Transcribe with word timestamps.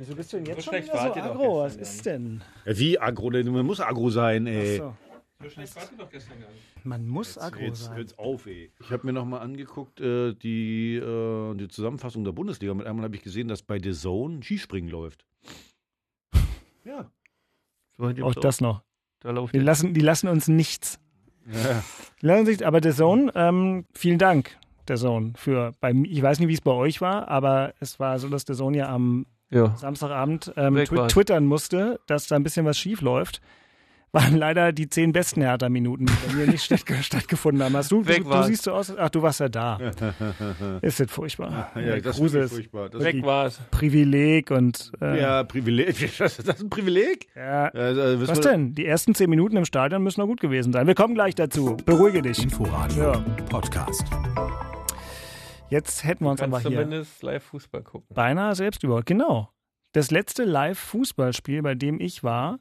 Wieso 0.00 0.16
bist 0.16 0.32
du 0.32 0.38
denn 0.38 0.46
jetzt 0.46 0.64
So 0.64 0.72
schon 0.72 0.82
wieder 0.82 0.92
so 0.94 0.98
aggro? 1.30 1.58
Was 1.60 1.76
ist 1.76 2.06
denn? 2.06 2.42
Ja, 2.64 2.78
wie 2.78 2.98
aggro? 2.98 3.28
denn? 3.28 3.52
Man 3.52 3.66
muss 3.66 3.80
aggro 3.80 4.08
sein, 4.08 4.46
ey. 4.46 4.78
So. 4.78 4.96
So 5.42 5.50
schlecht 5.50 5.76
wart 5.76 5.90
ihr 5.92 5.98
doch 5.98 6.10
gestern 6.10 6.40
gar 6.40 6.48
nicht. 6.50 6.84
Man 6.86 7.06
muss 7.06 7.36
aggro 7.36 7.60
Jetzt 7.60 7.84
sein. 7.84 7.96
hört's 7.96 8.18
auf, 8.18 8.46
ey. 8.46 8.72
Ich 8.80 8.90
habe 8.90 9.06
mir 9.06 9.12
noch 9.12 9.26
mal 9.26 9.40
angeguckt, 9.40 10.00
äh, 10.00 10.32
die, 10.32 10.96
äh, 10.96 11.54
die 11.54 11.68
Zusammenfassung 11.68 12.24
der 12.24 12.32
Bundesliga. 12.32 12.72
Mit 12.72 12.86
einmal 12.86 13.04
habe 13.04 13.14
ich 13.16 13.22
gesehen, 13.22 13.48
dass 13.48 13.60
bei 13.62 13.78
The 13.78 13.92
Zone 13.92 14.42
Skispringen 14.42 14.88
läuft. 14.90 15.26
Ja. 16.84 17.10
Auch 17.98 18.34
das 18.34 18.62
noch. 18.62 18.82
Da 19.20 19.30
läuft 19.32 19.54
Die 19.54 19.58
lassen, 19.58 19.92
die 19.92 20.00
lassen 20.00 20.28
uns 20.28 20.48
nichts. 20.48 20.98
ja. 21.46 21.82
Die 22.22 22.26
lassen 22.26 22.46
sich, 22.46 22.66
aber 22.66 22.80
der 22.80 22.94
Zone, 22.94 23.30
ähm, 23.34 23.84
vielen 23.92 24.18
Dank, 24.18 24.56
der 24.88 24.96
Zone, 24.96 25.34
für, 25.36 25.74
bei, 25.80 25.92
ich 25.92 26.22
weiß 26.22 26.38
nicht, 26.38 26.48
wie 26.48 26.54
es 26.54 26.62
bei 26.62 26.70
euch 26.72 27.02
war, 27.02 27.28
aber 27.28 27.74
es 27.80 28.00
war 28.00 28.18
so, 28.18 28.30
dass 28.30 28.46
der 28.46 28.56
Zone 28.56 28.78
ja 28.78 28.88
am 28.88 29.26
Ja. 29.50 29.74
Samstagabend 29.76 30.52
ähm, 30.56 30.76
twi 30.76 31.06
twittern 31.08 31.44
musste, 31.44 32.00
dass 32.06 32.26
da 32.28 32.36
ein 32.36 32.42
bisschen 32.42 32.64
was 32.66 32.78
schief 32.78 33.00
läuft. 33.00 33.40
Waren 34.12 34.36
leider 34.36 34.72
die 34.72 34.88
zehn 34.88 35.12
besten 35.12 35.40
Hertha-Minuten, 35.40 36.06
die 36.06 36.12
bei 36.26 36.32
mir 36.34 36.46
nicht 36.48 36.64
statt, 36.64 36.82
stattgefunden 37.00 37.62
haben. 37.62 37.76
Hast 37.76 37.92
du, 37.92 38.04
Weg 38.08 38.24
du, 38.24 38.30
du 38.30 38.42
siehst 38.42 38.64
so 38.64 38.72
aus, 38.72 38.92
ach, 38.98 39.08
du 39.08 39.22
warst 39.22 39.38
ja 39.38 39.48
da. 39.48 39.78
Ist 40.82 40.98
das 40.98 41.12
furchtbar. 41.12 41.70
ja, 41.76 42.00
das 42.00 42.16
Kruse 42.16 42.40
ist 42.40 42.52
furchtbar. 42.52 42.88
Das 42.88 43.04
Weg 43.04 43.24
war's. 43.24 43.60
Privileg 43.70 44.50
und 44.50 44.90
äh, 45.00 45.20
ja, 45.20 45.44
Privileg. 45.44 45.94
Das 46.18 46.40
ist 46.40 46.60
ein 46.60 46.68
Privileg? 46.68 47.28
ja. 47.36 47.66
Also, 47.68 48.20
wissen 48.20 48.30
Was 48.32 48.40
denn? 48.40 48.74
Die 48.74 48.84
ersten 48.84 49.14
zehn 49.14 49.30
Minuten 49.30 49.56
im 49.56 49.64
Stadion 49.64 50.02
müssen 50.02 50.20
noch 50.20 50.26
gut 50.26 50.40
gewesen 50.40 50.72
sein. 50.72 50.88
Wir 50.88 50.96
kommen 50.96 51.14
gleich 51.14 51.36
dazu. 51.36 51.76
Beruhige 51.86 52.20
dich. 52.20 52.42
Inforadio 52.42 53.12
Ja. 53.12 53.24
Podcast. 53.48 54.02
Jetzt 55.70 56.04
hätten 56.04 56.24
wir 56.24 56.30
uns 56.30 56.40
aber 56.42 56.60
hier 56.60 56.70
zumindest 56.70 57.22
live 57.22 57.42
Fußball 57.44 57.82
gucken. 57.82 58.06
beinahe 58.14 58.54
selbst 58.54 58.82
über. 58.82 59.02
Genau. 59.02 59.50
Das 59.92 60.10
letzte 60.12 60.44
Live-Fußballspiel, 60.44 61.62
bei 61.62 61.74
dem 61.74 62.00
ich 62.00 62.22
war, 62.22 62.60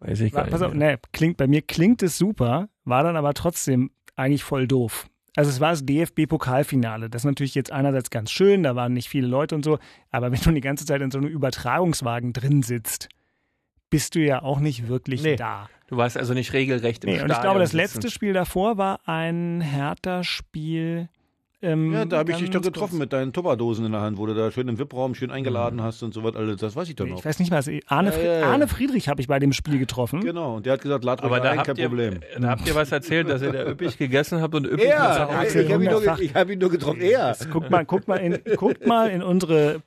Weiß 0.00 0.20
ich 0.20 0.32
war 0.34 0.42
gar 0.42 0.50
pass 0.50 0.60
nicht. 0.60 0.68
auf, 0.68 0.74
nee, 0.74 0.96
klingt, 1.12 1.36
bei 1.38 1.46
mir 1.46 1.62
klingt 1.62 2.02
es 2.02 2.18
super, 2.18 2.68
war 2.84 3.02
dann 3.02 3.16
aber 3.16 3.32
trotzdem 3.34 3.90
eigentlich 4.16 4.44
voll 4.44 4.68
doof. 4.68 5.08
Also 5.34 5.50
es 5.50 5.60
war 5.60 5.70
das 5.70 5.84
DFB-Pokalfinale. 5.86 7.08
Das 7.08 7.22
ist 7.22 7.26
natürlich 7.26 7.54
jetzt 7.54 7.72
einerseits 7.72 8.10
ganz 8.10 8.30
schön, 8.30 8.62
da 8.64 8.76
waren 8.76 8.92
nicht 8.92 9.08
viele 9.08 9.26
Leute 9.28 9.54
und 9.54 9.64
so, 9.64 9.78
aber 10.10 10.30
wenn 10.32 10.40
du 10.40 10.50
die 10.52 10.60
ganze 10.60 10.84
Zeit 10.84 11.00
in 11.00 11.10
so 11.10 11.18
einem 11.18 11.28
Übertragungswagen 11.28 12.32
drin 12.32 12.62
sitzt, 12.62 13.08
bist 13.88 14.14
du 14.14 14.20
ja 14.20 14.42
auch 14.42 14.60
nicht 14.60 14.88
wirklich 14.88 15.22
Nee. 15.22 15.36
da. 15.36 15.70
Du 15.86 15.96
warst 15.96 16.18
also 16.18 16.34
nicht 16.34 16.52
regelrecht 16.52 17.02
im 17.04 17.08
Nee, 17.10 17.14
und 17.14 17.18
Stadion 17.20 17.36
ich 17.38 17.42
glaube, 17.42 17.60
das 17.60 17.72
letzte 17.72 18.10
Spiel 18.10 18.34
davor 18.34 18.76
war 18.76 19.00
ein 19.08 19.62
Hertha-Spiel. 19.62 21.08
Ähm, 21.60 21.92
Ja, 21.92 22.04
da 22.04 22.18
habe 22.18 22.30
ich 22.30 22.36
dich 22.38 22.50
doch 22.50 22.62
getroffen 22.62 22.90
kurz. 22.90 23.00
mit 23.00 23.12
deinen 23.12 23.32
Tupperdosen 23.32 23.84
in 23.84 23.92
der 23.92 24.00
Hand, 24.00 24.16
wo 24.16 24.26
du 24.26 24.34
da 24.34 24.50
schön 24.52 24.68
im 24.68 24.78
VIP-Raum 24.78 25.14
schön 25.16 25.30
eingeladen 25.32 25.82
hast 25.82 26.02
und 26.04 26.14
so 26.14 26.22
was 26.22 26.36
alles. 26.36 26.58
Das 26.60 26.76
weiß 26.76 26.88
ich 26.88 26.94
doch 26.94 27.06
noch. 27.06 27.18
Ich 27.18 27.24
weiß 27.24 27.38
nicht 27.40 27.50
mal, 27.50 27.56
also 27.56 27.72
Arne, 27.86 28.10
Ja, 28.12 28.22
ja, 28.22 28.38
ja. 28.40 28.46
Arne 28.52 28.68
Friedrich 28.68 29.08
habe 29.08 29.20
ich 29.20 29.26
bei 29.26 29.40
dem 29.40 29.52
Spiel 29.52 29.78
getroffen. 29.80 30.20
Genau, 30.20 30.56
und 30.56 30.66
der 30.66 30.74
hat 30.74 30.82
gesagt, 30.82 31.02
lad 31.02 31.22
Aber 31.24 31.40
da 31.40 31.50
ein, 31.50 31.58
habt, 31.58 31.66
kein 31.66 31.76
ihr, 31.76 31.88
Problem. 31.88 32.20
da 32.40 32.48
habt 32.50 32.66
ihr 32.68 32.74
was 32.76 32.92
erzählt, 32.92 33.28
dass 33.28 33.42
ihr 33.42 33.50
da 33.52 33.66
üppig 33.68 33.98
gegessen 33.98 34.40
habt 34.40 34.54
und 34.54 34.66
üppig 34.66 34.84
Er, 34.86 34.96
gesagt 35.08 35.18
habt. 35.20 35.34
Axel 35.34 35.64
ich 35.64 35.72
habe 35.72 35.84
ihn, 35.84 35.90
ich 36.20 36.34
hab 36.34 36.48
ihn 36.50 36.58
nur 36.60 36.70
getroffen. 36.70 37.00
Er. 37.00 37.36
Guckt 37.50 37.70
mal, 37.70 37.84
guckt 37.84 38.06
mal, 38.06 38.16
in, 38.16 38.38
guckt 38.56 38.86
mal 38.86 39.10
in 39.10 39.22
unsere 39.22 39.82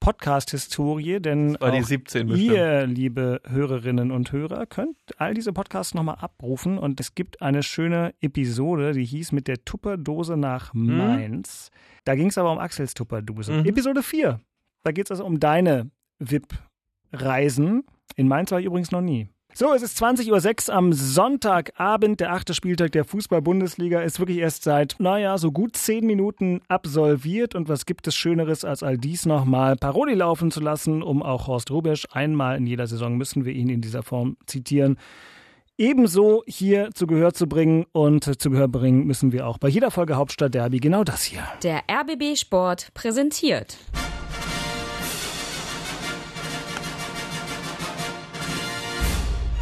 Podcast-Historie, 0.00 1.20
denn 1.20 1.56
auch 1.56 1.82
17 1.82 2.28
bestimmt. 2.28 2.50
ihr, 2.50 2.86
liebe 2.86 3.40
Hörerinnen 3.46 4.10
und 4.10 4.30
Hörer, 4.32 4.66
könnt 4.66 4.96
all 5.18 5.34
diese 5.34 5.52
Podcasts 5.52 5.94
nochmal 5.94 6.16
abrufen 6.20 6.78
und 6.78 7.00
es 7.00 7.14
gibt 7.14 7.42
eine 7.42 7.62
schöne 7.62 8.14
Episode, 8.20 8.92
die 8.92 9.04
hieß 9.04 9.32
mit 9.32 9.48
der 9.48 9.64
Tupperdose 9.64 10.36
nach 10.36 10.72
Mainz. 10.74 11.70
Da 12.04 12.14
ging 12.14 12.28
es 12.28 12.38
aber 12.38 12.52
um 12.52 12.58
Axels 12.58 12.94
Tupperdose. 12.94 13.52
Mhm. 13.52 13.66
Episode 13.66 14.02
4. 14.02 14.40
Da 14.84 14.92
geht 14.92 15.06
es 15.06 15.10
also 15.10 15.24
um 15.24 15.40
deine 15.40 15.90
VIP-Reisen. 16.20 17.84
In 18.14 18.28
Mainz 18.28 18.50
war 18.52 18.60
ich 18.60 18.66
übrigens 18.66 18.92
noch 18.92 19.00
nie. 19.00 19.28
So, 19.58 19.72
es 19.72 19.80
ist 19.80 19.96
20.06 20.02 20.68
Uhr 20.68 20.74
am 20.74 20.92
Sonntagabend. 20.92 22.20
Der 22.20 22.34
achte 22.34 22.52
Spieltag 22.52 22.92
der 22.92 23.06
Fußball-Bundesliga 23.06 24.02
ist 24.02 24.18
wirklich 24.18 24.36
erst 24.36 24.64
seit, 24.64 24.96
naja, 24.98 25.38
so 25.38 25.50
gut 25.50 25.78
zehn 25.78 26.04
Minuten 26.04 26.60
absolviert. 26.68 27.54
Und 27.54 27.70
was 27.70 27.86
gibt 27.86 28.06
es 28.06 28.14
Schöneres, 28.14 28.66
als 28.66 28.82
all 28.82 28.98
dies 28.98 29.24
nochmal 29.24 29.76
Paroli 29.76 30.12
laufen 30.12 30.50
zu 30.50 30.60
lassen, 30.60 31.02
um 31.02 31.22
auch 31.22 31.46
Horst 31.46 31.70
Rubesch 31.70 32.06
einmal 32.12 32.58
in 32.58 32.66
jeder 32.66 32.86
Saison 32.86 33.16
müssen 33.16 33.46
wir 33.46 33.54
ihn 33.54 33.70
in 33.70 33.80
dieser 33.80 34.02
Form 34.02 34.36
zitieren. 34.44 34.98
Ebenso 35.78 36.42
hier 36.46 36.90
zu 36.92 37.06
Gehör 37.06 37.32
zu 37.32 37.46
bringen 37.46 37.86
und 37.92 38.24
zu 38.38 38.50
Gehör 38.50 38.68
bringen 38.68 39.06
müssen 39.06 39.32
wir 39.32 39.46
auch 39.46 39.56
bei 39.56 39.68
jeder 39.68 39.90
Folge 39.90 40.16
Hauptstadt 40.16 40.52
Derby 40.52 40.80
genau 40.80 41.02
das 41.02 41.24
hier. 41.24 41.44
Der 41.62 41.80
RBB 41.90 42.36
Sport 42.36 42.92
präsentiert. 42.92 43.78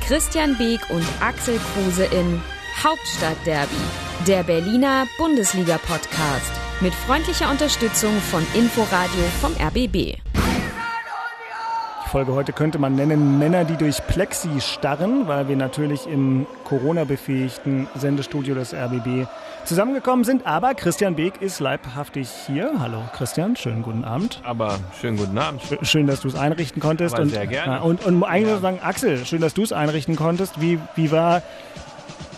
Christian 0.07 0.55
Beek 0.59 0.81
und 0.91 1.05
Axel 1.21 1.59
Kruse 1.73 2.05
in 2.05 2.43
Hauptstadtderby, 2.83 3.75
der 4.27 4.43
Berliner 4.43 5.07
Bundesliga-Podcast. 5.17 6.53
Mit 6.81 6.95
freundlicher 6.95 7.51
Unterstützung 7.51 8.13
von 8.31 8.47
Inforadio 8.53 9.25
vom 9.41 9.53
RBB. 9.53 10.19
Folge 12.15 12.33
heute 12.33 12.53
könnte 12.53 12.79
man 12.79 12.95
nennen 12.95 13.41
Männer, 13.41 13.65
die 13.65 13.77
durch 13.77 14.07
Plexi 14.07 14.61
starren, 14.61 15.27
weil 15.27 15.49
wir 15.49 15.57
natürlich 15.57 16.07
im 16.07 16.47
Corona-befähigten 16.63 17.89
Sendestudio 17.97 18.55
des 18.55 18.73
RBB 18.73 19.27
zusammengekommen 19.65 20.25
sind. 20.25 20.47
Aber 20.47 20.75
Christian 20.75 21.17
Beek 21.17 21.43
ist 21.43 21.59
leibhaftig 21.59 22.31
hier. 22.47 22.71
Hallo 22.79 22.99
Christian, 23.17 23.57
schönen 23.57 23.83
guten 23.83 24.05
Abend. 24.05 24.41
Aber 24.45 24.79
schönen 25.01 25.17
guten 25.17 25.37
Abend. 25.37 25.61
Schön, 25.83 26.07
dass 26.07 26.21
du 26.21 26.29
es 26.29 26.37
einrichten 26.37 26.81
konntest. 26.81 27.17
Aber 27.17 27.25
und, 27.25 27.31
sehr 27.31 27.49
gerne. 27.49 27.73
Ja, 27.73 27.81
Und, 27.81 28.07
und 28.07 28.23
eigentlich 28.23 28.55
ich 28.55 28.63
sagen, 28.63 28.79
Axel, 28.81 29.27
schön, 29.27 29.41
dass 29.41 29.55
du 29.55 29.65
es 29.65 29.73
einrichten 29.73 30.15
konntest. 30.15 30.61
Wie, 30.61 30.79
wie 30.95 31.11
war 31.11 31.43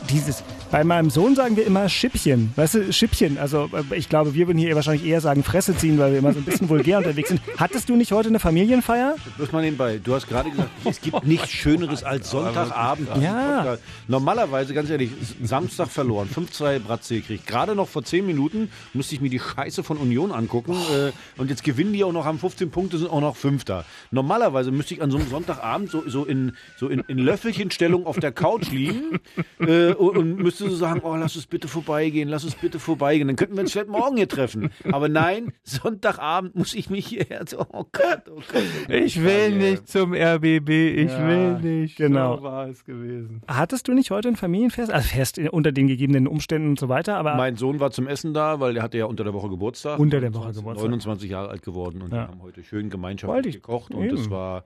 dieses... 0.09 0.43
Bei 0.71 0.83
meinem 0.83 1.11
Sohn 1.11 1.37
sagen 1.37 1.57
wir 1.57 1.65
immer 1.65 1.89
Schippchen. 1.89 2.53
Weißt 2.57 2.75
du, 2.75 2.93
Schippchen. 2.93 3.39
Also 3.39 3.71
äh, 3.73 3.97
ich 3.97 4.09
glaube, 4.09 4.35
wir 4.35 4.49
würden 4.49 4.59
hier 4.59 4.75
wahrscheinlich 4.75 5.07
eher 5.07 5.21
sagen 5.21 5.45
Fresse 5.45 5.77
ziehen, 5.77 5.97
weil 5.99 6.13
wir 6.13 6.19
immer 6.19 6.33
so 6.33 6.41
ein 6.41 6.45
bisschen 6.45 6.69
vulgär 6.69 6.99
unterwegs 6.99 7.29
sind. 7.29 7.41
Hattest 7.57 7.89
du 7.89 7.95
nicht 7.95 8.11
heute 8.11 8.29
eine 8.29 8.41
Familienfeier? 8.41 9.15
Bloß 9.37 9.53
mal 9.53 9.63
nebenbei. 9.63 10.01
Du 10.03 10.15
hast 10.15 10.27
gerade 10.27 10.51
gesagt, 10.51 10.71
es 10.85 11.01
gibt 11.01 11.25
nichts 11.25 11.51
Schöneres 11.51 12.03
als 12.03 12.31
Sonntagabend. 12.31 13.09
Ja. 13.23 13.79
Normalerweise, 14.09 14.75
ganz 14.75 14.91
ehrlich, 14.91 15.11
Samstag 15.43 15.89
verloren. 15.89 16.29
5-2 16.35 16.81
Bratze 16.81 17.15
gekriegt. 17.15 17.47
Gerade 17.47 17.77
noch 17.77 17.89
vor 17.89 18.03
10 18.03 18.27
Minuten 18.27 18.71
musste 18.93 19.15
ich 19.15 19.21
mir 19.21 19.31
die 19.31 19.41
Scheiße 19.41 19.85
von 19.85 19.99
Union 19.99 20.33
angucken. 20.33 20.73
Äh, 20.73 21.13
und 21.41 21.49
jetzt 21.49 21.63
gewinnen 21.63 21.93
die 21.93 22.03
auch 22.03 22.13
noch, 22.13 22.25
haben 22.25 22.41
15 22.41 22.71
Punkte, 22.71 22.99
sind 22.99 23.11
auch 23.11 23.21
noch 23.21 23.37
Fünfter. 23.37 23.85
Normalerweise 24.11 24.73
müsste 24.73 24.95
ich 24.95 25.03
an 25.03 25.13
so 25.13 25.19
einem 25.19 25.29
Sonntagabend 25.29 25.91
so, 25.91 26.03
so, 26.09 26.25
in, 26.25 26.57
so 26.77 26.89
in, 26.89 27.01
in 27.07 27.19
Löffelchenstellung 27.19 28.05
auf 28.05 28.19
der 28.19 28.33
Couch 28.33 28.71
liegen 28.71 29.21
äh, 29.61 29.93
und, 29.93 30.17
und 30.17 30.37
müsste 30.37 30.56
so 30.57 30.69
sagen, 30.71 31.01
oh, 31.05 31.15
lass 31.17 31.37
es 31.37 31.47
bitte 31.47 31.69
vorbeigehen, 31.69 32.29
lass 32.29 32.45
es 32.45 32.55
bitte 32.55 32.79
vorbeigehen. 32.79 33.29
Dann 33.29 33.37
könnten 33.37 33.55
wir 33.57 33.61
uns 33.63 33.73
vielleicht 33.73 33.89
morgen 33.89 34.17
hier 34.17 34.29
treffen. 34.29 34.71
Aber 34.91 35.09
nein, 35.09 35.53
Sonntagabend 35.63 36.55
muss 36.57 36.75
ich 36.75 36.91
mich 36.91 37.07
hierher. 37.07 37.45
Oh 37.59 37.85
Gott, 37.93 38.23
oh 38.31 38.35
Gott. 38.37 38.45
Oh 38.55 38.87
Gott. 38.89 38.95
Ich 38.97 39.23
will 39.23 39.51
nicht 39.57 39.89
zum 39.89 40.13
RBB, 40.15 40.69
ich 40.71 41.11
Ja, 41.11 41.29
will 41.29 41.59
nicht. 41.61 41.97
genau. 41.97 42.37
So 42.39 42.43
war 42.43 42.69
es 42.69 42.85
gewesen. 42.85 43.43
Hattest 43.49 43.89
du 43.89 43.93
nicht 43.93 44.11
heute 44.11 44.29
ein 44.29 44.37
Familienfest? 44.37 44.91
Also 44.93 45.09
Fest 45.09 45.39
unter 45.39 45.73
den 45.73 45.87
gegebenen 45.87 46.27
Umständen 46.27 46.69
und 46.71 46.79
so 46.79 46.89
weiter, 46.89 47.17
aber 47.17 47.35
Mein 47.37 47.57
Sohn 47.57 47.81
war 47.81 47.91
zum 47.91 48.07
Essen 48.07 48.35
da, 48.35 48.61
weil 48.61 48.75
der 48.75 48.83
hatte 48.83 48.99
ja 48.99 49.05
unter 49.07 49.25
der 49.25 49.35
Woche 49.35 49.49
Geburtstag. 49.49 49.99
Unter 49.99 50.21
der 50.21 50.33
Woche 50.35 50.47
29 50.47 50.63
Geburtstag. 50.63 50.85
29 50.91 51.31
Jahre 51.31 51.49
alt 51.51 51.63
geworden 51.63 52.03
und 52.03 52.11
Ja. 52.13 52.17
wir 52.17 52.29
haben 52.29 52.43
heute 52.43 52.63
schön 52.65 52.91
gemeinschaftlich 52.91 53.57
gekocht 53.57 53.95
und 53.95 54.05
eben. 54.05 54.17
das 54.17 54.31
war, 54.31 54.65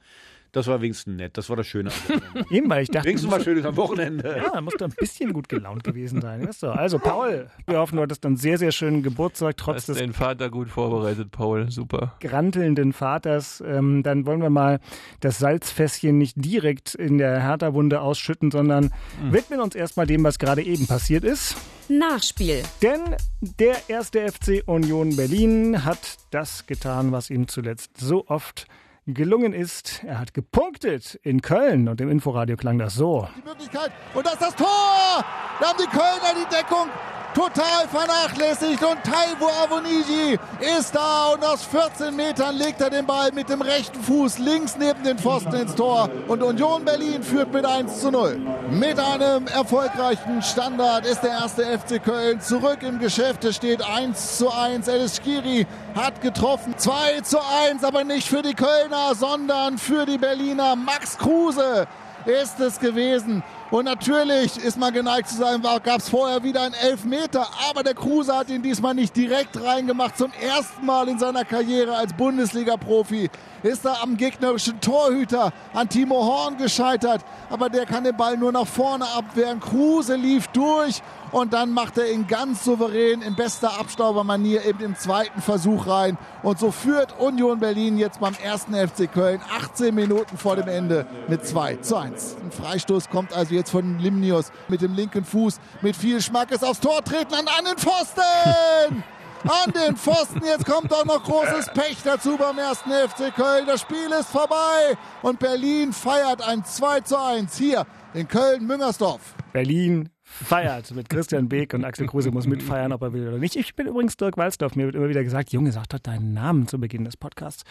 das 0.52 0.66
war 0.66 0.80
wenigstens 0.80 1.16
nett. 1.16 1.36
Das 1.36 1.48
war 1.48 1.56
das 1.56 1.66
Schöne. 1.66 1.90
eben, 2.50 2.68
weil 2.68 2.82
ich 2.82 2.90
dachte, 2.90 3.06
wenigstens 3.06 3.30
mal 3.30 3.42
schön 3.42 3.64
am 3.64 3.76
Wochenende. 3.76 4.36
ja, 4.36 4.50
da 4.50 4.60
musst 4.60 4.80
du 4.80 4.84
ein 4.84 4.94
bisschen 4.96 5.32
gut 5.32 5.48
gelaunt 5.48 5.84
gewesen 5.84 6.20
sein. 6.20 6.46
Weißt 6.46 6.62
du? 6.62 6.68
Also 6.68 6.98
Paul, 6.98 7.48
wir 7.66 7.78
hoffen, 7.78 7.96
du 7.96 8.02
hattest 8.02 8.26
einen 8.26 8.36
sehr, 8.36 8.58
sehr 8.58 8.72
schönen 8.72 9.02
Geburtstag, 9.02 9.56
trotz 9.56 9.76
Hast 9.76 9.88
des 9.90 9.98
den 9.98 10.12
Vater 10.12 10.50
gut 10.50 10.68
vorbereitet, 10.68 11.30
Paul. 11.30 11.70
Super. 11.70 12.16
grantelnden 12.20 12.92
Vaters. 12.92 13.62
Ähm, 13.66 14.02
dann 14.02 14.26
wollen 14.26 14.42
wir 14.42 14.50
mal 14.50 14.80
das 15.20 15.38
Salzfässchen 15.38 16.18
nicht 16.18 16.34
direkt 16.36 16.94
in 16.94 17.18
der 17.18 17.42
Hertha-Wunde 17.42 18.00
ausschütten, 18.00 18.50
sondern 18.50 18.92
widmen 19.30 19.60
uns 19.60 19.74
erstmal 19.74 20.06
dem, 20.06 20.24
was 20.24 20.38
gerade 20.38 20.62
eben 20.62 20.86
passiert 20.86 21.24
ist. 21.24 21.56
Nachspiel. 21.88 22.62
Denn 22.82 23.16
der 23.40 23.76
erste 23.88 24.30
FC 24.30 24.62
Union 24.66 25.16
Berlin 25.16 25.84
hat 25.84 26.18
das 26.30 26.66
getan, 26.66 27.12
was 27.12 27.30
ihm 27.30 27.48
zuletzt 27.48 27.98
so 27.98 28.26
oft 28.28 28.66
gelungen 29.06 29.52
ist. 29.52 30.02
Er 30.04 30.18
hat 30.18 30.34
gepunktet 30.34 31.18
in 31.22 31.42
Köln 31.42 31.88
und 31.88 32.00
im 32.00 32.10
Inforadio 32.10 32.56
klang 32.56 32.78
das 32.78 32.94
so. 32.94 33.28
die 33.36 33.48
Möglichkeit. 33.48 33.92
Und 34.14 34.24
das 34.26 34.34
ist 34.34 34.42
das 34.42 34.56
Tor! 34.56 35.24
Da 35.60 35.68
haben 35.68 35.78
die 35.78 35.88
Kölner 35.88 36.34
die 36.34 36.54
Deckung 36.54 36.88
total 37.34 37.88
vernachlässigt 37.88 38.82
und 38.82 38.98
Taiwo 39.04 39.48
Avoniji 39.62 40.38
ist 40.78 40.94
da 40.94 41.28
und 41.28 41.44
aus 41.44 41.64
14 41.64 42.14
Metern 42.14 42.56
legt 42.56 42.80
er 42.80 42.90
den 42.90 43.06
Ball 43.06 43.30
mit 43.32 43.48
dem 43.48 43.62
rechten 43.62 44.00
Fuß 44.00 44.38
links 44.38 44.76
neben 44.76 45.02
den 45.04 45.18
Pfosten 45.18 45.54
ins 45.54 45.74
Tor 45.74 46.08
und 46.28 46.42
Union 46.42 46.84
Berlin 46.84 47.22
führt 47.22 47.52
mit 47.52 47.64
1 47.64 48.00
zu 48.00 48.10
0. 48.10 48.38
Mit 48.70 48.98
einem 48.98 49.46
erfolgreichen 49.46 50.42
Standard 50.42 51.06
ist 51.06 51.22
der 51.22 51.30
erste 51.30 51.64
FC 51.64 52.02
Köln 52.02 52.40
zurück 52.40 52.78
im 52.82 52.98
Geschäft. 52.98 53.44
Es 53.44 53.56
steht 53.56 53.82
1 53.82 54.38
zu 54.38 54.50
1. 54.52 54.88
Elis 54.88 55.16
Skiri 55.16 55.66
hat 55.94 56.20
getroffen. 56.20 56.74
2 56.76 57.20
zu 57.22 57.38
1, 57.68 57.84
aber 57.84 58.04
nicht 58.04 58.28
für 58.28 58.42
die 58.42 58.54
Kölner, 58.54 59.14
sondern 59.14 59.78
für 59.78 60.06
die 60.06 60.18
Berliner. 60.18 60.76
Max 60.76 61.18
Kruse 61.18 61.86
ist 62.26 62.60
es 62.60 62.78
gewesen. 62.78 63.42
Und 63.70 63.84
natürlich 63.84 64.56
ist 64.56 64.76
man 64.78 64.92
geneigt 64.92 65.28
zu 65.28 65.36
sagen, 65.36 65.62
gab 65.62 66.00
es 66.00 66.08
vorher 66.08 66.42
wieder 66.42 66.62
einen 66.62 66.74
Elfmeter, 66.74 67.46
aber 67.68 67.84
der 67.84 67.94
Kruse 67.94 68.36
hat 68.36 68.50
ihn 68.50 68.62
diesmal 68.62 68.94
nicht 68.94 69.14
direkt 69.14 69.62
reingemacht. 69.62 70.18
Zum 70.18 70.32
ersten 70.32 70.84
Mal 70.84 71.08
in 71.08 71.20
seiner 71.20 71.44
Karriere 71.44 71.96
als 71.96 72.12
Bundesliga-Profi 72.12 73.30
ist 73.62 73.84
er 73.84 74.02
am 74.02 74.16
gegnerischen 74.16 74.80
Torhüter 74.80 75.52
an 75.72 75.88
Timo 75.88 76.24
Horn 76.24 76.56
gescheitert, 76.56 77.24
aber 77.48 77.68
der 77.68 77.86
kann 77.86 78.04
den 78.04 78.16
Ball 78.16 78.36
nur 78.36 78.52
nach 78.52 78.66
vorne 78.66 79.06
abwehren. 79.06 79.60
Kruse 79.60 80.16
lief 80.16 80.46
durch 80.48 81.02
und 81.32 81.52
dann 81.52 81.70
macht 81.70 81.98
er 81.98 82.10
ihn 82.10 82.26
ganz 82.26 82.64
souverän 82.64 83.22
in 83.22 83.36
bester 83.36 83.78
Abstaubermanier 83.78 84.64
eben 84.64 84.80
im 84.80 84.96
zweiten 84.96 85.40
Versuch 85.40 85.86
rein. 85.86 86.18
Und 86.42 86.58
so 86.58 86.70
führt 86.70 87.18
Union 87.18 87.60
Berlin 87.60 87.98
jetzt 87.98 88.20
beim 88.20 88.34
ersten 88.42 88.74
FC 88.74 89.12
Köln 89.12 89.40
18 89.56 89.94
Minuten 89.94 90.36
vor 90.36 90.56
dem 90.56 90.68
Ende 90.68 91.06
mit 91.28 91.46
2 91.46 91.76
zu 91.76 91.96
1. 91.96 92.36
Ein 92.42 92.50
Freistoß 92.50 93.10
kommt 93.10 93.32
also 93.32 93.54
jetzt 93.54 93.70
von 93.70 93.98
Limnius 93.98 94.50
mit 94.68 94.82
dem 94.82 94.94
linken 94.94 95.24
Fuß 95.24 95.60
mit 95.82 95.96
viel 95.96 96.20
Schmackes 96.20 96.62
aufs 96.62 96.80
Tor 96.80 97.02
treten 97.04 97.34
an 97.34 97.46
einen 97.48 97.76
Pfosten! 97.76 99.04
An 99.44 99.72
den 99.72 99.96
Pfosten. 99.96 100.42
Jetzt 100.44 100.66
kommt 100.66 100.92
auch 100.92 101.04
noch 101.04 101.22
großes 101.22 101.70
Pech 101.74 101.98
dazu 102.04 102.36
beim 102.36 102.58
ersten 102.58 102.90
FC 102.90 103.34
Köln. 103.34 103.66
Das 103.66 103.80
Spiel 103.80 104.10
ist 104.18 104.30
vorbei 104.30 104.96
und 105.22 105.38
Berlin 105.38 105.92
feiert 105.92 106.42
ein 106.42 106.64
2 106.64 107.00
zu 107.00 107.18
1 107.18 107.56
hier 107.56 107.86
in 108.14 108.28
Köln-Müngersdorf. 108.28 109.34
Berlin 109.52 110.10
feiert 110.22 110.92
mit 110.92 111.08
Christian 111.08 111.48
Beek 111.48 111.74
und 111.74 111.84
Axel 111.84 112.06
Kruse 112.06 112.30
muss 112.30 112.46
mitfeiern, 112.46 112.92
ob 112.92 113.02
er 113.02 113.12
will 113.12 113.28
oder 113.28 113.38
nicht. 113.38 113.56
Ich 113.56 113.74
bin 113.74 113.88
übrigens 113.88 114.16
Dirk 114.16 114.36
Walzdorf. 114.36 114.76
Mir 114.76 114.86
wird 114.86 114.94
immer 114.94 115.08
wieder 115.08 115.24
gesagt, 115.24 115.52
Junge, 115.52 115.72
sag 115.72 115.88
doch 115.88 115.98
deinen 115.98 116.32
Namen 116.32 116.68
zu 116.68 116.78
Beginn 116.78 117.04
des 117.04 117.16
Podcasts. 117.16 117.64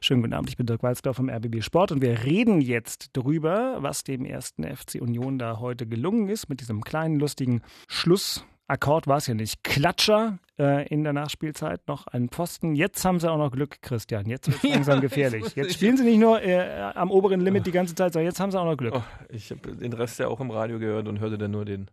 Schönen 0.00 0.22
guten 0.22 0.32
Abend, 0.32 0.48
ich 0.48 0.56
bin 0.56 0.66
Dirk 0.66 0.82
Walzdorf 0.82 1.16
vom 1.16 1.28
RBB 1.28 1.62
Sport 1.62 1.92
und 1.92 2.00
wir 2.00 2.24
reden 2.24 2.60
jetzt 2.60 3.10
drüber, 3.12 3.76
was 3.80 4.02
dem 4.02 4.24
ersten 4.24 4.64
FC 4.64 5.00
Union 5.00 5.38
da 5.38 5.60
heute 5.60 5.86
gelungen 5.86 6.28
ist 6.28 6.48
mit 6.48 6.60
diesem 6.60 6.82
kleinen, 6.82 7.18
lustigen 7.18 7.60
Schluss. 7.86 8.44
Akkord 8.68 9.06
war 9.06 9.18
es 9.18 9.26
ja 9.26 9.34
nicht. 9.34 9.62
Klatscher 9.62 10.38
äh, 10.58 10.86
in 10.88 11.04
der 11.04 11.12
Nachspielzeit, 11.12 11.86
noch 11.86 12.06
ein 12.08 12.28
Pfosten. 12.28 12.74
Jetzt 12.74 13.04
haben 13.04 13.20
sie 13.20 13.30
auch 13.30 13.38
noch 13.38 13.52
Glück, 13.52 13.80
Christian. 13.80 14.26
Jetzt 14.26 14.48
wird 14.48 14.62
es 14.62 14.62
langsam 14.74 15.00
gefährlich. 15.00 15.54
Jetzt 15.54 15.74
spielen 15.74 15.96
sie 15.96 16.04
nicht 16.04 16.18
nur 16.18 16.42
äh, 16.42 16.92
am 16.94 17.10
oberen 17.10 17.40
Limit 17.40 17.66
die 17.66 17.72
ganze 17.72 17.94
Zeit, 17.94 18.12
sondern 18.12 18.26
jetzt 18.26 18.40
haben 18.40 18.50
sie 18.50 18.60
auch 18.60 18.64
noch 18.64 18.76
Glück. 18.76 18.94
Oh, 18.96 19.04
ich 19.28 19.50
habe 19.50 19.76
den 19.76 19.92
Rest 19.92 20.18
ja 20.18 20.28
auch 20.28 20.40
im 20.40 20.50
Radio 20.50 20.78
gehört 20.78 21.06
und 21.06 21.20
hörte 21.20 21.38
dann 21.38 21.52
nur 21.52 21.64
den 21.64 21.90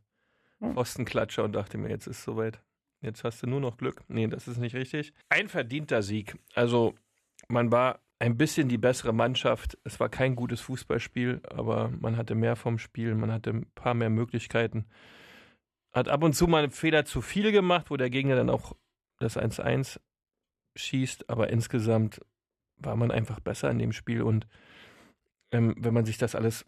Pfostenklatscher 0.59 1.43
und 1.43 1.53
dachte 1.53 1.77
mir, 1.77 1.89
jetzt 1.89 2.07
ist 2.07 2.19
es 2.19 2.23
soweit. 2.23 2.59
Jetzt 3.01 3.23
hast 3.23 3.43
du 3.43 3.47
nur 3.47 3.59
noch 3.59 3.77
Glück. 3.77 4.01
Nee, 4.07 4.27
das 4.27 4.47
ist 4.47 4.57
nicht 4.57 4.75
richtig. 4.75 5.13
Ein 5.29 5.49
verdienter 5.49 6.01
Sieg. 6.01 6.37
Also, 6.55 6.95
man 7.49 7.71
war 7.71 7.99
ein 8.19 8.37
bisschen 8.37 8.69
die 8.69 8.77
bessere 8.77 9.13
Mannschaft. 9.13 9.77
Es 9.83 9.99
war 9.99 10.07
kein 10.07 10.35
gutes 10.35 10.61
Fußballspiel, 10.61 11.41
aber 11.49 11.91
man 11.99 12.15
hatte 12.15 12.33
mehr 12.33 12.55
vom 12.55 12.79
Spiel, 12.79 13.13
man 13.15 13.31
hatte 13.31 13.49
ein 13.49 13.65
paar 13.75 13.93
mehr 13.93 14.09
Möglichkeiten. 14.09 14.85
Hat 15.93 16.09
ab 16.09 16.23
und 16.23 16.33
zu 16.33 16.47
mal 16.47 16.63
einen 16.63 16.71
Fehler 16.71 17.05
zu 17.05 17.21
viel 17.21 17.51
gemacht, 17.51 17.89
wo 17.89 17.97
der 17.97 18.09
Gegner 18.09 18.35
dann 18.35 18.49
auch 18.49 18.75
das 19.19 19.37
1-1 19.37 19.99
schießt, 20.75 21.29
aber 21.29 21.49
insgesamt 21.49 22.21
war 22.77 22.95
man 22.95 23.11
einfach 23.11 23.39
besser 23.39 23.69
in 23.69 23.79
dem 23.79 23.93
Spiel 23.93 24.23
und 24.23 24.47
ähm, 25.51 25.75
wenn 25.77 25.93
man 25.93 26.05
sich 26.05 26.17
das 26.17 26.35
alles 26.35 26.65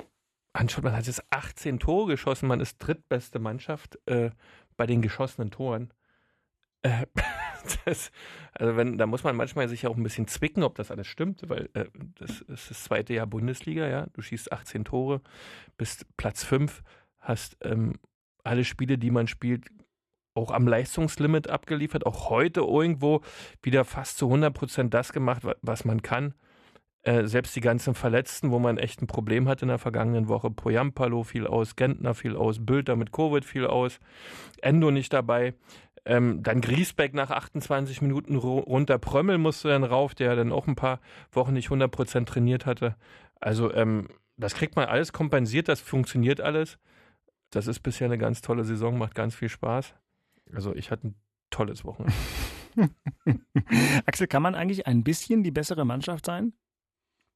anschaut, 0.54 0.84
man 0.84 0.96
hat 0.96 1.08
jetzt 1.08 1.24
18 1.32 1.80
Tore 1.80 2.08
geschossen, 2.08 2.48
man 2.48 2.60
ist 2.60 2.78
drittbeste 2.78 3.40
Mannschaft 3.40 4.00
äh, 4.06 4.30
bei 4.78 4.86
den 4.86 5.02
geschossenen 5.02 5.52
Toren. 5.52 5.92
Äh, 6.84 7.08
das, 7.86 8.12
also 8.54 8.78
wenn, 8.78 8.98
da 8.98 9.06
muss 9.08 9.24
man 9.24 9.36
manchmal 9.36 9.68
sich 9.68 9.88
auch 9.88 9.98
ein 9.98 10.04
bisschen 10.04 10.28
zwicken, 10.28 10.64
ob 10.64 10.76
das 10.76 10.92
alles 10.92 11.08
stimmt, 11.08 11.50
weil 11.50 11.70
äh, 11.74 11.86
das 12.20 12.42
ist 12.42 12.70
das 12.70 12.84
zweite 12.84 13.14
Jahr 13.14 13.28
Bundesliga, 13.28 13.88
ja. 13.88 14.08
Du 14.14 14.22
schießt 14.22 14.52
18 14.52 14.86
Tore, 14.86 15.22
bist 15.78 16.06
Platz 16.16 16.44
5, 16.44 16.84
hast 17.20 17.58
ähm, 17.62 17.96
alle 18.46 18.64
Spiele, 18.64 18.98
die 18.98 19.12
man 19.12 19.28
spielt, 19.28 19.66
auch 20.36 20.52
am 20.52 20.68
Leistungslimit 20.68 21.50
abgeliefert, 21.50 22.06
auch 22.06 22.30
heute 22.30 22.62
irgendwo 22.62 23.22
wieder 23.62 23.86
fast 23.86 24.18
zu 24.18 24.26
100 24.26 24.54
Prozent 24.54 24.94
das 24.94 25.14
gemacht, 25.14 25.44
was 25.62 25.86
man 25.86 26.02
kann. 26.02 26.34
Äh, 27.04 27.28
selbst 27.28 27.56
die 27.56 27.62
ganzen 27.62 27.94
Verletzten, 27.94 28.50
wo 28.50 28.58
man 28.58 28.78
echt 28.80 29.02
ein 29.02 29.08
Problem 29.08 29.48
hatte 29.48 29.66
in 29.66 29.70
der 29.70 29.78
vergangenen 29.78 30.28
Woche. 30.28 30.50
Poyampalo 30.50 31.24
fiel 31.24 31.46
aus, 31.46 31.76
Gentner 31.76 32.16
fiel 32.16 32.36
aus, 32.36 32.66
Bülter 32.66 32.96
mit 32.96 33.12
Covid 33.12 33.46
fiel 33.46 33.68
aus, 33.68 34.00
Endo 34.62 34.90
nicht 34.90 35.14
dabei. 35.14 35.54
Ähm, 36.06 36.42
dann 36.42 36.62
Griesbeck 36.62 37.14
nach 37.14 37.30
28 37.30 38.02
Minuten 38.02 38.36
runter, 38.36 38.98
Prömmel 38.98 39.38
musste 39.38 39.70
dann 39.70 39.84
rauf, 39.84 40.16
der 40.16 40.36
dann 40.36 40.52
auch 40.52 40.68
ein 40.68 40.76
paar 40.76 41.00
Wochen 41.32 41.54
nicht 41.54 41.70
100% 41.70 42.26
trainiert 42.26 42.66
hatte. 42.66 42.96
Also 43.40 43.72
ähm, 43.74 44.08
das 44.38 44.56
kriegt 44.56 44.76
man 44.76 44.88
alles 44.88 45.14
kompensiert, 45.14 45.68
das 45.68 45.82
funktioniert 45.82 46.42
alles. 46.42 46.80
Das 47.56 47.68
ist 47.68 47.80
bisher 47.80 48.06
eine 48.06 48.18
ganz 48.18 48.42
tolle 48.42 48.66
Saison, 48.66 48.98
macht 48.98 49.16
ganz 49.16 49.34
viel 49.34 49.48
Spaß. 49.48 49.94
Also 50.52 50.76
ich 50.76 50.92
hatte 50.92 51.08
ein 51.08 51.16
tolles 51.52 51.86
Wochenende. 51.86 52.14
Axel, 54.06 54.28
kann 54.28 54.42
man 54.42 54.56
eigentlich 54.56 54.88
ein 54.88 55.06
bisschen 55.06 55.42
die 55.42 55.52
bessere 55.52 55.86
Mannschaft 55.86 56.26
sein? 56.26 56.52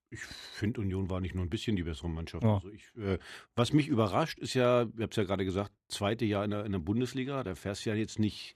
Ich 0.10 0.20
finde, 0.20 0.82
Union 0.82 1.10
war 1.10 1.22
nicht 1.22 1.36
nur 1.36 1.46
ein 1.46 1.50
bisschen 1.50 1.78
die 1.78 1.84
bessere 1.84 2.10
Mannschaft. 2.10 2.44
Ja. 2.44 2.56
Also 2.56 2.70
ich, 2.70 2.92
äh, 2.98 3.18
was 3.56 3.72
mich 3.72 3.88
überrascht, 3.88 4.40
ist 4.40 4.56
ja, 4.56 4.82
ich 4.82 5.02
habe 5.02 5.12
es 5.12 5.16
ja 5.16 5.24
gerade 5.24 5.46
gesagt, 5.46 5.72
zweite 5.88 6.26
Jahr 6.26 6.44
in 6.44 6.52
der, 6.52 6.66
in 6.66 6.74
der 6.74 6.80
Bundesliga. 6.80 7.42
Da 7.46 7.56
fährst 7.56 7.86
du 7.86 7.92
ja 7.92 7.96
jetzt 7.96 8.20
nicht 8.20 8.56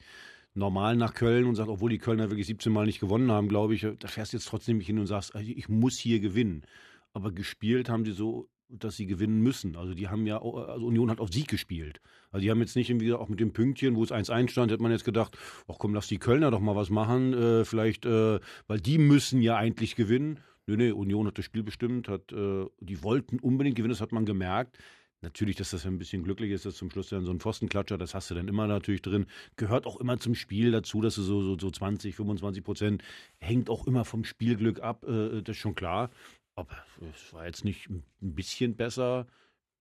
normal 0.54 0.98
nach 0.98 1.14
Köln 1.14 1.46
und 1.46 1.56
sagst, 1.56 1.70
obwohl 1.70 1.92
die 1.92 1.98
Kölner 1.98 2.30
wirklich 2.30 2.48
17 2.48 2.74
Mal 2.74 2.88
nicht 2.88 3.00
gewonnen 3.00 3.32
haben, 3.32 3.48
glaube 3.48 3.74
ich, 3.74 3.88
da 4.00 4.08
fährst 4.10 4.34
du 4.34 4.38
jetzt 4.38 4.50
trotzdem 4.50 4.80
nicht 4.80 4.88
hin 4.88 5.00
und 5.00 5.08
sagst, 5.08 5.34
also 5.34 5.50
ich 5.50 5.70
muss 5.70 5.98
hier 5.98 6.20
gewinnen. 6.20 6.66
Aber 7.14 7.32
gespielt 7.32 7.88
haben 7.88 8.04
sie 8.04 8.12
so, 8.12 8.50
dass 8.80 8.96
sie 8.96 9.06
gewinnen 9.06 9.42
müssen. 9.42 9.76
Also 9.76 9.94
die 9.94 10.08
haben 10.08 10.26
ja, 10.26 10.42
also 10.42 10.86
Union 10.86 11.10
hat 11.10 11.20
auf 11.20 11.32
Sieg 11.32 11.48
gespielt. 11.48 12.02
Also 12.32 12.44
die 12.44 12.52
haben 12.52 12.60
jetzt 12.60 12.76
nicht 12.76 12.90
irgendwie 12.90 13.14
auch 13.14 13.30
mit 13.30 13.40
dem 13.40 13.54
Pünktchen, 13.54 13.96
wo 13.96 14.04
es 14.04 14.12
1-1 14.12 14.50
stand, 14.50 14.72
hätte 14.72 14.82
man 14.82 14.92
jetzt 14.92 15.06
gedacht, 15.06 15.38
ach 15.68 15.76
komm, 15.78 15.94
lass 15.94 16.08
die 16.08 16.18
Kölner 16.18 16.52
doch 16.52 16.60
mal 16.60 16.76
was 16.76 16.90
machen, 16.90 17.34
äh, 17.34 17.66
vielleicht, 17.66 18.06
äh, 18.06 18.40
weil 18.68 18.80
die 18.80 18.98
müssen 18.98 19.42
ja 19.42 19.56
eigentlich 19.56 19.96
gewinnen. 19.96 20.40
Nö, 20.66 20.78
nee, 20.78 20.92
Union 20.92 21.28
hat 21.28 21.38
das 21.38 21.46
Spiel 21.46 21.64
bestimmt, 21.64 22.08
hat, 22.08 22.32
äh, 22.32 22.66
die 22.80 23.04
wollten 23.04 23.40
unbedingt 23.40 23.76
gewinnen, 23.76 23.94
das 23.94 24.02
hat 24.02 24.12
man 24.12 24.26
gemerkt. 24.26 24.78
Natürlich, 25.22 25.56
dass 25.56 25.70
das 25.70 25.86
ein 25.86 25.98
bisschen 25.98 26.24
glücklich 26.24 26.52
ist, 26.52 26.66
dass 26.66 26.76
zum 26.76 26.90
Schluss 26.90 27.08
dann 27.08 27.24
so 27.24 27.32
ein 27.32 27.40
Pfostenklatscher, 27.40 27.98
das 27.98 28.14
hast 28.14 28.30
du 28.30 28.36
dann 28.36 28.50
immer 28.50 28.68
natürlich 28.68 29.02
drin. 29.02 29.26
Gehört 29.56 29.86
auch 29.86 29.98
immer 30.02 30.20
zum 30.20 30.36
Spiel 30.36 30.72
dazu, 30.72 31.00
dass 31.00 31.16
du 31.16 31.22
so, 31.22 31.42
so, 31.42 31.58
so 31.58 31.72
20, 31.72 32.14
25 32.14 32.62
Prozent 32.62 33.04
hängt 33.40 33.70
auch 33.70 33.88
immer 33.88 34.04
vom 34.04 34.26
Spielglück 34.26 34.82
ab, 34.82 35.06
äh, 35.08 35.42
das 35.42 35.56
ist 35.56 35.62
schon 35.62 35.76
klar. 35.76 36.10
Aber 36.56 36.76
es 37.14 37.34
war 37.34 37.46
jetzt 37.46 37.66
nicht 37.66 37.90
ein 37.90 38.04
bisschen 38.20 38.76
besser. 38.76 39.28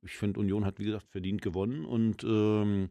Ich 0.02 0.16
finde, 0.16 0.40
Union 0.40 0.64
hat, 0.64 0.78
wie 0.78 0.84
gesagt, 0.84 1.06
verdient 1.10 1.42
gewonnen 1.42 1.84
und 1.84 2.24
ähm, 2.24 2.90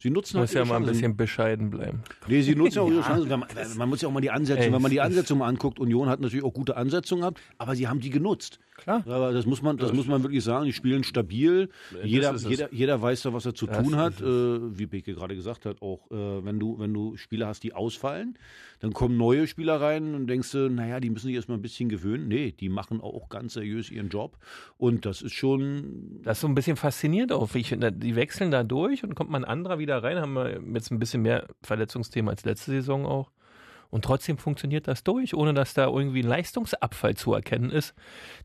sie 0.00 0.10
nutzen 0.10 0.38
muss 0.38 0.54
halt 0.54 0.66
ja 0.66 0.72
mal 0.72 0.80
ein 0.80 0.86
bisschen 0.86 1.16
bescheiden 1.16 1.70
bleiben. 1.70 2.02
Nee, 2.26 2.42
sie 2.42 2.54
nutzen 2.54 2.80
auch 2.80 2.90
ihre 2.90 3.02
Chancen. 3.02 3.28
Man, 3.28 3.44
man, 3.76 3.88
muss 3.88 4.00
ja 4.02 4.08
auch 4.08 4.12
mal 4.12 4.20
die 4.20 4.30
Ansätze, 4.30 4.64
Ey, 4.64 4.72
wenn 4.72 4.82
man 4.82 4.90
die 4.90 5.00
Ansätze 5.00 5.34
mal 5.34 5.46
anguckt, 5.46 5.78
Union 5.78 6.08
hat 6.08 6.20
natürlich 6.20 6.44
auch 6.44 6.54
gute 6.54 6.76
Ansetzungen 6.76 7.22
gehabt, 7.22 7.40
aber 7.58 7.76
sie 7.76 7.88
haben 7.88 8.00
die 8.00 8.10
genutzt. 8.10 8.58
Klar. 8.80 9.04
Aber 9.06 9.32
das 9.32 9.44
muss 9.44 9.60
man, 9.60 9.76
das, 9.76 9.88
das 9.88 9.96
muss 9.96 10.06
man 10.06 10.22
wirklich 10.22 10.42
sagen. 10.42 10.64
Die 10.64 10.72
spielen 10.72 11.04
stabil. 11.04 11.68
Jeder, 12.02 12.34
jeder, 12.36 12.72
jeder 12.72 13.02
weiß 13.02 13.22
da, 13.22 13.32
was 13.32 13.44
er 13.44 13.54
zu 13.54 13.66
das 13.66 13.82
tun 13.82 13.96
hat. 13.96 14.20
Äh, 14.20 14.78
wie 14.78 14.86
Beke 14.86 15.14
gerade 15.14 15.34
gesagt 15.34 15.66
hat, 15.66 15.82
auch 15.82 16.10
äh, 16.10 16.44
wenn 16.44 16.58
du, 16.58 16.78
wenn 16.78 16.94
du 16.94 17.16
Spieler 17.16 17.48
hast, 17.48 17.62
die 17.62 17.74
ausfallen, 17.74 18.38
dann 18.80 18.94
kommen 18.94 19.18
neue 19.18 19.46
Spieler 19.46 19.80
rein 19.80 20.14
und 20.14 20.26
denkst 20.26 20.52
du, 20.52 20.70
naja, 20.70 21.00
die 21.00 21.10
müssen 21.10 21.26
sich 21.26 21.36
erstmal 21.36 21.58
ein 21.58 21.62
bisschen 21.62 21.90
gewöhnen. 21.90 22.28
Nee, 22.28 22.52
die 22.52 22.70
machen 22.70 23.00
auch 23.02 23.28
ganz 23.28 23.54
seriös 23.54 23.90
ihren 23.90 24.08
Job. 24.08 24.38
Und 24.78 25.04
das 25.04 25.20
ist 25.20 25.34
schon. 25.34 26.20
Das 26.22 26.38
ist 26.38 26.40
so 26.40 26.48
ein 26.48 26.54
bisschen 26.54 26.76
faszinierend 26.76 27.32
auch. 27.32 27.54
Ich, 27.54 27.76
die 27.78 28.16
wechseln 28.16 28.50
da 28.50 28.62
durch 28.62 29.04
und 29.04 29.14
kommt 29.14 29.30
mal 29.30 29.38
ein 29.38 29.44
anderer 29.44 29.78
wieder 29.78 29.89
rein. 29.98 30.18
Haben 30.18 30.34
wir 30.34 30.60
jetzt 30.74 30.90
ein 30.90 30.98
bisschen 30.98 31.22
mehr 31.22 31.46
Verletzungsthemen 31.62 32.28
als 32.28 32.44
letzte 32.44 32.72
Saison 32.72 33.06
auch. 33.06 33.30
Und 33.90 34.04
trotzdem 34.04 34.38
funktioniert 34.38 34.86
das 34.86 35.02
durch, 35.02 35.34
ohne 35.34 35.52
dass 35.52 35.74
da 35.74 35.86
irgendwie 35.86 36.22
ein 36.22 36.28
Leistungsabfall 36.28 37.16
zu 37.16 37.34
erkennen 37.34 37.70
ist. 37.70 37.92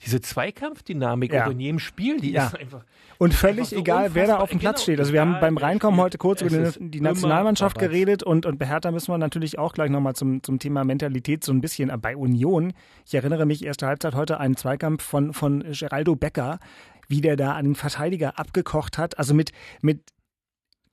Diese 0.04 0.20
Zweikampfdynamik 0.20 1.32
ja. 1.34 1.48
in 1.48 1.60
jedem 1.60 1.80
Spiel, 1.80 2.20
die 2.20 2.32
ja. 2.32 2.48
ist 2.48 2.60
einfach. 2.60 2.84
Und 3.20 3.34
völlig 3.34 3.70
so 3.70 3.78
egal, 3.78 4.16
wer 4.16 4.28
da 4.28 4.38
auf 4.38 4.50
dem 4.50 4.60
Platz 4.60 4.78
genau, 4.78 4.84
steht. 4.84 5.00
Also 5.00 5.14
wir 5.14 5.22
haben 5.22 5.40
beim 5.40 5.58
Reinkommen 5.58 6.00
heute 6.00 6.18
kurz 6.18 6.42
über 6.42 6.72
die 6.78 7.00
Nationalmannschaft 7.00 7.78
geredet 7.78 8.24
und, 8.24 8.46
und 8.46 8.58
bei 8.58 8.66
Hertha 8.66 8.92
müssen 8.92 9.12
wir 9.12 9.18
natürlich 9.18 9.60
auch 9.60 9.74
gleich 9.74 9.92
nochmal 9.92 10.16
zum, 10.16 10.42
zum 10.42 10.58
Thema 10.60 10.84
Mentalität 10.84 11.44
so 11.44 11.54
ein 11.54 11.62
bisschen. 11.62 11.92
Bei 12.02 12.18
Union, 12.18 12.74
ich 13.06 13.14
erinnere 13.14 13.46
mich, 13.46 13.64
erste 13.64 13.86
Halbzeit 13.86 14.16
heute 14.16 14.40
einen 14.40 14.58
Zweikampf 14.58 15.04
von, 15.04 15.32
von 15.32 15.64
Geraldo 15.72 16.16
Becker, 16.16 16.60
wie 17.08 17.22
der 17.22 17.36
da 17.36 17.54
einen 17.54 17.76
Verteidiger 17.76 18.40
abgekocht 18.40 18.98
hat. 18.98 19.20
Also 19.20 19.36
mit, 19.36 19.52
mit 19.82 20.02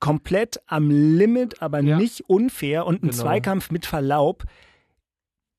komplett 0.03 0.61
am 0.67 0.91
Limit, 0.91 1.63
aber 1.63 1.81
Ja. 1.81 1.97
nicht 1.97 2.25
unfair 2.29 2.87
und 2.87 2.97
ein 3.05 3.11
Genau. 3.11 3.23
Zweikampf 3.23 3.71
mit 3.71 3.87
Verlaub. 3.87 4.43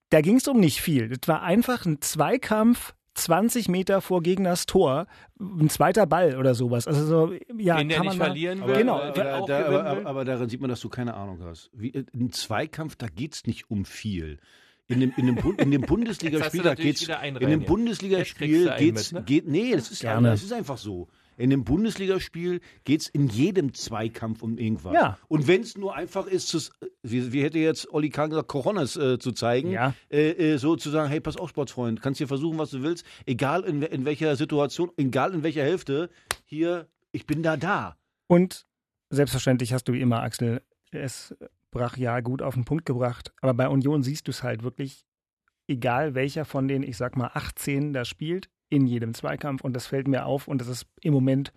Da 0.09 0.19
ging 0.21 0.35
es 0.35 0.47
um 0.49 0.59
nicht 0.59 0.81
viel. 0.81 1.07
Das 1.09 1.27
war 1.29 1.41
einfach 1.43 1.85
ein 1.85 2.01
Zweikampf 2.01 2.93
20 3.15 3.69
Meter 3.69 4.01
vor 4.01 4.21
Gegners 4.21 4.65
Tor, 4.65 5.07
ein 5.39 5.69
zweiter 5.69 6.05
Ball 6.05 6.35
oder 6.37 6.55
sowas. 6.55 6.87
Also 6.87 7.05
so, 7.05 7.33
ja, 7.57 7.77
Den 7.77 7.87
der 7.89 7.97
kann 7.99 8.07
nicht 8.07 8.17
man 8.17 8.17
mal- 8.17 8.25
verlieren 8.25 8.59
will. 8.59 8.63
Aber, 8.65 8.77
Genau. 8.77 8.99
aber, 8.99 9.11
da, 9.13 9.65
aber, 9.65 9.85
aber, 9.85 10.05
aber 10.07 10.25
daran 10.25 10.49
sieht 10.49 10.59
man, 10.59 10.69
dass 10.69 10.81
du 10.81 10.89
keine 10.89 11.13
Ahnung 11.13 11.39
hast. 11.43 11.69
Wie, 11.73 11.93
äh, 11.93 12.03
Ein 12.13 12.31
Zweikampf, 12.33 12.95
da 12.97 13.07
geht 13.07 13.35
es 13.35 13.45
nicht 13.47 13.71
um 13.71 13.85
viel. 13.85 14.39
In 14.87 14.99
dem, 14.99 15.13
in 15.15 15.27
dem, 15.27 15.37
in 15.57 15.71
dem 15.71 15.81
Bundesligaspiel, 15.87 16.63
da 16.63 16.75
geht's, 16.75 17.07
in 17.07 17.35
dem. 17.35 17.63
Bundesligaspiel 17.63 18.73
geht's, 18.77 19.13
mit, 19.13 19.21
ne? 19.21 19.25
geht, 19.25 19.47
nee, 19.47 19.71
das 19.71 19.89
ist, 19.89 20.01
Gerne. 20.01 20.29
das 20.31 20.43
ist 20.43 20.51
einfach 20.51 20.77
so. 20.77 21.07
In 21.37 21.49
dem 21.49 21.63
Bundesligaspiel 21.63 22.61
geht 22.83 23.01
es 23.01 23.07
in 23.07 23.27
jedem 23.27 23.73
Zweikampf 23.73 24.41
um 24.43 24.57
irgendwas. 24.57 24.93
Ja. 24.93 25.17
Und 25.27 25.47
wenn 25.47 25.61
es 25.61 25.77
nur 25.77 25.95
einfach 25.95 26.27
ist, 26.27 26.47
zu, 26.47 26.59
wie, 27.01 27.31
wie 27.33 27.43
hätte 27.43 27.59
jetzt 27.59 27.91
Olli 27.93 28.09
Kahn 28.09 28.29
gesagt, 28.29 28.47
Coronas 28.47 28.95
äh, 28.97 29.17
zu 29.19 29.31
zeigen, 29.31 29.71
Ja. 29.71 29.93
äh, 30.09 30.31
äh, 30.53 30.57
so 30.57 30.75
zu 30.75 30.89
sagen, 30.89 31.09
hey, 31.09 31.19
pass 31.19 31.37
auf, 31.37 31.49
Sportsfreund, 31.49 32.01
kannst 32.01 32.17
hier 32.17 32.27
versuchen, 32.27 32.57
was 32.57 32.69
du 32.71 32.81
willst, 32.83 33.05
egal 33.25 33.63
in, 33.63 33.81
in 33.81 34.05
welcher 34.05 34.35
Situation, 34.35 34.91
egal 34.97 35.33
in 35.33 35.43
welcher 35.43 35.63
Hälfte, 35.63 36.09
hier, 36.45 36.87
ich 37.11 37.25
bin 37.25 37.43
da 37.43 37.57
da. 37.57 37.97
Und 38.27 38.65
selbstverständlich 39.09 39.73
hast 39.73 39.85
du 39.85 39.93
wie 39.93 40.01
immer, 40.01 40.21
Axel, 40.23 40.61
es 40.91 41.35
brachial 41.71 42.21
gut 42.21 42.41
auf 42.41 42.53
den 42.53 42.65
Punkt 42.65 42.85
gebracht. 42.85 43.33
Aber 43.41 43.53
bei 43.53 43.67
Union 43.67 44.03
siehst 44.03 44.27
du 44.27 44.31
es 44.31 44.43
halt 44.43 44.63
wirklich, 44.63 45.05
egal 45.67 46.15
welcher 46.15 46.45
von 46.45 46.67
den, 46.67 46.83
ich 46.83 46.97
sag 46.97 47.15
mal, 47.17 47.31
18 47.33 47.93
da 47.93 48.05
spielt, 48.05 48.49
in 48.73 48.87
jedem 48.87 49.13
Zweikampf. 49.13 49.63
Und 49.63 49.73
das 49.73 49.87
fällt 49.87 50.07
mir 50.07 50.25
auf. 50.25 50.47
Und 50.47 50.59
das 50.59 50.67
ist 50.67 50.87
im 51.01 51.13
Moment 51.13 51.53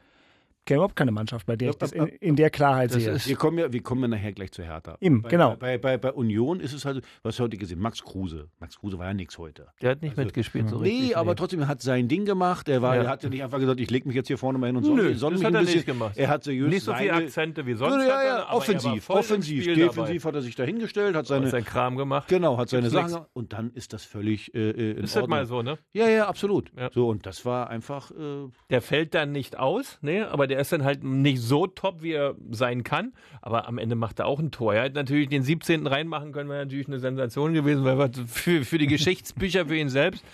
überhaupt 0.75 0.97
keine 0.97 1.13
Mannschaft, 1.13 1.47
bei 1.47 1.55
der 1.55 1.71
ich 1.71 1.77
das 1.77 1.93
in, 1.93 2.07
in 2.07 2.35
der 2.37 2.51
Klarheit 2.51 2.93
Das 2.93 3.03
sehe. 3.03 3.13
ist- 3.13 3.29
Wir 3.29 3.37
kommen 3.37 3.59
ja, 3.59 3.73
wir 3.73 3.83
kommen 3.83 4.03
ja 4.03 4.09
nachher 4.09 4.33
gleich 4.33 4.51
zu 4.51 4.65
Hertha. 4.65 4.97
Eben, 5.01 5.23
bei, 5.23 5.29
genau. 5.29 5.55
Bei, 5.57 5.79
bei, 5.79 5.97
bei 5.97 6.13
Union 6.13 6.59
ist 6.59 6.73
es 6.73 6.85
halt, 6.85 7.05
was 7.23 7.39
heute 7.39 7.57
gesehen? 7.57 7.79
Max 7.79 8.03
Kruse. 8.03 8.49
Max 8.59 8.79
Kruse 8.79 8.99
war 8.99 9.07
ja 9.07 9.15
nichts 9.15 9.39
heute. 9.39 9.69
Der 9.81 9.93
hat 9.93 10.03
nicht 10.03 10.13
Also, 10.19 10.23
mitgespielt 10.25 10.69
so 10.69 10.81
Nee, 10.81 10.89
richtig. 10.91 11.17
aber 11.17 11.37
trotzdem, 11.37 11.61
er 11.61 11.69
hat 11.69 11.81
sein 11.83 12.09
Ding 12.09 12.25
gemacht. 12.25 12.69
Er, 12.69 12.83
war, 12.83 12.97
Ja. 12.97 13.03
er 13.05 13.09
hat 13.11 13.23
ja 13.23 13.29
nicht 13.29 13.43
einfach 13.45 13.61
gesagt, 13.61 13.79
ich 13.79 13.91
lege 13.91 14.09
mich 14.09 14.17
jetzt 14.17 14.27
hier 14.27 14.39
vorne 14.39 14.59
mal 14.59 14.67
hin 14.67 14.77
und 14.77 14.83
sonne, 14.85 15.03
Nö, 15.05 15.15
sonne 15.15 15.35
das 15.37 15.41
mich 15.41 15.47
hat 15.47 15.53
ein 15.53 15.55
er 15.55 15.61
bisschen. 15.61 15.77
nicht 15.77 15.87
gemacht. 15.87 16.17
Er 16.17 16.29
hat 16.29 16.43
seriös 16.45 16.69
Nicht 16.71 16.83
so 16.85 16.95
viele 16.95 17.11
seine, 17.13 17.25
Akzente 17.25 17.67
wie 17.67 17.75
sonst. 17.75 17.95
Ja, 17.95 18.01
hat 18.01 18.09
ja, 18.09 18.25
ja, 18.25 18.35
aber 18.39 18.49
war 18.49 18.57
offensiv, 18.57 19.11
offensiv. 19.11 19.65
Defensiv 19.65 20.23
dabei. 20.23 20.29
hat 20.29 20.35
er 20.35 20.43
sich 20.43 20.55
dahingestellt, 20.57 21.09
hat 21.15 21.21
Hat 21.21 21.27
seine, 21.27 21.49
seinen 21.49 21.65
Kram 21.65 21.97
gemacht. 21.97 22.29
genau, 22.29 22.59
hat 22.59 22.69
seine 22.71 22.91
Sachen 22.91 23.25
und 23.33 23.53
dann 23.53 23.71
ist 23.73 23.93
das 23.93 24.05
völlig 24.05 24.55
äh, 24.55 24.71
äh, 24.71 24.91
in 24.93 25.05
Ist 25.05 25.15
halt 25.15 25.23
Ordnung. 25.25 25.39
mal 25.39 25.47
so, 25.47 25.63
ne? 25.63 25.79
Ja, 25.93 26.09
ja, 26.09 26.27
absolut. 26.29 26.71
Ja. 26.77 26.91
So, 26.93 27.09
und 27.09 27.27
das 27.27 27.45
war 27.45 27.71
einfach, 27.71 28.11
äh, 28.11 28.49
Der 28.71 28.81
fällt 28.83 29.15
dann 29.15 29.33
nicht 29.33 29.59
aus, 29.59 29.99
ne? 30.03 30.29
aber 30.31 30.47
der 30.47 30.56
ist 30.61 30.73
dann 30.73 30.85
halt 30.85 31.05
nicht 31.05 31.41
so 31.41 31.67
top, 31.67 32.03
wie 32.03 32.13
er 32.13 32.35
sein 32.51 32.85
kann. 32.85 33.13
Aber 33.43 33.69
am 33.69 33.79
Ende 33.79 33.95
macht 33.97 34.19
er 34.19 34.27
auch 34.27 34.39
ein 34.39 34.51
Tor. 34.51 34.75
Er 34.75 34.85
hätte 34.85 34.97
natürlich 34.97 35.29
den 35.29 35.43
17. 35.43 35.87
reinmachen 35.87 36.33
können, 36.33 36.49
wäre 36.49 36.65
natürlich 36.65 36.89
eine 36.89 36.99
Sensation 36.99 37.55
gewesen, 37.55 37.85
weil 37.85 38.11
für, 38.27 38.65
für 38.65 38.79
die 38.79 38.87
Geschichtsbücher 38.87 39.67
für 39.67 39.77
ihn 39.77 39.89
selbst 39.89 40.25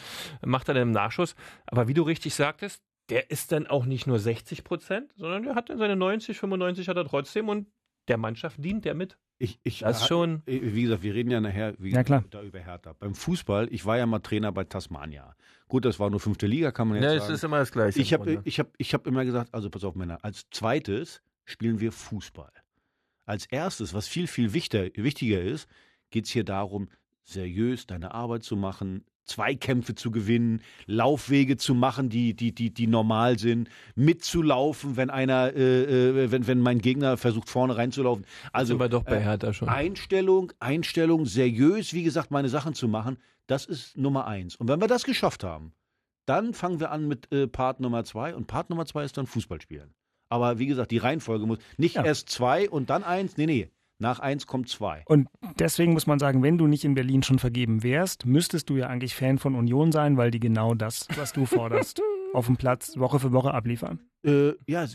macht 0.45 0.69
er 0.69 0.75
dann 0.75 0.85
im 0.85 0.91
Nachschuss. 0.93 1.35
Aber 1.67 1.88
wie 1.88 1.95
du 1.95 2.02
richtig 2.02 2.35
sagtest, 2.35 2.83
der 3.09 3.31
ist 3.31 3.52
dann 3.52 3.67
auch 3.67 3.85
nicht 3.85 4.07
nur 4.07 4.19
60 4.19 4.64
Prozent, 4.64 5.12
sondern 5.17 5.43
der 5.43 5.55
hat 5.55 5.69
dann 5.69 5.79
seine 5.79 5.97
90, 5.97 6.38
95 6.38 6.88
hat 6.88 6.97
er 6.97 7.05
trotzdem 7.05 7.49
und 7.49 7.67
der 8.09 8.17
Mannschaft 8.17 8.62
dient 8.62 8.85
der 8.85 8.95
mit. 8.95 9.19
Ich, 9.43 9.59
ich 9.65 9.81
Das 9.81 10.03
ist 10.03 10.09
schon. 10.09 10.43
Äh, 10.47 10.61
Wie 10.63 10.83
gesagt, 10.83 11.03
wir 11.03 11.15
reden 11.15 11.31
ja 11.31 11.41
nachher 11.41 11.75
wie, 11.79 11.91
Ja, 11.91 12.05
klar. 12.05 12.25
da 12.31 12.43
über 12.43 12.61
Hertha. 12.61 12.93
Beim 12.93 13.15
Fußball, 13.15 13.69
ich 13.73 13.85
war 13.85 13.99
ja 13.99 14.07
mal 14.07 14.21
Trainer 14.21 14.53
bei 14.53 14.65
Tasmania. 14.65 15.35
Gut, 15.69 15.85
das 15.85 15.99
war 15.99 16.11
nur 16.11 16.21
fünfte 16.21 16.47
Liga, 16.47 16.71
kann 16.71 16.89
man 16.89 17.03
jetzt 17.03 17.27
sagen. 17.27 17.47
immer 17.47 17.59
das 17.59 17.73
Gleiche. 17.73 18.01
ich 18.01 18.13
habe 18.13 18.41
ich 18.45 18.61
hab, 18.61 18.69
ich 18.79 18.95
hab 18.95 19.07
immer 19.07 19.25
gesagt, 19.25 19.53
also 19.53 19.69
pass 19.71 19.85
auf 19.85 19.95
Männer, 19.95 20.25
als 20.25 20.49
zweites 20.51 21.23
spielen 21.45 21.81
wir 21.81 21.93
Fußball. 21.93 22.53
Als 23.25 23.47
erstes, 23.47 23.95
was 23.95 24.07
viel, 24.09 24.27
viel 24.27 24.53
wichtiger, 24.53 24.91
wichtiger 25.03 25.41
ist, 25.41 25.69
geht 26.11 26.27
es 26.27 26.31
hier 26.31 26.45
darum, 26.45 26.89
seriös 27.25 27.87
deine 27.87 28.15
Arbeit 28.15 28.43
zu 28.45 28.57
machen, 28.57 29.05
Zweikämpfe 29.25 29.95
zu 29.95 30.11
gewinnen, 30.11 30.62
Laufwege 30.87 31.57
zu 31.57 31.75
machen, 31.75 32.09
die, 32.09 32.35
die, 32.35 32.55
die, 32.55 32.73
die 32.73 32.87
normal 32.87 33.38
sind, 33.38 33.69
mitzulaufen, 33.95 34.97
wenn 34.97 35.11
einer, 35.11 35.52
äh, 35.55 36.11
äh, 36.25 36.31
wenn, 36.31 36.47
wenn 36.47 36.61
mein 36.61 36.81
Gegner 36.81 37.17
versucht, 37.17 37.49
vorne 37.49 37.76
reinzulaufen. 37.76 38.26
Also 38.52 38.79
wir 38.79 38.88
doch 38.88 39.05
bei 39.05 39.17
äh, 39.17 39.21
Hertha 39.21 39.52
schon. 39.52 39.69
Einstellung, 39.69 40.52
Einstellung, 40.61 41.26
seriös, 41.26 41.93
wie 41.93 42.02
gesagt, 42.02 42.31
meine 42.31 42.49
Sachen 42.49 42.75
zu 42.75 42.88
machen, 42.88 43.19
das 43.47 43.64
ist 43.64 43.97
Nummer 43.97 44.26
eins. 44.26 44.57
Und 44.57 44.69
wenn 44.69 44.81
wir 44.81 44.88
das 44.88 45.05
geschafft 45.05 45.45
haben, 45.45 45.73
dann 46.26 46.55
fangen 46.55 46.79
wir 46.81 46.91
an 46.91 47.09
mit 47.09 47.33
äh, 47.33 47.47
Part 47.49 47.81
Nummer 47.81 48.05
zwei 48.05 48.35
und 48.35 48.47
Part 48.47 48.71
Nummer 48.71 48.87
zwei 48.87 49.05
ist 49.05 49.17
dann 49.17 49.26
Fußball 49.26 49.61
spielen. 49.61 49.95
Aber 50.29 50.59
wie 50.59 50.67
gesagt, 50.67 50.91
die 50.91 50.99
Reihenfolge 50.99 51.47
muss 51.47 51.59
nicht 51.76 51.97
Ja. 51.97 52.05
erst 52.05 52.29
zwei 52.29 52.71
und 52.71 52.91
dann 52.91 53.02
eins, 53.05 53.37
nee, 53.37 53.47
nee, 53.47 53.71
nach 54.03 54.19
eins 54.21 54.47
kommt 54.47 54.69
zwei. 54.69 55.03
Und 55.07 55.29
deswegen 55.59 55.95
muss 55.95 56.07
man 56.07 56.19
sagen, 56.19 56.43
wenn 56.43 56.59
du 56.59 56.67
nicht 56.67 56.85
in 56.85 56.95
Berlin 56.95 57.23
schon 57.23 57.39
vergeben 57.39 57.83
wärst, 57.83 58.27
müsstest 58.27 58.69
du 58.69 58.77
ja 58.77 58.89
eigentlich 58.89 59.15
Fan 59.15 59.39
von 59.39 59.55
Union 59.55 59.93
sein, 59.93 60.19
weil 60.19 60.31
die 60.31 60.41
genau 60.41 60.75
das, 60.75 61.07
was 61.17 61.33
du 61.33 61.47
forderst, 61.47 62.03
auf 62.35 62.47
dem 62.47 62.57
Platz 62.57 62.99
Woche 62.99 63.19
für 63.19 63.33
Woche 63.33 63.55
abliefern. 63.55 64.01
Äh, 64.25 64.53
ja, 64.67 64.87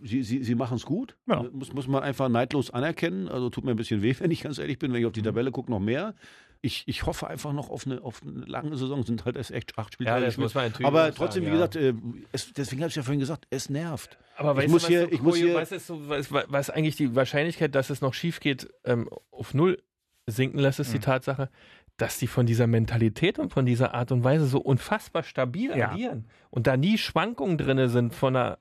sie, 0.00 0.22
sie, 0.22 0.42
sie 0.42 0.54
machen 0.54 0.76
es 0.76 0.86
gut. 0.86 1.16
Ja. 1.26 1.42
Äh, 1.44 1.50
Muss, 1.50 1.72
muss 1.72 1.88
man 1.88 2.02
einfach 2.02 2.28
neidlos 2.28 2.70
anerkennen. 2.70 3.28
Also 3.28 3.50
tut 3.50 3.64
mir 3.64 3.72
ein 3.72 3.76
bisschen 3.76 4.00
weh, 4.02 4.14
wenn 4.20 4.30
ich 4.30 4.42
ganz 4.42 4.58
ehrlich 4.58 4.78
bin, 4.78 4.92
wenn 4.92 5.00
ich 5.00 5.06
auf 5.06 5.10
Mhm. 5.12 5.14
die 5.14 5.22
Tabelle 5.22 5.50
gucke, 5.50 5.70
noch 5.70 5.80
mehr. 5.80 6.14
Ich, 6.62 6.84
ich 6.86 7.06
hoffe 7.06 7.26
einfach 7.28 7.52
noch 7.52 7.70
auf 7.70 7.86
eine, 7.86 8.02
auf 8.02 8.22
eine 8.22 8.44
lange 8.46 8.76
Saison. 8.76 9.02
Sind 9.04 9.24
halt 9.24 9.36
erst 9.36 9.50
echt 9.52 9.78
acht 9.78 9.92
Spieltage. 9.94 10.20
Ja, 10.20 10.26
das 10.26 10.36
muss 10.36 10.54
man 10.54 10.64
natürlich 10.64 10.86
Aber 10.86 11.14
trotzdem, 11.14 11.44
sagen, 11.44 11.52
wie 11.54 11.56
gesagt, 11.58 11.76
äh, 11.76 11.94
es, 12.32 12.52
deswegen 12.54 12.82
habe 12.82 12.88
ich 12.90 12.96
ja 12.96 13.02
vorhin 13.02 13.20
gesagt, 13.20 13.46
es 13.50 13.68
nervt. 13.70 14.18
Aber 14.36 14.52
Ich 14.52 14.58
weißt 14.58 14.68
muss 14.70 14.82
du, 14.82 14.86
was 14.86 14.88
hier- 14.90 15.02
so 15.02 15.12
ich 15.12 15.22
muss 15.22 15.36
hier- 15.36 15.54
was 15.54 15.72
ist 15.72 15.86
so, 15.86 16.08
was, 16.08 16.32
was 16.32 16.70
eigentlich 16.70 16.96
die 16.96 17.14
Wahrscheinlichkeit, 17.14 17.74
dass 17.74 17.90
es 17.90 18.00
noch 18.00 18.14
schief 18.14 18.40
geht, 18.40 18.68
ähm, 18.84 19.08
auf 19.30 19.54
null 19.54 19.82
sinken 20.26 20.58
lässt, 20.58 20.80
ist 20.80 20.92
die 20.92 20.98
Tatsache, 20.98 21.50
dass 21.98 22.18
die 22.18 22.26
von 22.26 22.46
dieser 22.46 22.66
Mentalität 22.66 23.38
und 23.38 23.52
von 23.52 23.64
dieser 23.64 23.94
Art 23.94 24.10
und 24.12 24.24
Weise 24.24 24.46
so 24.46 24.58
unfassbar 24.58 25.22
stabil 25.22 25.76
Ja. 25.76 25.90
agieren 25.92 26.26
und 26.50 26.66
da 26.66 26.76
nie 26.76 26.98
Schwankungen 26.98 27.58
drin 27.58 27.88
sind 27.88 28.12
von 28.14 28.34
der, 28.34 28.58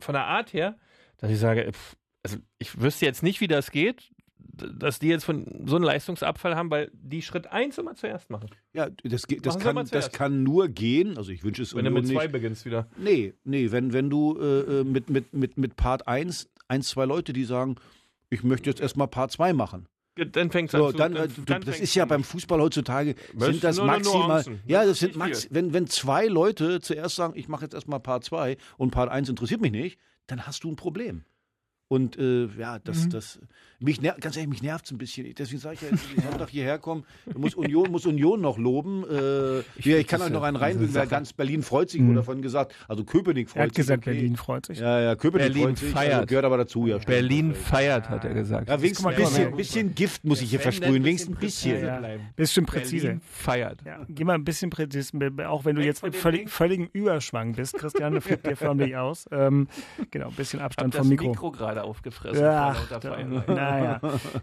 von 0.00 0.12
der 0.12 0.24
Art 0.26 0.52
her, 0.52 0.76
dass 1.16 1.30
ich 1.30 1.38
sage, 1.38 1.72
pff, 1.72 1.96
also 2.22 2.36
ich 2.58 2.80
wüsste 2.80 3.06
jetzt 3.06 3.22
nicht, 3.22 3.40
wie 3.40 3.48
das 3.48 3.70
geht, 3.70 4.12
dass 4.52 4.98
die 4.98 5.08
jetzt 5.08 5.24
von 5.24 5.44
so 5.66 5.76
einen 5.76 5.84
Leistungsabfall 5.84 6.56
haben, 6.56 6.70
weil 6.70 6.90
die 6.92 7.22
Schritt 7.22 7.46
eins 7.48 7.78
immer 7.78 7.94
zuerst 7.94 8.30
machen. 8.30 8.48
Ja, 8.72 8.88
das, 9.04 9.22
das, 9.42 9.58
kann, 9.58 9.86
das 9.90 10.12
kann 10.12 10.42
nur 10.42 10.68
gehen. 10.68 11.16
Also 11.16 11.30
ich 11.30 11.44
wünsche 11.44 11.62
es 11.62 11.74
Wenn 11.74 11.84
du 11.84 11.90
mit 11.90 12.06
zwei 12.06 12.24
nicht. 12.24 12.32
beginnst 12.32 12.64
wieder. 12.64 12.88
Nee, 12.96 13.34
nee, 13.44 13.70
wenn, 13.70 13.92
wenn 13.92 14.10
du 14.10 14.38
äh, 14.40 14.80
äh, 14.80 14.84
mit, 14.84 15.10
mit, 15.10 15.32
mit, 15.32 15.58
mit 15.58 15.76
Part 15.76 16.08
1, 16.08 16.48
eins, 16.66 16.88
zwei 16.88 17.04
Leute, 17.04 17.32
die 17.32 17.44
sagen, 17.44 17.76
ich 18.30 18.42
möchte 18.42 18.68
jetzt 18.68 18.80
erstmal 18.80 19.08
Part 19.08 19.32
2 19.32 19.52
machen. 19.52 19.86
Dann 20.16 20.50
fängt 20.50 20.70
So, 20.72 20.90
dann, 20.90 21.14
äh, 21.14 21.28
du, 21.28 21.42
das 21.60 21.78
ist 21.78 21.94
ja 21.94 22.04
beim 22.04 22.24
Fußball 22.24 22.60
heutzutage, 22.60 23.14
Das 23.34 23.50
sind 23.50 23.62
das 23.62 23.76
nur 23.76 23.86
maximal, 23.86 24.44
ja, 24.66 24.84
Das 24.84 24.98
sind 24.98 25.14
max, 25.14 25.46
wenn, 25.50 25.72
wenn 25.72 25.86
zwei 25.86 26.26
Leute 26.26 26.80
zuerst 26.80 27.14
sagen, 27.14 27.34
ich 27.36 27.48
mache 27.48 27.64
jetzt 27.64 27.74
erstmal 27.74 28.00
Part 28.00 28.24
2 28.24 28.56
und 28.76 28.90
Part 28.90 29.10
1 29.10 29.28
interessiert 29.28 29.60
mich 29.60 29.70
nicht, 29.70 29.98
dann 30.26 30.46
hast 30.46 30.64
du 30.64 30.70
ein 30.70 30.76
Problem. 30.76 31.24
Und 31.88 32.18
äh, 32.18 32.46
ja, 32.58 32.78
das, 32.80 33.06
Mhm. 33.06 33.10
das, 33.10 33.38
mich 33.80 34.00
ner 34.02 34.14
ganz 34.20 34.36
ehrlich, 34.36 34.50
mich 34.50 34.62
nervt 34.62 34.84
es 34.84 34.90
ein 34.92 34.98
bisschen. 34.98 35.34
Deswegen 35.34 35.58
sage 35.60 35.76
ich 35.76 35.80
ja, 35.82 35.88
ich 36.16 36.22
Sonntag 36.22 36.50
hierher 36.50 36.78
kommen, 36.78 37.04
muss 37.34 37.54
Union, 37.54 37.90
muss 37.90 38.04
Union 38.04 38.40
noch 38.42 38.58
loben. 38.58 39.04
Äh, 39.10 39.60
ich, 39.76 39.86
ich 39.86 40.06
kann 40.06 40.20
euch 40.20 40.28
noch 40.30 40.42
einen 40.42 40.56
reinbringen, 40.56 40.94
weil 40.94 41.06
ganz 41.06 41.32
Berlin 41.32 41.62
freut 41.62 41.88
sich, 41.88 42.00
Mhm. 42.02 42.08
wurde 42.08 42.16
davon 42.16 42.42
gesagt. 42.42 42.74
Also 42.88 43.04
Köpenick 43.04 43.48
freut 43.48 43.56
Er 43.60 43.62
hat 43.62 43.68
sich. 43.70 43.76
gesagt, 43.76 44.02
okay. 44.02 44.12
Berlin 44.16 44.36
freut 44.36 44.66
sich. 44.66 44.78
Ja, 44.80 45.00
ja, 45.00 45.16
Köpenick 45.16 45.46
Berlin 45.54 45.64
freut 45.68 45.78
sich. 45.78 45.90
feiert. 45.92 46.14
Also 46.14 46.26
gehört 46.26 46.44
aber 46.44 46.56
dazu, 46.58 46.86
ja. 46.86 46.96
stimmt. 46.96 47.06
Berlin 47.06 47.54
feiert, 47.54 48.08
hat 48.10 48.24
er 48.24 48.34
gesagt. 48.34 48.68
Ja, 48.68 48.82
wenigstens 48.82 49.06
ein 49.06 49.16
bisschen, 49.16 49.56
bisschen 49.56 49.94
Gift 49.94 50.24
muss 50.24 50.42
ich 50.42 50.50
hier 50.50 50.60
versprühen, 50.60 51.02
wenigstens 51.04 51.36
ein 51.36 51.40
bisschen 51.40 51.72
bisschen. 51.72 51.86
Ja, 51.86 51.98
bleiben. 52.00 52.22
Bisschen 52.36 52.66
präzise. 52.66 53.06
Berlin 53.06 53.20
feiert. 53.22 53.80
Ja, 53.86 54.04
geh 54.10 54.24
mal 54.24 54.34
ein 54.34 54.44
bisschen 54.44 54.68
präzise, 54.68 55.12
auch 55.46 55.64
wenn 55.64 55.76
du 55.76 55.80
Weg 55.80 55.86
jetzt 55.86 56.04
im 56.04 56.12
völlig, 56.12 56.50
völligen 56.50 56.88
Überschwang 56.92 57.52
bist. 57.54 57.74
Christian 57.78 58.20
flippt 58.20 58.46
dir 58.46 58.56
förmlich 58.56 58.94
aus. 58.96 59.24
Ähm, 59.30 59.68
genau, 60.10 60.28
ein 60.28 60.34
bisschen 60.34 60.60
Abstand 60.60 60.94
vom 60.94 61.08
Mikro. 61.08 61.28
Mikro 61.28 61.50
gerade 61.50 61.77
aufgefressen. 61.84 62.42
Ja, 62.42 62.74
naja. 63.46 64.00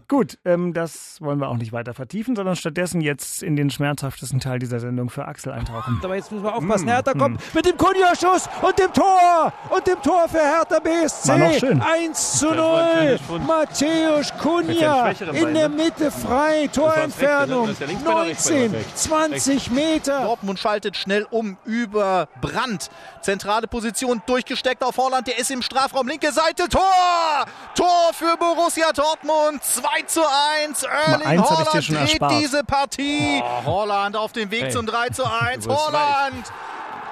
Gut, 0.08 0.38
ähm, 0.44 0.72
das 0.72 1.20
wollen 1.20 1.40
wir 1.40 1.48
auch 1.48 1.56
nicht 1.56 1.72
weiter 1.72 1.94
vertiefen, 1.94 2.36
sondern 2.36 2.56
stattdessen 2.56 3.00
jetzt 3.00 3.42
in 3.42 3.56
den 3.56 3.70
schmerzhaftesten 3.70 4.40
Teil 4.40 4.58
dieser 4.58 4.80
Sendung 4.80 5.10
für 5.10 5.26
Axel 5.26 5.52
eintauchen. 5.52 6.00
Aber 6.02 6.14
jetzt 6.16 6.32
müssen 6.32 6.44
wir 6.44 6.54
aufpassen. 6.54 6.88
Hertha 6.88 7.12
kommt 7.12 7.40
mit 7.54 7.66
dem 7.66 7.76
Kunja-Schuss 7.76 8.48
und 8.62 8.78
dem 8.78 8.92
Tor. 8.92 9.52
Und 9.70 9.86
dem 9.86 10.00
Tor 10.02 10.28
für 10.28 10.38
Hertha 10.38 10.78
BSC. 10.78 11.28
War 11.28 11.38
noch 11.38 11.52
schön. 11.54 11.80
1 11.82 12.38
zu 12.38 12.48
Das 12.48 12.56
war 12.58 12.84
ein 12.84 12.96
0. 12.96 13.06
schönes 13.06 13.20
Fund. 13.22 13.46
Matthäus 13.46 14.32
Kunja 14.38 15.08
in 15.32 15.54
der 15.54 15.68
ne? 15.68 15.76
Mitte 15.76 16.10
frei. 16.10 16.68
Torentfernung 16.72 17.66
Das 17.66 17.74
ist 17.74 17.80
ja 17.80 17.86
Linksbeiner, 17.86 18.22
Rechtsbeiner, 18.22 18.60
19, 18.68 18.74
rechts. 18.74 19.02
20 19.04 19.70
Meter. 19.70 20.22
Dortmund 20.24 20.58
schaltet 20.58 20.96
schnell 20.96 21.26
um 21.30 21.56
über 21.64 22.28
Brandt. 22.40 22.90
Zentrale 23.22 23.66
Position 23.66 24.22
durchgesteckt 24.26 24.82
auf 24.82 24.96
Holland. 24.96 25.26
Der 25.26 25.38
ist 25.38 25.50
im 25.50 25.62
Strafraum. 25.62 26.08
Linke 26.08 26.32
Seite. 26.32 26.68
Tor! 26.68 26.82
Tor 27.74 28.12
für 28.12 28.36
Borussia 28.36 28.92
Dortmund. 28.92 29.62
2 29.62 30.02
zu 30.02 30.22
1. 30.62 30.82
Erling 30.82 31.42
Holland 31.42 31.88
dreht 31.88 31.90
erspart. 31.90 32.32
diese 32.32 32.64
Partie. 32.64 33.42
Holland 33.64 34.16
auf 34.16 34.32
dem 34.32 34.50
Weg 34.50 34.64
Ey. 34.64 34.70
zum 34.70 34.86
3 34.86 35.10
zu 35.10 35.24
1. 35.24 35.64
Du 35.64 35.70
wirst 35.70 35.86
Holland 35.86 36.52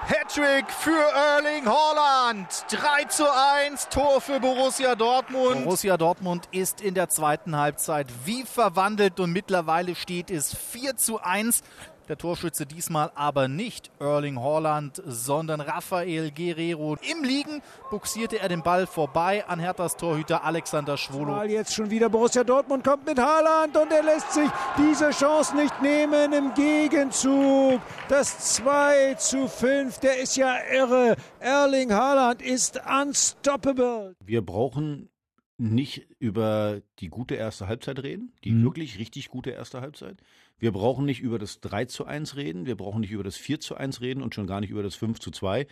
Hattrick 0.06 0.70
für 0.70 0.90
Erling 0.92 1.66
Haaland. 1.66 2.46
3 2.68 3.04
zu 3.04 3.24
1, 3.24 3.88
Tor 3.88 4.20
für 4.20 4.38
Borussia 4.38 4.94
Dortmund. 4.96 5.64
Borussia 5.64 5.96
Dortmund 5.96 6.46
ist 6.50 6.82
in 6.82 6.92
der 6.92 7.08
zweiten 7.08 7.56
Halbzeit 7.56 8.08
wie 8.26 8.42
verwandelt 8.42 9.18
und 9.18 9.32
mittlerweile 9.32 9.94
steht 9.94 10.30
es 10.30 10.54
4 10.54 10.98
zu 10.98 11.22
1. 11.22 11.62
Der 12.08 12.18
Torschütze 12.18 12.66
diesmal 12.66 13.10
aber 13.14 13.48
nicht 13.48 13.90
Erling 13.98 14.38
Haaland, 14.38 15.02
sondern 15.06 15.62
Rafael 15.62 16.30
Guerrero. 16.30 16.96
Im 17.10 17.24
Liegen 17.24 17.62
buxierte 17.90 18.38
er 18.40 18.48
den 18.50 18.62
Ball 18.62 18.86
vorbei 18.86 19.46
an 19.46 19.58
Herthas 19.58 19.96
Torhüter 19.96 20.44
Alexander 20.44 20.98
Schwolo. 20.98 21.32
Mal 21.32 21.50
jetzt 21.50 21.72
schon 21.74 21.88
wieder 21.90 22.10
Borussia 22.10 22.44
Dortmund 22.44 22.84
kommt 22.84 23.06
mit 23.06 23.18
Haaland 23.18 23.74
und 23.78 23.90
er 23.90 24.02
lässt 24.02 24.32
sich 24.34 24.50
diese 24.76 25.10
Chance 25.10 25.56
nicht 25.56 25.80
nehmen 25.80 26.34
im 26.34 26.52
Gegenzug. 26.52 27.80
Das 28.10 28.54
2 28.56 29.14
zu 29.14 29.48
5, 29.48 29.98
der 30.00 30.18
ist 30.20 30.36
ja 30.36 30.56
irre. 30.74 31.16
Erling 31.40 31.90
Haaland 31.90 32.42
ist 32.42 32.80
unstoppable. 32.86 34.14
Wir 34.20 34.44
brauchen 34.44 35.08
nicht 35.56 36.06
über 36.18 36.82
die 36.98 37.08
gute 37.08 37.36
erste 37.36 37.68
Halbzeit 37.68 38.00
reden, 38.02 38.32
die 38.42 38.50
Mhm. 38.50 38.64
wirklich 38.64 38.98
richtig 38.98 39.28
gute 39.28 39.50
erste 39.50 39.80
Halbzeit. 39.80 40.18
Wir 40.58 40.72
brauchen 40.72 41.04
nicht 41.04 41.20
über 41.20 41.38
das 41.38 41.60
3 41.60 41.86
zu 41.86 42.06
1 42.06 42.36
reden, 42.36 42.66
wir 42.66 42.76
brauchen 42.76 43.00
nicht 43.00 43.10
über 43.10 43.24
das 43.24 43.36
4 43.36 43.60
zu 43.60 43.76
1 43.76 44.00
reden 44.00 44.22
und 44.22 44.34
schon 44.34 44.46
gar 44.46 44.60
nicht 44.60 44.70
über 44.70 44.82
das 44.82 44.94
5 44.94 45.20
zu 45.20 45.30
2. 45.30 45.66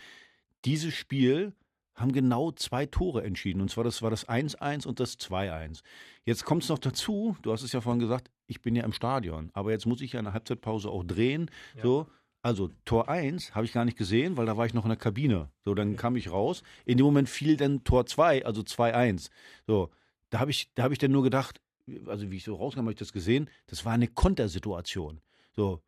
Dieses 0.64 0.94
Spiel 0.94 1.54
haben 1.94 2.12
genau 2.12 2.50
zwei 2.52 2.86
Tore 2.86 3.22
entschieden. 3.22 3.60
Und 3.60 3.70
zwar 3.70 3.84
das 3.84 4.02
war 4.02 4.10
das 4.10 4.28
1-1 4.28 4.86
und 4.86 5.00
das 5.00 5.18
2-1. 5.18 5.82
Jetzt 6.24 6.44
kommt 6.44 6.62
es 6.62 6.68
noch 6.68 6.78
dazu, 6.78 7.36
du 7.42 7.52
hast 7.52 7.62
es 7.62 7.72
ja 7.72 7.80
vorhin 7.80 8.00
gesagt, 8.00 8.30
ich 8.46 8.62
bin 8.62 8.74
ja 8.74 8.84
im 8.84 8.92
Stadion, 8.92 9.50
aber 9.52 9.70
jetzt 9.70 9.86
muss 9.86 10.00
ich 10.00 10.12
ja 10.12 10.18
in 10.18 10.24
der 10.24 10.34
Halbzeitpause 10.34 10.90
auch 10.90 11.04
drehen. 11.04 11.50
So, 11.82 12.06
also 12.42 12.70
Tor 12.84 13.08
1 13.08 13.54
habe 13.54 13.64
ich 13.64 13.72
gar 13.72 13.84
nicht 13.84 13.96
gesehen, 13.96 14.36
weil 14.36 14.46
da 14.46 14.56
war 14.56 14.66
ich 14.66 14.74
noch 14.74 14.84
in 14.84 14.90
der 14.90 14.98
Kabine. 14.98 15.50
So, 15.64 15.74
dann 15.74 15.96
kam 15.96 16.16
ich 16.16 16.30
raus. 16.30 16.62
In 16.84 16.96
dem 16.96 17.06
Moment 17.06 17.28
fiel 17.28 17.56
dann 17.56 17.84
Tor 17.84 18.06
2, 18.06 18.44
also 18.44 18.62
2-1. 18.62 19.30
So, 19.66 19.90
da 20.30 20.40
habe 20.40 20.50
ich, 20.50 20.72
da 20.74 20.82
habe 20.82 20.94
ich 20.94 20.98
dann 20.98 21.12
nur 21.12 21.22
gedacht, 21.22 21.60
also 22.06 22.30
wie 22.30 22.36
ich 22.36 22.44
so 22.44 22.54
rauskam, 22.54 22.80
habe 22.80 22.92
ich 22.92 22.98
das 22.98 23.12
gesehen, 23.12 23.48
das 23.66 23.84
war 23.84 23.92
eine 23.92 24.08
Kontersituation. 24.08 25.20
So, 25.54 25.82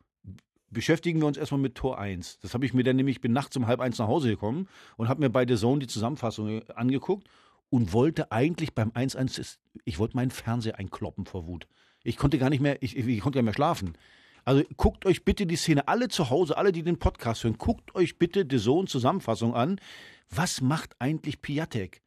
beschäftigen 0.70 1.20
wir 1.20 1.26
uns 1.26 1.36
erstmal 1.36 1.60
mit 1.60 1.74
Tor 1.74 1.98
1. 1.98 2.38
Das 2.40 2.54
habe 2.54 2.66
ich 2.66 2.74
mir 2.74 2.82
dann 2.84 2.96
nämlich, 2.96 3.20
bin 3.20 3.32
nachts 3.32 3.56
um 3.56 3.66
halb 3.66 3.80
eins 3.80 3.98
nach 3.98 4.08
Hause 4.08 4.28
gekommen 4.28 4.68
und 4.96 5.08
habe 5.08 5.20
mir 5.20 5.30
bei 5.30 5.46
The 5.46 5.56
Zone 5.56 5.80
die 5.80 5.86
Zusammenfassung 5.86 6.48
äh, 6.48 6.62
angeguckt 6.74 7.28
und 7.70 7.92
wollte 7.92 8.32
eigentlich 8.32 8.74
beim 8.74 8.90
1-1, 8.90 9.36
das- 9.36 9.58
ich 9.84 9.98
wollte 9.98 10.16
meinen 10.16 10.30
Fernseher 10.30 10.78
einkloppen 10.78 11.26
vor 11.26 11.46
Wut. 11.46 11.66
Ich 12.02 12.16
konnte 12.16 12.38
gar 12.38 12.50
nicht 12.50 12.60
mehr, 12.60 12.82
ich, 12.82 12.96
ich 12.96 13.20
konnte 13.20 13.36
gar 13.38 13.42
nicht 13.42 13.46
mehr 13.46 13.54
schlafen. 13.54 13.96
Also 14.44 14.62
guckt 14.76 15.06
euch 15.06 15.24
bitte 15.24 15.46
die 15.46 15.56
Szene, 15.56 15.88
alle 15.88 16.08
zu 16.08 16.28
Hause, 16.28 16.58
alle, 16.58 16.70
die 16.72 16.82
den 16.82 16.98
Podcast 16.98 17.44
hören, 17.44 17.56
guckt 17.56 17.94
euch 17.94 18.18
bitte 18.18 18.46
The 18.48 18.58
Zone 18.58 18.86
Zusammenfassung 18.86 19.54
an. 19.54 19.80
Was 20.28 20.60
macht 20.60 20.96
eigentlich 20.98 21.40
Piatek? 21.40 22.02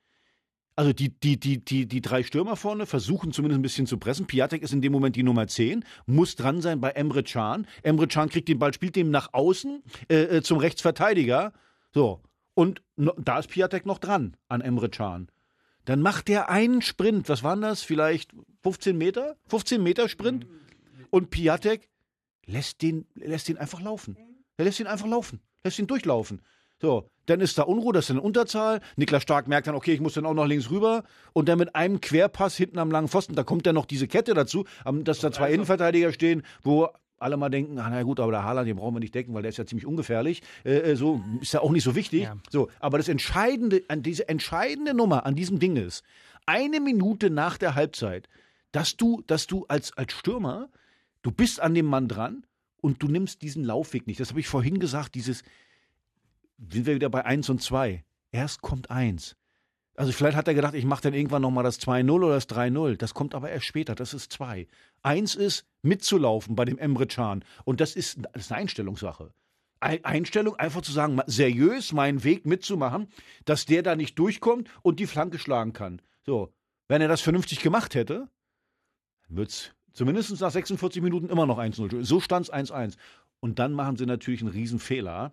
Also 0.78 0.94
die, 0.94 1.10
die, 1.10 1.40
die, 1.40 1.58
die, 1.58 1.88
die 1.88 2.02
drei 2.02 2.22
Stürmer 2.22 2.56
vorne 2.56 2.86
versuchen 2.86 3.32
zumindest 3.32 3.58
ein 3.58 3.64
bisschen 3.64 3.88
zu 3.88 3.98
pressen. 3.98 4.28
Piatek 4.28 4.62
ist 4.62 4.74
in 4.74 4.82
dem 4.82 4.92
Moment 4.92 5.16
die 5.16 5.24
Nummer 5.24 5.48
10, 5.48 5.84
muss 6.06 6.36
dran 6.36 6.62
sein 6.62 6.80
bei 6.80 6.92
Emre 6.92 7.24
Can. 7.24 7.66
Emre 7.82 8.08
Can 8.08 8.30
kriegt 8.30 8.48
den 8.48 8.60
Ball, 8.60 8.72
spielt 8.76 8.96
den 8.96 9.10
nach 9.10 9.34
außen 9.34 9.82
äh, 10.08 10.38
äh, 10.38 10.42
zum 10.44 10.60
Rechtsverteidiger. 10.60 11.52
So. 11.96 12.22
Und 12.54 12.84
no, 12.96 13.12
da 13.18 13.40
ist 13.40 13.50
Piatek 13.50 13.88
noch 13.88 13.98
dran 13.98 14.38
an 14.50 14.62
Emre 14.62 14.90
Can. 14.90 15.32
Dann 15.86 16.02
macht 16.02 16.28
der 16.28 16.48
einen 16.50 16.84
Sprint. 16.84 17.28
Was 17.28 17.42
waren 17.42 17.62
das? 17.62 17.82
Vielleicht 17.82 18.36
15 18.62 18.96
Meter? 18.96 19.36
15 19.48 19.82
Meter 19.82 20.08
Sprint? 20.08 20.46
Und 21.10 21.32
Piatek 21.32 21.90
lässt 22.46 22.84
den, 22.84 23.08
lässt 23.16 23.48
den 23.48 23.58
einfach 23.58 23.82
laufen. 23.82 24.16
Er 24.58 24.66
lässt 24.66 24.80
ihn 24.80 24.86
einfach 24.86 25.08
laufen. 25.08 25.42
Lässt 25.64 25.80
ihn 25.80 25.88
durchlaufen. 25.88 26.44
So, 26.80 27.10
dann 27.26 27.42
ist 27.42 27.58
da 27.58 27.64
Unruhe, 27.64 27.94
das 27.94 28.06
ist 28.06 28.12
eine 28.12 28.22
Unterzahl. 28.22 28.82
Niklas 28.96 29.24
Stark 29.24 29.48
merkt 29.48 29.68
dann, 29.68 29.76
okay, 29.76 29.94
ich 29.94 30.00
muss 30.00 30.14
dann 30.14 30.26
auch 30.26 30.34
noch 30.34 30.46
links 30.46 30.70
rüber. 30.70 31.04
Und 31.34 31.50
dann 31.50 31.58
mit 31.58 31.76
einem 31.76 32.02
Querpass 32.02 32.56
hinten 32.56 32.80
am 32.80 32.92
langen 32.92 33.08
Pfosten, 33.08 33.36
da 33.36 33.44
kommt 33.44 33.66
dann 33.66 33.76
noch 33.76 33.86
diese 33.86 34.08
Kette 34.08 34.34
dazu, 34.34 34.66
dass 34.86 35.20
da 35.20 35.32
zwei 35.32 35.52
Innenverteidiger 35.52 36.14
stehen, 36.14 36.44
wo 36.64 36.90
alle 37.20 37.38
mal 37.38 37.50
denken, 37.50 37.80
ah, 37.80 37.90
na 37.90 38.04
gut, 38.04 38.20
aber 38.20 38.32
der 38.32 38.44
Haaland, 38.44 38.68
den 38.68 38.78
brauchen 38.78 38.96
wir 38.96 39.00
nicht 39.00 39.16
decken, 39.16 39.34
weil 39.34 39.42
der 39.42 39.50
ist 39.50 39.58
ja 39.58 39.66
ziemlich 39.66 39.88
ungefährlich. 39.88 40.42
Äh, 40.64 40.92
äh, 40.92 40.96
so 40.96 41.22
ist 41.42 41.54
ja 41.54 41.62
auch 41.62 41.72
nicht 41.72 41.84
so 41.84 41.96
wichtig. 41.96 42.24
Ja. 42.24 42.38
So, 42.50 42.70
aber 42.80 42.98
das 42.98 43.08
Entscheidende, 43.08 43.84
an 43.88 44.04
diese 44.04 44.30
entscheidende 44.30 44.94
Nummer 44.94 45.26
an 45.26 45.36
diesem 45.36 45.60
Ding 45.60 45.76
ist, 45.76 46.04
eine 46.46 46.80
Minute 46.80 47.30
nach 47.30 47.58
der 47.58 47.76
Halbzeit, 47.76 48.30
dass 48.72 48.98
du, 48.98 49.24
dass 49.26 49.48
du 49.48 49.66
als, 49.68 49.98
als 49.98 50.14
Stürmer, 50.14 50.70
du 51.24 51.32
bist 51.32 51.60
an 51.60 51.74
dem 51.74 51.88
Mann 51.88 52.08
dran 52.08 52.46
und 52.82 53.02
du 53.02 53.08
nimmst 53.08 53.42
diesen 53.42 53.64
Laufweg 53.64 54.06
nicht. 54.06 54.20
Das 54.20 54.30
habe 54.30 54.40
ich 54.40 54.48
vorhin 54.48 54.80
gesagt, 54.80 55.16
dieses, 55.16 55.44
sind 56.58 56.86
wir 56.86 56.96
wieder 56.96 57.10
bei 57.10 57.26
1 57.26 57.50
und 57.50 57.62
2. 57.62 58.04
Erst 58.32 58.62
kommt 58.62 58.90
1. 58.92 59.36
Also 59.96 60.12
vielleicht 60.12 60.38
hat 60.38 60.48
er 60.48 60.54
gedacht, 60.54 60.76
ich 60.76 60.86
mache 60.86 61.02
dann 61.02 61.14
irgendwann 61.14 61.42
nochmal 61.42 61.64
das 61.64 61.80
2-0 61.80 62.12
oder 62.12 62.36
das 62.36 62.48
3-0. 62.50 62.98
Das 62.98 63.14
kommt 63.16 63.34
aber 63.34 63.50
erst 63.50 63.66
später, 63.66 63.96
das 63.96 64.14
ist 64.14 64.32
2. 64.32 64.68
Eins 65.02 65.34
ist 65.34 65.66
mitzulaufen 65.82 66.56
bei 66.56 66.66
dem 66.66 66.78
Emre 66.78 67.08
Can. 67.08 67.44
Und 67.66 67.82
das 67.82 67.96
ist, 67.96 68.20
das 68.34 68.44
ist 68.44 68.52
eine 68.52 68.62
Einstellungssache. 68.62 69.34
Ein- 69.80 70.06
Einstellung, 70.06 70.56
einfach 70.56 70.82
zu 70.82 70.92
sagen, 70.92 71.20
seriös 71.26 71.94
meinen 71.94 72.24
Weg 72.24 72.46
mitzumachen, 72.46 73.08
dass 73.46 73.66
der 73.66 73.82
da 73.82 73.96
nicht 73.96 74.18
durchkommt 74.20 74.70
und 74.84 75.00
die 75.00 75.08
Flanke 75.08 75.40
schlagen 75.40 75.74
kann. 75.74 76.02
So, 76.24 76.52
wenn 76.88 77.02
er 77.02 77.08
das 77.08 77.22
vernünftig 77.22 77.60
gemacht 77.62 77.96
hätte, 77.96 78.28
wird 79.30 79.50
es 79.50 79.72
zumindest 79.94 80.40
nach 80.40 80.52
46 80.52 81.02
Minuten 81.02 81.30
immer 81.30 81.46
noch 81.48 81.58
1-0. 81.58 82.04
So 82.04 82.20
stand 82.20 82.48
es 82.48 82.54
1-1. 82.54 82.98
Und 83.40 83.58
dann 83.60 83.74
machen 83.74 83.98
sie 83.98 84.06
natürlich 84.06 84.42
einen 84.42 84.52
Riesenfehler, 84.52 85.32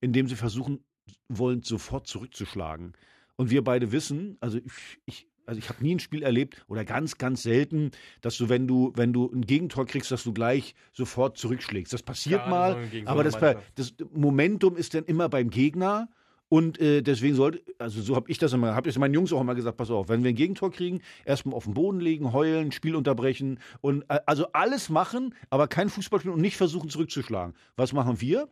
indem 0.00 0.28
sie 0.28 0.36
versuchen 0.36 0.84
wollen, 1.28 1.62
sofort 1.62 2.06
zurückzuschlagen. 2.06 2.92
Und 3.36 3.50
wir 3.50 3.62
beide 3.62 3.92
wissen, 3.92 4.36
also 4.40 4.58
ich, 4.58 4.98
ich 5.04 5.28
also 5.46 5.58
ich 5.58 5.68
habe 5.68 5.82
nie 5.82 5.94
ein 5.94 6.00
Spiel 6.00 6.22
erlebt 6.22 6.64
oder 6.68 6.84
ganz, 6.84 7.18
ganz 7.18 7.42
selten, 7.42 7.92
dass 8.20 8.36
du, 8.36 8.48
wenn 8.48 8.66
du, 8.66 8.92
wenn 8.96 9.12
du 9.12 9.30
ein 9.32 9.42
Gegentor 9.42 9.86
kriegst, 9.86 10.10
dass 10.10 10.24
du 10.24 10.32
gleich 10.32 10.74
sofort 10.92 11.38
zurückschlägst. 11.38 11.92
Das 11.92 12.02
passiert 12.02 12.40
Gerade 12.40 12.50
mal, 12.50 12.88
aber 13.04 13.24
das, 13.24 13.38
das 13.76 13.94
Momentum 14.12 14.76
ist 14.76 14.94
dann 14.94 15.04
immer 15.04 15.28
beim 15.28 15.50
Gegner. 15.50 16.08
Und 16.48 16.78
äh, 16.80 17.02
deswegen 17.02 17.34
sollte, 17.34 17.60
also 17.78 18.00
so 18.00 18.14
habe 18.14 18.30
ich 18.30 18.38
das 18.38 18.52
immer, 18.52 18.74
habe 18.76 18.88
ich 18.88 18.96
meinen 18.98 19.14
Jungs 19.14 19.32
auch 19.32 19.40
immer 19.40 19.56
gesagt, 19.56 19.76
pass 19.76 19.90
auf, 19.90 20.08
wenn 20.08 20.22
wir 20.22 20.30
ein 20.30 20.36
Gegentor 20.36 20.70
kriegen, 20.70 21.00
erstmal 21.24 21.56
auf 21.56 21.64
den 21.64 21.74
Boden 21.74 21.98
legen, 21.98 22.32
heulen, 22.32 22.70
Spiel 22.70 22.94
unterbrechen 22.94 23.58
und 23.80 24.02
äh, 24.08 24.20
also 24.26 24.46
alles 24.52 24.88
machen, 24.88 25.34
aber 25.50 25.66
kein 25.66 25.88
Fußball 25.88 26.20
spielen 26.20 26.34
und 26.34 26.40
nicht 26.40 26.56
versuchen 26.56 26.88
zurückzuschlagen. 26.88 27.54
Was 27.74 27.92
machen 27.92 28.20
wir? 28.20 28.48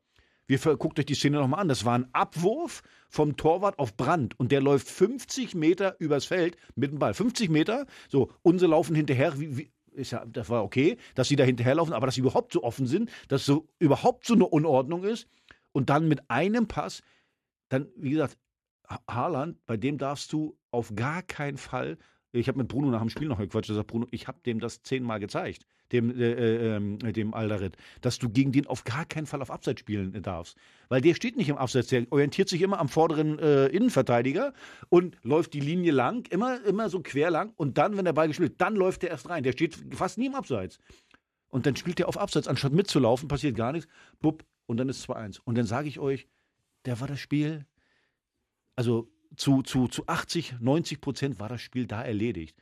Wir 0.47 0.59
guckt 0.59 0.99
euch 0.99 1.07
die 1.07 1.15
Szene 1.15 1.39
nochmal 1.39 1.61
an. 1.61 1.69
Das 1.69 1.85
war 1.85 1.95
ein 1.99 2.09
Abwurf 2.13 2.83
vom 3.09 3.37
Torwart 3.37 3.79
auf 3.79 3.97
Brand 3.97 4.39
und 4.39 4.53
der 4.53 4.61
läuft 4.61 4.89
50 4.89 5.55
Meter 5.55 5.97
übers 5.99 6.27
Feld 6.27 6.57
mit 6.75 6.91
dem 6.93 6.99
Ball. 6.99 7.15
50 7.15 7.49
Meter. 7.49 7.87
So, 8.09 8.31
unsere 8.43 8.71
laufen 8.71 8.95
hinterher. 8.95 9.39
Wie, 9.41 9.57
wie, 9.57 9.73
ist 9.93 10.11
ja, 10.11 10.25
das 10.27 10.49
war 10.51 10.65
okay, 10.65 10.97
dass 11.15 11.29
sie 11.29 11.37
da 11.37 11.45
hinterherlaufen, 11.45 11.95
aber 11.95 12.07
dass 12.07 12.17
sie 12.17 12.21
überhaupt 12.21 12.53
so 12.53 12.63
offen 12.63 12.87
sind, 12.87 13.11
dass 13.29 13.45
so 13.47 13.69
überhaupt 13.79 14.27
so 14.27 14.35
eine 14.35 14.47
Unordnung 14.47 15.05
ist 15.05 15.29
und 15.73 15.89
dann 15.89 16.09
mit 16.09 16.29
einem 16.29 16.67
Pass, 16.67 17.03
dann, 17.69 17.89
wie 17.97 18.11
gesagt, 18.11 18.37
Ha- 18.91 19.01
Haaland, 19.09 19.65
bei 19.67 19.77
dem 19.77 19.97
darfst 19.97 20.33
du 20.33 20.59
auf 20.71 20.95
gar 20.95 21.23
keinen 21.23 21.57
Fall. 21.57 21.97
Ich 22.35 22.49
habe 22.49 22.59
mit 22.59 22.69
Bruno 22.69 22.91
nach 22.91 23.01
dem 23.01 23.09
Spiel 23.11 23.29
noch 23.29 23.39
gequatscht. 23.39 23.71
Er 23.71 23.77
sagt, 23.77 23.87
Bruno, 23.87 24.07
ich 24.11 24.27
habe 24.27 24.39
dem 24.45 24.59
das 24.59 24.83
zehnmal 24.83 25.21
gezeigt, 25.21 25.67
dem, 25.93 26.11
äh, 26.11 26.33
äh, 26.33 26.77
ähm, 26.77 26.99
dem 26.99 27.33
Aldarit, 27.33 27.77
dass 28.01 28.19
du 28.19 28.29
gegen 28.29 28.51
den 28.51 28.67
auf 28.67 28.85
gar 28.85 29.05
keinen 29.05 29.27
Fall 29.27 29.41
auf 29.41 29.51
Abseits 29.51 29.81
spielen 29.81 30.21
darfst. 30.23 30.57
Weil 30.89 31.01
der 31.01 31.15
steht 31.15 31.37
nicht 31.37 31.49
im 31.49 31.57
Abseits, 31.57 31.89
der 31.89 32.11
orientiert 32.11 32.49
sich 32.49 32.63
immer 32.63 32.81
am 32.81 32.89
vorderen 32.89 33.39
äh, 33.39 33.67
Innenverteidiger 33.67 34.53
und 34.89 35.17
läuft 35.23 35.55
die 35.55 35.61
Linie 35.61 35.93
lang, 35.93 36.27
immer, 36.31 36.65
immer 36.65 36.89
so 36.89 37.01
quer 37.01 37.31
lang. 37.31 37.53
Und 37.57 37.79
dann, 37.79 37.97
wenn 37.97 38.05
der 38.05 38.13
Ball 38.13 38.29
gespielt 38.29 38.55
dann 38.59 38.75
läuft 38.75 39.03
der 39.03 39.11
erst 39.11 39.29
rein. 39.29 39.45
Der 39.45 39.53
steht 39.53 39.79
fast 39.95 40.19
nie 40.19 40.27
im 40.27 40.35
Abseits. 40.35 40.79
Und 41.49 41.67
dann 41.67 41.77
spielt 41.77 42.01
der 42.01 42.09
auf 42.09 42.19
Abseits, 42.19 42.49
anstatt 42.49 42.73
mitzulaufen, 42.73 43.29
passiert 43.29 43.55
gar 43.55 43.71
nichts. 43.71 43.89
Bupp, 44.21 44.45
und 44.67 44.79
dann 44.79 44.89
ist 44.89 45.09
2-1. 45.09 45.41
Und 45.45 45.57
dann 45.57 45.67
sage 45.67 45.89
ich 45.89 45.99
euch, 45.99 46.27
der 46.85 47.01
war 47.01 47.09
das 47.09 47.21
Spiel, 47.21 47.67
also 48.77 49.14
zu, 49.37 49.63
zu, 49.63 49.89
zu 49.89 50.07
80, 50.07 50.57
90 50.61 51.01
Prozent 51.01 51.41
war 51.41 51.49
das 51.49 51.61
Spiel 51.61 51.87
da 51.87 52.03
erledigt. 52.03 52.57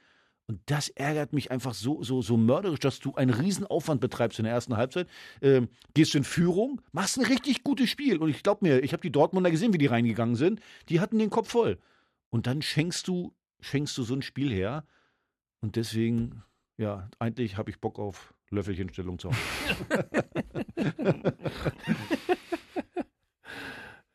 Und 0.46 0.61
das 0.66 0.88
ärgert 0.88 1.32
mich 1.32 1.50
einfach 1.50 1.72
so, 1.72 2.02
so, 2.02 2.20
so 2.20 2.37
mörderisch, 2.37 2.80
dass 2.80 2.98
du 2.98 3.14
einen 3.14 3.30
Riesenaufwand 3.30 4.00
betreibst 4.00 4.38
in 4.38 4.44
der 4.44 4.52
ersten 4.52 4.76
Halbzeit. 4.76 5.08
Ähm, 5.40 5.68
gehst 5.94 6.14
in 6.14 6.24
Führung, 6.24 6.82
machst 6.92 7.16
ein 7.18 7.24
richtig 7.24 7.62
gutes 7.62 7.88
Spiel. 7.88 8.18
Und 8.18 8.28
ich 8.28 8.42
glaube 8.42 8.66
mir, 8.66 8.82
ich 8.82 8.92
habe 8.92 9.02
die 9.02 9.12
Dortmunder 9.12 9.50
gesehen, 9.50 9.72
wie 9.72 9.78
die 9.78 9.87
reingegangen 9.87 10.35
sind. 10.35 10.61
Die 10.88 11.00
hatten 11.00 11.18
den 11.18 11.30
Kopf 11.30 11.50
voll. 11.50 11.78
Und 12.30 12.46
dann 12.46 12.61
schenkst 12.61 13.08
du, 13.08 13.32
schenkst 13.61 13.96
du 13.96 14.02
so 14.02 14.14
ein 14.14 14.22
Spiel 14.22 14.52
her. 14.52 14.85
Und 15.61 15.76
deswegen, 15.76 16.42
ja, 16.76 17.08
eigentlich 17.18 17.56
habe 17.56 17.70
ich 17.70 17.80
Bock 17.80 17.98
auf 17.98 18.35
Löffelchenstellung 18.50 19.18
zu 19.18 19.30
Hause. 19.30 19.38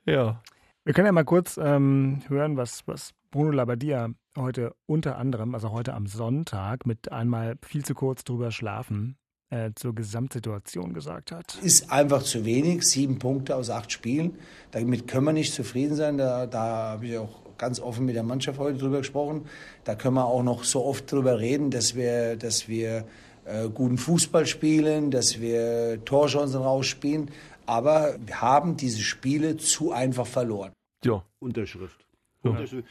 Ja. 0.07 0.41
Wir 0.87 0.93
können 0.93 1.07
ja 1.07 1.11
mal 1.11 1.25
kurz 1.25 1.59
ähm, 1.61 2.21
hören, 2.29 2.55
was, 2.55 2.83
was 2.85 3.11
Bruno 3.29 3.51
Labbadia 3.51 4.07
heute 4.37 4.73
unter 4.85 5.17
anderem, 5.17 5.53
also 5.53 5.73
heute 5.73 5.93
am 5.93 6.07
Sonntag, 6.07 6.85
mit 6.85 7.11
einmal 7.11 7.57
viel 7.61 7.83
zu 7.83 7.93
kurz 7.93 8.23
drüber 8.23 8.51
schlafen, 8.51 9.17
äh, 9.49 9.71
zur 9.75 9.93
Gesamtsituation 9.93 10.93
gesagt 10.93 11.33
hat. 11.33 11.59
Ist 11.61 11.91
einfach 11.91 12.23
zu 12.23 12.45
wenig, 12.45 12.83
sieben 12.83 13.19
Punkte 13.19 13.57
aus 13.57 13.69
acht 13.69 13.91
Spielen. 13.91 14.35
Damit 14.71 15.09
können 15.09 15.25
wir 15.25 15.33
nicht 15.33 15.53
zufrieden 15.53 15.93
sein. 15.93 16.17
Da, 16.17 16.45
da 16.45 16.91
habe 16.91 17.05
ich 17.05 17.17
auch 17.17 17.57
ganz 17.57 17.81
offen 17.81 18.05
mit 18.05 18.15
der 18.15 18.23
Mannschaft 18.23 18.57
heute 18.57 18.77
drüber 18.77 18.99
gesprochen. 18.99 19.41
Da 19.83 19.95
können 19.95 20.15
wir 20.15 20.25
auch 20.25 20.41
noch 20.41 20.63
so 20.63 20.85
oft 20.85 21.11
drüber 21.11 21.37
reden, 21.37 21.69
dass 21.69 21.95
wir, 21.95 22.37
dass 22.37 22.69
wir 22.69 23.03
äh, 23.43 23.67
guten 23.67 23.97
Fußball 23.97 24.45
spielen, 24.45 25.11
dass 25.11 25.41
wir 25.41 26.05
Torchancen 26.05 26.61
rausspielen. 26.61 27.29
Aber 27.65 28.15
wir 28.25 28.39
haben 28.39 28.77
diese 28.77 29.01
Spiele 29.01 29.57
zu 29.57 29.91
einfach 29.91 30.25
verloren. 30.25 30.71
Ja. 31.03 31.23
Unterschrift. 31.39 32.05
Ja. 32.43 32.51
Unterschrift. 32.51 32.87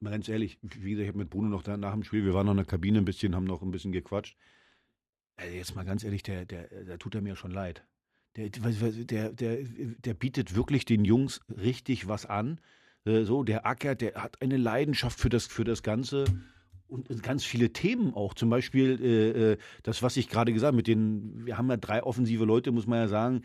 Mal 0.00 0.10
ganz 0.10 0.28
ehrlich, 0.28 0.58
wie 0.62 0.90
gesagt, 0.90 1.02
ich 1.02 1.08
habe 1.08 1.18
mit 1.18 1.30
Bruno 1.30 1.48
noch 1.48 1.62
da 1.62 1.76
nach 1.76 1.92
dem 1.92 2.04
Spiel, 2.04 2.24
wir 2.24 2.34
waren 2.34 2.46
noch 2.46 2.52
in 2.52 2.58
der 2.58 2.66
Kabine 2.66 2.98
ein 2.98 3.04
bisschen, 3.04 3.34
haben 3.34 3.44
noch 3.44 3.62
ein 3.62 3.70
bisschen 3.70 3.92
gequatscht. 3.92 4.36
Also 5.36 5.54
jetzt 5.54 5.74
mal 5.74 5.84
ganz 5.84 6.04
ehrlich, 6.04 6.22
der, 6.22 6.44
der, 6.44 6.68
der 6.68 6.98
tut 6.98 7.14
er 7.14 7.22
mir 7.22 7.36
schon 7.36 7.50
leid. 7.50 7.84
Der, 8.36 8.48
der, 8.48 9.32
der, 9.32 9.58
der 9.64 10.14
bietet 10.14 10.54
wirklich 10.54 10.84
den 10.84 11.04
Jungs 11.04 11.40
richtig 11.48 12.08
was 12.08 12.24
an. 12.24 12.60
Äh, 13.04 13.24
so, 13.24 13.42
der 13.42 13.66
Acker, 13.66 13.94
der 13.94 14.14
hat 14.14 14.40
eine 14.40 14.56
Leidenschaft 14.56 15.18
für 15.18 15.28
das, 15.28 15.46
für 15.46 15.64
das 15.64 15.82
Ganze 15.82 16.24
und 16.92 17.22
ganz 17.22 17.44
viele 17.44 17.72
Themen 17.72 18.14
auch. 18.14 18.34
Zum 18.34 18.50
Beispiel 18.50 19.00
äh, 19.02 19.52
äh 19.52 19.56
das, 19.82 20.02
was 20.02 20.16
ich 20.16 20.28
gerade 20.28 20.52
gesagt 20.52 20.68
habe, 20.68 20.76
mit 20.76 20.86
den, 20.86 21.46
wir 21.46 21.56
haben 21.56 21.70
ja 21.70 21.78
drei 21.78 22.02
offensive 22.02 22.44
Leute, 22.44 22.70
muss 22.70 22.86
man 22.86 22.98
ja 22.98 23.08
sagen, 23.08 23.42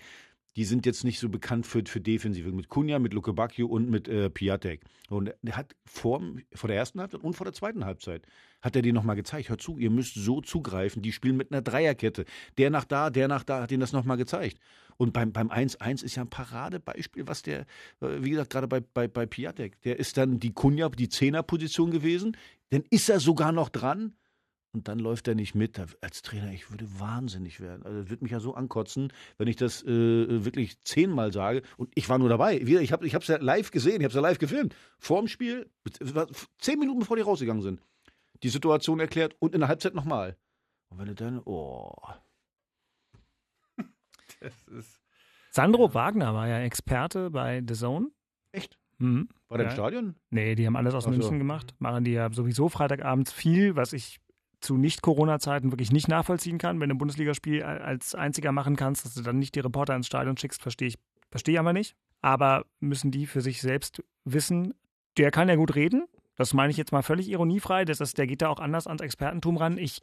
die 0.58 0.65
sind 0.65 0.88
jetzt 0.88 1.04
nicht 1.04 1.20
so 1.20 1.30
bekannt 1.30 1.67
für, 1.67 1.84
für 1.86 2.02
Defensive. 2.02 2.52
Mit 2.52 2.67
Kunja, 2.67 2.98
mit 2.98 3.13
Luke 3.13 3.32
Bacchio 3.32 3.67
und 3.67 3.91
mit 3.91 4.08
äh, 4.08 4.32
Piatek. 4.32 4.82
Und 5.08 5.32
er 5.43 5.56
hat 5.56 5.76
vor, 5.86 6.20
vor 6.54 6.67
der 6.67 6.78
ersten 6.78 7.00
Halbzeit 7.00 7.24
und 7.24 7.36
vor 7.36 7.46
der 7.46 7.54
zweiten 7.54 7.86
Halbzeit 7.86 8.24
hat 8.63 8.76
er 8.76 8.82
dir 8.82 8.91
nochmal 8.91 9.15
gezeigt, 9.15 9.50
hör 9.50 9.60
zu, 9.60 9.78
ihr 9.78 9.91
müsst 9.91 10.15
so 10.15 10.41
zugreifen, 10.41 11.04
die 11.04 11.12
spielen 11.12 11.38
mit 11.38 11.52
einer 11.52 11.62
Dreierkette. 11.62 12.26
Der 12.58 12.72
nach 12.72 12.86
da, 12.86 13.12
der 13.12 13.28
nach 13.28 13.43
da, 13.43 13.62
hat 13.62 13.72
ihnen 13.72 13.82
das 13.82 13.93
nochmal 13.93 14.17
gezeigt. 14.17 14.58
Und 14.98 15.13
beim, 15.13 15.32
beim 15.32 15.52
1-1 15.52 16.04
ist 16.04 16.15
ja 16.15 16.24
ein 16.24 16.30
Paradebeispiel, 16.30 17.28
was 17.28 17.43
der, 17.43 17.62
äh, 18.02 18.17
wie 18.22 18.32
gesagt, 18.32 18.50
gerade 18.50 18.67
bei, 18.67 18.80
bei, 18.80 19.08
bei 19.08 19.28
Piatek, 19.28 19.80
der 19.84 20.00
ist 20.00 20.17
dann 20.17 20.39
die 20.39 20.54
Kunja, 20.54 20.89
die 20.89 21.08
Zehnerposition 21.08 21.91
gewesen, 21.91 22.36
dann 22.72 22.84
ist 22.89 23.10
er 23.10 23.20
sogar 23.20 23.52
noch 23.52 23.70
dran 23.70 24.15
und 24.74 24.88
dann 24.88 25.00
läuft 25.00 25.28
er 25.28 25.36
nicht 25.36 25.56
mit. 25.56 25.80
Als 26.02 26.22
Trainer, 26.22 26.52
ich 26.52 26.70
würde 26.72 26.88
wahnsinnig 27.00 27.60
werden. 27.60 27.84
Also 27.84 28.02
das 28.02 28.10
würde 28.10 28.24
mich 28.24 28.32
ja 28.32 28.40
so 28.40 28.54
ankotzen, 28.54 29.12
wenn 29.38 29.48
ich 29.48 29.56
das 29.56 29.84
äh, 29.84 30.46
wirklich 30.46 30.84
zehnmal 30.84 31.32
sage. 31.34 31.64
Und 31.78 31.92
ich 31.96 32.10
war 32.10 32.18
nur 32.18 32.30
dabei. 32.30 32.60
Ich 32.60 32.92
habe 32.92 33.06
es 33.06 33.28
ja 33.28 33.38
live 33.38 33.72
gesehen, 33.72 34.02
ich 34.02 34.04
habe 34.04 34.10
es 34.10 34.16
ja 34.16 34.22
live 34.22 34.40
gefilmt. 34.40 34.76
Vor 35.00 35.20
dem 35.20 35.28
Spiel, 35.28 35.70
zehn 36.60 36.80
Minuten 36.80 37.00
bevor 37.00 37.16
die 37.16 37.24
rausgegangen 37.24 37.64
sind, 37.64 37.82
die 38.44 38.50
Situation 38.50 39.00
erklärt 39.00 39.36
und 39.40 39.54
in 39.54 39.62
der 39.62 39.70
Halbzeit 39.70 39.96
nochmal. 39.96 40.38
Und 40.90 41.00
wenn 41.00 41.08
du 41.08 41.16
dann, 41.16 41.42
oh. 41.46 41.94
Sandro 45.52 45.94
Wagner 45.94 46.34
war 46.34 46.48
ja 46.48 46.60
Experte 46.60 47.32
bei 47.32 47.64
The 47.68 47.74
Zone. 47.74 48.12
Echt? 48.52 48.78
Mhm. 49.00 49.30
War 49.48 49.58
der 49.58 49.68
ja. 49.68 49.72
im 49.72 49.76
Stadion? 49.76 50.16
Nee, 50.30 50.56
die 50.56 50.66
haben 50.66 50.76
alles 50.76 50.94
aus 50.94 51.08
Ach 51.08 51.12
München 51.12 51.38
gemacht. 51.38 51.74
Machen 51.80 52.04
die 52.04 52.12
ja 52.12 52.32
sowieso 52.32 52.70
Freitagabends 52.70 53.32
viel, 53.32 53.76
was 53.76 53.94
ich 53.94 54.20
zu 54.60 54.78
Nicht-Corona-Zeiten 54.78 55.72
wirklich 55.72 55.91
nicht 55.91 56.08
nachvollziehen 56.08 56.58
kann. 56.58 56.80
Wenn 56.80 56.89
du 56.89 56.96
ein 56.96 57.00
Bundesligaspiel 57.00 57.63
als 57.63 58.15
einziger 58.15 58.52
machen 58.52 58.76
kannst, 58.76 59.06
dass 59.06 59.13
du 59.13 59.22
dann 59.22 59.39
nicht 59.39 59.56
die 59.56 59.60
Reporter 59.60 59.96
ins 59.96 60.08
Stadion 60.08 60.38
schickst, 60.38 60.62
verstehe 60.62 60.89
ich, 60.89 60.96
verstehe 61.30 61.54
ich 61.54 61.60
aber 61.60 61.74
nicht. 61.74 61.96
Aber 62.22 62.65
müssen 62.80 63.12
die 63.12 63.28
für 63.28 63.41
sich 63.41 63.62
selbst 63.62 64.04
wissen, 64.26 64.74
der 65.17 65.32
kann 65.32 65.50
ja 65.50 65.56
gut 65.56 65.76
reden. 65.76 66.06
Das 66.36 66.54
meine 66.54 66.72
ich 66.72 66.78
jetzt 66.78 66.91
mal 66.91 67.04
völlig 67.04 67.30
ironiefrei. 67.30 67.86
Das 67.86 68.00
ist, 68.00 68.17
der 68.17 68.28
geht 68.28 68.41
da 68.41 68.50
auch 68.50 68.60
anders 68.60 68.88
ans 68.88 69.02
Expertentum 69.02 69.58
ran. 69.58 69.78
Ich 69.78 70.02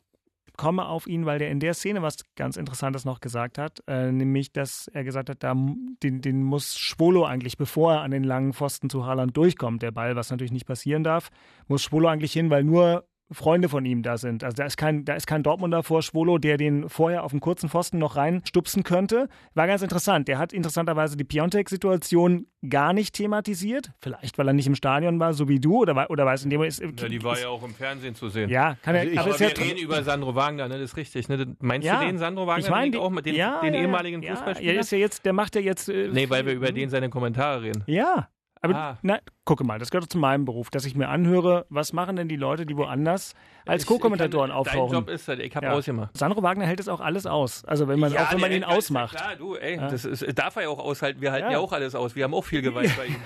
komme 0.56 0.86
auf 0.86 1.06
ihn, 1.06 1.26
weil 1.26 1.38
der 1.38 1.50
in 1.50 1.60
der 1.60 1.74
Szene 1.74 2.02
was 2.02 2.16
ganz 2.36 2.56
Interessantes 2.56 3.04
noch 3.04 3.20
gesagt 3.20 3.58
hat, 3.58 3.82
äh, 3.86 4.12
nämlich, 4.12 4.52
dass 4.52 4.88
er 4.88 5.04
gesagt 5.04 5.30
hat, 5.30 5.42
da, 5.42 5.54
den, 5.54 6.20
den 6.20 6.42
muss 6.42 6.78
Schwolo 6.78 7.24
eigentlich, 7.24 7.56
bevor 7.56 7.94
er 7.94 8.00
an 8.02 8.10
den 8.10 8.24
langen 8.24 8.52
Pfosten 8.52 8.90
zu 8.90 9.04
Haaland 9.04 9.36
durchkommt, 9.36 9.82
der 9.82 9.90
Ball, 9.90 10.16
was 10.16 10.30
natürlich 10.30 10.52
nicht 10.52 10.66
passieren 10.66 11.02
darf, 11.02 11.30
muss 11.66 11.82
Schwolo 11.82 12.08
eigentlich 12.08 12.32
hin, 12.32 12.50
weil 12.50 12.62
nur 12.62 13.06
Freunde 13.30 13.68
von 13.68 13.84
ihm 13.84 14.02
da 14.02 14.18
sind. 14.18 14.44
Also 14.44 14.56
da 14.56 14.64
ist 14.66 14.76
kein, 14.76 15.04
da 15.04 15.14
ist 15.14 15.26
kein 15.26 15.42
Dortmunder 15.42 15.82
vor 15.82 16.02
Schwolo, 16.02 16.38
der 16.38 16.56
den 16.56 16.88
vorher 16.88 17.24
auf 17.24 17.30
dem 17.30 17.40
kurzen 17.40 17.68
Pfosten 17.68 17.98
noch 17.98 18.16
reinstupsen 18.16 18.82
könnte. 18.82 19.28
War 19.54 19.66
ganz 19.66 19.82
interessant. 19.82 20.28
Der 20.28 20.38
hat 20.38 20.52
interessanterweise 20.52 21.16
die 21.16 21.24
Piontek-Situation 21.24 22.46
gar 22.68 22.92
nicht 22.92 23.14
thematisiert. 23.14 23.92
Vielleicht, 24.00 24.38
weil 24.38 24.48
er 24.48 24.52
nicht 24.52 24.66
im 24.66 24.74
Stadion 24.74 25.18
war, 25.20 25.32
so 25.32 25.48
wie 25.48 25.60
du, 25.60 25.78
oder, 25.78 26.10
oder 26.10 26.26
weiß 26.26 26.44
in 26.44 26.50
dem 26.50 26.62
ist. 26.62 26.80
Ja, 26.80 27.08
die 27.08 27.22
war 27.22 27.38
ja 27.38 27.48
auch 27.48 27.62
im 27.62 27.74
Fernsehen 27.74 28.14
zu 28.14 28.28
sehen. 28.28 28.50
Ja, 28.50 28.76
kann 28.82 28.94
er. 28.94 29.02
Also 29.02 29.20
aber, 29.20 29.30
aber 29.30 29.40
wir 29.40 29.58
reden 29.58 29.78
über 29.78 30.02
Sandro 30.02 30.34
Wagner, 30.34 30.68
ne? 30.68 30.78
Das 30.78 30.90
ist 30.90 30.96
richtig. 30.96 31.28
Ne? 31.28 31.56
Meinst 31.60 31.86
ja, 31.86 32.00
du 32.00 32.06
den 32.06 32.18
Sandro 32.18 32.46
Wagner? 32.46 32.64
Ich 32.64 32.70
meine 32.70 32.90
den, 32.90 33.00
auch 33.00 33.20
den, 33.20 33.34
ja, 33.34 33.60
den 33.60 33.74
ehemaligen 33.74 34.22
Fußballspieler? 34.22 34.74
Ja, 34.74 34.80
ist 34.80 34.92
ja 34.92 34.98
jetzt, 34.98 35.24
der 35.24 35.32
macht 35.32 35.54
ja 35.54 35.60
jetzt. 35.60 35.88
Äh, 35.88 36.08
nee, 36.12 36.28
weil 36.28 36.46
wir 36.46 36.52
über 36.52 36.72
den 36.72 36.90
seine 36.90 37.08
Kommentare 37.08 37.62
reden. 37.62 37.84
Ja. 37.86 38.28
Aber 38.64 38.76
ah. 38.76 38.98
na, 39.02 39.20
gucke 39.44 39.62
mal, 39.62 39.78
das 39.78 39.90
gehört 39.90 40.10
zu 40.10 40.16
meinem 40.16 40.46
Beruf, 40.46 40.70
dass 40.70 40.86
ich 40.86 40.94
mir 40.94 41.08
anhöre, 41.08 41.66
was 41.68 41.92
machen 41.92 42.16
denn 42.16 42.28
die 42.28 42.36
Leute, 42.36 42.64
die 42.64 42.76
woanders 42.78 43.34
als 43.66 43.84
Co-Kommentatoren 43.84 44.50
auftauchen. 44.50 44.90
Dein 44.90 45.00
Job 45.00 45.10
ist 45.10 45.28
das, 45.28 45.38
ich 45.38 45.54
habe 45.54 45.66
ja. 45.66 45.72
ausgemacht. 45.72 46.16
Sandro 46.16 46.42
Wagner 46.42 46.64
hält 46.64 46.78
das 46.78 46.88
auch 46.88 47.00
alles 47.00 47.26
aus. 47.26 47.66
Also 47.66 47.88
wenn 47.88 48.00
man 48.00 48.14
ja, 48.14 48.24
auch 48.24 48.32
wenn 48.32 48.40
man 48.40 48.52
ihn 48.52 48.64
ausmacht. 48.64 49.16
Klar, 49.16 49.36
du, 49.36 49.56
ey, 49.56 49.76
ja. 49.76 49.88
das 49.88 50.06
ist, 50.06 50.26
darf 50.38 50.56
er 50.56 50.62
ja 50.62 50.68
auch 50.70 50.78
aushalten. 50.78 51.20
Wir 51.20 51.32
halten 51.32 51.50
ja. 51.50 51.58
auch 51.58 51.72
alles 51.72 51.94
aus. 51.94 52.16
Wir 52.16 52.24
haben 52.24 52.32
auch 52.32 52.44
viel 52.44 52.62
Gewalt 52.62 52.90
bei 52.96 53.06
ihm. 53.06 53.16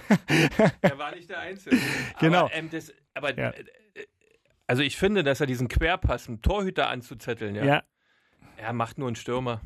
er 0.81 0.99
war 0.99 1.15
nicht 1.15 1.31
der 1.31 1.39
Einzige. 1.39 1.77
Genau. 2.19 2.47
Aber, 2.47 2.55
ähm, 2.55 2.69
das, 2.71 2.93
aber 3.15 3.39
äh, 3.39 3.53
also 4.67 4.83
ich 4.83 4.97
finde, 4.97 5.23
dass 5.23 5.41
er 5.41 5.47
diesen 5.47 5.69
Querpass, 5.69 6.27
einen 6.27 6.43
Torhüter 6.43 6.89
anzuzetteln, 6.89 7.55
ja. 7.55 7.65
ja. 7.65 7.83
Er 8.57 8.73
macht 8.73 8.99
nur 8.99 9.07
einen 9.07 9.17
Stürmer. 9.17 9.61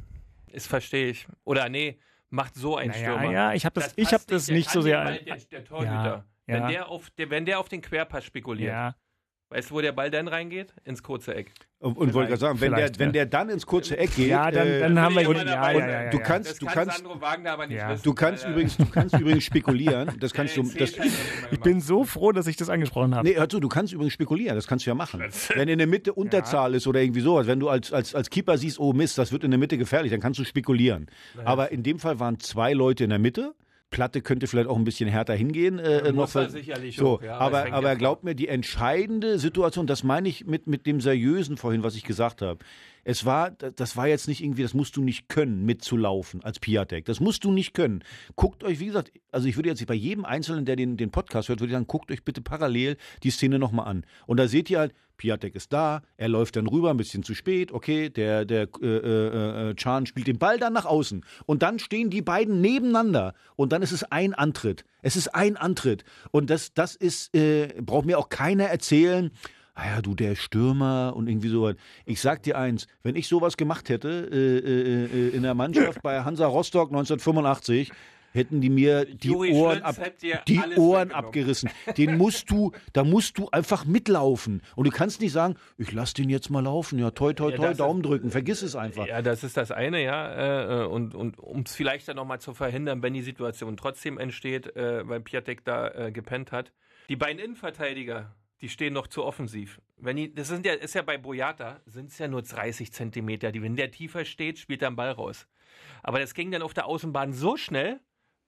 Das 0.53 0.67
verstehe 0.67 1.09
ich. 1.09 1.27
Oder 1.45 1.71
nee, 1.71 1.99
macht 2.33 2.55
so 2.55 2.77
ein 2.77 2.89
naja, 2.89 3.01
Stürmer. 3.01 3.31
Ja, 3.31 3.53
ich 3.53 3.65
habe 3.65 3.75
das, 3.75 3.95
das, 3.95 3.99
ich 3.99 4.13
hab 4.13 4.27
das 4.27 4.49
nicht 4.49 4.71
so 4.71 4.81
sehr. 4.81 5.19
Der, 5.19 5.37
der 5.37 5.65
Torhüter. 5.65 6.25
Ja, 6.47 6.55
wenn, 6.55 6.69
Der 6.69 6.89
auf, 6.89 7.11
der, 7.11 7.31
wenn 7.31 7.47
der 7.47 7.61
auf 7.61 7.69
den 7.69 7.83
Querpass 7.83 8.25
spekuliert. 8.25 8.73
Ja. 8.73 8.97
Weißt 9.53 9.71
du, 9.71 9.75
wo 9.75 9.81
der 9.81 9.93
Ball 9.93 10.11
dann 10.11 10.29
reingeht? 10.29 10.73
Ins 10.85 11.03
kurze 11.03 11.35
Eck. 11.35 11.53
Und, 11.79 11.99
und 11.99 12.15
wollte 12.15 12.29
gerade 12.29 12.41
sagen, 12.41 12.61
wenn 12.61 12.75
der, 12.75 12.91
wenn 12.97 13.13
der 13.13 13.27
dann 13.27 13.49
ins 13.49 13.67
kurze 13.67 13.99
Eck 13.99 14.15
geht, 14.15 14.29
ja, 14.29 14.53
dann, 14.53 14.81
dann 14.81 14.97
äh, 14.97 15.01
haben 15.01 15.15
wir 15.17 15.23
ihn. 15.23 15.47
Ja, 15.49 15.73
ja, 15.73 16.05
ja, 16.05 16.11
du 16.11 16.19
kannst, 16.21 16.63
du 16.63 16.67
kann 16.67 16.75
kannst, 16.75 16.99
Sandro 16.99 17.21
Wagner 17.21 17.53
aber 17.53 17.67
nicht 17.67 17.77
ja. 17.77 17.91
wissen, 17.91 18.05
du 18.05 18.15
kannst 18.15 18.47
übrigens, 18.47 18.77
du 18.77 18.87
kannst 18.87 19.19
übrigens 19.19 19.45
spekulieren. 19.45 20.11
Das 20.21 20.33
kannst 20.33 20.57
du. 20.57 20.63
Das, 20.63 20.93
ich 21.51 21.61
bin 21.61 21.81
so 21.81 22.05
froh, 22.05 22.31
dass 22.31 22.47
ich 22.47 22.57
das 22.57 22.71
angesprochen 22.71 23.17
habe. 23.17 23.27
Nee, 23.27 23.35
hör 23.35 23.49
zu, 23.49 23.59
du 23.59 23.69
kannst 23.69 23.93
übrigens 23.93 24.13
spekulieren. 24.13 24.55
Das 24.55 24.69
kannst 24.69 24.87
du 24.87 24.91
ja 24.91 24.95
machen. 24.95 25.25
Wenn 25.55 25.69
in 25.69 25.79
der 25.79 25.89
Mitte 25.89 26.13
Unterzahl 26.13 26.75
ist 26.75 26.87
oder 26.87 27.01
irgendwie 27.01 27.21
sowas, 27.21 27.49
wenn 27.49 27.59
du 27.59 27.69
als, 27.69 27.93
als, 27.93 28.15
als 28.15 28.31
Keeper 28.31 28.57
siehst, 28.59 28.79
oh 28.79 28.93
Mist, 28.93 29.19
das 29.19 29.33
wird 29.33 29.43
in 29.43 29.51
der 29.51 29.59
Mitte 29.59 29.77
gefährlich, 29.77 30.13
dann 30.13 30.21
kannst 30.21 30.39
du 30.39 30.45
spekulieren. 30.45 31.07
Aber 31.45 31.73
in 31.73 31.83
dem 31.83 31.99
Fall 31.99 32.21
waren 32.21 32.39
zwei 32.39 32.73
Leute 32.73 33.05
in 33.05 33.11
der 33.11 33.19
Mitte. 33.19 33.55
Platte 33.93 34.23
könnte 34.23 34.49
vielleicht 34.49 34.69
auch 34.69 34.77
ein 34.77 34.83
bisschen 34.83 35.09
härter 35.09 35.35
hingehen. 35.35 35.79
Äh, 35.79 36.07
ja, 36.07 36.13
noch 36.13 36.27
sicherlich 36.27 36.97
so, 36.97 37.19
auch, 37.19 37.23
ja, 37.23 37.39
aber, 37.39 37.73
aber 37.73 37.95
glaubt 37.95 38.25
mir, 38.25 38.35
die 38.35 38.49
entscheidende 38.49 39.39
Situation, 39.39 39.87
das 39.87 40.03
meine 40.03 40.29
ich 40.29 40.45
mit, 40.45 40.67
mit 40.67 40.87
dem 40.87 41.01
Seriösen 41.01 41.57
vorhin, 41.57 41.85
was 41.85 41.95
ich 41.95 42.03
gesagt 42.03 42.43
habe. 42.43 42.59
Es 43.05 43.25
war, 43.25 43.51
das 43.51 43.97
war 43.97 44.09
jetzt 44.09 44.29
nicht 44.29 44.43
irgendwie, 44.43 44.63
das 44.63 44.75
musst 44.75 44.97
du 44.97 45.03
nicht 45.03 45.29
können, 45.29 45.65
mitzulaufen 45.65 46.43
als 46.43 46.59
Piatek. 46.59 47.05
Das 47.05 47.21
musst 47.21 47.45
du 47.45 47.53
nicht 47.53 47.75
können. 47.75 48.03
Guckt 48.37 48.65
euch, 48.65 48.81
wie 48.81 48.87
gesagt, 48.87 49.13
also 49.31 49.47
ich 49.47 49.57
würde 49.57 49.69
jetzt 49.69 49.85
bei 49.87 49.95
jedem 49.95 50.25
Einzelnen, 50.25 50.65
der 50.65 50.77
den, 50.77 50.97
den 50.97 51.11
Podcast 51.11 51.49
hört, 51.49 51.61
würde 51.61 51.73
ich 51.73 51.75
sagen, 51.75 51.87
guckt 51.87 52.11
euch 52.11 52.25
bitte 52.25 52.43
parallel 52.43 52.97
die 53.23 53.31
Szene 53.31 53.59
nochmal 53.59 53.87
an. 53.87 54.05
Und 54.27 54.39
da 54.39 54.49
seht 54.49 54.71
ihr 54.71 54.79
halt, 54.79 54.95
Piatek 55.23 55.55
ist 55.55 55.73
da, 55.73 56.03
er 56.17 56.29
läuft 56.29 56.57
dann 56.57 56.67
rüber, 56.67 56.91
ein 56.91 56.97
bisschen 56.97 57.23
zu 57.23 57.35
spät, 57.35 57.71
okay, 57.71 58.11
der, 58.11 58.45
der 58.45 58.67
äh, 58.83 58.87
äh, 58.87 59.71
äh, 59.71 59.75
Chan 59.77 60.07
spielt 60.07 60.27
den 60.27 60.39
Ball 60.39 60.59
dann 60.59 60.73
nach 60.73 60.85
außen. 60.85 61.25
Und 61.47 61.63
dann 61.63 61.79
stehen 61.79 62.11
die 62.11 62.23
beiden 62.23 62.61
nebeneinander. 62.61 63.35
Und 63.55 63.73
dann 63.73 63.83
ist 63.83 63.93
es 63.93 64.03
ein 64.03 64.35
Antritt. 64.35 64.85
Es 65.01 65.15
ist 65.15 65.29
ein 65.29 65.57
Antritt. 65.57 66.03
Und 66.33 66.51
das, 66.51 66.75
das 66.75 66.97
ist, 66.97 67.33
äh, 67.37 67.69
braucht 67.81 68.05
mir 68.05 68.19
auch 68.19 68.31
keiner 68.31 68.65
erzählen, 68.65 69.31
ah 69.75 69.87
ja, 69.87 70.03
du, 70.03 70.17
der 70.17 70.35
Stürmer 70.35 71.13
und 71.15 71.29
irgendwie 71.29 71.51
so. 71.51 71.73
Ich 72.05 72.21
sag 72.21 72.43
dir 72.43 72.59
eins, 72.59 72.89
wenn 73.05 73.15
ich 73.15 73.29
sowas 73.29 73.57
gemacht 73.57 73.91
hätte 73.91 74.29
äh, 74.33 74.59
äh, 74.59 75.05
äh 75.05 75.37
in 75.37 75.45
der 75.45 75.55
Mannschaft 75.55 76.03
bei 76.03 76.25
Hansa 76.25 76.47
Rostock 76.47 76.89
1985, 76.89 77.93
hätten 78.33 78.61
die 78.61 78.71
mir 78.71 79.05
die 79.05 79.29
Juri 79.29 79.53
Ohren, 79.53 79.83
ab, 79.83 79.97
die 80.49 80.61
Ohren 80.77 81.13
abgerissen. 81.13 81.71
Den 81.97 82.17
musst 82.17 82.51
du, 82.51 82.73
da 82.93 83.05
musst 83.05 83.39
du 83.39 83.49
einfach 83.51 83.85
mitlaufen. 83.85 84.63
Und 84.75 84.87
du 84.87 84.91
kannst 84.91 85.21
nicht 85.21 85.33
sagen, 85.33 85.57
ich 85.79 85.93
lass 85.93 86.15
den 86.15 86.29
jetzt 86.29 86.51
mal 86.51 86.65
laufen. 86.65 86.99
Ja, 86.99 87.11
toi, 87.11 87.33
toi, 87.33 87.53
toi, 87.53 87.67
ja, 87.67 87.75
Daumen 87.75 88.01
ist, 88.01 88.09
drücken. 88.09 88.31
Vergiss 88.31 88.63
es 88.63 88.75
einfach. 88.75 89.07
Ja, 89.07 89.23
das 89.23 89.45
ist 89.45 89.57
das 89.57 89.71
eine, 89.71 90.03
ja. 90.03 90.83
Äh, 90.83 90.87
und, 90.87 91.15
und 91.15 91.39
um 91.39 91.61
es 91.61 91.75
vielleicht 91.75 92.09
dann 92.09 92.17
nochmal 92.17 92.41
zu 92.41 92.55
verhindern, 92.55 93.03
wenn 93.03 93.15
die 93.15 93.23
Situation 93.23 93.77
trotzdem 93.77 94.19
entsteht, 94.19 94.75
äh, 94.77 95.07
weil 95.09 95.21
Piatek 95.21 95.65
da 95.65 95.89
äh, 95.89 96.13
gepennt 96.13 96.53
hat. 96.53 96.73
Die 97.09 97.17
beiden 97.17 97.39
Innenverteidiger, 97.39 98.35
die 98.61 98.69
stehen 98.69 98.95
noch 98.95 99.07
zu 99.07 99.25
offensiv. 99.25 99.81
Wenn 99.99 100.17
die, 100.17 100.35
das 100.35 100.49
sind 100.49 100.65
ja, 100.65 100.73
ist 100.73 100.95
ja 100.95 101.03
bei 101.03 101.19
Boyata, 101.19 101.81
sind 101.87 102.11
es 102.11 102.19
ja 102.19 102.29
nur 102.29 102.43
30 102.43 102.93
Zentimeter. 102.93 103.53
Die, 103.53 103.63
wenn 103.63 103.77
der 103.77 103.91
tiefer 103.91 104.25
steht, 104.25 104.59
spielt 104.59 104.83
er 104.83 104.91
den 104.91 104.97
Ball 104.97 105.11
raus. 105.11 105.49
Aber 106.03 106.19
das 106.19 106.35
ging 106.35 106.51
dann 106.51 106.63
auf 106.63 106.75
der 106.75 106.87
Außenbahn 106.87 107.33
so 107.33 107.57
schnell, 107.57 108.01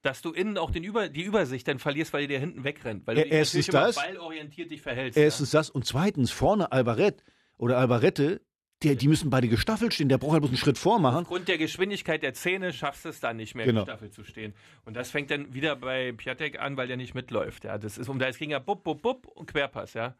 dass 0.05 0.21
du 0.21 0.31
innen 0.31 0.57
auch 0.57 0.71
den 0.71 0.83
Über, 0.83 1.09
die 1.09 1.23
Übersicht 1.23 1.67
dann 1.67 1.79
verlierst, 1.79 2.13
weil 2.13 2.27
dir 2.27 2.39
hinten 2.39 2.63
wegrennt. 2.63 3.07
Weil 3.07 3.15
du 3.15 3.21
erstens 3.21 3.67
das, 3.67 3.95
ballorientiert 3.95 4.69
dich 4.71 4.81
verhältst. 4.81 5.17
Erstens 5.17 5.51
ja. 5.51 5.59
das 5.59 5.69
und 5.69 5.85
zweitens 5.85 6.31
vorne 6.31 6.71
Albaret 6.71 7.23
oder 7.57 7.77
Albarette 7.77 8.41
Der, 8.83 8.95
die 8.95 9.07
müssen 9.07 9.29
beide 9.29 9.47
gestaffelt 9.47 9.93
stehen. 9.93 10.09
Der 10.09 10.17
braucht 10.17 10.33
halt 10.33 10.41
bloß 10.41 10.51
einen 10.51 10.57
Schritt 10.57 10.77
vormachen. 10.77 11.21
Aufgrund 11.21 11.47
der 11.47 11.57
Geschwindigkeit 11.57 12.21
der 12.21 12.33
Zähne 12.33 12.73
schaffst 12.73 13.05
du 13.05 13.09
es 13.09 13.21
dann 13.21 13.37
nicht 13.37 13.55
mehr, 13.55 13.65
Genau. 13.65 13.85
gestaffelt 13.85 14.13
zu 14.13 14.25
stehen. 14.25 14.53
Und 14.83 14.95
das 14.95 15.11
fängt 15.11 15.31
dann 15.31 15.53
wieder 15.53 15.77
bei 15.77 16.11
Piatek 16.11 16.59
an, 16.59 16.75
weil 16.75 16.87
der 16.87 16.97
nicht 16.97 17.15
mitläuft. 17.15 17.63
Ja, 17.63 17.77
das 17.77 17.97
ist, 17.97 18.09
und 18.09 18.19
da 18.19 18.29
ging 18.31 18.49
ja 18.49 18.59
bupp, 18.59 18.83
bupp, 18.83 19.01
bupp 19.01 19.27
und 19.27 19.47
Querpass, 19.47 19.93
ja. 19.93 20.13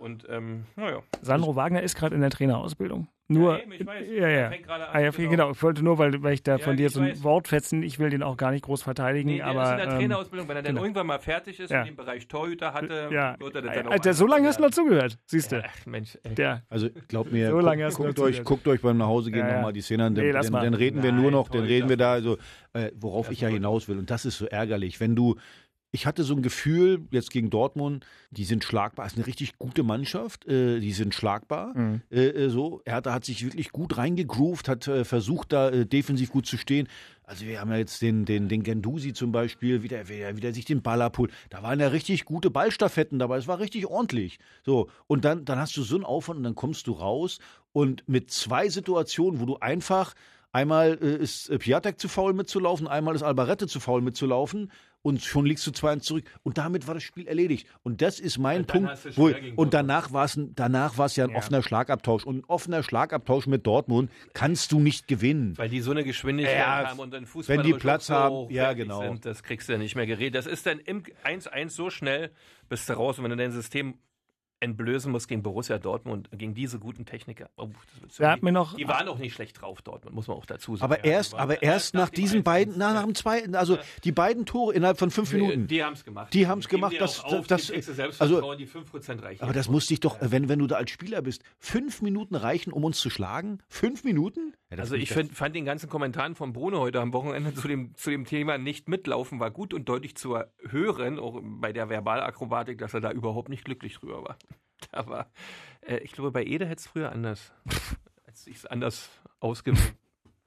Und, 0.00 0.26
ähm, 0.30 0.64
naja. 0.74 1.02
Sandro 1.20 1.54
Wagner 1.54 1.82
ist 1.82 1.96
gerade 1.96 2.14
in 2.14 2.22
der 2.22 2.30
Trainerausbildung. 2.30 3.08
Nur, 3.30 3.58
Ja, 3.58 3.62
eben, 3.62 3.72
ich 3.72 3.86
weiß. 3.86 4.06
ja, 4.08 4.28
ja. 4.28 4.48
fängt 4.48 4.62
gerade 4.66 4.88
an, 4.88 4.90
Ah, 4.94 5.00
ja, 5.00 5.10
genau. 5.10 5.30
genau. 5.30 5.50
Ich 5.50 5.62
wollte 5.62 5.82
nur, 5.84 5.98
weil, 5.98 6.22
weil 6.22 6.32
ich 6.32 6.42
da 6.42 6.52
Ja, 6.52 6.58
von 6.64 6.78
dir 6.78 6.88
so 6.88 7.00
ein 7.00 7.10
weiß. 7.10 7.22
Wort 7.24 7.46
fetzen, 7.48 7.82
ich 7.82 7.98
will 7.98 8.08
den 8.08 8.22
auch 8.22 8.38
gar 8.38 8.52
nicht 8.52 8.64
groß 8.64 8.82
verteidigen, 8.82 9.28
Nee, 9.28 9.36
der 9.36 9.46
aber. 9.48 9.64
ist 9.64 9.70
in 9.72 9.76
der 9.76 9.86
ähm, 9.88 9.92
Trainerausbildung. 9.98 10.48
Wenn 10.48 10.56
er 10.56 10.62
dann 10.62 10.72
genau. 10.74 10.82
irgendwann 10.84 11.06
mal 11.08 11.18
fertig 11.18 11.60
ist 11.60 11.70
Ja. 11.70 11.80
und 11.80 11.88
den 11.88 11.96
Bereich 11.96 12.26
Torhüter 12.26 12.72
hatte, 12.72 13.10
ja. 13.12 13.36
wird 13.38 13.54
er 13.54 13.60
das 13.62 13.74
dann 13.74 13.86
auch 13.88 13.90
Alter, 13.90 14.14
so 14.14 14.26
lange 14.26 14.48
hast 14.48 14.58
du 14.58 14.62
noch 14.62 14.70
zugehört, 14.70 15.18
siehst 15.26 15.52
du. 15.52 15.62
Ach, 15.62 15.86
Mensch, 15.86 16.16
ey. 16.22 16.34
Der. 16.36 16.62
Also 16.70 16.88
glaub 17.08 17.30
mir, 17.30 17.50
So 17.50 17.58
guckt, 17.58 17.96
guckt, 18.16 18.18
euch, 18.20 18.44
guckt 18.44 18.66
euch 18.66 18.80
beim 18.80 18.96
Nachhausegehen 18.96 19.44
Ja, 19.44 19.48
ja. 19.50 19.56
nochmal 19.56 19.72
die 19.74 19.82
Szene 19.82 20.04
an, 20.06 20.14
dann, 20.14 20.24
Nee, 20.24 20.30
lass 20.30 20.46
dann, 20.46 20.52
mal. 20.54 20.64
dann 20.64 20.72
reden 20.74 21.02
wir 21.02 21.12
Nein, 21.12 21.20
nur 21.20 21.30
noch, 21.30 21.48
dann 21.50 21.64
reden 21.64 21.90
wir 21.90 21.98
da, 21.98 22.14
das- 22.20 22.24
also, 22.24 22.38
äh, 22.72 22.90
worauf 22.94 23.30
ich 23.30 23.42
ja 23.42 23.48
hinaus 23.48 23.88
will. 23.88 23.98
Und 23.98 24.08
das 24.10 24.24
ist 24.24 24.38
so 24.38 24.46
ärgerlich, 24.46 25.00
wenn 25.00 25.14
du, 25.14 25.36
ich 25.90 26.06
hatte 26.06 26.22
so 26.22 26.34
ein 26.34 26.42
Gefühl, 26.42 27.06
jetzt 27.10 27.30
gegen 27.30 27.48
Dortmund, 27.48 28.04
die 28.30 28.44
sind 28.44 28.62
schlagbar, 28.62 29.06
ist 29.06 29.16
eine 29.16 29.26
richtig 29.26 29.58
gute 29.58 29.82
Mannschaft, 29.82 30.46
äh, 30.46 30.80
die 30.80 30.92
sind 30.92 31.14
schlagbar. 31.14 31.76
Mhm. 31.76 32.02
Äh, 32.10 32.28
äh, 32.28 32.50
so, 32.50 32.82
Hertha 32.84 33.12
hat 33.12 33.24
sich 33.24 33.44
wirklich 33.44 33.72
gut 33.72 33.96
reingegroovt, 33.96 34.68
hat 34.68 34.86
äh, 34.86 35.04
versucht, 35.04 35.52
da 35.52 35.70
äh, 35.70 35.86
defensiv 35.86 36.30
gut 36.30 36.46
zu 36.46 36.58
stehen. 36.58 36.88
Also 37.22 37.46
wir 37.46 37.60
haben 37.60 37.70
ja 37.70 37.78
jetzt 37.78 38.02
den, 38.02 38.26
den, 38.26 38.48
den 38.48 38.62
Gendusi 38.62 39.12
zum 39.12 39.32
Beispiel, 39.32 39.82
wie 39.82 39.88
der, 39.88 40.08
wie 40.08 40.18
der, 40.18 40.36
wie 40.36 40.40
der 40.40 40.52
sich 40.52 40.66
den 40.66 40.82
Ball 40.82 41.00
abholt. 41.00 41.32
Da 41.50 41.62
waren 41.62 41.80
ja 41.80 41.88
richtig 41.88 42.24
gute 42.24 42.50
Ballstaffetten 42.50 43.18
dabei. 43.18 43.38
Es 43.38 43.48
war 43.48 43.58
richtig 43.58 43.86
ordentlich. 43.86 44.38
So, 44.64 44.88
und 45.06 45.24
dann, 45.24 45.44
dann 45.44 45.58
hast 45.58 45.76
du 45.76 45.82
so 45.82 45.94
einen 45.94 46.04
Aufwand 46.04 46.38
und 46.38 46.44
dann 46.44 46.54
kommst 46.54 46.86
du 46.86 46.92
raus 46.92 47.38
und 47.72 48.06
mit 48.08 48.30
zwei 48.30 48.68
Situationen, 48.68 49.40
wo 49.40 49.46
du 49.46 49.58
einfach 49.58 50.14
Einmal 50.52 50.98
äh, 51.02 51.16
ist 51.16 51.50
äh, 51.50 51.58
Piatek 51.58 52.00
zu 52.00 52.08
faul 52.08 52.32
mitzulaufen, 52.32 52.88
einmal 52.88 53.14
ist 53.14 53.22
Albarette 53.22 53.66
zu 53.66 53.80
faul 53.80 54.00
mitzulaufen 54.00 54.72
und 55.02 55.22
schon 55.22 55.46
liegst 55.46 55.66
du 55.66 55.70
2-1 55.70 56.00
zurück. 56.00 56.24
Und 56.42 56.58
damit 56.58 56.86
war 56.86 56.94
das 56.94 57.02
Spiel 57.02 57.28
erledigt. 57.28 57.68
Und 57.82 58.02
das 58.02 58.18
ist 58.18 58.38
mein 58.38 58.60
Und 58.62 58.66
Punkt. 58.66 59.16
Wo, 59.16 59.30
und 59.56 59.74
danach 59.74 60.12
war 60.12 60.24
es 60.24 60.38
danach 60.54 60.98
war's 60.98 61.16
ja 61.16 61.24
ein 61.24 61.30
Ja. 61.30 61.36
offener 61.36 61.62
Schlagabtausch. 61.62 62.24
Und 62.24 62.38
ein 62.38 62.44
offener 62.46 62.82
Schlagabtausch 62.82 63.46
mit 63.46 63.66
Dortmund 63.66 64.10
kannst 64.32 64.72
du 64.72 64.80
nicht 64.80 65.06
gewinnen. 65.06 65.56
Weil 65.56 65.68
die 65.68 65.80
so 65.80 65.90
eine 65.92 66.02
Geschwindigkeit 66.02 66.58
Ja, 66.58 66.88
haben 66.88 66.98
und 66.98 67.12
dann 67.12 67.26
Fußball 67.26 67.58
wenn 67.58 67.64
die 67.64 67.74
Platz 67.74 68.10
haben, 68.10 68.50
ja, 68.50 68.72
genau. 68.72 69.02
Sind, 69.02 69.24
das 69.24 69.42
kriegst 69.42 69.68
du 69.68 69.72
ja 69.74 69.78
nicht 69.78 69.94
mehr 69.94 70.06
geredet. 70.06 70.34
Das 70.34 70.46
ist 70.46 70.66
dann 70.66 70.78
im 70.80 71.02
1-1 71.24 71.68
so 71.70 71.90
schnell, 71.90 72.32
bist 72.68 72.88
du 72.88 72.94
raus. 72.94 73.18
Und 73.18 73.24
wenn 73.24 73.30
du 73.30 73.36
dein 73.36 73.52
System 73.52 73.98
entblößen 74.60 75.10
musst 75.12 75.28
gegen 75.28 75.42
Borussia 75.42 75.78
Dortmund, 75.78 76.28
gegen 76.32 76.54
diese 76.54 76.78
guten 76.78 77.04
Techniker. 77.06 77.48
Oh, 77.56 77.68
hat 78.20 78.42
mir 78.42 78.52
noch- 78.52 78.74
die 78.76 78.88
waren 78.88 79.06
auch 79.08 79.18
nicht 79.18 79.34
schlecht 79.34 79.60
drauf, 79.60 79.82
Dortmund, 79.82 80.14
muss 80.14 80.26
man 80.28 80.36
auch 80.36 80.46
dazu 80.46 80.76
sagen. 80.76 80.92
Aber 80.92 81.04
Ja, 81.06 81.12
erst, 81.12 81.30
die 81.30 81.32
waren- 81.34 81.42
aber 81.42 81.62
erst 81.62 81.94
nach 81.94 82.08
dem 82.10 82.14
diesen 82.16 82.40
1-1, 82.40 82.44
beiden, 82.44 82.74
na, 82.76 82.88
ja. 82.88 82.94
nach 82.94 83.04
dem 83.04 83.14
zweiten, 83.14 83.54
also 83.54 83.78
die 84.04 84.12
beiden 84.12 84.46
Tore 84.46 84.74
innerhalb 84.74 84.98
von 84.98 85.10
fünf 85.10 85.32
Minuten. 85.32 85.66
Die 85.68 85.82
haben 85.84 85.92
es 85.92 86.04
gemacht. 86.04 86.34
Die 86.34 86.46
haben's 86.46 86.68
Geben 86.68 86.80
gemacht, 86.80 86.92
dir 86.94 86.98
das- 87.00 87.22
auf, 87.24 87.46
das- 87.46 87.66
die 87.68 87.74
also- 88.18 88.54
die 88.54 88.66
5% 88.66 89.22
reichen. 89.22 89.42
Aber 89.42 89.52
das 89.52 89.68
muss 89.68 89.86
dich 89.86 90.00
doch, 90.00 90.16
wenn, 90.20 90.48
wenn 90.48 90.58
du 90.58 90.66
da 90.66 90.76
als 90.76 90.90
Spieler 90.90 91.22
bist, 91.22 91.42
fünf 91.58 92.02
Minuten 92.02 92.34
reichen, 92.34 92.72
um 92.72 92.84
uns 92.84 92.98
zu 92.98 93.10
schlagen? 93.10 93.58
Fünf 93.68 94.04
Minuten? 94.04 94.54
Ja, 94.70 94.78
Also 94.78 94.96
ich 94.96 95.10
find, 95.10 95.32
fand 95.32 95.54
den 95.56 95.64
ganzen 95.64 95.88
Kommentaren 95.88 96.34
von 96.34 96.52
Bruno 96.52 96.80
heute 96.80 97.00
am 97.00 97.12
Wochenende 97.14 97.54
zu 97.54 97.68
dem, 97.68 97.94
zu 97.94 98.10
dem 98.10 98.24
Thema 98.26 98.58
nicht 98.58 98.88
mitlaufen 98.88 99.40
war 99.40 99.50
gut 99.50 99.72
und 99.72 99.88
deutlich 99.88 100.14
zu 100.16 100.38
hören, 100.68 101.18
auch 101.18 101.40
bei 101.42 101.72
der 101.72 101.88
Verbalakrobatik, 101.88 102.76
dass 102.78 102.92
er 102.92 103.00
da 103.00 103.10
überhaupt 103.12 103.48
nicht 103.48 103.64
glücklich 103.64 103.94
drüber 103.94 104.22
war. 104.24 104.36
Da 104.92 105.06
war, 105.06 105.30
äh, 105.82 105.98
ich 105.98 106.12
glaube, 106.12 106.30
bei 106.30 106.44
Ede 106.44 106.64
hätte 106.66 106.80
es 106.80 106.86
früher 106.86 107.12
anders, 107.12 107.52
als 108.26 108.44
sich 108.44 108.56
es 108.56 108.66
anders 108.66 109.08
ausgewirkt. 109.40 109.94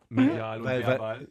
Medial 0.09 0.59
und 0.59 0.65
Weil- 0.67 0.85
verbal. 0.85 1.27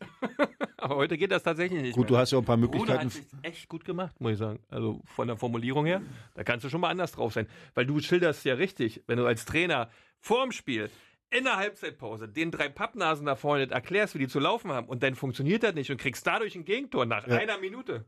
Aber 0.79 0.97
heute 0.97 1.19
geht 1.19 1.31
das 1.33 1.43
tatsächlich 1.43 1.83
nicht 1.83 1.95
Gut, 1.95 2.09
du 2.09 2.15
mehr. 2.15 2.23
hast 2.23 2.31
ja 2.31 2.39
auch 2.39 2.43
ein 2.43 2.47
paar 2.47 2.57
Möglichkeiten. 2.57 3.05
hat 3.07 3.13
sich 3.13 3.27
echt 3.43 3.69
gut 3.69 3.85
gemacht, 3.85 4.19
muss 4.21 4.33
ich 4.33 4.39
sagen. 4.39 4.61
Also 4.71 5.03
von 5.05 5.27
der 5.29 5.37
Formulierung 5.37 5.85
her, 5.85 6.01
da 6.35 6.43
kannst 6.45 6.65
du 6.65 6.71
schon 6.71 6.81
mal 6.81 6.89
anders 6.89 7.13
drauf 7.13 7.35
sein. 7.35 7.47
Weil 7.75 7.85
du 7.85 8.01
schilderst 8.01 8.45
ja 8.47 8.55
richtig, 8.55 9.03
wenn 9.07 9.19
du 9.19 9.27
als 9.27 9.45
Trainer 9.45 9.91
vorm 10.21 10.53
Spiel 10.53 10.89
in 11.31 11.45
der 11.45 11.57
Halbzeitpause 11.59 12.29
den 12.29 12.51
drei 12.51 12.69
Pappnasen 12.71 13.27
da 13.27 13.37
vorne 13.37 13.71
erklärst, 13.71 14.15
wie 14.15 14.21
die 14.21 14.29
zu 14.29 14.41
laufen 14.41 14.73
haben 14.73 14.89
und 14.89 15.03
dann 15.03 15.15
funktioniert 15.15 15.63
das 15.63 15.75
nicht 15.75 15.91
und 15.91 15.99
kriegst 15.99 16.27
dadurch 16.27 16.55
ein 16.57 16.65
Gegentor 16.65 17.05
nach 17.05 17.27
Ja. 17.27 17.37
einer 17.37 17.59
Minute. 17.59 18.07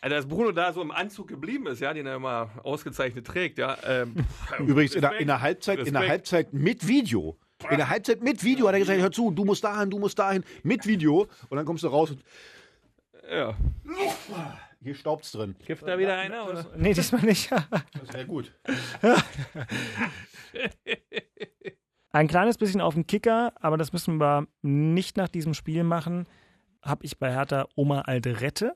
Also, 0.00 0.16
dass 0.16 0.26
Bruno 0.26 0.52
da 0.52 0.72
so 0.72 0.80
im 0.82 0.90
Anzug 0.90 1.28
geblieben 1.28 1.66
ist, 1.66 1.80
ja, 1.80 1.92
den 1.92 2.06
er 2.06 2.16
immer 2.16 2.50
ausgezeichnet 2.62 3.26
trägt, 3.26 3.58
ja. 3.58 3.76
Ähm, 3.86 4.14
Übrigens 4.58 4.94
in 4.94 5.02
der, 5.02 5.18
in 5.18 5.26
der 5.26 5.40
Halbzeit, 5.42 5.78
in 5.80 5.92
der. 5.92 6.08
Halbzeit 6.08 6.52
mit 6.52 6.86
Video. 6.88 7.38
In 7.70 7.76
der 7.76 7.90
Halbzeit 7.90 8.22
mit 8.22 8.42
Video 8.42 8.66
hat 8.68 8.74
er 8.74 8.78
gesagt, 8.80 9.00
hör 9.00 9.12
zu, 9.12 9.30
du 9.30 9.44
musst 9.44 9.62
dahin, 9.62 9.90
du 9.90 9.98
musst 9.98 10.18
dahin, 10.18 10.42
mit 10.62 10.86
Video. 10.86 11.26
Und 11.50 11.56
dann 11.56 11.66
kommst 11.66 11.84
du 11.84 11.88
raus 11.88 12.10
und 12.10 12.22
Ja. 13.30 13.54
hier 14.82 14.94
staubt's 14.94 15.32
drin. 15.32 15.54
Kifft 15.66 15.86
da 15.86 15.98
wieder 15.98 16.16
einer, 16.16 16.48
oder? 16.48 16.64
Nee, 16.78 16.94
diesmal 16.94 17.20
nicht. 17.22 17.50
Sehr 18.10 18.24
gut. 18.24 18.50
Ein 22.12 22.26
kleines 22.26 22.56
bisschen 22.58 22.80
auf 22.80 22.94
den 22.94 23.06
Kicker, 23.06 23.52
aber 23.60 23.76
das 23.76 23.92
müssen 23.92 24.18
wir 24.18 24.46
nicht 24.62 25.16
nach 25.16 25.28
diesem 25.28 25.54
Spiel 25.54 25.84
machen. 25.84 26.26
Habe 26.82 27.04
ich 27.04 27.18
bei 27.18 27.30
Hertha 27.30 27.68
Oma 27.76 28.00
Alderette. 28.00 28.74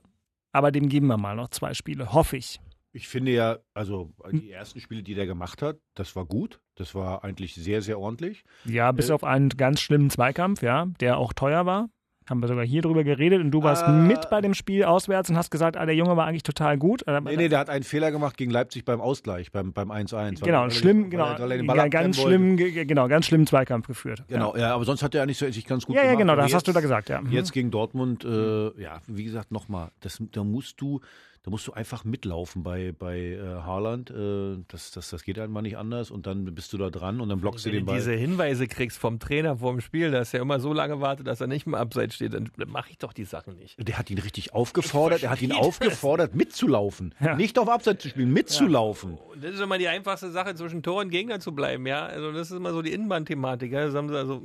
Aber 0.54 0.70
dem 0.70 0.88
geben 0.88 1.08
wir 1.08 1.18
mal 1.18 1.34
noch 1.34 1.48
zwei 1.48 1.74
Spiele, 1.74 2.12
hoffe 2.12 2.36
ich. 2.36 2.60
Ich 2.92 3.08
finde 3.08 3.32
ja, 3.32 3.58
also 3.74 4.14
die 4.30 4.52
ersten 4.52 4.78
Spiele, 4.78 5.02
die 5.02 5.14
der 5.14 5.26
gemacht 5.26 5.62
hat, 5.62 5.78
das 5.94 6.14
war 6.14 6.24
gut. 6.26 6.60
Das 6.76 6.94
war 6.94 7.24
eigentlich 7.24 7.54
sehr, 7.54 7.82
sehr 7.82 7.98
ordentlich. 7.98 8.44
Ja, 8.64 8.92
bis 8.92 9.10
Äh. 9.10 9.14
auf 9.14 9.24
einen 9.24 9.48
ganz 9.48 9.80
schlimmen 9.80 10.10
Zweikampf, 10.10 10.62
ja, 10.62 10.86
der 11.00 11.18
auch 11.18 11.32
teuer 11.32 11.66
war. 11.66 11.88
Haben 12.28 12.40
wir 12.40 12.48
sogar 12.48 12.64
hier 12.64 12.80
drüber 12.80 13.04
geredet 13.04 13.40
und 13.42 13.50
du 13.50 13.62
warst 13.62 13.82
Ah. 13.84 13.92
mit 13.92 14.30
bei 14.30 14.40
dem 14.40 14.54
Spiel 14.54 14.84
auswärts 14.84 15.28
und 15.28 15.36
hast 15.36 15.50
gesagt, 15.50 15.76
ah, 15.76 15.84
der 15.84 15.94
Junge 15.94 16.16
war 16.16 16.26
eigentlich 16.26 16.42
total 16.42 16.78
gut. 16.78 17.06
Äh, 17.06 17.20
Nee, 17.20 17.36
nee, 17.36 17.48
der 17.48 17.58
hat 17.58 17.68
einen 17.68 17.84
Fehler 17.84 18.10
gemacht 18.10 18.38
gegen 18.38 18.50
Leipzig 18.50 18.86
beim 18.86 19.00
Ausgleich, 19.02 19.52
beim, 19.52 19.74
beim 19.74 19.90
1-1. 19.90 20.40
weil- 20.40 20.46
Genau, 20.46 20.60
weil 20.62 20.68
er- 20.68 20.70
schlimm, 20.70 21.10
genau, 21.10 21.36
ja, 21.36 21.88
ganz 21.88 22.18
schlimm, 22.18 22.56
ge- 22.56 22.86
genau, 22.86 23.08
ganz 23.08 23.26
schlimmen 23.26 23.46
Zweikampf 23.46 23.86
geführt. 23.88 24.24
Genau, 24.28 24.56
ja, 24.56 24.74
aber 24.74 24.84
sonst 24.86 25.02
hat 25.02 25.14
er 25.14 25.22
eigentlich 25.22 25.36
so- 25.36 25.50
sich 25.50 25.66
ganz 25.66 25.84
gut 25.84 25.96
Ja, 25.96 26.00
ja, 26.02 26.06
gemacht. 26.12 26.20
genau, 26.22 26.32
Aber 26.32 26.42
das 26.42 26.54
hast 26.54 26.66
du 26.66 26.70
jetzt- 26.70 26.76
da 26.76 26.80
gesagt, 26.80 27.08
ja. 27.10 27.20
Mhm. 27.20 27.30
Jetzt 27.30 27.52
gegen 27.52 27.70
Dortmund, 27.70 28.24
äh, 28.24 28.80
ja, 28.80 29.00
wie 29.06 29.24
gesagt, 29.24 29.52
nochmal, 29.52 29.90
da 30.32 30.44
musst 30.44 30.80
du, 30.80 31.00
da 31.44 31.50
musst 31.50 31.66
du 31.68 31.74
einfach 31.74 32.04
mitlaufen 32.04 32.62
bei, 32.62 32.92
bei 32.98 33.18
äh, 33.18 33.38
Haaland. 33.38 34.10
Äh, 34.10 34.64
das, 34.68 34.92
das, 34.92 35.10
das 35.10 35.24
geht 35.24 35.38
einmal 35.38 35.62
nicht 35.62 35.76
anders 35.76 36.10
und 36.10 36.26
dann 36.26 36.46
bist 36.54 36.72
du 36.72 36.78
da 36.78 36.88
dran 36.88 37.20
und 37.20 37.28
dann 37.28 37.38
blockst 37.40 37.66
du 37.66 37.68
Wenn 37.68 37.76
den 37.76 37.80
du 37.80 37.86
Ball. 37.86 37.96
diese 37.96 38.14
Hinweise 38.14 38.66
kriegst 38.66 38.96
vom 38.98 39.18
Trainer 39.18 39.58
vorm 39.58 39.82
Spiel, 39.82 40.10
dass 40.10 40.32
er 40.32 40.40
immer 40.40 40.58
so 40.58 40.72
lange 40.72 41.02
wartet, 41.02 41.26
dass 41.26 41.42
er 41.42 41.46
nicht 41.46 41.66
mehr 41.66 41.80
abseits 41.80 42.14
steht, 42.14 42.32
dann 42.32 42.50
mache 42.66 42.92
ich 42.92 42.98
doch 42.98 43.12
die 43.12 43.24
Sachen 43.24 43.56
nicht. 43.56 43.76
Der 43.86 43.98
hat 43.98 44.08
ihn 44.08 44.18
richtig 44.18 44.54
aufgefordert, 44.54 45.22
er 45.22 45.28
hat 45.28 45.42
ihn 45.42 45.52
aufgefordert, 45.52 46.34
mitzulaufen. 46.34 47.14
Ja. 47.20 47.36
Nicht 47.36 47.58
auf 47.58 47.68
Abseits 47.68 48.02
zu 48.02 48.08
spielen, 48.08 48.32
mitzulaufen. 48.32 49.18
Und 49.18 49.44
das 49.44 49.52
ist 49.56 49.60
immer 49.60 49.76
die 49.76 49.88
einfachste 49.88 50.30
Sache, 50.30 50.54
zwischen 50.54 50.82
Tor 50.82 51.02
und 51.02 51.10
Gegner 51.10 51.40
zu 51.40 51.54
bleiben, 51.54 51.86
ja. 51.86 52.06
Also 52.06 52.32
das 52.32 52.50
ist 52.50 52.56
immer 52.56 52.72
so 52.72 52.80
die 52.80 52.92
Innenbahn-Thematik, 52.92 53.70
ja. 53.70 53.84
Das 53.84 53.94
haben 53.94 54.08
sie 54.08 54.16
also 54.16 54.42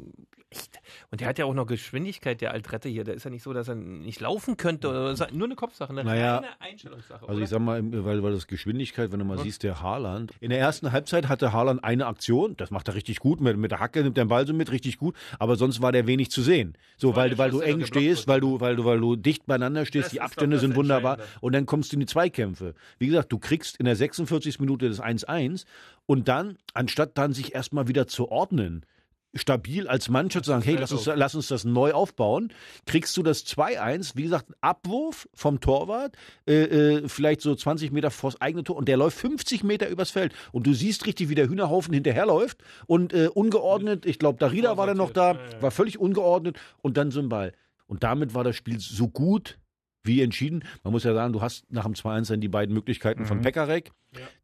echt. 0.49 0.79
Und 1.11 1.21
der 1.21 1.27
hat 1.27 1.39
ja 1.39 1.45
auch 1.45 1.53
noch 1.53 1.65
Geschwindigkeit, 1.65 2.41
der 2.41 2.51
Altrette 2.51 2.89
hier. 2.89 3.03
Der 3.03 3.13
ist 3.13 3.23
ja 3.23 3.29
nicht 3.29 3.43
so, 3.43 3.53
dass 3.53 3.67
er 3.67 3.75
nicht 3.75 4.19
laufen 4.19 4.57
könnte. 4.57 4.89
Oder 4.89 5.11
ist 5.11 5.33
nur 5.33 5.47
eine 5.47 5.55
Kopfsache, 5.55 5.91
eine 5.91 6.03
Naja, 6.03 6.37
reine 6.37 6.61
Einstellungssache. 6.61 7.21
Also 7.21 7.33
oder? 7.33 7.43
ich 7.43 7.49
sag 7.49 7.59
mal, 7.59 7.81
weil, 8.05 8.23
weil 8.23 8.33
das 8.33 8.47
Geschwindigkeit, 8.47 9.11
wenn 9.11 9.19
du 9.19 9.25
mal 9.25 9.37
siehst, 9.39 9.63
der 9.63 9.81
Haaland. 9.81 10.33
In 10.39 10.49
der 10.49 10.59
ersten 10.59 10.91
Halbzeit 10.91 11.27
hatte 11.27 11.53
Haaland 11.53 11.83
eine 11.83 12.07
Aktion, 12.07 12.55
das 12.57 12.71
macht 12.71 12.87
er 12.87 12.95
richtig 12.95 13.19
gut, 13.19 13.41
mit, 13.41 13.57
mit 13.57 13.71
der 13.71 13.79
Hacke 13.79 14.03
nimmt 14.03 14.17
der 14.17 14.25
Ball 14.25 14.45
so 14.45 14.53
mit, 14.53 14.71
richtig 14.71 14.97
gut, 14.97 15.15
aber 15.37 15.55
sonst 15.55 15.81
war 15.81 15.91
der 15.91 16.07
wenig 16.07 16.31
zu 16.31 16.41
sehen. 16.41 16.75
So, 16.97 17.15
weil, 17.15 17.37
weil 17.37 17.51
du 17.51 17.59
eng 17.59 17.85
stehst, 17.85 18.27
weil 18.27 18.39
du, 18.39 18.59
weil 18.59 18.75
du, 18.75 18.85
weil 18.85 18.99
du 18.99 19.15
dicht 19.15 19.45
beieinander 19.45 19.85
stehst, 19.85 20.07
Das 20.07 20.11
die 20.11 20.21
Abstände 20.21 20.59
sind 20.59 20.75
wunderbar 20.75 21.17
und 21.41 21.53
dann 21.53 21.65
kommst 21.65 21.91
du 21.91 21.95
in 21.95 22.01
die 22.01 22.05
Zweikämpfe. 22.05 22.73
Wie 22.97 23.07
gesagt, 23.07 23.31
du 23.31 23.39
kriegst 23.39 23.77
in 23.77 23.85
der 23.85 23.95
46. 23.95 24.59
Minute 24.59 24.89
das 24.89 25.01
1-1 25.01 25.65
und 26.05 26.27
dann, 26.27 26.57
anstatt 26.73 27.17
dann 27.17 27.33
sich 27.33 27.53
erstmal 27.53 27.87
wieder 27.87 28.07
zu 28.07 28.29
ordnen, 28.29 28.85
stabil 29.33 29.87
als 29.87 30.09
Mannschaft 30.09 30.45
zu 30.45 30.51
sagen, 30.51 30.63
hey, 30.63 30.75
lass 30.79 30.91
uns, 30.91 31.05
lass 31.05 31.35
uns 31.35 31.47
das 31.47 31.63
neu 31.63 31.91
aufbauen, 31.93 32.51
kriegst 32.85 33.15
du 33.17 33.23
das 33.23 33.45
2-1, 33.45 34.13
wie 34.15 34.23
gesagt, 34.23 34.51
Abwurf 34.61 35.27
vom 35.33 35.59
Torwart, 35.59 36.15
äh, 36.47 36.63
äh, 36.63 37.07
vielleicht 37.07 37.41
so 37.41 37.53
20 37.53 37.91
Meter 37.91 38.11
vors 38.11 38.41
eigene 38.41 38.63
Tor 38.63 38.75
und 38.77 38.87
der 38.87 38.97
läuft 38.97 39.17
50 39.19 39.63
Meter 39.63 39.87
übers 39.87 40.11
Feld 40.11 40.33
und 40.51 40.65
du 40.65 40.73
siehst 40.73 41.05
richtig, 41.05 41.29
wie 41.29 41.35
der 41.35 41.47
Hühnerhaufen 41.47 41.93
hinterherläuft 41.93 42.63
und 42.87 43.13
äh, 43.13 43.29
ungeordnet, 43.33 44.05
ich 44.05 44.19
glaube, 44.19 44.39
Darida 44.39 44.77
war 44.77 44.87
dann 44.87 44.97
noch 44.97 45.11
da, 45.11 45.37
war 45.61 45.71
völlig 45.71 45.99
ungeordnet 45.99 46.57
und 46.81 46.97
dann 46.97 47.11
so 47.11 47.19
ein 47.19 47.29
Ball. 47.29 47.53
Und 47.87 48.03
damit 48.03 48.33
war 48.33 48.43
das 48.43 48.55
Spiel 48.55 48.79
so 48.79 49.07
gut 49.07 49.57
wie 50.03 50.21
entschieden. 50.21 50.63
Man 50.83 50.93
muss 50.93 51.03
ja 51.03 51.13
sagen, 51.13 51.33
du 51.33 51.41
hast 51.41 51.71
nach 51.71 51.83
dem 51.83 51.93
2-1 51.93 52.29
dann 52.29 52.41
die 52.41 52.47
beiden 52.47 52.73
Möglichkeiten 52.73 53.25
von 53.25 53.41
Pekarek, 53.41 53.91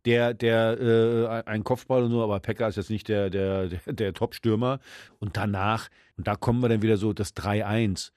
der, 0.06 0.34
der 0.34 0.80
äh, 0.80 1.50
ein 1.50 1.64
Kopfball 1.64 2.04
und 2.04 2.12
so, 2.12 2.22
aber 2.24 2.40
Pekka 2.40 2.68
ist 2.68 2.76
jetzt 2.76 2.90
nicht 2.90 3.08
der, 3.08 3.30
der, 3.30 3.68
der, 3.68 3.94
der 3.94 4.14
Top-Stürmer. 4.14 4.80
Und 5.20 5.38
danach, 5.38 5.90
und 6.18 6.28
da 6.28 6.36
kommen 6.36 6.62
wir 6.62 6.70
dann 6.70 6.82
wieder 6.82 6.98
so 6.98 7.14
das 7.14 7.36
3-1. 7.36 8.12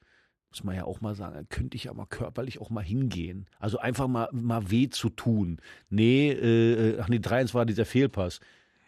Muss 0.51 0.63
man 0.63 0.75
ja 0.75 0.83
auch 0.83 0.99
mal 0.99 1.13
sagen, 1.13 1.35
da 1.35 1.43
könnte 1.43 1.77
ich 1.77 1.85
ja 1.85 1.93
mal 1.93 2.07
körperlich 2.07 2.59
auch 2.59 2.71
mal 2.71 2.83
hingehen. 2.83 3.47
Also 3.59 3.77
einfach 3.77 4.07
mal, 4.07 4.29
mal 4.31 4.71
weh 4.71 4.89
zu 4.89 5.09
tun. 5.09 5.57
Nee, 5.89 6.31
äh, 6.31 6.99
ach 6.99 7.07
nee, 7.07 7.17
3-1 7.17 7.53
war 7.53 7.65
dieser 7.65 7.85
Fehlpass. 7.85 8.39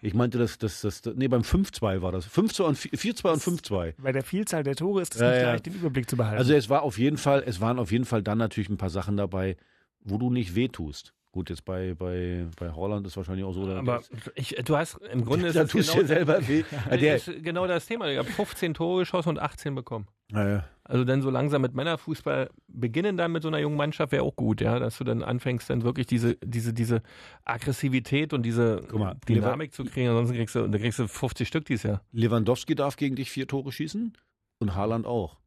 Ich 0.03 0.15
meinte, 0.15 0.39
das, 0.39 0.57
das, 0.57 0.81
das, 0.81 1.03
nee, 1.15 1.27
beim 1.27 1.41
5-2 1.41 2.01
war 2.01 2.11
das. 2.11 2.27
5-2 2.27 2.63
und 2.63 2.77
4-2 2.77 3.33
und 3.33 3.41
5-2. 3.43 3.93
Bei 3.99 4.11
der 4.11 4.23
Vielzahl 4.23 4.63
der 4.63 4.75
Tore 4.75 5.03
ist 5.03 5.13
es 5.13 5.21
Ja, 5.21 5.29
nicht 5.29 5.41
ja. 5.41 5.51
leicht, 5.51 5.65
den 5.67 5.75
Überblick 5.75 6.09
zu 6.09 6.17
behalten. 6.17 6.39
Also 6.39 6.53
es 6.53 6.69
war 6.69 6.81
auf 6.81 6.97
jeden 6.97 7.17
Fall, 7.17 7.43
es 7.45 7.61
waren 7.61 7.77
auf 7.77 7.91
jeden 7.91 8.05
Fall 8.05 8.23
dann 8.23 8.39
natürlich 8.39 8.69
ein 8.69 8.77
paar 8.77 8.89
Sachen 8.89 9.15
dabei, 9.15 9.57
wo 10.03 10.17
du 10.17 10.31
nicht 10.31 10.55
wehtust. 10.55 11.13
Gut, 11.33 11.49
jetzt 11.49 11.63
bei, 11.63 11.93
bei, 11.93 12.45
bei 12.59 12.71
Holland 12.71 13.07
ist 13.07 13.15
wahrscheinlich 13.15 13.45
auch 13.45 13.53
so. 13.53 13.65
Aber 13.65 14.01
ich, 14.35 14.49
du 14.65 14.75
hast 14.75 14.97
im 15.13 15.23
Grunde 15.23 15.47
ist 15.47 15.55
da 15.55 15.63
tust 15.63 15.89
genau, 15.89 15.93
du 15.93 16.01
dir 16.01 16.07
selber 16.07 16.47
weh. 16.47 16.63
Ja, 16.89 16.97
der, 16.97 17.13
das 17.13 17.27
ist 17.29 17.43
genau 17.43 17.67
das 17.67 17.85
Thema. 17.85 18.09
Ich 18.09 18.17
habe 18.17 18.29
15 18.29 18.73
Tore 18.73 18.99
geschossen 18.99 19.29
und 19.29 19.39
18 19.39 19.73
bekommen. 19.73 20.07
äh, 20.33 20.59
Also 20.83 21.05
dann 21.05 21.21
so 21.21 21.29
langsam 21.29 21.61
mit 21.61 21.73
Männerfußball 21.73 22.49
beginnen 22.67 23.15
dann 23.15 23.31
mit 23.31 23.43
so 23.43 23.47
einer 23.47 23.59
jungen 23.59 23.77
Mannschaft 23.77 24.11
wäre 24.11 24.23
auch 24.23 24.35
gut, 24.35 24.59
ja, 24.59 24.77
dass 24.77 24.97
du 24.97 25.05
dann 25.05 25.23
anfängst 25.23 25.69
dann 25.69 25.83
wirklich 25.83 26.05
diese 26.05 26.35
diese 26.43 26.73
diese 26.73 27.01
Aggressivität 27.45 28.33
und 28.33 28.43
diese 28.43 28.83
mal, 28.91 29.15
Dynamik 29.27 29.73
zu 29.73 29.85
kriegen, 29.85 30.09
ansonsten 30.09 30.35
kriegst 30.35 30.55
du 30.55 30.67
da 30.67 30.77
kriegst 30.77 30.99
du 30.99 31.07
50 31.07 31.47
Stück 31.47 31.65
dieses 31.65 31.83
Jahr. 31.83 32.01
Lewandowski 32.11 32.75
darf 32.75 32.97
gegen 32.97 33.15
dich 33.15 33.31
vier 33.31 33.47
Tore 33.47 33.71
schießen 33.71 34.17
und 34.59 34.75
Haaland 34.75 35.05
auch. 35.05 35.37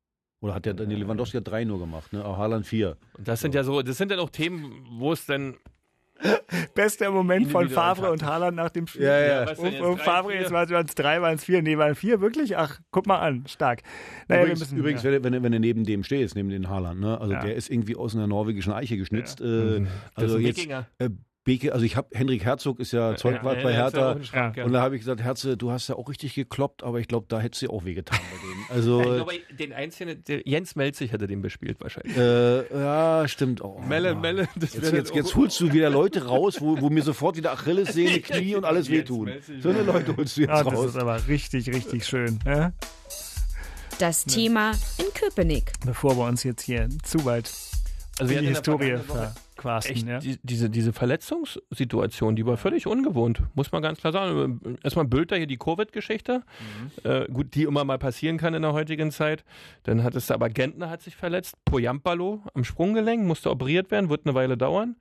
Oder 0.44 0.54
hat 0.56 0.66
der, 0.66 0.74
nee, 0.74 0.94
Lewandowski 0.96 1.38
hat 1.38 1.48
drei 1.48 1.64
nur 1.64 1.78
gemacht, 1.78 2.12
ne? 2.12 2.22
Aber 2.22 2.36
Haaland 2.36 2.66
vier. 2.66 2.98
Und 3.16 3.26
das 3.26 3.40
sind 3.40 3.54
ja 3.54 3.64
so, 3.64 3.80
das 3.80 3.96
sind 3.96 4.10
dann 4.10 4.18
auch 4.18 4.28
Themen, 4.28 4.86
wo 4.98 5.12
es 5.12 5.24
dann 5.24 5.54
Bester 6.74 7.10
Moment 7.10 7.50
von 7.50 7.68
Favre 7.70 8.10
und 8.12 8.22
Haaland 8.22 8.56
nach 8.56 8.68
dem 8.70 8.86
Spiel. 8.86 9.02
Ja, 9.04 9.18
ja. 9.20 9.40
Um, 9.50 9.56
denn 9.64 9.72
jetzt, 9.72 9.82
um 9.82 9.96
drei, 9.96 10.04
Favre, 10.04 10.30
vier? 10.32 10.40
jetzt 10.42 10.52
waren 10.52 10.86
es 10.86 10.94
drei, 10.94 11.22
waren 11.22 11.34
es 11.36 11.44
vier, 11.44 11.62
nee, 11.62 11.78
waren 11.78 11.92
es 11.92 11.98
vier, 11.98 12.20
wirklich? 12.20 12.56
Ach, 12.56 12.78
guck 12.90 13.06
mal 13.06 13.18
an, 13.20 13.44
stark. 13.48 13.82
Naja, 14.28 14.42
übrigens, 14.42 14.60
wir 14.60 14.64
müssen, 14.66 14.78
übrigens 14.78 15.02
ja. 15.02 15.12
wenn, 15.22 15.32
du- 15.32 15.42
wenn, 15.42 15.52
du- 15.52 15.60
neben 15.60 15.84
dem 15.84 16.04
stehst, 16.04 16.34
neben 16.36 16.50
den 16.50 16.68
Haaland, 16.68 17.00
ne? 17.00 17.18
Also 17.20 17.32
Ja. 17.32 17.40
der 17.40 17.54
ist 17.54 17.70
irgendwie 17.70 17.96
aus 17.96 18.14
einer 18.14 18.26
norwegischen 18.26 18.72
Eiche 18.72 18.96
geschnitzt. 18.98 19.40
Äh, 19.40 19.80
Das 19.80 19.88
also 20.14 20.36
ist 20.36 20.40
ein 20.42 20.46
jetzt 20.46 20.58
Wikinger. 20.58 20.86
äh, 20.98 21.08
Beke, 21.44 21.74
also 21.74 21.84
ich 21.84 21.96
habe 21.96 22.08
Henrik 22.16 22.42
Herzog 22.42 22.80
ist 22.80 22.92
ja 22.92 23.16
Zeugwart 23.16 23.58
Ja, 23.58 23.62
bei 23.64 23.72
auch 23.72 23.92
Hertha. 23.92 24.16
ja. 24.56 24.64
Und 24.64 24.72
da 24.72 24.80
habe 24.80 24.96
ich 24.96 25.02
gesagt, 25.02 25.20
Herze, 25.20 25.58
du 25.58 25.70
hast 25.70 25.88
ja 25.88 25.94
auch 25.96 26.08
richtig 26.08 26.34
gekloppt, 26.34 26.82
aber 26.82 27.00
ich 27.00 27.06
glaube, 27.06 27.26
da 27.28 27.38
hättest 27.38 27.60
du 27.62 27.70
auch 27.70 27.84
wehgetan 27.84 28.18
bei 28.18 28.38
denen. 28.38 28.54
Also, 28.70 29.02
Ja, 29.02 29.06
ich 29.10 29.14
glaube, 29.16 29.32
den 29.58 29.72
einzigen, 29.74 30.24
der 30.24 30.40
Jens 30.48 30.74
Melzig 30.74 31.12
hätte 31.12 31.26
den 31.26 31.42
bespielt 31.42 31.78
wahrscheinlich. 31.82 32.16
äh, 32.16 32.62
ja, 32.74 33.28
stimmt. 33.28 33.62
Oh, 33.62 33.78
Melle, 33.86 34.12
Mann. 34.14 34.22
Melle, 34.22 34.48
das 34.56 34.72
Jetzt, 34.72 34.90
jetzt, 34.92 35.14
jetzt 35.14 35.32
auch- 35.32 35.36
holst 35.36 35.60
du 35.60 35.70
wieder 35.70 35.90
Leute 35.90 36.24
raus, 36.26 36.62
wo, 36.62 36.80
wo 36.80 36.88
mir 36.88 37.02
sofort 37.04 37.36
wieder 37.36 37.52
Achillessehne, 37.52 38.20
Knie 38.20 38.54
und 38.56 38.64
alles 38.64 38.88
wehtun. 38.88 39.30
So 39.60 39.68
eine 39.68 39.82
Leute 39.82 40.16
holst 40.16 40.38
du 40.38 40.40
jetzt 40.42 40.50
Ah, 40.50 40.64
das 40.64 40.72
raus. 40.72 40.86
ist 40.86 40.96
aber 40.96 41.28
richtig, 41.28 41.68
richtig 41.68 42.06
schön. 42.06 42.38
Ja? 42.46 42.72
Das 43.98 44.24
Thema 44.24 44.72
in 44.98 45.12
Köpenick. 45.12 45.72
Bevor 45.84 46.16
wir 46.16 46.24
uns 46.26 46.42
jetzt 46.42 46.62
hier 46.62 46.88
zu 47.02 47.24
weit 47.26 47.50
Also 48.18 48.32
in 48.32 48.40
die 48.40 48.48
Historie 48.48 48.96
vergangenen 48.96 49.34
Verquasten. 49.64 49.94
Echt, 49.96 50.06
Ja? 50.06 50.18
die, 50.18 50.38
diese, 50.42 50.70
diese 50.70 50.92
Verletzungssituation, 50.92 52.36
die 52.36 52.46
war 52.46 52.56
völlig 52.56 52.86
ungewohnt, 52.86 53.42
muss 53.54 53.72
man 53.72 53.82
ganz 53.82 53.98
klar 54.00 54.12
sagen. 54.12 54.60
Erstmal 54.82 55.04
Bülter 55.06 55.36
hier 55.36 55.46
die 55.46 55.56
Covid-Geschichte, 55.56 56.42
äh, 57.04 57.26
gut, 57.32 57.54
die 57.54 57.62
immer 57.64 57.84
mal 57.84 57.98
passieren 57.98 58.38
kann 58.38 58.54
in 58.54 58.62
der 58.62 58.72
heutigen 58.72 59.10
Zeit. 59.10 59.44
Dann 59.84 60.02
hattest 60.02 60.30
du 60.30 60.34
aber 60.34 60.48
Gentner 60.50 60.90
hat 60.90 61.02
sich 61.02 61.16
verletzt, 61.16 61.56
Poyampalo 61.64 62.42
am 62.54 62.64
Sprunggelenk, 62.64 63.24
musste 63.24 63.50
operiert 63.50 63.90
werden, 63.90 64.10
wird 64.10 64.26
eine 64.26 64.34
Weile 64.34 64.56
dauern. 64.56 64.96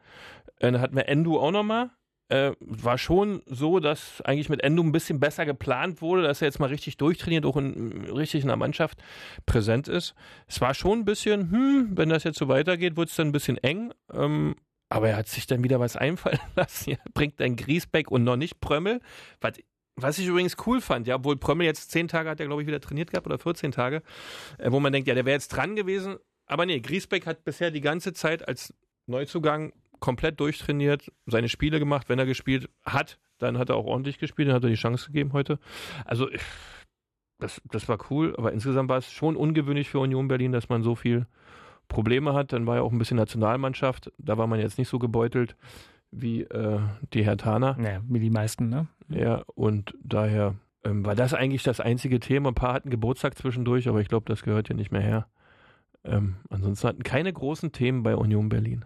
Äh, 0.59 0.71
Dann 0.71 0.81
hatten 0.81 0.95
wir 0.95 1.07
Endu 1.07 1.39
auch 1.39 1.51
nochmal. 1.51 1.89
Äh, 2.29 2.53
war 2.59 2.97
schon 2.97 3.41
so, 3.45 3.79
dass 3.79 4.21
eigentlich 4.21 4.49
mit 4.49 4.63
Endu 4.63 4.81
ein 4.81 4.91
bisschen 4.91 5.19
besser 5.19 5.45
geplant 5.45 6.01
wurde, 6.01 6.23
dass 6.23 6.41
er 6.41 6.47
jetzt 6.47 6.59
mal 6.59 6.69
richtig 6.69 6.97
durchtrainiert, 6.97 7.45
auch 7.45 7.57
in, 7.57 8.09
richtig 8.09 8.41
in 8.41 8.47
der 8.47 8.57
Mannschaft 8.57 8.97
präsent 9.45 9.87
ist. 9.87 10.15
Es 10.47 10.61
war 10.61 10.73
schon 10.73 10.99
ein 10.99 11.05
bisschen, 11.05 11.51
hm, 11.51 11.91
wenn 11.95 12.09
das 12.09 12.23
jetzt 12.23 12.39
so 12.39 12.47
weitergeht, 12.47 12.95
wird 12.95 13.09
es 13.09 13.15
dann 13.15 13.27
ein 13.27 13.33
bisschen 13.33 13.57
eng. 13.57 13.93
Ähm, 14.13 14.55
aber 14.89 15.09
er 15.09 15.17
hat 15.17 15.27
sich 15.27 15.47
dann 15.47 15.63
wieder 15.63 15.79
was 15.79 15.95
einfallen 15.95 16.39
lassen. 16.55 16.91
Er 16.91 16.99
bringt 17.13 17.39
dann 17.39 17.55
Griesbeck 17.55 18.11
und 18.11 18.23
noch 18.23 18.37
nicht 18.37 18.61
Prömmel. 18.61 19.01
Was, 19.41 19.53
was 19.95 20.17
ich 20.17 20.27
übrigens 20.27 20.55
cool 20.65 20.81
fand, 20.81 21.07
ja, 21.07 21.15
obwohl 21.15 21.35
Prömmel 21.35 21.65
jetzt 21.65 21.91
zehn 21.91 22.07
Tage 22.07 22.29
hat 22.29 22.39
er, 22.39 22.45
glaube 22.45 22.61
ich, 22.61 22.67
wieder 22.67 22.79
trainiert 22.79 23.11
gehabt 23.11 23.27
oder 23.27 23.37
14 23.37 23.71
Tage, 23.71 24.01
äh, 24.59 24.71
wo 24.71 24.79
man 24.79 24.93
denkt, 24.93 25.07
ja, 25.07 25.15
der 25.15 25.25
wäre 25.25 25.35
jetzt 25.35 25.49
dran 25.49 25.75
gewesen. 25.75 26.17
Aber 26.45 26.65
nee, 26.65 26.79
Griesbeck 26.79 27.25
hat 27.25 27.43
bisher 27.43 27.71
die 27.71 27.81
ganze 27.81 28.13
Zeit 28.13 28.47
als 28.47 28.73
Neuzugang 29.07 29.73
komplett 30.03 30.41
durchtrainiert, 30.41 31.09
seine 31.27 31.47
Spiele 31.47 31.79
gemacht. 31.79 32.09
Wenn 32.09 32.19
er 32.19 32.25
gespielt 32.25 32.69
hat, 32.83 33.19
dann 33.37 33.57
hat 33.57 33.69
er 33.69 33.77
auch 33.77 33.85
ordentlich 33.85 34.19
gespielt, 34.19 34.49
dann 34.49 34.55
hat 34.55 34.63
er 34.65 34.69
die 34.69 34.75
Chance 34.75 35.07
gegeben 35.07 35.31
heute. 35.31 35.59
Also, 36.03 36.29
ich- 36.29 36.41
das, 37.39 37.61
das 37.71 37.87
war 37.87 37.97
cool, 38.09 38.35
aber 38.37 38.51
insgesamt 38.51 38.89
war 38.89 38.97
es 38.97 39.09
schon 39.11 39.37
ungewöhnlich 39.37 39.89
für 39.89 39.99
Union 39.99 40.27
Berlin, 40.27 40.51
dass 40.51 40.67
man 40.67 40.83
so 40.83 40.95
viel 40.95 41.25
Probleme 41.87 42.33
hat. 42.33 42.51
Dann 42.51 42.67
war 42.67 42.75
ja 42.75 42.81
auch 42.81 42.91
ein 42.91 42.97
bisschen 42.97 43.15
Nationalmannschaft. 43.15 44.11
Da 44.17 44.37
war 44.37 44.45
man 44.45 44.59
jetzt 44.59 44.77
nicht 44.77 44.89
so 44.89 44.99
gebeutelt 44.99 45.55
wie 46.11 46.41
äh, 46.41 46.79
die 47.13 47.23
Hertaner. 47.23 47.77
Ja, 47.81 48.01
wie 48.09 48.19
die 48.19 48.29
meisten, 48.29 48.67
ne? 48.67 48.87
Ja, 49.07 49.43
und 49.55 49.93
daher 50.03 50.55
ähm, 50.83 51.05
war 51.05 51.15
das 51.15 51.33
eigentlich 51.33 51.63
das 51.63 51.79
einzige 51.79 52.19
Thema. 52.19 52.49
Ein 52.49 52.55
paar 52.55 52.73
hatten 52.73 52.89
Geburtstag 52.89 53.37
zwischendurch, 53.37 53.87
aber 53.87 54.01
ich 54.01 54.09
glaube, 54.09 54.25
das 54.27 54.43
gehört 54.43 54.67
ja 54.67 54.75
nicht 54.75 54.91
mehr 54.91 55.01
her. 55.01 55.27
Ähm, 56.03 56.35
ansonsten 56.49 56.87
hatten 56.89 57.03
keine 57.03 57.31
großen 57.31 57.71
Themen 57.71 58.03
bei 58.03 58.15
Union 58.17 58.49
Berlin. 58.49 58.83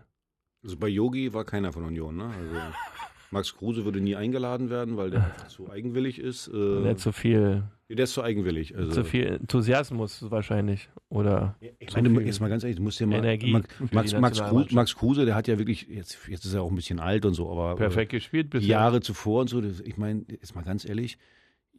Also 0.64 0.78
bei 0.78 0.88
Yogi 0.88 1.34
war 1.34 1.46
keiner 1.46 1.72
von 1.72 1.84
Union, 1.84 2.16
ne? 2.18 2.26
Also 2.26 2.56
Max 3.32 3.56
Kruse 3.56 3.84
würde 3.84 4.00
nie 4.00 4.16
eingeladen 4.16 4.70
werden, 4.70 4.96
weil 4.98 5.10
der 5.10 5.36
zu 5.50 5.70
eigenwillig 5.70 6.20
ist. 6.20 6.48
Äh, 6.48 6.56
Nicht 6.58 7.00
so 7.00 7.12
viel, 7.12 7.64
der 7.90 8.06
ist 8.06 8.14
zu 8.14 8.24
eigenwillig. 8.24 8.76
Also, 8.76 8.92
zu 8.92 9.04
viel 9.04 9.26
Enthusiasmus 9.26 10.30
wahrscheinlich. 10.32 10.90
Oder 11.10 11.56
Ich 11.80 11.90
zu 11.90 12.02
meine, 12.02 12.22
jetzt 12.24 12.40
mal 12.40 12.50
ganz 12.50 12.64
ehrlich, 12.64 12.78
du 12.78 12.84
musst 12.84 13.00
ja 13.00 13.08
mal. 13.08 13.18
Energie 13.18 13.52
Max, 13.52 13.68
Max, 13.92 14.14
Max, 14.14 14.42
Kruse. 14.44 14.76
Max 14.76 14.96
Kruse, 14.96 15.26
der 15.26 15.36
hat 15.36 15.48
ja 15.48 15.58
wirklich, 15.58 15.88
jetzt, 15.90 16.18
jetzt 16.30 16.46
ist 16.46 16.54
er 16.54 16.62
auch 16.62 16.70
ein 16.70 16.76
bisschen 16.76 17.00
alt 17.00 17.26
und 17.26 17.34
so, 17.34 17.52
aber 17.52 17.76
perfekt 17.76 18.12
gespielt 18.12 18.48
äh, 18.48 18.50
bisher. 18.60 18.70
Jahre 18.70 19.02
zuvor 19.02 19.42
und 19.42 19.50
so, 19.50 19.62
ich 19.62 19.98
meine, 19.98 20.24
jetzt 20.30 20.56
mal 20.56 20.64
ganz 20.64 20.88
ehrlich, 20.88 21.18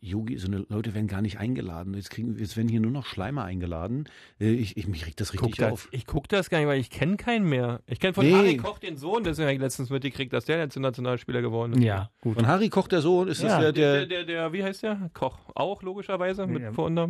Yogi, 0.01 0.37
so 0.39 0.47
eine 0.49 0.65
Leute 0.69 0.95
werden 0.95 1.07
gar 1.07 1.23
nicht 1.23 1.39
eingeladen. 1.39 1.95
Jetzt, 1.95 2.11
kriegen, 2.11 2.37
jetzt 2.39 2.57
werden 2.57 2.69
hier 2.69 2.81
nur 2.81 2.91
noch 2.91 3.07
Schleimer 3.07 3.45
eingeladen. 3.45 4.05
Äh, 4.41 4.51
Ich, 4.53 4.77
ich, 4.77 4.87
mich 4.89 5.07
regt 5.07 5.21
das 5.21 5.33
Guck 5.33 5.43
richtig 5.49 5.59
das, 5.59 5.73
auf. 5.73 5.89
ich 5.93 6.07
gucke 6.07 6.29
das 6.29 6.51
gar 6.51 6.59
nicht, 6.59 6.69
weil 6.69 6.81
ich 6.81 6.91
kenne 6.91 7.17
keinen 7.17 7.49
mehr. 7.49 7.81
Ich 7.87 8.01
kenne 8.01 8.15
von 8.15 8.25
Nee. 8.27 8.33
Harry 8.35 8.57
Koch 8.57 8.79
den 8.79 8.97
Sohn, 8.97 9.25
deswegen 9.25 9.47
habe 9.47 9.55
ich 9.55 9.61
letztens 9.61 9.91
mitgekriegt, 9.91 10.33
dass 10.33 10.45
der 10.45 10.59
jetzt 10.59 10.77
ein 10.77 10.83
Nationalspieler 10.83 11.41
geworden 11.43 11.73
ist. 11.75 11.83
Ja, 11.83 12.11
gut. 12.21 12.35
Von 12.37 12.47
Harry 12.47 12.69
Koch 12.69 12.89
der 12.89 13.01
Sohn, 13.01 13.29
ist 13.29 13.43
das 13.43 13.51
Ja. 13.51 13.61
der, 13.61 13.73
Der, 13.73 14.07
der, 14.07 14.07
der, 14.07 14.25
der, 14.25 14.53
wie 14.53 14.65
heißt 14.65 14.83
der? 14.83 15.11
Koch. 15.15 15.39
Auch 15.55 15.83
logischerweise 15.83 16.47
mit 16.47 16.63
Ja. 16.63 16.73
Spielt, 16.73 16.81
Robin. 16.81 17.09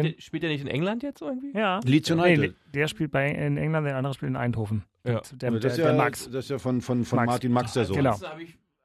Spielt, 0.00 0.16
der, 0.16 0.20
spielt 0.22 0.42
der 0.42 0.50
nicht 0.50 0.60
in 0.62 0.68
England 0.68 1.02
jetzt 1.02 1.22
irgendwie? 1.22 1.52
Ja. 1.56 1.80
Leeds 1.84 2.08
Nee, 2.10 2.14
United? 2.16 2.54
der 2.74 2.88
spielt 2.88 3.10
bei, 3.10 3.30
in 3.30 3.56
England, 3.56 3.86
der 3.86 3.96
andere 3.96 4.14
spielt 4.14 4.30
in 4.30 4.36
Eindhoven. 4.36 4.84
Ja. 5.06 5.20
Der, 5.32 5.50
der, 5.50 5.60
das, 5.60 5.72
ist 5.72 5.78
der, 5.78 5.90
ja, 5.92 5.96
Max. 5.96 6.26
das 6.30 6.44
ist 6.44 6.50
ja 6.50 6.58
von, 6.58 6.80
von, 6.80 7.04
von 7.04 7.16
Max. 7.16 7.26
Martin 7.26 7.52
Max 7.52 7.72
der 7.72 7.84
Sohn. 7.86 7.96
Genau. 7.96 8.16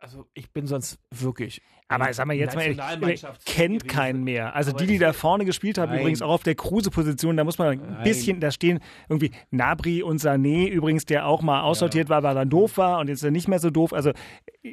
Also 0.07 0.25
ich 0.33 0.49
bin 0.53 0.67
sonst 0.67 0.99
wirklich. 1.11 1.61
Aber 1.89 2.11
sag 2.13 2.27
mal 2.27 2.33
jetzt 2.33 2.55
mal 2.55 2.61
ehrlich, 2.63 3.25
kennt 3.45 3.89
keinen 3.89 4.23
mehr. 4.23 4.55
Also 4.55 4.71
die, 4.71 4.85
die 4.87 4.97
da 4.99 5.11
vorne 5.11 5.43
gespielt 5.43 5.77
haben, 5.77 5.89
Nein. 5.91 5.99
übrigens 5.99 6.21
auch 6.21 6.29
auf 6.31 6.43
der 6.43 6.55
Kruse-Position, 6.55 7.35
da 7.35 7.43
muss 7.43 7.57
man 7.57 7.67
ein 7.67 7.81
Nein. 7.81 8.03
bisschen, 8.03 8.39
da 8.39 8.49
stehen 8.51 8.79
irgendwie 9.09 9.31
Nabri 9.51 10.03
und 10.03 10.21
Sané 10.21 10.69
übrigens, 10.69 11.03
der 11.05 11.25
auch 11.27 11.41
mal 11.41 11.61
aussortiert 11.61 12.07
war, 12.07 12.23
weil 12.23 12.37
er 12.37 12.45
doof 12.45 12.77
war 12.77 12.99
und 12.99 13.09
jetzt 13.09 13.17
ist 13.19 13.23
er 13.23 13.31
nicht 13.31 13.49
mehr 13.49 13.59
so 13.59 13.69
doof. 13.69 13.91
Also 13.91 14.11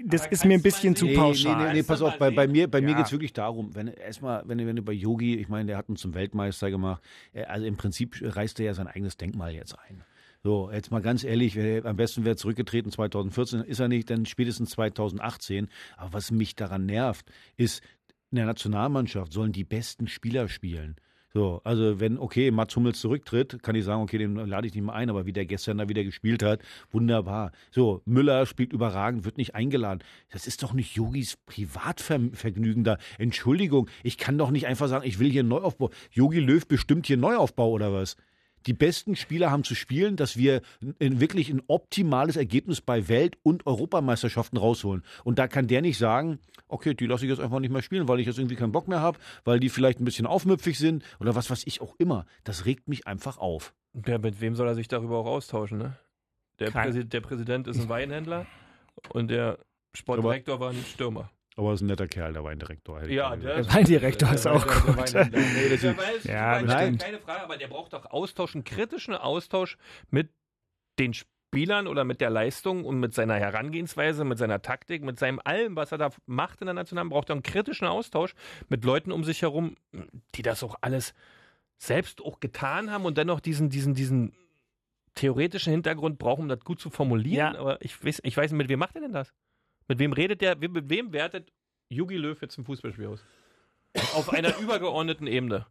das 0.05 0.23
Aber 0.23 0.33
ist 0.33 0.45
mir 0.45 0.55
ein 0.55 0.63
bisschen 0.63 0.95
zu? 0.95 1.07
Nee, 1.07 1.17
pauschal. 1.17 1.57
nee, 1.57 1.65
nee, 1.67 1.73
nee, 1.75 1.83
pass 1.83 2.01
auf, 2.01 2.17
bei, 2.17 2.31
bei 2.31 2.47
mir, 2.47 2.71
bei 2.71 2.81
mir 2.81 2.91
Ja. 2.91 2.97
geht 2.99 3.07
es 3.07 3.13
wirklich 3.13 3.33
darum, 3.33 3.75
wenn 3.75 3.89
erstmal, 3.89 4.43
wenn, 4.47 4.59
du- 4.59 4.67
wenn 4.67 4.77
du 4.77 4.83
bei 4.83 4.93
Yogi, 4.93 5.35
ich 5.37 5.49
meine, 5.49 5.67
der 5.67 5.77
hat 5.79 5.89
uns 5.89 6.01
zum 6.01 6.15
Weltmeister 6.15 6.71
gemacht, 6.71 7.03
äh, 7.33 7.43
also 7.45 7.67
im 7.67 7.77
Prinzip 7.77 8.17
reißt 8.23 8.61
er 8.61 8.67
ja 8.67 8.75
sein 8.75 8.87
eigenes 8.87 9.17
Denkmal 9.17 9.53
jetzt 9.53 9.77
ein. 9.89 10.05
So, 10.47 10.71
jetzt 10.71 10.91
mal 10.91 11.01
ganz 11.01 11.25
ehrlich, 11.25 11.59
am 11.87 11.97
besten 11.97 12.27
wäre 12.27 12.37
zurückgetreten 12.37 12.93
2014, 12.93 13.63
ist 13.63 13.81
er 13.81 13.89
nicht, 13.89 14.11
dann 14.11 14.27
spätestens 14.27 14.73
2018. 14.73 15.69
Aber 15.97 16.13
was 16.13 16.31
mich 16.31 16.55
daran 16.55 16.85
nervt, 16.85 17.25
ist, 17.57 17.83
in 18.31 18.37
der 18.37 18.45
Nationalmannschaft 18.45 19.33
sollen 19.33 19.53
die 19.53 19.65
besten 19.65 20.07
Spieler 20.07 20.49
spielen. 20.49 20.97
So, 21.33 21.63
also 21.65 21.99
wenn, 21.99 22.19
okay, 22.19 22.51
Mats 22.51 22.77
Hummels 22.77 23.01
zurücktritt, 23.01 23.63
kann 23.63 23.75
ich 23.75 23.85
sagen, 23.85 24.03
okay, 24.03 24.19
den 24.19 24.35
lade 24.35 24.67
ich 24.67 24.75
nicht 24.75 24.85
mehr 24.85 24.95
ein, 24.95 25.09
aber 25.09 25.25
wie 25.25 25.33
der 25.33 25.47
gestern 25.47 25.79
da 25.79 25.89
wieder 25.89 26.05
gespielt 26.05 26.43
hat, 26.43 26.61
wunderbar. 26.91 27.51
So, 27.71 28.03
Müller 28.05 28.45
spielt 28.45 28.75
überragend, 28.75 29.25
wird 29.25 29.39
nicht 29.39 29.55
eingeladen. 29.55 30.05
Das 30.31 30.47
ist 30.47 30.63
doch 30.63 30.75
nicht 30.75 30.95
Yogis 30.95 31.39
Privatvergnügen 31.47 32.85
da. 32.85 32.99
Entschuldigung, 33.17 33.89
ich 34.03 34.19
kann 34.19 34.37
doch 34.37 34.51
nicht 34.51 34.67
einfach 34.67 34.89
sagen, 34.89 35.09
ich 35.09 35.19
will 35.19 35.31
hier 35.31 35.43
Neuaufbau. 35.43 35.91
Yogi 36.13 36.41
Löw 36.41 36.69
bestimmt 36.69 37.07
hier 37.07 37.17
Neuaufbau 37.17 37.71
oder 37.71 37.95
was? 37.95 38.17
Die 38.67 38.73
besten 38.73 39.15
Spieler 39.17 39.51
haben 39.51 39.65
zu 39.65 39.75
spielen, 39.75 40.17
dass 40.17 40.37
wir 40.37 40.63
wirklich 40.99 41.51
ein 41.51 41.63
optimales 41.67 42.37
Ergebnis 42.37 42.81
bei 42.81 43.09
Welt- 43.09 43.37
und 43.43 43.67
Europameisterschaften 43.67 44.57
rausholen. 44.57 45.03
Und 45.23 45.39
da 45.39 45.49
kann 45.49 45.67
der 45.67 45.83
nicht 45.83 45.99
sagen, 45.99 46.39
okay, 46.69 46.95
die 46.95 47.07
lasse 47.07 47.25
ich 47.27 47.31
jetzt 47.31 47.41
einfach 47.41 47.61
nicht 47.61 47.71
mehr 47.73 47.83
spielen, 47.83 48.09
weil 48.09 48.21
ich 48.21 48.27
jetzt 48.27 48.39
irgendwie 48.39 48.57
keinen 48.57 48.73
Bock 48.73 48.89
mehr 48.89 49.01
habe, 49.01 49.19
weil 49.45 49.61
die 49.61 49.69
vielleicht 49.69 50.01
ein 50.01 50.05
bisschen 50.05 50.27
aufmüpfig 50.27 50.79
sind 50.79 51.05
oder 51.21 51.35
was 51.35 51.51
weiß 51.51 51.63
ich 51.67 51.81
auch 51.81 51.95
immer. 51.99 52.25
Das 52.45 52.65
regt 52.65 52.89
mich 52.89 53.07
einfach 53.07 53.39
auf. 53.39 53.75
Ja, 54.07 54.19
mit 54.19 54.41
wem 54.41 54.55
soll 54.55 54.67
er 54.69 54.75
sich 54.75 54.89
darüber 54.89 55.19
auch 55.19 55.27
austauschen, 55.27 55.79
ne? 55.79 55.97
Der, 56.59 56.71
Kein- 56.71 56.85
Präsi 56.91 57.05
der 57.09 57.21
Präsident 57.21 57.67
ist 57.67 57.81
ein 57.81 57.89
Weinhändler 57.89 58.47
und 59.11 59.29
der 59.29 59.59
Sportdirektor 59.95 60.59
war 60.61 60.71
ein 60.71 60.85
Stürmer. 60.85 61.31
Aber 61.57 61.69
er 61.71 61.75
ist 61.75 61.83
ein 61.83 61.87
netter 61.87 62.09
Kerl, 62.09 62.33
der 62.33 62.43
Weindirektor. 62.43 63.01
hätte 63.01 63.13
Ja, 63.13 63.35
der, 63.37 63.73
Weindirektor 63.73 64.33
ist 64.33 64.47
auch 64.47 64.65
der- 64.65 64.75
gut. 64.75 64.97
Nee, 65.33 65.69
das 65.71 65.81
Der 65.81 65.91
ist- 65.93 65.99
weiß, 65.99 66.25
Ja, 66.25 66.53
weiß, 66.53 66.63
bestimmt. 66.65 67.03
keine 67.03 67.19
Frage, 67.21 67.43
aber 67.45 67.57
der 67.57 67.69
braucht 67.69 67.93
doch 67.93 68.07
Austausch, 68.07 68.55
einen 68.55 68.65
kritischen 68.65 69.15
Austausch 69.15 69.77
mit 70.11 70.31
den 70.99 71.15
Spielern 71.15 71.87
oder 71.87 72.03
mit 72.03 72.21
der 72.21 72.31
Leistung 72.31 72.85
und 72.85 72.99
mit 72.99 73.15
seiner 73.15 73.35
Herangehensweise, 73.37 74.25
mit 74.25 74.39
seiner 74.39 74.63
Taktik, 74.63 75.05
mit 75.05 75.19
seinem 75.21 75.41
allem, 75.45 75.77
was 75.77 75.93
er 75.93 75.99
da 75.99 76.11
macht 76.27 76.61
in 76.61 76.67
der 76.67 76.75
Nationalen, 76.75 77.09
braucht 77.11 77.31
er 77.31 77.35
einen 77.35 77.45
kritischen 77.45 77.87
Austausch 77.87 78.35
mit 78.69 78.85
Leuten 78.85 79.13
um 79.13 79.23
sich 79.23 79.43
herum, 79.43 79.77
die 80.35 80.43
das 80.43 80.65
auch 80.65 80.75
alles 80.81 81.15
selbst 81.79 82.21
auch 82.23 82.41
getan 82.41 82.91
haben 82.91 83.05
und 83.05 83.17
dennoch 83.19 83.39
diesen, 83.39 83.71
diesen, 83.71 83.95
diesen 83.95 84.33
theoretischen 85.15 85.73
Hintergrund 85.73 86.19
brauchen, 86.19 86.43
um 86.43 86.49
das 86.49 86.61
gut 86.61 86.81
zu 86.81 86.91
formulieren. 86.91 87.55
Ja. 87.55 87.61
Aber 87.61 87.81
ich 87.83 88.05
weiß, 88.05 88.21
ich 88.25 88.37
weiß 88.37 88.51
nicht, 88.51 88.59
mit 88.59 88.69
wem 88.69 88.81
macht 88.81 88.97
er 88.97 89.03
denn 89.03 89.13
das? 89.13 89.33
Mit 89.89 89.99
wem 89.99 90.13
redet 90.13 90.41
der, 90.41 90.57
mit 90.57 90.89
wem 90.91 91.13
wertet 91.13 91.53
Jogi 91.89 92.17
Löw 92.17 92.41
jetzt 92.41 92.59
ein 92.59 92.65
Fußballspiel 92.65 93.07
aus? 93.07 93.25
Auf 94.15 94.33
einer 94.33 94.57
übergeordneten 94.61 95.27
Ebene. 95.27 95.67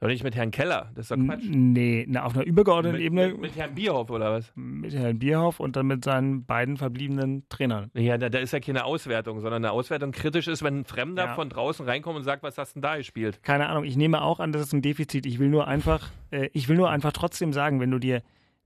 Oder 0.00 0.10
nicht 0.10 0.24
mit 0.24 0.34
Herrn 0.34 0.50
Keller, 0.50 0.90
das 0.96 1.04
ist 1.08 1.10
doch 1.12 1.24
Quatsch. 1.24 1.44
Nee, 1.46 2.04
na, 2.08 2.24
auf 2.24 2.34
einer 2.34 2.44
übergeordneten 2.44 2.96
Mit, 2.98 3.06
Ebene 3.06 3.28
mit, 3.28 3.40
mit 3.40 3.56
Herrn 3.56 3.72
Bierhoff 3.76 4.10
oder 4.10 4.32
was? 4.32 4.50
mit 4.56 4.92
Herrn 4.92 5.20
Bierhoff 5.20 5.60
und 5.60 5.76
dann 5.76 5.86
mit 5.86 6.02
seinen 6.02 6.44
beiden 6.44 6.76
verbliebenen 6.76 7.48
Trainern. 7.48 7.88
Ja, 7.94 8.18
da, 8.18 8.28
da 8.28 8.40
ist 8.40 8.52
ja 8.52 8.58
keine 8.58 8.84
Auswertung, 8.84 9.38
sondern 9.38 9.64
eine 9.64 9.70
Auswertung 9.70 10.10
kritisch 10.10 10.48
ist, 10.48 10.64
wenn 10.64 10.80
ein 10.80 10.84
Fremder 10.86 11.26
Ja. 11.26 11.34
von 11.34 11.48
draußen 11.48 11.86
reinkommt 11.86 12.16
und 12.16 12.24
sagt, 12.24 12.42
was 12.42 12.58
hast 12.58 12.72
du 12.72 12.80
denn 12.80 12.82
da 12.82 12.96
gespielt? 12.96 13.44
Keine 13.44 13.68
Ahnung, 13.68 13.84
ich 13.84 13.96
nehme 13.96 14.22
auch 14.22 14.40
an, 14.40 14.50
das 14.50 14.62
ist 14.62 14.72
ein 14.72 14.82
Defizit. 14.82 15.24
Ich 15.24 15.38
will 15.38 15.48
nur 15.48 15.68
einfach, 15.68 16.10
äh, 16.32 16.48
ich 16.52 16.68
will 16.68 16.76
nur 16.76 16.90
einfach 16.90 17.12
trotzdem 17.12 17.52
sagen, 17.52 17.78
wenn 17.78 17.92
du 17.92 18.00
dir 18.00 18.22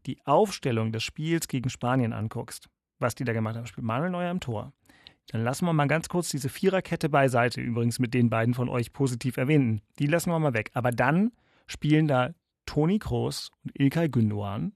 die 0.07 0.17
Aufstellung 0.25 0.91
des 0.91 1.03
Spiels 1.03 1.49
gegen 1.49 1.69
Spanien 1.69 2.15
anguckst, 2.15 2.71
was 2.99 3.15
die 3.15 3.25
da 3.25 3.35
gemacht 3.35 3.57
haben, 3.57 3.67
spielt 3.67 3.85
Manuel 3.87 4.11
Neuer 4.11 4.31
im 4.31 4.41
Tor. 4.41 4.73
Dann 5.29 5.43
lassen 5.43 5.66
wir 5.66 5.72
mal 5.72 5.89
ganz 5.89 6.09
kurz 6.09 6.29
diese 6.29 6.49
Viererkette 6.49 7.09
beiseite, 7.09 7.61
übrigens 7.61 7.99
mit 7.99 8.14
den 8.14 8.31
beiden 8.31 8.55
von 8.55 8.68
euch 8.68 8.93
positiv 8.93 9.37
erwähnten. 9.37 9.83
Die 9.99 10.07
lassen 10.07 10.31
wir 10.31 10.39
mal 10.39 10.55
weg. 10.55 10.70
Aber 10.74 10.91
dann 10.91 11.33
spielen 11.66 12.07
da 12.07 12.31
Toni 12.64 12.99
Kroos 12.99 13.51
und 13.64 13.79
Ilkay 13.79 14.07
Gündoğan, 14.07 14.72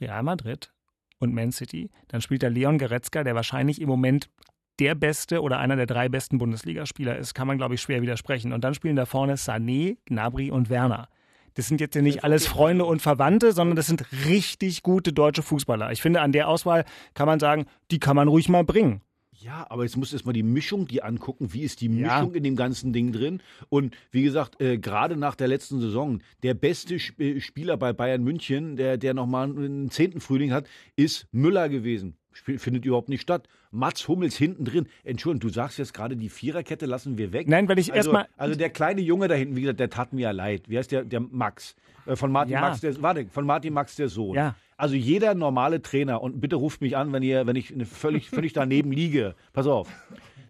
Real 0.00 0.22
Madrid 0.22 0.72
und 1.18 1.34
Man 1.34 1.52
City. 1.52 1.90
Dann 2.08 2.20
spielt 2.20 2.42
da 2.42 2.48
Leon 2.48 2.78
Goretzka, 2.78 3.24
der 3.24 3.34
wahrscheinlich 3.34 3.80
im 3.80 3.88
Moment 3.88 4.30
der 4.78 4.94
beste 4.94 5.42
oder 5.42 5.58
einer 5.58 5.76
der 5.76 5.86
drei 5.86 6.08
besten 6.08 6.38
Bundesligaspieler 6.38 7.16
ist, 7.16 7.34
kann 7.34 7.48
man, 7.48 7.58
glaube 7.58 7.74
ich, 7.74 7.82
schwer 7.82 8.02
widersprechen. 8.02 8.52
Und 8.52 8.62
dann 8.62 8.74
spielen 8.74 8.96
da 8.96 9.06
vorne 9.06 9.34
Sané, 9.34 9.96
Gnabry 10.06 10.50
und 10.50 10.70
Werner. 10.70 11.08
Das 11.54 11.66
sind 11.66 11.80
jetzt 11.80 11.96
ja 11.96 12.02
nicht 12.02 12.22
alles 12.22 12.46
Freunde 12.46 12.84
und 12.84 13.02
Verwandte, 13.02 13.50
sondern 13.52 13.74
das 13.74 13.88
sind 13.88 14.04
richtig 14.26 14.84
gute 14.84 15.12
deutsche 15.12 15.42
Fußballer. 15.42 15.90
Ich 15.90 16.00
finde, 16.00 16.20
an 16.20 16.30
der 16.30 16.48
Auswahl 16.48 16.84
kann 17.14 17.26
man 17.26 17.40
sagen, 17.40 17.66
die 17.90 17.98
kann 17.98 18.14
man 18.14 18.28
ruhig 18.28 18.48
mal 18.48 18.62
bringen. 18.62 19.00
Ja, 19.40 19.66
aber 19.70 19.84
jetzt 19.84 19.96
musst 19.96 20.12
du 20.12 20.16
erstmal 20.16 20.32
die 20.32 20.42
Mischung 20.42 20.86
die 20.86 21.02
angucken. 21.02 21.52
Wie 21.52 21.62
ist 21.62 21.80
die 21.80 21.86
Ja. 21.86 22.18
Mischung 22.18 22.34
in 22.34 22.42
dem 22.42 22.56
ganzen 22.56 22.92
Ding 22.92 23.12
drin? 23.12 23.40
Und 23.68 23.96
wie 24.10 24.22
gesagt, 24.22 24.60
äh, 24.60 24.78
gerade 24.78 25.16
nach 25.16 25.34
der 25.36 25.48
letzten 25.48 25.80
Saison, 25.80 26.20
der 26.42 26.54
beste 26.54 26.96
Sp 26.98 27.20
äh, 27.22 27.40
Spieler 27.40 27.76
bei 27.76 27.92
Bayern 27.92 28.24
München, 28.24 28.76
der, 28.76 28.96
der 28.96 29.14
nochmal 29.14 29.48
einen 29.48 29.90
zehnten 29.90 30.20
Frühling 30.20 30.52
hat, 30.52 30.66
ist 30.96 31.26
Müller 31.32 31.68
gewesen. 31.68 32.16
Spiel, 32.32 32.58
findet 32.58 32.84
überhaupt 32.84 33.08
nicht 33.08 33.20
statt. 33.22 33.48
Mats 33.70 34.06
Hummels 34.08 34.36
hinten 34.36 34.64
drin. 34.64 34.86
Entschuldigung, 35.04 35.48
du 35.48 35.54
sagst 35.54 35.78
jetzt 35.78 35.92
gerade, 35.92 36.16
die 36.16 36.28
Viererkette 36.28 36.86
lassen 36.86 37.18
wir 37.18 37.32
weg. 37.32 37.48
Nein, 37.48 37.68
weil 37.68 37.78
ich 37.78 37.92
also, 37.92 38.10
erstmal. 38.10 38.28
Also 38.36 38.56
der 38.56 38.70
kleine 38.70 39.00
Junge 39.00 39.28
da 39.28 39.34
hinten, 39.34 39.56
wie 39.56 39.62
gesagt, 39.62 39.80
der 39.80 39.90
tat 39.90 40.12
mir 40.12 40.22
ja 40.22 40.30
leid. 40.30 40.68
Wie 40.68 40.78
heißt 40.78 40.92
der? 40.92 41.04
Der 41.04 41.20
Max. 41.20 41.74
Äh, 42.06 42.16
von 42.16 42.32
Martin 42.32 42.52
Ja. 42.54 42.60
Max, 42.60 42.80
der, 42.80 43.00
warte, 43.02 43.26
von 43.30 43.44
Martin 43.46 43.72
Max 43.72 43.96
der 43.96 44.08
Sohn. 44.08 44.34
Ja. 44.36 44.54
Also 44.78 44.94
jeder 44.94 45.34
normale 45.34 45.82
Trainer, 45.82 46.22
und 46.22 46.40
bitte 46.40 46.56
ruft 46.56 46.80
mich 46.80 46.96
an, 46.96 47.12
wenn, 47.12 47.24
ihr, 47.24 47.46
wenn 47.46 47.56
ich 47.56 47.74
völlig, 47.84 48.30
völlig 48.30 48.52
daneben 48.52 48.92
liege. 48.92 49.34
Pass 49.52 49.66
auf. 49.66 49.88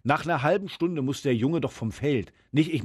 Nach 0.03 0.23
einer 0.23 0.43
halben 0.43 0.69
Stunde 0.69 1.01
muss 1.01 1.23
der 1.23 1.35
Junge 1.35 1.59
doch 1.59 1.71
vom 1.71 1.91
Feld. 1.91 2.31
Nicht, 2.51 2.71
ich, 2.71 2.83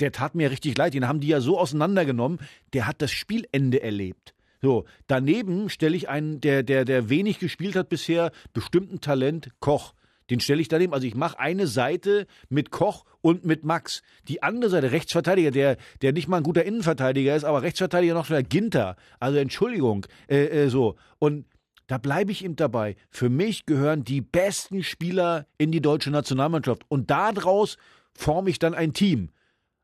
der 0.00 0.12
tat 0.12 0.34
mir 0.36 0.50
richtig 0.50 0.78
leid. 0.78 0.94
Den 0.94 1.08
haben 1.08 1.20
die 1.20 1.28
ja 1.28 1.40
so 1.40 1.58
auseinandergenommen. 1.58 2.38
Der 2.72 2.86
hat 2.86 3.02
das 3.02 3.10
Spielende 3.10 3.82
erlebt. 3.82 4.34
So, 4.62 4.84
daneben 5.08 5.68
stelle 5.68 5.96
ich 5.96 6.08
einen, 6.08 6.40
der, 6.40 6.62
der, 6.62 6.84
der 6.84 7.10
wenig 7.10 7.40
gespielt 7.40 7.76
hat 7.76 7.88
bisher, 7.88 8.30
bestimmten 8.54 9.00
Talent, 9.00 9.50
Koch. 9.60 9.94
Den 10.30 10.40
stelle 10.40 10.60
ich 10.60 10.68
daneben. 10.68 10.92
Also 10.92 11.06
ich 11.06 11.14
mache 11.14 11.38
eine 11.38 11.66
Seite 11.66 12.26
mit 12.48 12.70
Koch 12.70 13.04
und 13.20 13.44
mit 13.44 13.64
Max. 13.64 14.02
Die 14.28 14.42
andere 14.42 14.70
Seite, 14.70 14.92
Rechtsverteidiger, 14.92 15.50
der, 15.50 15.76
der 16.02 16.12
nicht 16.12 16.28
mal 16.28 16.38
ein 16.38 16.42
guter 16.42 16.64
Innenverteidiger 16.64 17.36
ist, 17.36 17.44
aber 17.44 17.62
Rechtsverteidiger 17.62 18.14
noch 18.14 18.26
der 18.26 18.42
Ginter. 18.42 18.96
Also 19.20 19.38
Entschuldigung, 19.38 20.06
äh, 20.28 20.46
äh, 20.46 20.68
so. 20.68 20.96
Und 21.18 21.46
da 21.86 21.98
bleibe 21.98 22.32
ich 22.32 22.44
ihm 22.44 22.56
dabei. 22.56 22.96
Für 23.10 23.28
mich 23.28 23.66
gehören 23.66 24.02
die 24.02 24.20
besten 24.20 24.82
Spieler 24.82 25.46
in 25.58 25.70
die 25.70 25.80
deutsche 25.80 26.10
Nationalmannschaft. 26.10 26.82
Und 26.88 27.10
daraus 27.10 27.76
forme 28.12 28.50
ich 28.50 28.58
dann 28.58 28.74
ein 28.74 28.92
Team. 28.92 29.30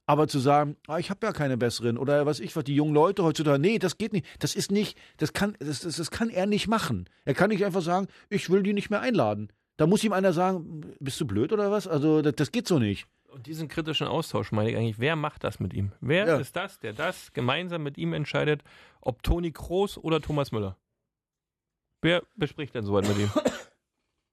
Aber 0.05 0.27
zu 0.27 0.41
sagen, 0.41 0.77
ah, 0.89 0.99
ich 0.99 1.11
habe 1.11 1.25
ja 1.25 1.33
keine 1.33 1.57
besseren 1.57 1.97
oder 1.97 2.27
was 2.27 2.41
ich 2.41 2.57
was, 2.57 2.65
die 2.65 2.75
jungen 2.75 2.93
Leute 2.93 3.23
heutzutage, 3.23 3.61
nee, 3.61 3.79
das 3.79 3.99
geht 3.99 4.13
nicht. 4.13 4.27
Das 4.41 4.57
ist 4.57 4.73
nicht, 4.73 4.99
das 5.19 5.33
kann, 5.33 5.57
das, 5.61 5.81
das, 5.81 5.97
das 5.97 6.11
kann 6.11 6.29
er 6.29 6.47
nicht 6.47 6.67
machen. 6.67 7.09
Er 7.25 7.35
kann 7.35 7.51
nicht 7.51 7.65
einfach 7.65 7.83
sagen, 7.83 8.09
ich 8.29 8.51
will 8.51 8.65
die 8.65 8.73
nicht 8.73 8.91
mehr 8.91 9.01
einladen. 9.01 9.53
Da 9.79 9.87
muss 9.87 10.05
ihm 10.05 10.13
einer 10.13 10.33
sagen, 10.33 10.83
bist 11.01 11.21
du 11.21 11.27
blöd 11.27 11.53
oder 11.53 11.71
was? 11.71 11.89
Also 11.89 12.23
das, 12.23 12.35
das 12.37 12.53
geht 12.53 12.67
so 12.69 12.79
nicht. 12.79 13.07
Und 13.31 13.47
diesen 13.47 13.69
kritischen 13.69 14.07
Austausch 14.07 14.53
meine 14.53 14.71
ich 14.71 14.77
eigentlich, 14.77 14.99
wer 14.99 15.17
macht 15.17 15.43
das 15.45 15.59
mit 15.59 15.73
ihm? 15.73 15.93
Wer 16.01 16.27
Ja. 16.27 16.37
ist 16.37 16.55
das, 16.55 16.79
der 16.81 16.93
das 16.93 17.33
gemeinsam 17.33 17.83
mit 17.83 17.97
ihm 17.97 18.13
entscheidet, 18.13 18.63
ob 19.01 19.23
Toni 19.23 19.53
Kroos 19.53 19.97
oder 19.97 20.21
Thomas 20.21 20.53
Müller? 20.53 20.77
Wer 22.03 22.23
bespricht 22.37 22.75
denn 22.75 22.85
so 22.85 22.93
weit 22.93 23.09
mit 23.09 23.17
ihm? 23.19 23.31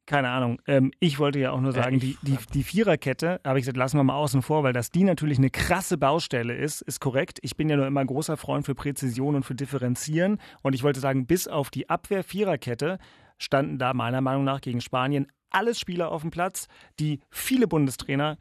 Keine 0.06 0.30
Ahnung. 0.30 0.60
Ähm, 0.66 0.92
ich 1.00 1.20
wollte 1.20 1.38
ja 1.38 1.52
auch 1.52 1.62
nur 1.62 1.72
Ja, 1.74 1.84
sagen, 1.84 2.00
die, 2.00 2.18
die, 2.24 2.36
die 2.54 2.64
Viererkette, 2.64 3.40
habe 3.46 3.60
ich 3.60 3.64
gesagt, 3.64 3.78
lassen 3.78 3.98
wir 3.98 4.04
mal 4.04 4.16
außen 4.16 4.42
vor, 4.42 4.64
weil 4.64 4.74
dass 4.74 4.90
die 4.90 5.04
natürlich 5.04 5.38
eine 5.38 5.52
krasse 5.52 6.00
Baustelle 6.00 6.56
ist, 6.56 6.82
ist 6.82 7.00
korrekt. 7.00 7.38
Ich 7.44 7.56
bin 7.56 7.70
ja 7.70 7.76
nur 7.78 7.86
immer 7.86 8.04
großer 8.04 8.36
Freund 8.36 8.66
für 8.66 8.74
Präzision 8.74 9.36
und 9.36 9.44
für 9.44 9.54
Differenzieren. 9.54 10.40
Und 10.64 10.74
ich 10.74 10.82
wollte 10.82 11.00
sagen, 11.00 11.28
bis 11.28 11.48
auf 11.48 11.70
die 11.70 11.90
Abwehr-Viererkette 11.92 12.98
standen 13.40 13.80
da 13.80 13.94
meiner 13.94 14.22
Meinung 14.22 14.44
nach 14.44 14.62
gegen 14.62 14.82
Spanien 14.82 15.28
alles 15.50 15.80
Spieler 15.80 16.12
auf 16.12 16.22
dem 16.22 16.30
Platz, 16.32 16.68
die 17.00 17.20
viele 17.32 17.68
Bundestrainer 17.68 18.38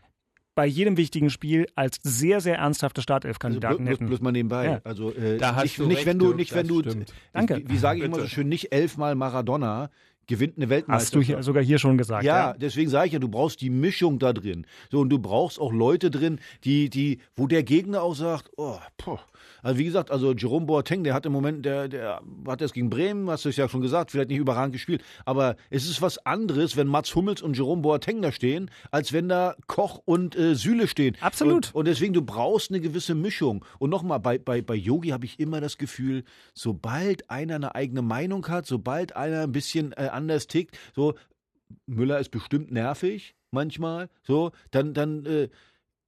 bei 0.54 0.66
jedem 0.66 0.96
wichtigen 0.96 1.30
Spiel 1.30 1.66
als 1.76 2.00
sehr, 2.02 2.40
sehr 2.40 2.58
ernsthafte 2.58 3.00
Also 3.00 3.04
Startelf-Kandidaten 3.04 3.76
bloß, 3.76 3.86
bloß, 3.86 3.94
hätten. 3.94 4.06
bloß 4.08 4.20
mal 4.20 4.32
nebenbei. 4.32 4.64
Ja. 4.66 4.80
Also 4.82 5.14
äh, 5.14 5.38
Da 5.38 5.54
hast 5.54 5.62
nicht, 5.62 5.78
du 5.78 5.86
nicht 5.86 5.98
recht, 5.98 6.06
wenn 6.06 6.18
du, 6.18 6.34
nicht 6.34 6.54
wenn 6.54 6.66
du, 6.66 6.80
stimmt. 6.80 7.12
Danke. 7.32 7.58
Wie, 7.58 7.70
wie 7.70 7.78
sage 7.78 8.00
ich 8.00 8.04
immer 8.04 8.18
so 8.18 8.26
schön, 8.26 8.48
nicht 8.48 8.72
elfmal 8.72 9.14
Maradona 9.14 9.88
gewinnt 10.28 10.56
eine 10.56 10.66
Hast 10.66 10.70
Weltmeisterschaft. 10.70 11.14
du 11.14 11.20
hier, 11.20 11.42
sogar 11.42 11.62
hier 11.62 11.78
schon 11.78 11.98
gesagt. 11.98 12.22
Ja, 12.22 12.52
deswegen 12.52 12.88
sage 12.88 13.08
ich 13.08 13.12
ja, 13.14 13.18
du 13.18 13.28
brauchst 13.28 13.60
die 13.60 13.70
Mischung 13.70 14.20
da 14.20 14.32
drin. 14.32 14.66
So, 14.90 15.00
und 15.00 15.08
du 15.08 15.18
brauchst 15.18 15.60
auch 15.60 15.72
Leute 15.72 16.10
drin, 16.10 16.38
die, 16.64 16.88
die, 16.90 17.18
wo 17.34 17.48
der 17.48 17.64
Gegner 17.64 18.02
auch 18.02 18.14
sagt, 18.14 18.50
oh, 18.56 18.78
puh. 18.96 19.18
Also 19.62 19.78
wie 19.78 19.84
gesagt, 19.84 20.10
also 20.10 20.32
Jerome 20.32 20.66
Boateng, 20.66 21.04
der 21.04 21.14
hat 21.14 21.26
im 21.26 21.32
Moment, 21.32 21.64
der, 21.64 21.88
der 21.88 22.20
hat 22.46 22.60
jetzt 22.60 22.74
gegen 22.74 22.90
Bremen, 22.90 23.28
hast 23.30 23.44
du 23.44 23.48
es 23.48 23.56
ja 23.56 23.68
schon 23.68 23.80
gesagt, 23.80 24.10
vielleicht 24.10 24.28
nicht 24.28 24.38
überragend 24.38 24.72
gespielt, 24.72 25.02
aber 25.24 25.56
es 25.70 25.88
ist 25.88 26.00
was 26.00 26.24
anderes, 26.26 26.76
wenn 26.76 26.86
Mats 26.86 27.14
Hummels 27.14 27.42
und 27.42 27.56
Jerome 27.56 27.82
Boateng 27.82 28.22
da 28.22 28.30
stehen, 28.30 28.70
als 28.90 29.12
wenn 29.12 29.28
da 29.28 29.56
Koch 29.66 30.00
und 30.04 30.36
äh, 30.36 30.54
Süle 30.54 30.86
stehen. 30.86 31.16
Absolut. 31.20 31.68
Und, 31.68 31.74
und 31.74 31.84
deswegen, 31.86 32.12
du 32.12 32.22
brauchst 32.22 32.70
eine 32.70 32.80
gewisse 32.80 33.14
Mischung. 33.14 33.64
Und 33.78 33.90
nochmal, 33.90 34.20
bei, 34.20 34.38
bei, 34.38 34.62
bei 34.62 34.74
Yogi 34.74 35.08
habe 35.10 35.24
ich 35.24 35.40
immer 35.40 35.60
das 35.60 35.78
Gefühl, 35.78 36.24
sobald 36.54 37.30
einer 37.30 37.56
eine 37.56 37.74
eigene 37.74 38.02
Meinung 38.02 38.46
hat, 38.48 38.66
sobald 38.66 39.16
einer 39.16 39.42
ein 39.42 39.52
bisschen 39.52 39.92
äh, 39.92 40.08
anders 40.18 40.46
tickt, 40.46 40.78
so, 40.94 41.14
Müller 41.86 42.18
ist 42.18 42.30
bestimmt 42.30 42.70
nervig 42.70 43.34
manchmal, 43.50 44.10
so, 44.22 44.52
dann, 44.70 44.92
dann 44.94 45.24
äh, 45.26 45.48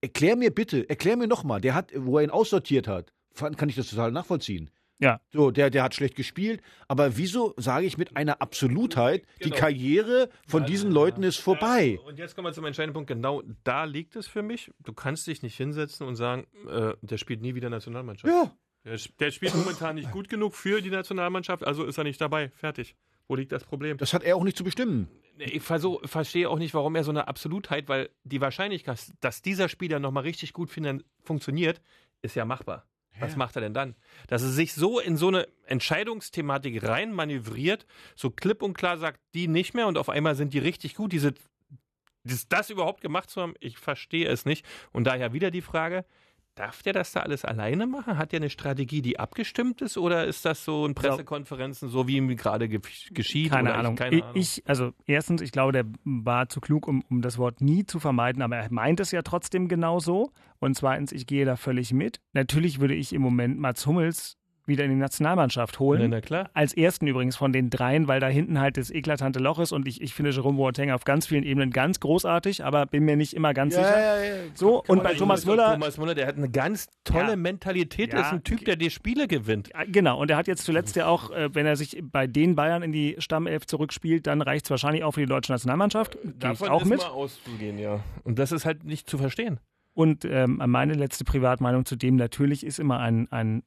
erklär 0.01 0.37
mir 0.37 0.51
bitte, 0.51 0.89
erklär 0.89 1.17
mir 1.17 1.27
nochmal, 1.27 1.61
der 1.61 1.75
hat, 1.75 1.93
wo 1.95 2.19
er 2.19 2.25
ihn 2.25 2.31
aussortiert 2.31 2.89
hat, 2.89 3.13
kann 3.35 3.69
ich 3.69 3.77
das 3.77 3.89
total 3.89 4.13
nachvollziehen. 4.13 4.71
Ja. 4.99 5.21
So, 5.33 5.51
der, 5.51 5.71
der 5.71 5.83
hat 5.83 5.95
schlecht 5.95 6.15
gespielt, 6.15 6.61
aber 6.87 7.17
wieso 7.17 7.55
sage 7.57 7.87
ich 7.87 7.97
mit 7.97 8.17
einer 8.17 8.43
Absolutheit, 8.43 9.25
die 9.39 9.45
Genau. 9.45 9.57
Karriere 9.57 10.29
von 10.47 10.67
diesen 10.67 10.91
Leuten 10.91 11.23
ist 11.23 11.39
vorbei? 11.39 11.99
Ja, 11.99 12.07
und 12.07 12.19
jetzt 12.19 12.35
kommen 12.35 12.47
wir 12.47 12.53
zum 12.53 12.67
entscheidenden 12.67 12.93
Punkt. 12.95 13.09
Genau 13.09 13.43
da 13.65 13.85
liegt 13.85 14.15
es 14.17 14.27
für 14.27 14.43
mich. 14.43 14.71
Du 14.85 14.93
kannst 14.93 15.27
dich 15.27 15.43
nicht 15.43 15.57
hinsetzen 15.57 16.07
und 16.07 16.17
sagen, 16.17 16.47
äh, 16.69 16.93
der 17.01 17.17
spielt 17.17 17.41
nie 17.41 17.55
wieder 17.55 17.71
Nationalmannschaft. 17.71 18.33
Ja. 18.33 18.53
Der, 18.85 18.99
der 19.21 19.31
spielt 19.31 19.55
momentan 19.55 19.95
nicht 19.95 20.11
gut 20.11 20.29
genug 20.29 20.55
für 20.55 20.83
die 20.83 20.91
Nationalmannschaft, 20.91 21.65
also 21.67 21.85
ist 21.85 21.97
er 21.97 22.05
nicht 22.05 22.21
dabei. 22.21 22.51
Fertig. 22.51 22.95
Wo 23.31 23.37
liegt 23.37 23.53
das 23.53 23.63
Problem? 23.63 23.97
Das 23.97 24.13
hat 24.13 24.25
er 24.25 24.35
auch 24.35 24.43
nicht 24.43 24.57
zu 24.57 24.65
bestimmen. 24.65 25.07
Ich 25.39 25.63
versuch, 25.63 26.01
verstehe 26.05 26.51
auch 26.51 26.59
nicht, 26.59 26.75
warum 26.75 26.97
er 26.97 27.05
so 27.05 27.13
eine 27.13 27.29
Absolutheit, 27.29 27.89
weil 27.89 28.11
die 28.25 28.41
Wahrscheinlichkeit, 28.41 28.99
dass 29.21 29.41
dieser 29.41 29.69
Spieler 29.69 30.01
nochmal 30.01 30.25
richtig 30.25 30.53
gut 30.53 30.69
funktioniert, 31.23 31.81
ist 32.23 32.35
ja 32.35 32.45
machbar. 32.45 32.89
Was 33.21 33.37
macht 33.37 33.55
er 33.55 33.63
denn 33.63 33.73
dann? 33.73 33.95
Dass 34.27 34.43
er 34.43 34.49
sich 34.49 34.75
so 34.75 34.99
in 34.99 35.17
so 35.17 35.29
eine 35.29 35.47
Entscheidungsthematik 35.67 36.83
rein 36.83 37.13
manövriert, 37.13 37.87
so 38.17 38.31
klipp 38.31 38.63
und 38.63 38.75
klar 38.75 38.99
sagt, 38.99 39.21
die 39.35 39.47
nicht 39.47 39.75
mehr 39.75 39.87
und 39.87 39.97
auf 39.97 40.09
einmal 40.09 40.35
sind 40.35 40.53
die 40.53 40.59
richtig 40.59 40.97
gut. 40.97 41.13
Diese, 41.13 41.33
das, 42.25 42.49
das 42.49 42.69
überhaupt 42.69 43.01
gemacht 43.01 43.31
zu 43.31 43.43
haben, 43.43 43.55
ich 43.61 43.79
verstehe 43.79 44.27
es 44.27 44.45
nicht. 44.45 44.67
Und 44.91 45.05
daher 45.05 45.33
wieder 45.33 45.53
die 45.53 45.63
Frage, 45.63 46.05
darf 46.55 46.83
der 46.83 46.93
das 46.93 47.13
da 47.13 47.21
alles 47.21 47.45
alleine 47.45 47.87
machen? 47.87 48.19
Hat 48.19 48.33
der 48.33 48.41
eine 48.41 48.51
Strategie, 48.51 49.03
die 49.03 49.19
abgestimmt 49.19 49.81
ist? 49.81 49.97
Oder 49.97 50.27
ist 50.27 50.45
das 50.45 50.65
so 50.65 50.87
in 50.87 50.95
Pressekonferenzen, 50.95 51.89
so 51.89 52.07
wie 52.07 52.17
ihm 52.17 52.37
gerade 52.37 52.69
ge 52.69 52.81
geschieht? 53.11 53.51
Keine 53.51 53.75
Ahnung. 53.75 53.95
Ich, 53.95 53.99
keine 53.99 54.23
Ahnung. 54.23 54.37
Ich, 54.37 54.63
also 54.67 54.93
erstens, 55.07 55.41
ich 55.41 55.53
glaube, 55.53 55.73
der 55.73 55.85
war 56.05 56.49
zu 56.49 56.61
klug, 56.61 56.89
um, 56.89 57.03
um 57.09 57.23
das 57.23 57.39
Wort 57.39 57.61
nie 57.61 57.87
zu 57.87 58.01
vermeiden, 58.01 58.43
aber 58.43 58.57
er 58.57 58.73
meint 58.73 59.01
es 59.01 59.11
ja 59.11 59.23
trotzdem 59.23 59.69
genau 59.69 59.99
so. 59.99 60.33
Und 60.59 60.77
zweitens, 60.77 61.13
ich 61.13 61.27
gehe 61.27 61.45
da 61.45 61.57
völlig 61.57 61.93
mit. 61.93 62.21
Natürlich 62.33 62.81
würde 62.81 62.95
ich 62.95 63.13
im 63.13 63.23
Moment 63.23 63.59
Mats 63.59 63.87
Hummels 63.87 64.37
wieder 64.67 64.85
in 64.85 64.91
die 64.91 64.97
Nationalmannschaft 64.97 65.79
holen. 65.79 66.03
Na, 66.03 66.09
na 66.17 66.21
klar. 66.21 66.51
Als 66.55 66.73
ersten 66.75 67.07
übrigens 67.07 67.37
von 67.37 67.53
den 67.53 67.71
dreien, 67.71 68.09
weil 68.09 68.21
da 68.21 68.29
hinten 68.29 68.61
halt 68.61 68.77
das 68.77 68.91
eklatante 68.91 69.39
Loch 69.39 69.59
ist 69.59 69.73
und 69.73 69.87
ich, 69.89 70.01
ich 70.01 70.15
finde 70.15 70.31
Jerome 70.31 70.57
Boateng 70.57 70.91
auf 70.91 71.05
ganz 71.05 71.27
vielen 71.27 71.45
Ebenen 71.45 71.71
ganz 71.71 72.01
großartig, 72.01 72.65
aber 72.65 72.87
bin 72.87 73.05
mir 73.05 73.17
nicht 73.17 73.35
immer 73.35 73.55
ganz 73.55 73.75
sicher. 73.75 73.95
So, 74.55 74.83
und 74.87 75.03
bei 75.03 75.15
Thomas 75.15 75.45
Müller, 75.47 75.73
Thomas 75.75 75.99
Müller, 75.99 76.15
der 76.15 76.27
hat 76.27 76.37
eine 76.37 76.49
ganz 76.51 76.89
tolle 77.05 77.31
Ja. 77.31 77.37
Mentalität. 77.37 78.13
Ja. 78.13 78.21
Ist 78.21 78.33
ein 78.33 78.45
Typ, 78.45 78.65
der 78.65 78.77
die 78.77 78.91
Spiele 78.91 79.27
gewinnt. 79.29 79.71
Ja, 79.75 79.85
Genau, 79.87 80.21
und 80.21 80.31
er 80.31 80.37
hat 80.37 80.47
jetzt 80.47 80.65
zuletzt 80.65 80.97
ja 80.97 81.07
auch, 81.07 81.31
äh, 81.31 81.55
wenn 81.55 81.67
er 81.67 81.77
sich 81.77 81.99
bei 82.03 82.27
den 82.27 82.55
Bayern 82.55 82.83
in 82.83 82.93
die 82.93 83.17
Stammelf 83.19 83.67
zurückspielt, 83.67 84.27
dann 84.27 84.41
reicht 84.43 84.67
es 84.67 84.71
wahrscheinlich 84.71 85.05
auch 85.05 85.13
für 85.13 85.21
die 85.21 85.27
deutsche 85.27 85.53
Nationalmannschaft. 85.53 86.13
Gehe 86.23 86.31
ich 86.33 86.39
Davon 86.39 86.69
auch 86.69 86.83
ist 86.83 86.89
mit. 86.89 86.99
mal 87.01 87.09
auszugehen, 87.09 87.79
ja. 87.79 88.01
Und 88.25 88.39
das 88.39 88.53
ist 88.53 88.65
halt 88.65 88.85
nicht 88.85 89.09
zu 89.11 89.19
verstehen. 89.19 89.59
Und 89.93 90.25
ähm, 90.25 90.63
meine 90.67 90.95
letzte 90.95 91.25
Privatmeinung 91.25 91.85
zu 91.85 91.97
dem 91.97 92.17
natürlich 92.17 92.65
ist 92.65 92.79
immer 92.79 93.01
ein, 93.01 93.27
ein 93.33 93.63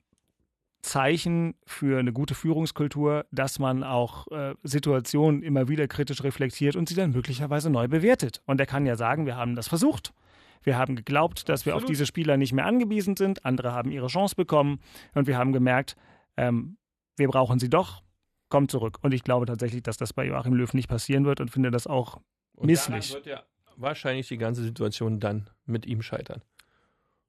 Zeichen 0.83 1.55
für 1.65 1.97
eine 1.97 2.11
gute 2.11 2.35
Führungskultur, 2.35 3.25
dass 3.31 3.57
man 3.57 3.83
auch 3.83 4.27
äh, 4.31 4.53
Situationen 4.63 5.41
immer 5.41 5.69
wieder 5.69 5.87
kritisch 5.87 6.23
reflektiert 6.23 6.75
und 6.75 6.89
sie 6.89 6.95
dann 6.95 7.11
möglicherweise 7.11 7.69
neu 7.69 7.87
bewertet. 7.87 8.41
Und 8.45 8.59
er 8.59 8.65
kann 8.65 8.85
ja 8.85 8.95
sagen, 8.95 9.25
wir 9.25 9.37
haben 9.37 9.55
das 9.55 9.67
versucht. 9.67 10.13
Wir 10.61 10.77
haben 10.77 10.95
geglaubt, 10.95 11.49
dass 11.49 11.65
wir 11.65 11.75
auf 11.75 11.85
diese 11.85 12.05
Spieler 12.05 12.37
nicht 12.37 12.53
mehr 12.53 12.65
angewiesen 12.65 13.15
sind. 13.15 13.45
Andere 13.45 13.71
haben 13.71 13.91
ihre 13.91 14.07
Chance 14.07 14.35
bekommen. 14.35 14.79
Und 15.13 15.25
wir 15.27 15.37
haben 15.37 15.53
gemerkt, 15.53 15.95
ähm, 16.37 16.77
wir 17.17 17.27
brauchen 17.27 17.59
sie 17.59 17.69
doch. 17.69 18.01
Kommt 18.49 18.69
zurück. 18.69 18.99
Und 19.01 19.13
ich 19.13 19.23
glaube 19.23 19.45
tatsächlich, 19.45 19.83
dass 19.83 19.97
das 19.97 20.13
bei 20.13 20.25
Joachim 20.25 20.53
Löw 20.53 20.73
nicht 20.73 20.87
passieren 20.87 21.25
wird 21.25 21.39
und 21.41 21.49
finde 21.49 21.71
das 21.71 21.87
auch 21.87 22.19
Und 22.55 22.67
Misslich. 22.67 23.13
wird 23.13 23.25
ja 23.25 23.43
wahrscheinlich 23.77 24.27
die 24.27 24.37
ganze 24.37 24.63
Situation 24.63 25.19
dann 25.19 25.49
mit 25.65 25.85
ihm 25.85 26.01
scheitern. 26.01 26.41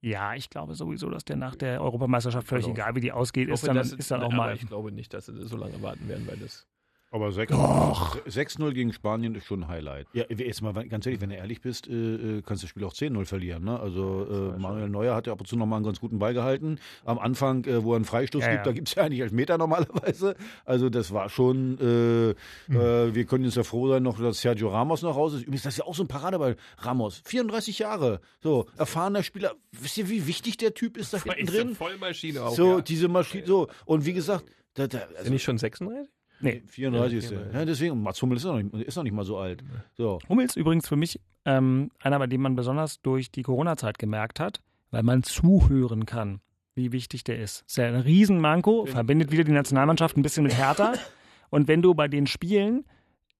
Ja, 0.05 0.35
ich 0.35 0.51
glaube 0.51 0.75
sowieso, 0.75 1.09
dass 1.09 1.25
der 1.25 1.35
nach 1.35 1.55
der 1.55 1.81
Europameisterschaft 1.81 2.47
völlig 2.47 2.65
Genau. 2.65 2.75
egal, 2.75 2.95
wie 2.95 2.99
die 3.01 3.11
ausgeht, 3.11 3.49
ist 3.49 3.63
hoffe, 3.63 3.73
dann, 3.73 3.77
ist 3.77 4.11
dann 4.11 4.21
auch 4.21 4.31
mal. 4.31 4.53
Ich 4.53 4.67
glaube 4.67 4.91
nicht, 4.91 5.11
dass 5.15 5.25
sie 5.25 5.47
so 5.47 5.57
lange 5.57 5.81
warten 5.81 6.07
werden, 6.07 6.27
weil 6.27 6.37
das. 6.37 6.67
Aber 7.11 7.29
6-0 7.29 8.71
gegen 8.73 8.91
Spanien 8.91 9.35
ist 9.35 9.45
schon 9.45 9.63
ein 9.63 9.67
Highlight. 9.69 10.07
Ja, 10.13 10.25
jetzt 10.29 10.61
mal 10.61 10.73
ganz 10.87 11.05
ehrlich, 11.05 11.21
wenn 11.21 11.29
du 11.29 11.35
ehrlich 11.35 11.61
bist, 11.61 11.87
äh, 11.87 11.93
äh, 11.93 12.41
kannst 12.41 12.63
du 12.63 12.65
das 12.65 12.69
Spiel 12.71 12.83
auch 12.83 12.93
10-0 12.93 13.25
verlieren. 13.25 13.63
Ne? 13.63 13.79
Also 13.79 14.27
äh, 14.29 14.59
Manuel 14.59 14.89
Neuer 14.89 15.15
hat 15.15 15.27
ja 15.27 15.33
ab 15.33 15.39
und 15.39 15.47
zu 15.47 15.55
noch 15.55 15.65
mal 15.65 15.77
einen 15.77 15.85
ganz 15.85 16.01
guten 16.01 16.19
Ball 16.19 16.33
gehalten. 16.33 16.77
Am 17.05 17.17
Anfang, 17.17 17.63
äh, 17.65 17.83
wo 17.83 17.93
er 17.93 17.97
einen 17.97 18.05
Freistoß 18.05 18.41
Ja, 18.41 18.51
gibt, 18.51 18.57
ja. 18.59 18.63
da 18.63 18.71
gibt 18.73 18.87
es 18.89 18.95
ja 18.95 19.03
eigentlich 19.03 19.21
Elfmeter 19.21 19.57
normalerweise. 19.57 20.35
Also 20.65 20.89
das 20.89 21.13
war 21.13 21.29
schon, 21.29 21.79
äh, 21.79 22.29
äh, 22.73 23.15
wir 23.15 23.25
können 23.25 23.45
jetzt 23.45 23.55
ja 23.55 23.63
froh 23.63 23.87
sein, 23.87 24.03
noch, 24.03 24.19
dass 24.19 24.41
Sergio 24.41 24.69
Ramos 24.69 25.01
noch 25.01 25.15
raus 25.15 25.35
ist. 25.35 25.43
Übrigens, 25.43 25.63
das 25.63 25.75
ist 25.75 25.79
ja 25.79 25.85
auch 25.85 25.95
so 25.95 26.03
ein 26.03 26.07
Paradeball. 26.07 26.57
Ramos, 26.79 27.21
34 27.23 27.79
Jahre, 27.79 28.19
so, 28.41 28.65
erfahrener 28.77 29.23
Spieler. 29.23 29.53
Wisst 29.71 29.97
ihr, 29.97 30.09
wie 30.09 30.27
wichtig 30.27 30.57
der 30.57 30.73
Typ 30.73 30.97
ist 30.97 31.13
da 31.13 31.21
hinten 31.21 31.45
drin? 31.45 31.75
Vollmaschine 31.75 32.43
auch. 32.43 32.55
So, 32.55 32.77
ja. 32.77 32.81
diese 32.81 33.07
Maschine, 33.07 33.45
so. 33.45 33.67
Und 33.85 34.05
wie 34.05 34.13
gesagt, 34.13 34.45
da, 34.73 34.87
da, 34.87 34.99
also, 34.99 35.23
Bin 35.23 35.33
ich 35.33 35.43
schon 35.43 35.57
36? 35.57 36.11
Nee. 36.45 36.61
34 36.67 37.17
ist 37.17 37.31
Ja, 37.31 37.39
er. 37.39 37.53
Ja, 37.59 37.65
deswegen, 37.65 38.01
Mats 38.01 38.21
Hummel 38.21 38.37
ist 38.37 38.43
noch 38.45 38.61
nicht, 38.61 38.73
ist 38.87 38.95
noch 38.95 39.03
nicht 39.03 39.13
mal 39.13 39.25
so 39.25 39.37
alt. 39.37 39.63
So. 39.97 40.19
Hummels 40.29 40.55
übrigens 40.55 40.87
für 40.87 40.95
mich 40.95 41.19
ähm, 41.45 41.91
einer, 41.99 42.19
bei 42.19 42.27
dem 42.27 42.41
man 42.41 42.55
besonders 42.55 43.01
durch 43.01 43.31
die 43.31 43.41
Corona-Zeit 43.43 43.99
gemerkt 43.99 44.39
hat, 44.39 44.61
weil 44.91 45.03
man 45.03 45.23
zuhören 45.23 46.05
kann, 46.05 46.39
wie 46.75 46.91
wichtig 46.91 47.23
der 47.23 47.39
ist. 47.39 47.63
Ist 47.67 47.77
ja 47.77 47.85
ein 47.87 47.95
Riesenmanko, 47.95 48.85
verbindet 48.85 49.31
wieder 49.31 49.43
die 49.43 49.51
Nationalmannschaft 49.51 50.17
ein 50.17 50.21
bisschen 50.21 50.43
mit 50.43 50.57
Hertha. 50.57 50.93
Und 51.49 51.67
wenn 51.67 51.81
du 51.81 51.93
bei 51.93 52.07
den 52.07 52.27
Spielen 52.27 52.85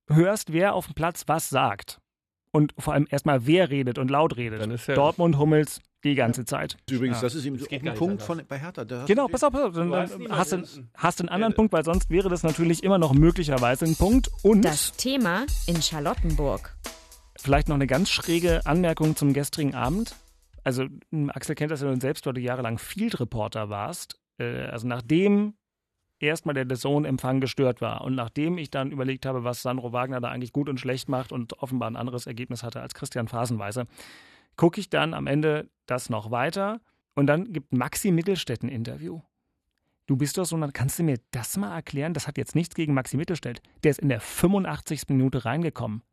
hörst, 0.08 0.54
wer 0.54 0.74
auf 0.76 0.86
dem 0.86 0.94
Platz 0.96 1.24
was 1.28 1.50
sagt 1.50 2.00
und 2.52 2.74
vor 2.78 2.94
allem 2.94 3.08
erstmal 3.10 3.46
wer 3.48 3.70
redet 3.70 3.98
und 3.98 4.10
laut 4.12 4.38
redet, 4.38 4.62
Dann 4.62 4.72
ist 4.72 4.88
ja- 4.88 4.96
Dortmund, 4.96 5.38
Hummels, 5.38 5.82
die 6.06 6.16
ganze 6.16 6.46
Zeit. 6.46 6.78
Übrigens, 6.90 7.18
Ja. 7.18 7.24
das 7.24 7.36
ist 7.36 7.46
eben 7.46 7.58
Das 7.58 7.68
so 7.68 7.76
ein 7.76 7.94
Punkt 7.96 8.22
von, 8.22 8.42
bei 8.48 8.58
Hertha. 8.60 8.86
Da 8.86 9.00
hast 9.02 9.08
Genau, 9.08 9.26
du- 9.28 9.32
pass 9.34 9.44
auf, 9.44 9.52
pass 9.52 9.62
auf. 9.64 9.74
Dann, 9.74 9.90
Du 9.90 9.96
hast 9.96 10.12
dann 10.14 10.20
niemanden 10.22 10.40
hast, 10.40 10.52
du, 10.54 10.84
hast 10.96 11.20
einen 11.20 11.30
anderen 11.30 11.54
Punkt, 11.56 11.74
weil 11.74 11.84
sonst 11.84 12.10
wäre 12.10 12.30
das 12.30 12.44
natürlich 12.44 12.84
immer 12.84 12.98
noch 12.98 13.14
möglicherweise 13.14 13.86
ein 13.86 13.96
Punkt. 13.96 14.30
Und 14.44 14.64
Das 14.64 14.94
Thema 14.94 15.46
in 15.68 15.82
Charlottenburg. 15.82 16.76
Vielleicht 17.38 17.68
noch 17.68 17.76
eine 17.76 17.88
ganz 17.88 18.10
schräge 18.10 18.66
Anmerkung 18.66 19.16
zum 19.16 19.34
gestrigen 19.34 19.76
Abend. 19.76 20.16
Also, 20.64 20.86
Axel 21.30 21.54
kennt 21.56 21.72
das 21.72 21.82
ja 21.82 21.88
nun 21.88 22.00
selbst, 22.02 22.26
weil 22.26 22.34
du 22.34 22.42
jahrelang 22.42 22.78
Field 22.78 23.20
Reporter 23.20 23.70
warst. 23.70 24.20
Äh, 24.40 24.62
also, 24.64 24.88
nachdem 24.88 25.54
erstmal 26.20 26.56
der 26.56 26.66
The 26.68 26.76
Zone-Empfang 26.82 27.42
gestört 27.42 27.82
war 27.82 28.02
und 28.02 28.16
nachdem 28.16 28.58
ich 28.58 28.72
dann 28.72 28.92
überlegt 28.92 29.26
habe, 29.26 29.44
was 29.44 29.62
Sandro 29.62 29.92
Wagner 29.94 30.22
da 30.22 30.30
eigentlich 30.30 30.54
gut 30.54 30.70
und 30.70 30.80
schlecht 30.80 31.10
macht 31.10 31.32
und 31.32 31.60
offenbar 31.62 31.90
ein 31.92 31.98
anderes 31.98 32.26
Ergebnis 32.26 32.64
hatte 32.64 32.82
als 32.82 32.94
Christian 32.94 33.28
Phasenweise, 33.28 33.86
gucke 34.56 34.80
ich 34.80 34.90
dann 34.90 35.14
am 35.14 35.28
Ende 35.28 35.70
das 35.86 36.10
noch 36.10 36.32
weiter 36.32 36.82
und 37.14 37.28
dann 37.28 37.52
gibt 37.52 37.74
Maxi 37.74 38.12
Mittelstädt 38.12 38.64
ein 38.64 38.70
Interview. 38.70 39.22
Du 40.08 40.18
bist 40.18 40.38
doch 40.38 40.46
so, 40.46 40.58
dann 40.58 40.74
kannst 40.74 41.00
du 41.00 41.04
mir 41.04 41.20
das 41.32 41.58
mal 41.58 41.74
erklären? 41.74 42.14
Das 42.14 42.28
hat 42.28 42.38
jetzt 42.38 42.56
nichts 42.56 42.76
gegen 42.76 42.94
Maxi 42.94 43.18
Mittelstädt. 43.18 43.62
Der 43.84 43.92
ist 43.92 44.00
in 44.00 44.10
der 44.10 44.22
85. 44.22 45.10
Minute 45.10 45.46
reingekommen. 45.46 46.04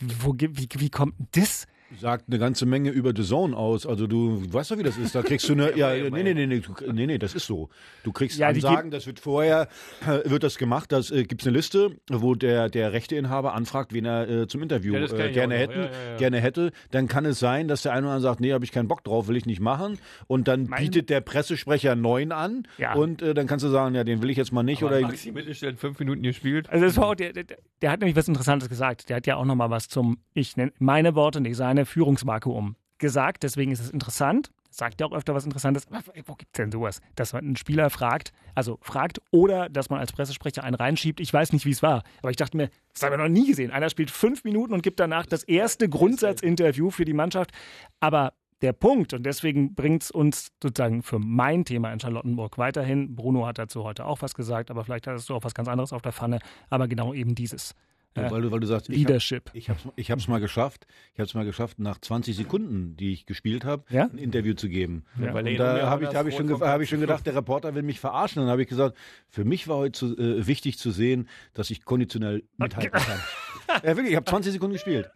Wo, 0.00 0.34
wie, 0.34 0.68
wie 0.72 0.90
kommt 0.90 1.14
das? 1.32 1.66
Sagt 2.00 2.24
eine 2.28 2.38
ganze 2.38 2.66
Menge 2.66 2.90
über 2.90 3.12
The 3.16 3.22
Zone 3.22 3.56
aus. 3.56 3.86
Also 3.86 4.06
du 4.06 4.42
weißt 4.52 4.70
doch, 4.70 4.78
wie 4.78 4.82
das 4.82 4.98
ist. 4.98 5.14
Da 5.14 5.22
kriegst 5.22 5.48
du 5.48 5.54
eine. 5.54 5.76
ja, 5.76 5.92
nee, 5.94 6.22
nee, 6.22 6.34
nee, 6.34 6.46
nee, 6.46 6.60
du- 6.60 6.92
nee, 6.92 7.06
nee, 7.06 7.18
das 7.18 7.34
ist 7.34 7.46
so. 7.46 7.70
Du 8.04 8.12
kriegst 8.12 8.38
Ja, 8.38 8.52
die 8.52 8.64
Ansagen, 8.64 8.90
das 8.90 9.06
wird 9.06 9.20
vorher, 9.20 9.68
äh, 10.06 10.28
wird 10.28 10.42
das 10.42 10.58
gemacht. 10.58 10.92
Das 10.92 11.10
äh, 11.10 11.24
gibt 11.24 11.40
es 11.42 11.46
eine 11.48 11.56
Liste, 11.56 11.92
wo 12.10 12.34
der, 12.34 12.68
der 12.68 12.92
Rechteinhaber 12.92 13.54
anfragt, 13.54 13.92
wen 13.94 14.04
er 14.04 14.28
äh, 14.28 14.46
zum 14.48 14.62
Interview 14.62 14.94
Ja, 14.94 15.00
äh, 15.00 15.32
gerne 15.32 15.54
hätten, 15.56 15.80
Ja, 15.80 15.84
ja, 15.86 16.10
ja. 16.12 16.16
gerne 16.18 16.40
hätte. 16.40 16.72
Dann 16.90 17.08
kann 17.08 17.24
es 17.24 17.38
sein, 17.38 17.68
dass 17.68 17.82
der 17.82 17.92
eine 17.92 18.06
oder 18.06 18.14
andere 18.16 18.22
sagt, 18.30 18.40
nee, 18.40 18.52
habe 18.52 18.64
ich 18.64 18.72
keinen 18.72 18.88
Bock 18.88 19.02
drauf, 19.04 19.28
will 19.28 19.36
ich 19.36 19.46
nicht 19.46 19.60
machen. 19.60 19.98
Und 20.26 20.46
dann 20.48 20.66
Mein- 20.68 20.82
bietet 20.84 21.08
der 21.10 21.20
Pressesprecher 21.22 21.94
neun 21.96 22.32
an. 22.32 22.66
Ja. 22.76 22.94
Und 22.94 23.22
äh, 23.22 23.34
dann 23.34 23.46
kannst 23.46 23.64
du 23.64 23.68
sagen, 23.70 23.94
ja, 23.94 24.04
den 24.04 24.20
will 24.22 24.30
ich 24.30 24.36
jetzt 24.36 24.52
mal 24.52 24.62
nicht. 24.62 24.82
Aber 24.82 24.92
oder 24.96 25.00
Maxi 25.08 25.32
Mittelstädt 25.32 25.78
fünf 25.78 25.98
Minuten 25.98 26.22
gespielt. 26.22 26.68
Also 26.70 26.84
das 26.84 26.96
war 26.96 27.08
auch, 27.08 27.14
der, 27.14 27.32
der, 27.32 27.44
der 27.82 27.90
hat 27.90 28.00
nämlich 28.00 28.16
was 28.16 28.28
Interessantes 28.28 28.68
gesagt. 28.68 29.08
Der 29.08 29.16
hat 29.16 29.26
ja 29.26 29.36
auch 29.36 29.44
nochmal 29.44 29.70
was 29.70 29.88
zum, 29.88 30.18
ich 30.34 30.56
nenne 30.56 30.72
meine 30.78 31.14
Worte, 31.14 31.40
nicht 31.40 31.56
seine 31.56 31.77
Führungsvakuum 31.86 32.76
gesagt. 32.98 33.42
Deswegen 33.42 33.72
ist 33.72 33.80
es 33.80 33.90
interessant. 33.90 34.50
Sagt 34.70 35.00
ja 35.00 35.06
auch 35.06 35.12
öfter 35.12 35.34
was 35.34 35.44
Interessantes. 35.44 35.86
Wo 36.26 36.34
gibt's 36.34 36.56
denn 36.58 36.70
sowas? 36.70 37.00
Dass 37.14 37.32
man 37.32 37.44
einen 37.44 37.56
Spieler 37.56 37.88
fragt, 37.88 38.32
also 38.54 38.78
fragt, 38.82 39.20
oder 39.30 39.68
dass 39.68 39.88
man 39.88 39.98
als 39.98 40.12
Pressesprecher 40.12 40.62
einen 40.62 40.74
reinschiebt. 40.74 41.20
Ich 41.20 41.32
weiß 41.32 41.52
nicht, 41.52 41.64
wie 41.64 41.70
es 41.70 41.82
war. 41.82 42.02
Aber 42.20 42.30
ich 42.30 42.36
dachte 42.36 42.56
mir, 42.56 42.68
das 42.92 43.02
haben 43.02 43.12
wir 43.12 43.18
noch 43.18 43.28
nie 43.28 43.46
gesehen. 43.46 43.70
Einer 43.70 43.88
spielt 43.88 44.10
fünf 44.10 44.44
Minuten 44.44 44.74
und 44.74 44.82
gibt 44.82 45.00
danach 45.00 45.24
das 45.24 45.42
erste 45.42 45.88
Grundsatzinterview 45.88 46.90
für 46.90 47.06
die 47.06 47.14
Mannschaft. 47.14 47.52
Aber 48.00 48.34
der 48.60 48.72
Punkt, 48.72 49.14
und 49.14 49.24
deswegen 49.24 49.74
bringt 49.74 50.02
es 50.02 50.10
uns 50.10 50.52
sozusagen 50.62 51.02
für 51.02 51.18
mein 51.18 51.64
Thema 51.64 51.92
in 51.92 52.00
Charlottenburg 52.00 52.58
weiterhin. 52.58 53.14
Bruno 53.14 53.46
hat 53.46 53.58
dazu 53.58 53.84
heute 53.84 54.04
auch 54.04 54.20
was 54.20 54.34
gesagt, 54.34 54.70
aber 54.70 54.84
vielleicht 54.84 55.06
hattest 55.06 55.28
du 55.28 55.34
auch 55.34 55.44
was 55.44 55.54
ganz 55.54 55.68
anderes 55.68 55.92
auf 55.92 56.02
der 56.02 56.12
Pfanne. 56.12 56.40
Aber 56.68 56.88
genau 56.88 57.14
eben 57.14 57.34
dieses. 57.34 57.74
Ja, 58.22 58.30
weil, 58.30 58.42
du, 58.42 58.50
weil 58.50 58.60
du 58.60 58.66
sagst, 58.66 58.88
ich 58.88 58.94
hab, 58.94 59.08
Leadership. 59.08 59.50
ich 59.54 59.70
habe 59.70 59.78
ich 59.96 60.10
hab's 60.10 60.28
mal 60.28 60.40
geschafft. 60.40 60.86
Ich 61.12 61.20
habe 61.20 61.26
es 61.26 61.34
mal 61.34 61.44
geschafft, 61.44 61.78
nach 61.78 61.98
20 61.98 62.36
Sekunden, 62.36 62.96
die 62.96 63.12
ich 63.12 63.26
gespielt 63.26 63.64
habe, 63.64 63.84
Ja? 63.90 64.04
ein 64.04 64.18
Interview 64.18 64.54
zu 64.54 64.68
geben. 64.68 65.04
Ja. 65.20 65.34
Weil 65.34 65.48
Und 65.48 65.56
da 65.56 65.88
habe 65.88 66.04
ich, 66.04 66.14
hab 66.14 66.26
ich, 66.26 66.36
schon, 66.36 66.60
hab 66.60 66.80
ich 66.80 66.88
schon 66.88 67.00
gedacht, 67.00 67.26
der 67.26 67.34
Reporter 67.34 67.74
will 67.74 67.82
mich 67.82 68.00
verarschen. 68.00 68.42
Dann 68.42 68.50
habe 68.50 68.62
ich 68.62 68.68
gesagt, 68.68 68.96
für 69.28 69.44
mich 69.44 69.68
war 69.68 69.78
heute 69.78 69.92
zu, 69.92 70.16
äh, 70.16 70.46
wichtig 70.46 70.78
zu 70.78 70.90
sehen, 70.90 71.28
dass 71.54 71.70
ich 71.70 71.84
konditionell 71.84 72.44
mithalten 72.56 72.92
kann. 72.92 73.20
ja, 73.82 73.96
wirklich, 73.96 74.10
ich 74.10 74.16
habe 74.16 74.26
20 74.26 74.52
Sekunden 74.52 74.74
gespielt. 74.74 75.10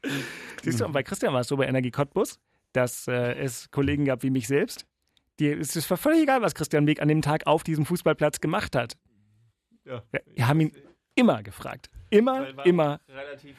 Siehst 0.63 0.81
du, 0.81 0.87
und 0.87 0.93
bei 0.93 1.03
Christian 1.03 1.33
war 1.33 1.41
es 1.41 1.49
so 1.49 1.57
bei 1.57 1.67
Energie 1.67 1.91
Cottbus, 1.91 2.39
dass 2.73 3.09
äh, 3.09 3.35
es 3.35 3.71
Kollegen 3.71 4.05
gab 4.05 4.23
wie 4.23 4.31
mich 4.31 4.47
selbst. 4.47 4.87
Die, 5.41 5.49
es 5.49 5.77
ist 5.77 5.87
völlig 5.87 6.23
egal, 6.23 6.43
was 6.43 6.55
Christian 6.55 6.87
Weg 6.87 7.01
an 7.01 7.09
dem 7.09 7.23
Tag 7.23 7.47
auf 7.47 7.65
diesem 7.65 7.87
Fußballplatz 7.87 8.41
gemacht 8.41 8.77
hat. 8.77 8.95
Ja. 9.85 10.03
Wir, 10.11 10.21
wir 10.35 10.49
haben 10.49 10.61
ihn 10.61 10.73
immer 11.15 11.43
gefragt. 11.43 11.91
Immer, 12.11 12.49
immer, 12.65 13.01
Relativ 13.09 13.57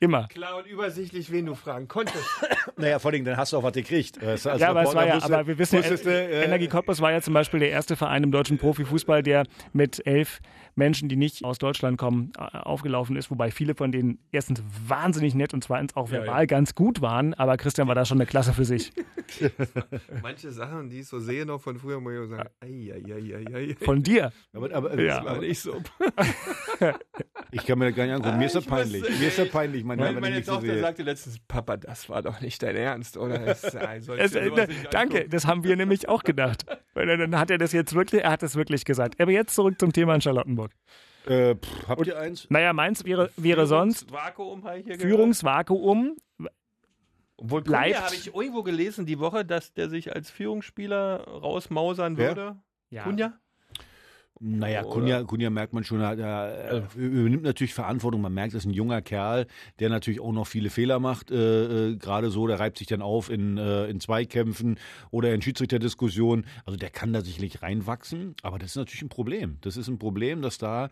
immer. 0.00 0.26
klar 0.28 0.56
und 0.56 0.66
übersichtlich, 0.66 1.30
wen 1.30 1.46
du 1.46 1.54
fragen 1.54 1.88
konntest. 1.88 2.24
Naja, 2.76 2.98
vor 2.98 3.12
allem, 3.12 3.24
dann 3.24 3.36
hast 3.36 3.52
du 3.52 3.58
auch 3.58 3.62
was 3.62 3.72
gekriegt. 3.72 4.24
Weißt 4.24 4.46
du, 4.46 4.50
als 4.50 4.60
ja, 4.60 4.70
aber 4.70 4.82
es 4.82 4.94
war 4.94 5.06
ja, 5.06 5.22
aber 5.22 5.46
wir 5.46 5.58
wissen 5.58 5.82
ja, 5.82 6.10
äh, 6.10 6.44
Energie 6.44 6.68
Cottbus 6.68 7.00
war 7.00 7.12
ja 7.12 7.20
zum 7.20 7.34
Beispiel 7.34 7.60
der 7.60 7.70
erste 7.70 7.96
Verein 7.96 8.24
im 8.24 8.32
deutschen 8.32 8.58
Profifußball, 8.58 9.22
der 9.22 9.44
mit 9.72 10.04
elf 10.06 10.40
Menschen, 10.74 11.08
die 11.08 11.16
nicht 11.16 11.44
aus 11.44 11.58
Deutschland 11.58 11.98
kommen, 11.98 12.32
aufgelaufen 12.36 13.16
ist, 13.16 13.30
wobei 13.30 13.50
viele 13.50 13.74
von 13.74 13.92
denen 13.92 14.18
erstens 14.32 14.62
wahnsinnig 14.86 15.34
nett 15.34 15.52
und 15.54 15.62
zweitens 15.62 15.96
auch 15.96 16.06
Ja, 16.08 16.18
verbal 16.20 16.40
ja. 16.40 16.46
ganz 16.46 16.74
gut 16.74 17.00
waren, 17.02 17.34
aber 17.34 17.56
Christian 17.56 17.88
war 17.88 17.94
da 17.94 18.04
schon 18.04 18.18
eine 18.18 18.26
Klasse 18.26 18.52
für 18.52 18.64
sich. 18.64 18.92
Manche 20.22 20.50
Sachen, 20.50 20.90
die 20.90 21.00
ich 21.00 21.06
so 21.08 21.18
sehe 21.18 21.44
noch 21.46 21.60
von 21.60 21.78
früher, 21.78 22.00
muss 22.00 22.12
ich 22.12 22.28
sagen, 22.30 22.48
ei, 22.60 22.92
ei, 22.94 23.12
ei, 23.12 23.36
ei, 23.54 23.54
ei. 23.70 23.76
Von 23.84 24.02
dir. 24.02 24.32
aber, 24.52 24.72
aber, 24.74 25.00
Ja. 25.00 25.20
aber 25.20 25.38
nicht 25.38 25.60
so. 25.60 25.80
ich 27.50 27.64
kann 27.66 27.78
mir 27.78 27.86
das 27.86 27.96
gar 27.96 28.04
nicht 28.06 28.14
angucken. 28.14 28.38
Mir 28.38 28.46
ist 28.46 28.54
das 28.54 28.64
Ich 28.64 28.70
muss, 28.70 28.78
peinlich. 28.80 29.18
Mir 29.20 29.28
ist 29.28 29.38
das 29.38 29.48
peinlich, 29.50 29.84
mein 29.84 29.98
Meine, 29.98 30.20
meine 30.20 30.42
so 30.42 30.52
Tochter 30.54 30.66
sehe. 30.72 30.80
sagte 30.80 31.02
letztens, 31.02 31.38
Papa, 31.46 31.76
das 31.76 32.08
war 32.08 32.22
doch 32.22 32.40
nicht 32.40 32.62
dein 32.62 32.76
Ernst, 32.76 33.16
oder? 33.16 33.38
Das, 33.38 33.62
äh, 33.74 34.00
Es, 34.18 34.34
äh, 34.34 34.50
danke, 34.90 35.28
das 35.28 35.46
haben 35.46 35.64
wir 35.64 35.76
nämlich 35.76 36.08
auch 36.08 36.22
gedacht. 36.22 36.64
Weil 36.94 37.06
dann 37.16 37.38
hat 37.38 37.50
er 37.50 37.58
das 37.58 37.72
jetzt 37.72 37.94
wirklich, 37.94 38.22
er 38.22 38.30
hat 38.32 38.42
es 38.42 38.54
wirklich 38.56 38.84
gesagt. 38.84 39.20
Aber 39.20 39.30
jetzt 39.30 39.54
zurück 39.54 39.78
zum 39.78 39.92
Thema 39.92 40.14
in 40.14 40.20
Charlottenburg. 40.20 40.61
Äh, 41.26 41.54
pff, 41.54 41.88
habt 41.88 42.06
ihr 42.06 42.18
eins? 42.18 42.46
Naja, 42.50 42.72
meins 42.72 43.04
wäre, 43.04 43.30
wäre 43.36 43.66
sonst 43.66 44.10
Vakuum 44.12 44.64
habe 44.64 44.78
ich 44.80 44.86
hier 44.86 44.98
Führungsvakuum. 44.98 46.16
Obwohl 47.36 47.62
bleibt- 47.62 48.00
habe 48.00 48.14
ich 48.14 48.34
irgendwo 48.34 48.62
gelesen 48.62 49.06
die 49.06 49.18
Woche, 49.18 49.44
dass 49.44 49.72
der 49.72 49.88
sich 49.88 50.14
als 50.14 50.30
Führungsspieler 50.30 51.24
rausmausern 51.26 52.16
Wer? 52.16 52.28
würde. 52.28 52.56
Ja. 52.90 53.04
Kunja? 53.04 53.32
Naja, 54.44 54.82
Kunja, 54.82 55.22
Kunja 55.22 55.50
merkt 55.50 55.72
man 55.72 55.84
schon, 55.84 56.00
er, 56.00 56.18
er 56.18 56.88
übernimmt 56.96 57.44
natürlich 57.44 57.74
Verantwortung. 57.74 58.20
Man 58.22 58.34
merkt, 58.34 58.54
das 58.54 58.64
ist 58.64 58.70
ein 58.70 58.74
junger 58.74 59.00
Kerl, 59.00 59.46
der 59.78 59.88
natürlich 59.88 60.18
auch 60.18 60.32
noch 60.32 60.48
viele 60.48 60.68
Fehler 60.68 60.98
macht. 60.98 61.30
Äh, 61.30 61.90
äh, 61.90 61.96
Gerade 61.96 62.28
so, 62.30 62.48
der 62.48 62.58
reibt 62.58 62.78
sich 62.78 62.88
dann 62.88 63.02
auf 63.02 63.30
in, 63.30 63.56
äh, 63.56 63.86
in 63.86 64.00
Zweikämpfen 64.00 64.80
oder 65.12 65.32
in 65.32 65.42
Schiedsrichterdiskussionen. 65.42 66.44
Also 66.66 66.76
der 66.76 66.90
kann 66.90 67.12
da 67.12 67.20
sicherlich 67.20 67.62
reinwachsen, 67.62 68.34
aber 68.42 68.58
das 68.58 68.70
ist 68.70 68.76
natürlich 68.76 69.02
ein 69.02 69.10
Problem. 69.10 69.58
Das 69.60 69.76
ist 69.76 69.86
ein 69.86 70.00
Problem, 70.00 70.42
dass 70.42 70.58
da 70.58 70.90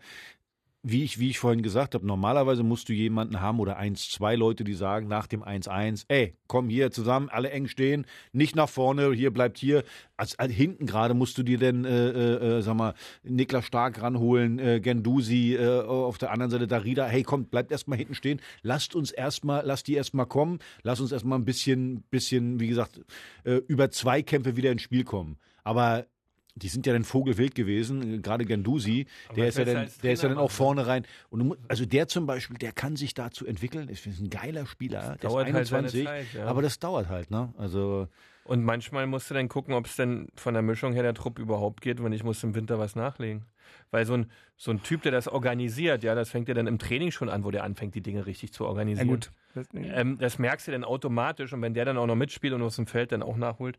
wie 0.83 1.03
ich, 1.03 1.19
wie 1.19 1.29
ich 1.29 1.39
vorhin 1.39 1.61
gesagt 1.61 1.93
habe, 1.93 2.05
normalerweise 2.05 2.63
musst 2.63 2.89
du 2.89 2.93
jemanden 2.93 3.39
haben 3.39 3.59
oder 3.59 3.77
eins, 3.77 4.09
zwei 4.09 4.35
Leute, 4.35 4.63
die 4.63 4.73
sagen 4.73 5.07
nach 5.07 5.27
dem 5.27 5.43
1-1, 5.43 6.05
ey, 6.07 6.35
komm 6.47 6.69
hier 6.69 6.91
zusammen, 6.91 7.29
alle 7.29 7.51
eng 7.51 7.67
stehen, 7.67 8.05
nicht 8.31 8.55
nach 8.55 8.69
vorne, 8.69 9.13
hier 9.13 9.31
bleibt 9.31 9.59
hier. 9.59 9.83
Also, 10.17 10.35
also 10.37 10.53
hinten 10.53 10.87
gerade 10.87 11.13
musst 11.13 11.37
du 11.37 11.43
dir 11.43 11.59
denn, 11.59 11.85
äh, 11.85 12.09
äh, 12.09 12.57
äh, 12.57 12.61
sag 12.61 12.75
mal, 12.75 12.95
Niklas 13.23 13.65
Stark 13.65 14.01
ranholen, 14.01 14.57
äh, 14.57 14.79
Gendusi, 14.79 15.55
äh, 15.55 15.81
auf 15.81 16.17
der 16.17 16.31
anderen 16.31 16.49
Seite 16.49 16.67
Darida, 16.67 17.05
hey, 17.05 17.23
komm, 17.23 17.45
bleibt 17.45 17.71
erstmal 17.71 17.97
hinten 17.97 18.15
stehen, 18.15 18.41
lasst 18.63 18.95
uns 18.95 19.11
erstmal, 19.11 19.63
lasst 19.65 19.87
die 19.87 19.93
erstmal 19.93 20.25
kommen, 20.25 20.59
lasst 20.81 21.01
uns 21.01 21.11
erstmal 21.11 21.37
ein 21.37 21.45
bisschen, 21.45 22.03
bisschen, 22.09 22.59
wie 22.59 22.67
gesagt, 22.67 23.01
äh, 23.43 23.61
über 23.67 23.91
Zweikämpfe 23.91 24.55
wieder 24.55 24.71
ins 24.71 24.81
Spiel 24.81 25.03
kommen. 25.03 25.37
Aber 25.63 26.07
die 26.55 26.67
sind 26.67 26.85
ja 26.85 26.93
dann 26.93 27.03
vogelwild 27.03 27.55
gewesen, 27.55 28.21
gerade 28.21 28.45
Gendusi, 28.45 29.07
der 29.35 29.47
ist 29.47 29.57
ja 29.57 29.65
dann, 29.65 29.87
der 30.03 30.13
ist 30.13 30.23
ja 30.23 30.29
dann 30.29 30.37
auch 30.37 30.43
machen. 30.49 30.55
vorne 30.55 30.87
rein. 30.87 31.05
Und 31.29 31.39
du, 31.39 31.55
also 31.67 31.85
der 31.85 32.07
zum 32.07 32.25
Beispiel, 32.25 32.57
der 32.57 32.71
kann 32.71 32.95
sich 32.95 33.13
dazu 33.13 33.45
entwickeln. 33.45 33.89
Ich 33.89 34.01
finde, 34.01 34.17
ist 34.17 34.23
ein 34.23 34.29
geiler 34.29 34.65
Spieler. 34.65 35.17
Der 35.21 35.29
dauert 35.29 35.47
ist 35.47 35.53
halt 35.53 35.67
seine 35.67 35.87
21, 35.87 36.05
Zeit, 36.05 36.33
ja. 36.33 36.45
aber 36.45 36.61
das 36.61 36.79
dauert 36.79 37.07
halt, 37.09 37.31
ne? 37.31 37.53
Also 37.57 38.07
Und 38.43 38.63
manchmal 38.63 39.07
musst 39.07 39.29
du 39.29 39.33
dann 39.33 39.47
gucken, 39.49 39.73
ob 39.73 39.85
es 39.85 39.95
denn 39.95 40.27
von 40.35 40.53
der 40.53 40.63
Mischung 40.63 40.93
her 40.93 41.03
der 41.03 41.13
Trupp 41.13 41.39
überhaupt 41.39 41.81
geht, 41.81 42.03
wenn 42.03 42.11
ich 42.11 42.23
muss 42.23 42.43
im 42.43 42.53
Winter 42.55 42.79
was 42.79 42.95
nachlegen. 42.95 43.45
Weil 43.89 44.05
so 44.05 44.13
ein, 44.15 44.29
so 44.57 44.71
ein 44.71 44.83
Typ, 44.83 45.01
der 45.03 45.11
das 45.13 45.27
organisiert, 45.29 46.03
ja, 46.03 46.15
das 46.15 46.29
fängt 46.29 46.47
ja 46.49 46.53
dann 46.53 46.67
im 46.67 46.77
Training 46.79 47.11
schon 47.11 47.29
an, 47.29 47.43
wo 47.45 47.51
der 47.51 47.63
anfängt, 47.63 47.95
die 47.95 48.01
Dinge 48.01 48.25
richtig 48.25 48.51
zu 48.51 48.63
Na 48.63 48.69
organisieren. 48.69 49.07
gut. 49.07 49.31
Das, 49.53 49.67
Ähm, 49.73 50.17
das 50.19 50.39
merkst 50.39 50.67
du 50.67 50.71
dann 50.71 50.83
automatisch 50.83 51.53
und 51.53 51.61
wenn 51.61 51.73
der 51.73 51.85
dann 51.85 51.97
auch 51.97 52.07
noch 52.07 52.15
mitspielt 52.15 52.53
und 52.53 52.61
aus 52.61 52.75
dem 52.75 52.87
Feld 52.87 53.11
dann 53.11 53.23
auch 53.23 53.37
nachholt. 53.37 53.77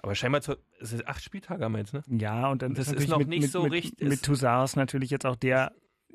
Aber 0.00 0.14
scheinbar, 0.14 0.40
zu, 0.40 0.56
es 0.80 0.92
ist 0.92 1.06
acht 1.06 1.22
Spieltage 1.22 1.64
haben 1.64 1.72
wir 1.72 1.80
jetzt, 1.80 1.92
ne? 1.92 2.02
Ja, 2.08 2.50
und 2.50 2.62
dann 2.62 2.74
Das 2.74 2.86
ist 2.86 2.92
natürlich 2.92 3.10
noch 3.10 3.18
mit, 3.18 3.28
nicht 3.28 3.42
mit, 3.42 3.50
so 3.50 3.62
mit, 3.64 3.72
richtig- 3.72 4.08
Mit 4.08 4.22
Toussaint 4.22 4.76
natürlich 4.76 5.10
jetzt 5.10 5.26
auch 5.26 5.36
der 5.36 5.72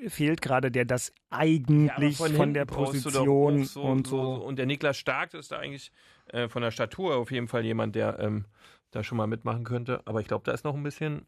fehlt 0.08 0.42
gerade, 0.42 0.72
der 0.72 0.86
das 0.86 1.14
eigentlich 1.30 2.18
von, 2.18 2.32
hinten 2.32 2.54
der 2.54 2.66
Position 2.66 3.64
so, 3.64 3.84
und 3.84 4.08
so. 4.08 4.36
so. 4.38 4.44
Und 4.44 4.58
der 4.58 4.66
Niklas 4.66 4.98
Stark 4.98 5.34
ist 5.34 5.52
da 5.52 5.60
eigentlich 5.60 5.92
äh, 6.28 6.48
von 6.50 6.62
der 6.62 6.72
Statur 6.72 7.16
auf 7.16 7.32
jeden 7.32 7.48
Fall 7.48 7.64
jemand, 7.64 7.96
der 7.96 8.20
ähm, 8.20 8.46
da 8.92 9.04
schon 9.04 9.18
mal 9.18 9.28
mitmachen 9.28 9.64
könnte. 9.64 10.02
Aber 10.06 10.20
ich 10.20 10.28
glaube, 10.28 10.44
da 10.46 10.52
ist 10.52 10.64
noch 10.64 10.76
ein 10.76 10.84
bisschen 10.84 11.26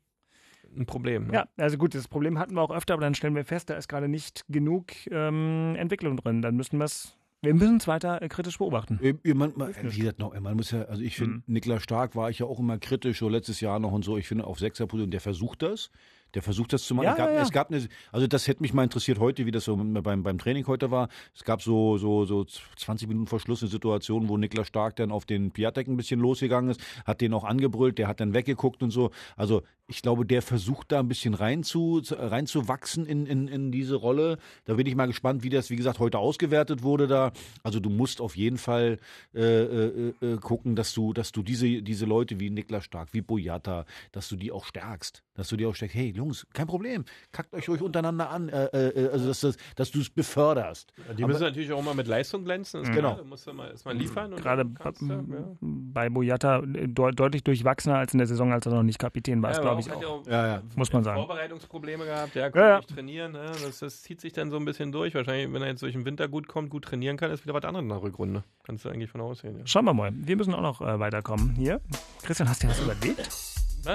ein 0.75 0.85
Problem. 0.85 1.27
Ne? 1.27 1.33
Ja, 1.33 1.47
also 1.57 1.77
gut, 1.77 1.95
das 1.95 2.07
Problem 2.07 2.39
hatten 2.39 2.55
wir 2.55 2.61
auch 2.61 2.71
öfter, 2.71 2.93
aber 2.95 3.01
dann 3.03 3.15
stellen 3.15 3.35
wir 3.35 3.45
fest, 3.45 3.69
da 3.69 3.75
ist 3.75 3.87
gerade 3.87 4.07
nicht 4.07 4.43
genug 4.49 4.91
ähm, 5.11 5.75
Entwicklung 5.77 6.17
drin. 6.17 6.41
Dann 6.41 6.55
müssen 6.55 6.77
wir 6.79 6.85
es, 6.85 7.15
wir 7.45 7.53
müssen 7.53 7.77
es 7.77 7.87
weiter 7.87 8.21
äh, 8.21 8.27
kritisch 8.27 8.57
beobachten. 8.57 8.99
äh, 9.01 9.33
man, 9.33 9.53
man, 9.55 9.73
wie 9.81 9.99
gesagt, 9.99 10.19
noch, 10.19 10.37
man 10.39 10.55
muss 10.55 10.71
ja, 10.71 10.83
also 10.83 11.01
ich 11.01 11.15
finde, 11.15 11.41
Niklas 11.47 11.83
Stark 11.83 12.15
war 12.15 12.29
ich 12.29 12.39
ja 12.39 12.45
auch 12.45 12.59
immer 12.59 12.77
kritisch, 12.77 13.19
so 13.19 13.29
letztes 13.29 13.61
Jahr 13.61 13.79
noch 13.79 13.91
und 13.91 14.03
so. 14.03 14.17
Ich 14.17 14.27
finde 14.27 14.45
auf 14.45 14.59
Sechserposition, 14.59 15.11
der 15.11 15.21
versucht 15.21 15.61
das. 15.61 15.91
Der 16.33 16.41
versucht 16.41 16.73
das 16.73 16.83
zu 16.83 16.93
machen. 16.93 17.05
Ja, 17.05 17.11
es, 17.13 17.17
gab, 17.17 17.29
ja, 17.29 17.41
es 17.41 17.51
gab 17.51 17.71
eine, 17.71 17.87
also 18.11 18.27
das 18.27 18.47
hätte 18.47 18.61
mich 18.61 18.73
mal 18.73 18.83
interessiert 18.83 19.19
heute, 19.19 19.45
wie 19.45 19.51
das 19.51 19.63
so 19.63 19.77
beim, 19.77 20.21
beim 20.21 20.37
Training 20.37 20.67
heute 20.67 20.91
war. 20.91 21.07
Es 21.33 21.45
gab 21.45 21.61
so, 21.61 21.97
so, 21.97 22.25
so 22.25 22.43
20 22.43 23.07
Minuten 23.07 23.27
vor 23.27 23.39
Schluss 23.39 23.61
eine 23.63 23.71
Situation, 23.71 24.27
wo 24.27 24.37
Niklas 24.37 24.67
Stark 24.67 24.97
dann 24.97 25.11
auf 25.11 25.25
den 25.25 25.51
Piatek 25.51 25.87
ein 25.87 25.95
bisschen 25.95 26.19
losgegangen 26.19 26.71
ist, 26.71 26.81
hat 27.05 27.21
den 27.21 27.33
auch 27.33 27.45
angebrüllt, 27.45 27.97
der 27.97 28.09
hat 28.09 28.19
dann 28.19 28.33
weggeguckt 28.33 28.83
und 28.83 28.91
so. 28.91 29.11
Also 29.37 29.63
ich 29.87 30.01
glaube, 30.01 30.25
der 30.25 30.41
versucht 30.41 30.91
da 30.91 30.99
ein 30.99 31.07
bisschen 31.07 31.33
rein 31.35 31.63
zu, 31.63 32.01
reinzuwachsen 32.09 33.05
in, 33.05 33.25
in, 33.25 33.47
in 33.47 33.71
diese 33.71 33.95
Rolle. 33.95 34.37
Da 34.65 34.73
bin 34.75 34.87
ich 34.87 34.95
mal 34.95 35.05
gespannt, 35.05 35.43
wie 35.43 35.49
das, 35.49 35.69
wie 35.69 35.75
gesagt, 35.75 35.99
heute 35.99 36.17
ausgewertet 36.17 36.81
wurde 36.81 37.07
da. 37.07 37.31
Also 37.63 37.79
du 37.79 37.89
musst 37.89 38.19
auf 38.19 38.35
jeden 38.35 38.57
Fall 38.57 38.97
äh, 39.35 39.41
äh, 39.41 40.13
äh, 40.21 40.37
gucken, 40.37 40.75
dass 40.75 40.93
du, 40.93 41.13
dass 41.13 41.31
du 41.31 41.43
diese, 41.43 41.81
diese 41.83 42.05
Leute 42.05 42.39
wie 42.39 42.49
Niklas 42.49 42.85
Stark, 42.85 43.09
wie 43.13 43.21
Boyata, 43.21 43.85
dass 44.11 44.27
du 44.27 44.35
die 44.35 44.51
auch 44.51 44.65
stärkst. 44.65 45.23
Dass 45.35 45.49
du 45.49 45.57
die 45.57 45.65
auch 45.65 45.75
stärkst. 45.75 45.95
Hey, 45.95 46.11
Jungs, 46.15 46.47
kein 46.53 46.67
Problem. 46.67 47.05
Kackt 47.31 47.53
euch 47.53 47.69
ruhig 47.69 47.81
untereinander 47.81 48.29
an. 48.29 48.49
Äh, 48.49 48.65
äh, 48.65 49.09
also 49.09 49.27
dass, 49.27 49.41
das, 49.41 49.57
dass 49.75 49.91
du 49.91 49.99
es 49.99 50.09
beförderst. 50.09 50.93
Die 51.17 51.25
müssen 51.25 51.41
natürlich 51.41 51.71
auch 51.71 51.79
immer 51.79 51.93
mit 51.93 52.07
Leistung 52.07 52.43
glänzen. 52.43 52.81
Ist 52.81 52.87
Genau. 52.87 53.09
klar, 53.13 53.17
Da 53.17 53.23
musst 53.23 53.45
du 53.45 53.53
mal 53.53 53.69
erstmal 53.69 53.95
liefern. 53.95 54.35
Gerade 54.35 54.65
kannst 54.79 55.01
du, 55.01 55.07
ja. 55.07 55.57
bei 55.61 56.09
Boyata 56.09 56.59
äh, 56.63 56.87
deut 56.87 57.19
deutlich 57.19 57.43
durchwachsener 57.43 57.97
als 57.97 58.13
in 58.13 58.17
der 58.17 58.27
Saison, 58.27 58.51
als 58.51 58.65
er 58.65 58.73
noch 58.73 58.83
nicht 58.83 58.97
Kapitän 58.97 59.43
war, 59.43 59.51
Ja, 59.51 59.74
glaube 59.83 59.91
aber 59.91 59.97
ich 59.97 60.01
ja 60.01 60.07
auch. 60.07 60.27
Ja, 60.27 60.47
ja. 60.55 60.61
Muss 60.75 60.91
man 60.93 61.03
sagen. 61.03 61.17
Vorbereitungsprobleme 61.17 62.05
gehabt, 62.05 62.35
der 62.35 62.51
konnte 62.51 62.59
Ja, 62.59 62.69
ja. 62.69 62.77
nicht 62.77 62.89
trainieren. 62.89 63.31
Ne? 63.33 63.51
Das, 63.63 63.79
das 63.79 64.01
zieht 64.01 64.21
sich 64.21 64.33
dann 64.33 64.49
so 64.51 64.57
ein 64.57 64.65
bisschen 64.65 64.91
durch. 64.91 65.13
Wahrscheinlich, 65.13 65.51
wenn 65.51 65.61
er 65.61 65.69
jetzt 65.69 65.81
durch 65.81 65.93
den 65.93 66.05
Winter 66.05 66.27
gut 66.27 66.47
kommt, 66.47 66.69
gut 66.69 66.85
trainieren 66.85 67.17
kann, 67.17 67.31
ist 67.31 67.43
wieder 67.43 67.53
was 67.53 67.63
anderes 67.63 67.83
in 67.83 67.89
der 67.89 68.01
Rückrunde. 68.01 68.43
Kannst 68.63 68.85
du 68.85 68.89
eigentlich 68.89 69.09
von 69.09 69.21
aussehen. 69.21 69.59
Ja. 69.59 69.67
Schauen 69.67 69.85
wir 69.85 69.93
mal. 69.93 70.11
Wir 70.13 70.35
müssen 70.35 70.53
auch 70.53 70.61
noch 70.61 70.81
äh, 70.81 70.99
weiterkommen. 70.99 71.55
Hier. 71.55 71.81
Christian, 72.23 72.49
hast 72.49 72.63
du 72.63 72.67
was 72.67 72.79
überlebt? 72.79 73.29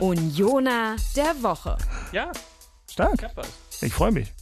Unioner 0.01 0.97
der 1.17 1.43
Woche. 1.43 1.77
ja, 2.13 2.31
Stark. 2.89 3.23
ich 3.23 3.37
was. 3.37 3.83
Ich 3.83 3.93
freue 3.93 4.13
mich. 4.13 4.33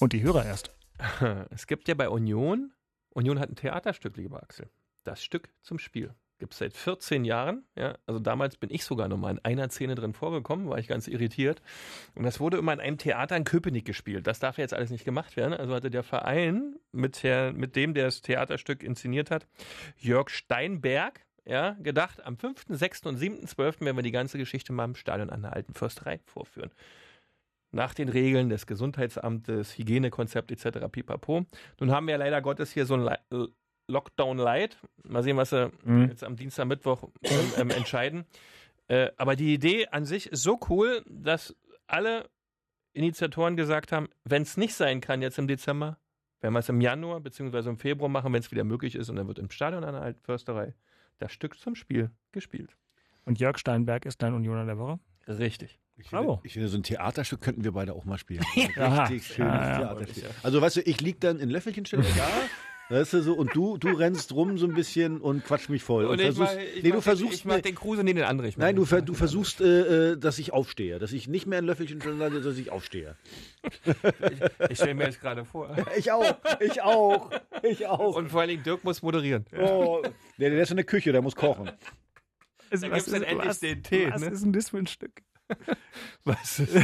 Und 0.00 0.12
die 0.12 0.22
Hörer 0.22 0.44
erst. 0.44 0.70
Es 1.50 1.66
gibt 1.66 1.88
ja 1.88 1.94
bei 1.94 2.08
Union, 2.08 2.72
Union 3.10 3.38
hat 3.38 3.48
ein 3.50 3.56
Theaterstück, 3.56 4.16
lieber 4.16 4.42
Axel. 4.42 4.70
Das 5.04 5.22
Stück 5.22 5.50
zum 5.62 5.78
Spiel. 5.78 6.14
Gibt 6.42 6.54
es 6.54 6.58
seit 6.58 6.76
14 6.76 7.24
Jahren. 7.24 7.62
Ja, 7.76 7.96
also 8.04 8.18
damals 8.18 8.56
bin 8.56 8.68
ich 8.68 8.84
sogar 8.84 9.06
noch 9.06 9.16
mal 9.16 9.30
in 9.30 9.38
einer 9.44 9.70
Szene 9.70 9.94
drin 9.94 10.12
vorgekommen, 10.12 10.68
war 10.68 10.76
ich 10.80 10.88
ganz 10.88 11.06
irritiert. 11.06 11.62
Und 12.16 12.24
das 12.24 12.40
wurde 12.40 12.56
immer 12.56 12.72
in 12.72 12.80
einem 12.80 12.98
Theater 12.98 13.36
in 13.36 13.44
Köpenick 13.44 13.84
gespielt. 13.84 14.26
Das 14.26 14.40
darf 14.40 14.58
jetzt 14.58 14.74
alles 14.74 14.90
nicht 14.90 15.04
gemacht 15.04 15.36
werden. 15.36 15.54
Also 15.54 15.72
hatte 15.72 15.88
der 15.88 16.02
Verein, 16.02 16.74
mit, 16.90 17.22
der, 17.22 17.52
mit 17.52 17.76
dem 17.76 17.94
der 17.94 18.06
das 18.06 18.22
Theaterstück 18.22 18.82
inszeniert 18.82 19.30
hat, 19.30 19.46
Jörg 19.96 20.30
Steinberg, 20.30 21.20
ja, 21.44 21.76
gedacht, 21.80 22.26
am 22.26 22.36
5., 22.36 22.64
6. 22.70 23.06
und 23.06 23.20
7.12. 23.20 23.84
werden 23.84 23.96
wir 23.96 24.02
die 24.02 24.10
ganze 24.10 24.36
Geschichte 24.36 24.72
mal 24.72 24.86
im 24.86 24.96
Stadion 24.96 25.30
an 25.30 25.42
der 25.42 25.52
alten 25.52 25.74
Försterei 25.74 26.18
vorführen 26.24 26.72
nach 27.70 27.94
den 27.94 28.10
Regeln 28.10 28.50
des 28.50 28.66
Gesundheitsamtes, 28.66 29.78
Hygienekonzept 29.78 30.50
etc. 30.50 30.88
pipapo. 30.90 31.46
Nun 31.80 31.90
haben 31.90 32.06
wir 32.06 32.18
leider 32.18 32.42
Gottes 32.42 32.70
hier 32.70 32.84
so 32.84 32.94
ein 32.94 33.16
Lockdown 33.88 34.38
Light. 34.38 34.78
Mal 35.04 35.22
sehen, 35.22 35.36
was 35.36 35.50
sie 35.50 35.70
Mhm. 35.84 36.08
jetzt 36.08 36.24
am 36.24 36.36
Dienstag, 36.36 36.66
Mittwoch 36.66 37.04
ähm, 37.22 37.52
ähm, 37.58 37.70
entscheiden. 37.70 38.24
Äh, 38.88 39.10
aber 39.16 39.36
die 39.36 39.54
Idee 39.54 39.86
an 39.88 40.04
sich 40.04 40.26
ist 40.30 40.42
so 40.42 40.58
cool, 40.68 41.02
dass 41.08 41.54
alle 41.86 42.28
Initiatoren 42.94 43.56
gesagt 43.56 43.92
haben, 43.92 44.08
wenn 44.24 44.42
es 44.42 44.56
nicht 44.56 44.74
sein 44.74 45.00
kann 45.00 45.22
jetzt 45.22 45.38
im 45.38 45.46
Dezember, 45.48 45.98
werden 46.40 46.54
wir 46.54 46.58
es 46.60 46.68
im 46.68 46.80
Januar 46.80 47.20
bzw. 47.20 47.68
im 47.70 47.78
Februar 47.78 48.08
machen, 48.08 48.32
wenn 48.32 48.40
es 48.40 48.50
wieder 48.50 48.64
möglich 48.64 48.94
ist. 48.96 49.08
Und 49.08 49.16
dann 49.16 49.28
wird 49.28 49.38
im 49.38 49.50
Stadion 49.50 49.84
an 49.84 49.94
der 49.94 50.02
alten 50.02 50.20
Försterei 50.22 50.74
das 51.18 51.32
Stück 51.32 51.58
zum 51.58 51.74
Spiel 51.74 52.10
gespielt. 52.32 52.76
Und 53.24 53.38
Jörg 53.38 53.58
Steinberg 53.58 54.04
ist 54.04 54.20
dein 54.22 54.34
Unioner 54.34 54.66
der 54.66 54.78
Woche. 54.78 54.98
Richtig. 55.28 55.78
Ich 55.96 56.08
finde, 56.08 56.40
ich 56.42 56.54
finde, 56.54 56.68
so 56.68 56.76
ein 56.76 56.82
Theaterstück 56.82 57.40
könnten 57.40 57.62
wir 57.62 57.72
beide 57.72 57.92
auch 57.92 58.04
mal 58.04 58.18
spielen. 58.18 58.42
Aha. 58.76 59.04
Richtig 59.04 59.34
schönes 59.36 59.52
Ja, 59.54 59.70
ja. 59.70 59.78
Theaterstück. 59.94 60.24
Also 60.42 60.60
weißt 60.60 60.76
du, 60.76 60.80
ich 60.80 61.00
lieg 61.00 61.20
dann 61.20 61.38
in 61.38 61.48
Löffelchenstellung 61.48 62.04
da, 62.16 62.28
weißt 62.92 63.14
du 63.14 63.22
so, 63.22 63.34
und 63.34 63.54
du, 63.56 63.76
du 63.78 63.88
rennst 63.88 64.32
rum 64.32 64.58
so 64.58 64.66
ein 64.66 64.74
bisschen 64.74 65.20
und 65.20 65.44
quatsch 65.44 65.68
mich 65.68 65.82
voll. 65.82 66.04
Und, 66.04 66.20
versuchst, 66.20 66.56
nee, 66.82 66.90
du 66.90 67.00
versuchst, 67.00 67.34
ich 67.34 67.44
mach 67.44 67.60
den 67.60 67.74
Kruse, 67.74 68.04
nee, 68.04 68.12
den 68.12 68.24
anderen. 68.24 68.48
Ich 68.48 68.56
mach 68.56 68.64
nein, 68.64 68.76
du, 68.76 68.82
den- 68.82 68.88
ver, 68.88 69.02
du 69.02 69.14
versuchst, 69.14 69.60
äh, 69.60 70.12
äh, 70.12 70.16
dass 70.16 70.38
ich 70.38 70.52
aufstehe, 70.52 70.98
dass 70.98 71.12
ich 71.12 71.26
nicht 71.28 71.46
mehr 71.46 71.58
in 71.58 71.64
Löffelchenstellung 71.64 72.18
lande, 72.18 72.40
dass 72.40 72.56
ich 72.58 72.70
aufstehe. 72.70 73.16
Ich 74.70 74.78
stelle 74.78 74.94
mir 74.94 75.04
jetzt 75.04 75.20
gerade 75.20 75.44
vor. 75.44 75.74
Ich 75.96 76.10
auch, 76.12 76.36
ich 76.60 76.82
auch, 76.82 77.30
ich 77.62 77.86
auch. 77.86 78.16
Und 78.16 78.30
vor 78.30 78.40
allen 78.40 78.50
Dingen 78.50 78.62
Dirk 78.62 78.84
muss 78.84 79.02
moderieren. 79.02 79.44
Oh, 79.58 80.02
der, 80.38 80.50
der 80.50 80.62
ist 80.62 80.70
in 80.70 80.76
der 80.76 80.86
Küche, 80.86 81.12
der 81.12 81.22
muss 81.22 81.34
kochen. 81.36 81.70
Also, 82.70 82.88
Da 82.88 82.94
gibt's 82.94 83.10
dann 83.10 83.22
endlich 83.22 83.48
was, 83.48 83.60
den 83.60 83.82
Tee, 83.82 84.10
Was 84.10 84.20
ne? 84.22 84.28
ist 84.28 84.42
denn 84.44 84.52
das 84.52 84.70
für 84.70 84.78
ein 84.78 84.86
Stück? 84.86 85.22
Was 86.24 86.60
ist 86.60 86.74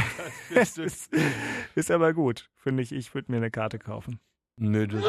Es 0.53 0.77
ist, 0.77 1.09
ist 1.75 1.89
aber 1.91 2.13
gut, 2.13 2.49
finde 2.57 2.83
ich. 2.83 2.91
Ich 2.91 3.13
würde 3.15 3.31
mir 3.31 3.37
eine 3.37 3.49
Karte 3.51 3.79
kaufen. 3.79 4.19
Nö, 4.57 4.87
das 4.87 5.03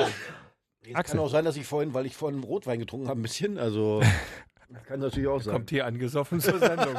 Jetzt 0.84 0.96
Axel. 0.96 1.16
kann 1.16 1.26
auch 1.26 1.30
sein, 1.30 1.44
dass 1.44 1.56
ich 1.56 1.66
vorhin, 1.66 1.92
weil 1.94 2.06
ich 2.06 2.16
vorhin 2.16 2.42
Rotwein 2.42 2.78
getrunken 2.78 3.08
habe, 3.08 3.20
ein 3.20 3.22
bisschen, 3.22 3.58
also 3.58 4.00
das 4.70 4.82
kann 4.84 5.00
natürlich 5.00 5.28
auch 5.28 5.40
sein. 5.40 5.54
kommt 5.54 5.70
hier 5.70 5.86
angesoffen 5.86 6.40
zur 6.40 6.58
Sendung. 6.58 6.94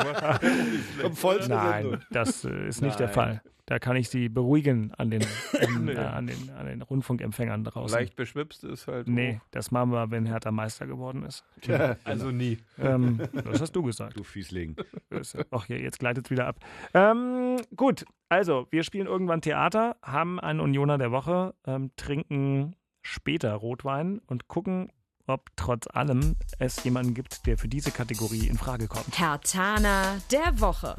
vollsten 1.13 1.55
Nein, 1.55 1.83
Sendung. 1.83 2.01
das 2.11 2.45
äh, 2.45 2.67
ist 2.67 2.81
nicht 2.81 2.99
der 2.99 3.07
Nein. 3.07 3.13
Fall. 3.13 3.41
Da 3.67 3.79
kann 3.79 3.95
ich 3.95 4.09
Sie 4.09 4.27
beruhigen 4.27 4.91
an 4.97 5.11
den, 5.11 5.21
an, 5.61 5.87
äh, 5.87 5.95
an 5.95 6.27
den, 6.27 6.49
an 6.49 6.65
den 6.65 6.81
Rundfunkempfängern 6.81 7.63
draußen. 7.63 7.97
Leicht 7.97 8.17
beschwipst 8.17 8.65
ist 8.65 8.87
halt. 8.87 9.07
Nee, 9.07 9.39
das 9.51 9.71
machen 9.71 9.91
wir, 9.91 10.11
wenn 10.11 10.25
Hertha 10.25 10.51
Meister 10.51 10.87
geworden 10.87 11.23
ist. 11.23 11.45
Tja, 11.61 11.95
Also 12.03 12.31
nie. 12.31 12.57
Ähm, 12.77 13.21
das 13.45 13.61
hast 13.61 13.71
du 13.73 13.81
gesagt. 13.83 14.17
du 14.17 14.23
Fiesling. 14.23 14.75
Ach 15.51 15.69
ja, 15.69 15.77
jetzt 15.77 15.99
gleitet 15.99 16.25
es 16.25 16.31
wieder 16.31 16.47
ab. 16.47 16.57
Ähm, 16.93 17.57
gut, 17.77 18.03
also 18.27 18.67
wir 18.71 18.83
spielen 18.83 19.07
irgendwann 19.07 19.39
Theater, 19.41 19.95
haben 20.01 20.39
einen 20.41 20.59
Unioner 20.59 20.97
der 20.97 21.11
Woche, 21.11 21.53
ähm, 21.65 21.91
trinken 21.95 22.75
später 23.01 23.53
Rotwein 23.53 24.19
und 24.27 24.47
gucken, 24.47 24.91
ob 25.27 25.49
trotz 25.55 25.87
allem 25.87 26.35
es 26.59 26.83
jemanden 26.83 27.13
gibt, 27.13 27.45
der 27.45 27.57
für 27.57 27.67
diese 27.67 27.91
Kategorie 27.91 28.47
in 28.47 28.57
Frage 28.57 28.87
kommt. 28.87 29.19
Hertana 29.19 30.17
der 30.31 30.59
Woche. 30.59 30.97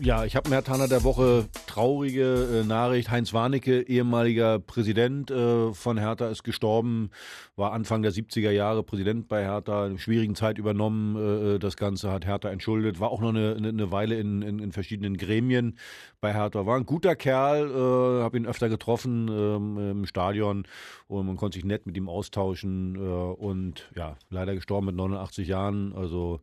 Ja, 0.00 0.24
ich 0.24 0.34
habe 0.34 0.46
einen 0.46 0.54
Hertaner 0.54 0.88
der 0.88 1.04
Woche 1.04 1.46
traurige 1.66 2.62
äh, 2.62 2.66
Nachricht. 2.66 3.10
Heinz 3.10 3.34
Warnecke, 3.34 3.82
ehemaliger 3.82 4.58
Präsident 4.58 5.30
äh, 5.30 5.72
von 5.74 5.98
Hertha, 5.98 6.28
ist 6.28 6.42
gestorben. 6.42 7.10
War 7.56 7.72
Anfang 7.72 8.02
der 8.02 8.12
70er 8.12 8.50
Jahre 8.50 8.82
Präsident 8.82 9.28
bei 9.28 9.44
Hertha, 9.44 9.86
in 9.86 9.98
schwierigen 9.98 10.34
Zeit 10.34 10.56
übernommen. 10.56 11.56
Äh, 11.56 11.58
das 11.58 11.76
Ganze 11.76 12.10
hat 12.10 12.24
Hertha 12.24 12.48
entschuldet. 12.48 12.98
War 12.98 13.10
auch 13.10 13.20
noch 13.20 13.28
eine, 13.28 13.56
eine 13.56 13.90
Weile 13.90 14.18
in, 14.18 14.40
in, 14.42 14.58
in, 14.58 14.72
verschiedenen 14.72 15.18
Gremien 15.18 15.78
bei 16.20 16.32
Hertha. 16.32 16.64
War 16.64 16.76
ein 16.76 16.86
guter 16.86 17.14
Kerl, 17.14 17.68
äh, 17.70 18.22
habe 18.22 18.38
ihn 18.38 18.46
öfter 18.46 18.70
getroffen 18.70 19.28
ähm, 19.28 19.90
im 19.90 20.06
Stadion 20.06 20.66
und 21.08 21.26
man 21.26 21.36
konnte 21.36 21.56
sich 21.56 21.64
nett 21.64 21.84
mit 21.84 21.96
ihm 21.96 22.08
austauschen. 22.08 22.96
Äh, 22.96 22.98
und 22.98 23.90
ja, 23.94 24.16
leider 24.30 24.54
gestorben 24.54 24.86
mit 24.86 24.96
89 24.96 25.46
Jahren. 25.46 25.92
Also 25.94 26.40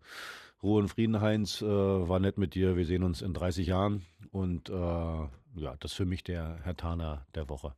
Ruhe 0.64 0.82
und 0.82 0.90
Frieden, 0.90 1.22
Heinz. 1.22 1.62
Äh, 1.62 1.66
war 1.66 2.20
nett 2.20 2.38
mit 2.38 2.54
dir. 2.54 2.76
Wir 2.78 2.86
sehen 2.86 3.04
uns 3.04 3.22
in 3.22 3.34
30 3.34 3.68
Jahren. 3.68 4.06
Und 4.32 4.70
äh, 4.70 4.74
ja, 4.74 5.76
das 5.80 5.92
ist 5.92 5.94
für 5.94 6.06
mich 6.06 6.24
der 6.24 6.60
Herr 6.64 6.78
Taner 6.78 7.26
der 7.36 7.50
Woche. 7.50 7.76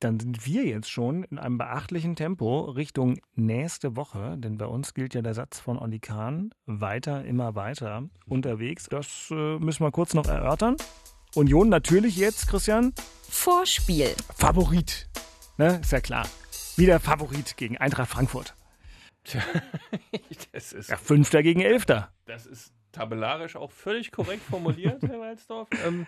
Dann 0.00 0.18
sind 0.18 0.46
wir 0.46 0.64
jetzt 0.64 0.90
schon 0.90 1.22
in 1.22 1.38
einem 1.38 1.58
beachtlichen 1.58 2.16
Tempo 2.16 2.62
Richtung 2.62 3.20
nächste 3.36 3.94
Woche, 3.94 4.36
denn 4.36 4.58
bei 4.58 4.66
uns 4.66 4.94
gilt 4.94 5.14
ja 5.14 5.22
der 5.22 5.34
Satz 5.34 5.60
von 5.60 5.78
Olli 5.78 6.00
Kahn, 6.00 6.50
weiter, 6.66 7.24
immer 7.24 7.54
weiter 7.54 8.08
unterwegs. 8.26 8.88
Das 8.90 9.28
äh, 9.30 9.58
müssen 9.58 9.84
wir 9.84 9.92
kurz 9.92 10.14
noch 10.14 10.26
erörtern. 10.26 10.76
Union 11.36 11.68
natürlich 11.68 12.16
jetzt, 12.16 12.48
Christian. 12.48 12.92
Vorspiel. 13.28 14.10
Favorit. 14.34 15.08
Ne, 15.56 15.78
ist 15.80 15.92
ja 15.92 16.00
klar. 16.00 16.26
Wieder 16.76 16.98
Favorit 16.98 17.56
gegen 17.56 17.78
Eintracht 17.78 18.10
Frankfurt. 18.10 18.56
Tja, 19.24 19.42
das 20.52 20.72
ist. 20.72 20.90
Ja, 20.90 20.96
Fünfter 20.96 21.42
gegen 21.42 21.60
Elfter. 21.60 22.12
Das 22.26 22.46
ist 22.46 22.72
tabellarisch 22.92 23.56
auch 23.56 23.70
völlig 23.70 24.12
korrekt 24.12 24.42
formuliert, 24.42 25.02
Herr 25.02 25.20
Walzdorf. 25.20 25.68
Ähm, 25.86 26.06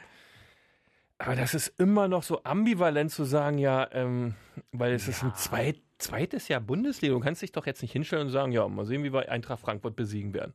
aber 1.19 1.37
das 1.37 1.55
ist 1.55 1.69
immer 1.79 2.09
noch 2.09 2.25
so 2.25 2.43
ambivalent 2.43 3.11
zu 3.11 3.25
sagen, 3.25 3.59
ja, 3.59 3.89
ähm, 3.93 4.35
weil 4.73 4.93
es 4.93 5.07
ja. 5.07 5.11
ist 5.11 5.23
ein 5.23 5.35
zweit, 5.37 5.81
zweites 5.99 6.49
Jahr 6.49 6.61
Bundesliga. 6.61 7.15
Du 7.15 7.21
kannst 7.21 7.41
dich 7.41 7.53
doch 7.53 7.67
jetzt 7.67 7.83
nicht 7.83 7.93
hinstellen 7.93 8.27
und 8.27 8.33
sagen, 8.33 8.51
ja, 8.51 8.67
mal 8.67 8.85
sehen, 8.85 9.05
wie 9.05 9.13
wir 9.13 9.31
Eintracht 9.31 9.61
Frankfurt 9.61 9.95
besiegen 9.95 10.35
werden. 10.35 10.55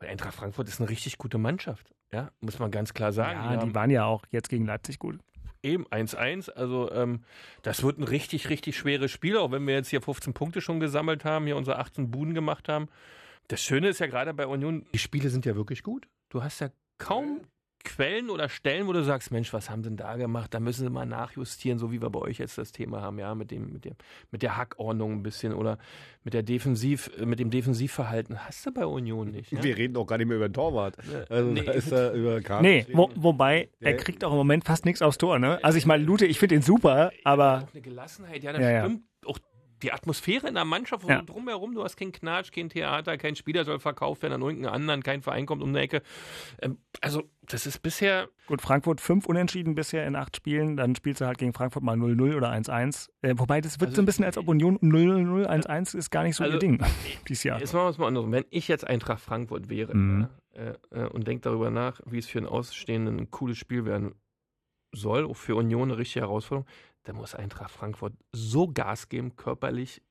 Weil 0.00 0.10
Eintracht 0.10 0.34
Frankfurt 0.34 0.68
ist 0.68 0.80
eine 0.80 0.90
richtig 0.90 1.18
gute 1.18 1.38
Mannschaft. 1.38 1.94
Ja, 2.12 2.30
muss 2.40 2.58
man 2.58 2.72
ganz 2.72 2.94
klar 2.94 3.12
sagen. 3.12 3.38
Ja, 3.38 3.56
die, 3.56 3.68
die 3.68 3.74
waren 3.74 3.90
ja 3.90 4.04
auch 4.04 4.24
jetzt 4.30 4.48
gegen 4.48 4.66
Leipzig 4.66 4.98
gut. 4.98 5.20
Eben 5.62 5.86
1-1. 5.86 6.50
Also 6.50 6.90
ähm, 6.92 7.24
das 7.62 7.82
wird 7.82 7.98
ein 7.98 8.04
richtig, 8.04 8.48
richtig 8.48 8.76
schweres 8.76 9.10
Spiel, 9.10 9.36
auch 9.36 9.50
wenn 9.50 9.66
wir 9.66 9.74
jetzt 9.74 9.90
hier 9.90 10.00
15 10.00 10.32
Punkte 10.32 10.60
schon 10.60 10.80
gesammelt 10.80 11.24
haben, 11.24 11.46
hier 11.46 11.56
unsere 11.56 11.78
18 11.78 12.10
Buden 12.10 12.34
gemacht 12.34 12.68
haben. 12.68 12.88
Das 13.48 13.62
Schöne 13.62 13.88
ist 13.88 13.98
ja 13.98 14.06
gerade 14.06 14.32
bei 14.32 14.46
Union, 14.46 14.86
die 14.94 14.98
Spiele 14.98 15.28
sind 15.28 15.44
ja 15.44 15.56
wirklich 15.56 15.82
gut. 15.82 16.08
Du 16.28 16.42
hast 16.42 16.60
ja 16.60 16.70
kaum 16.98 17.40
Quellen 17.84 18.30
oder 18.30 18.48
Stellen, 18.48 18.86
wo 18.86 18.92
du 18.92 19.02
sagst, 19.02 19.30
Mensch, 19.30 19.52
was 19.52 19.70
haben 19.70 19.82
sie 19.82 19.90
denn 19.90 19.96
da 19.96 20.16
gemacht? 20.16 20.52
Da 20.52 20.60
müssen 20.60 20.84
sie 20.84 20.90
mal 20.90 21.06
nachjustieren, 21.06 21.78
so 21.78 21.92
wie 21.92 22.00
wir 22.00 22.10
bei 22.10 22.20
euch 22.20 22.38
jetzt 22.38 22.58
das 22.58 22.72
Thema 22.72 23.00
haben, 23.00 23.18
ja, 23.18 23.34
mit 23.34 23.50
dem, 23.50 23.72
mit 23.72 23.84
dem, 23.84 23.94
mit 24.30 24.42
der 24.42 24.56
Hackordnung 24.56 25.12
ein 25.12 25.22
bisschen 25.22 25.54
oder 25.54 25.78
mit 26.22 26.34
der 26.34 26.42
Defensiv, 26.42 27.10
mit 27.24 27.38
dem 27.38 27.50
Defensivverhalten. 27.50 28.46
Hast 28.46 28.66
du 28.66 28.72
bei 28.72 28.84
Union 28.84 29.30
nicht. 29.30 29.52
Ja? 29.52 29.62
Wir 29.62 29.76
reden 29.76 29.96
auch 29.96 30.06
gar 30.06 30.18
nicht 30.18 30.26
mehr 30.26 30.36
über 30.36 30.48
den 30.48 30.54
Torwart. 30.54 30.96
Also 31.28 31.50
nee, 31.50 31.62
da 31.62 31.72
ist 31.72 31.90
er 31.92 32.12
über 32.12 32.40
Karten 32.40 32.64
nee 32.64 32.86
wo, 32.92 33.10
wobei, 33.14 33.68
er 33.80 33.96
kriegt 33.96 34.24
auch 34.24 34.32
im 34.32 34.38
Moment 34.38 34.64
fast 34.64 34.84
nichts 34.84 35.02
aufs 35.02 35.18
Tor, 35.18 35.38
ne? 35.38 35.58
Also 35.62 35.78
ich 35.78 35.86
meine, 35.86 36.04
Lute, 36.04 36.26
ich 36.26 36.38
finde 36.38 36.56
ihn 36.56 36.62
super, 36.62 37.10
aber. 37.24 37.64
Auch 37.64 37.74
eine 37.74 37.82
Gelassenheit, 37.82 38.42
ja, 38.42 38.52
das 38.52 38.62
ja, 38.62 38.84
stimmt. 38.84 39.02
Ja. 39.22 39.28
Auch 39.28 39.38
die 39.82 39.92
Atmosphäre 39.92 40.48
in 40.48 40.54
der 40.54 40.64
Mannschaft 40.64 41.08
ja. 41.08 41.22
drumherum, 41.22 41.74
du 41.74 41.82
hast 41.82 41.96
keinen 41.96 42.12
Knatsch, 42.12 42.52
kein 42.52 42.68
Theater, 42.68 43.16
kein 43.18 43.36
Spieler 43.36 43.64
soll 43.64 43.78
verkauft 43.78 44.22
werden 44.22 44.34
an 44.34 44.42
irgendeinen 44.42 44.74
anderen, 44.74 45.02
kein 45.02 45.22
Verein 45.22 45.46
kommt 45.46 45.62
um 45.62 45.72
die 45.72 45.80
Ecke. 45.80 46.02
Ähm, 46.60 46.78
also, 47.00 47.24
das 47.42 47.66
ist 47.66 47.80
bisher. 47.80 48.28
Gut, 48.46 48.62
Frankfurt 48.62 49.00
fünf 49.00 49.26
Unentschieden 49.26 49.74
bisher 49.74 50.06
in 50.06 50.16
acht 50.16 50.36
Spielen, 50.36 50.76
dann 50.76 50.94
spielst 50.94 51.20
du 51.20 51.26
halt 51.26 51.38
gegen 51.38 51.52
Frankfurt 51.52 51.82
mal 51.82 51.96
0-0 51.96 52.36
oder 52.36 52.50
1-1. 52.52 53.08
Äh, 53.22 53.34
wobei, 53.36 53.60
das 53.60 53.80
wird 53.80 53.88
also, 53.88 53.96
so 53.96 54.02
ein 54.02 54.06
bisschen 54.06 54.24
als 54.24 54.38
ob 54.38 54.48
Union 54.48 54.78
0-0, 54.78 55.46
1-1 55.46 55.96
ist 55.96 56.10
gar 56.10 56.22
nicht 56.22 56.36
so 56.36 56.44
also, 56.44 56.56
ihr 56.56 56.60
Ding 56.60 56.82
dieses 57.28 57.44
Jahr. 57.44 57.58
Jetzt 57.58 57.72
machen 57.72 57.86
wir 57.86 57.90
es 57.90 57.98
mal 57.98 58.08
andersrum. 58.08 58.32
Wenn 58.32 58.44
ich 58.50 58.68
jetzt 58.68 58.86
Eintracht 58.86 59.20
Frankfurt 59.20 59.68
wäre 59.68 59.96
mhm. 59.96 60.28
äh, 60.52 60.74
äh, 60.90 61.08
und 61.08 61.26
denke 61.26 61.42
darüber 61.42 61.70
nach, 61.70 62.00
wie 62.06 62.18
es 62.18 62.26
für 62.26 62.38
einen 62.38 62.46
Ausstehenden 62.46 63.18
ein 63.18 63.30
cooles 63.30 63.58
Spiel 63.58 63.84
werden 63.84 64.14
soll, 64.92 65.24
auch 65.24 65.36
für 65.36 65.56
Union 65.56 65.90
eine 65.90 65.98
richtige 65.98 66.24
Herausforderung, 66.24 66.66
da 67.04 67.12
muss 67.12 67.34
Eintracht 67.34 67.70
Frankfurt 67.70 68.14
so 68.32 68.68
Gas 68.68 69.08
geben, 69.08 69.36
körperlich, 69.36 70.02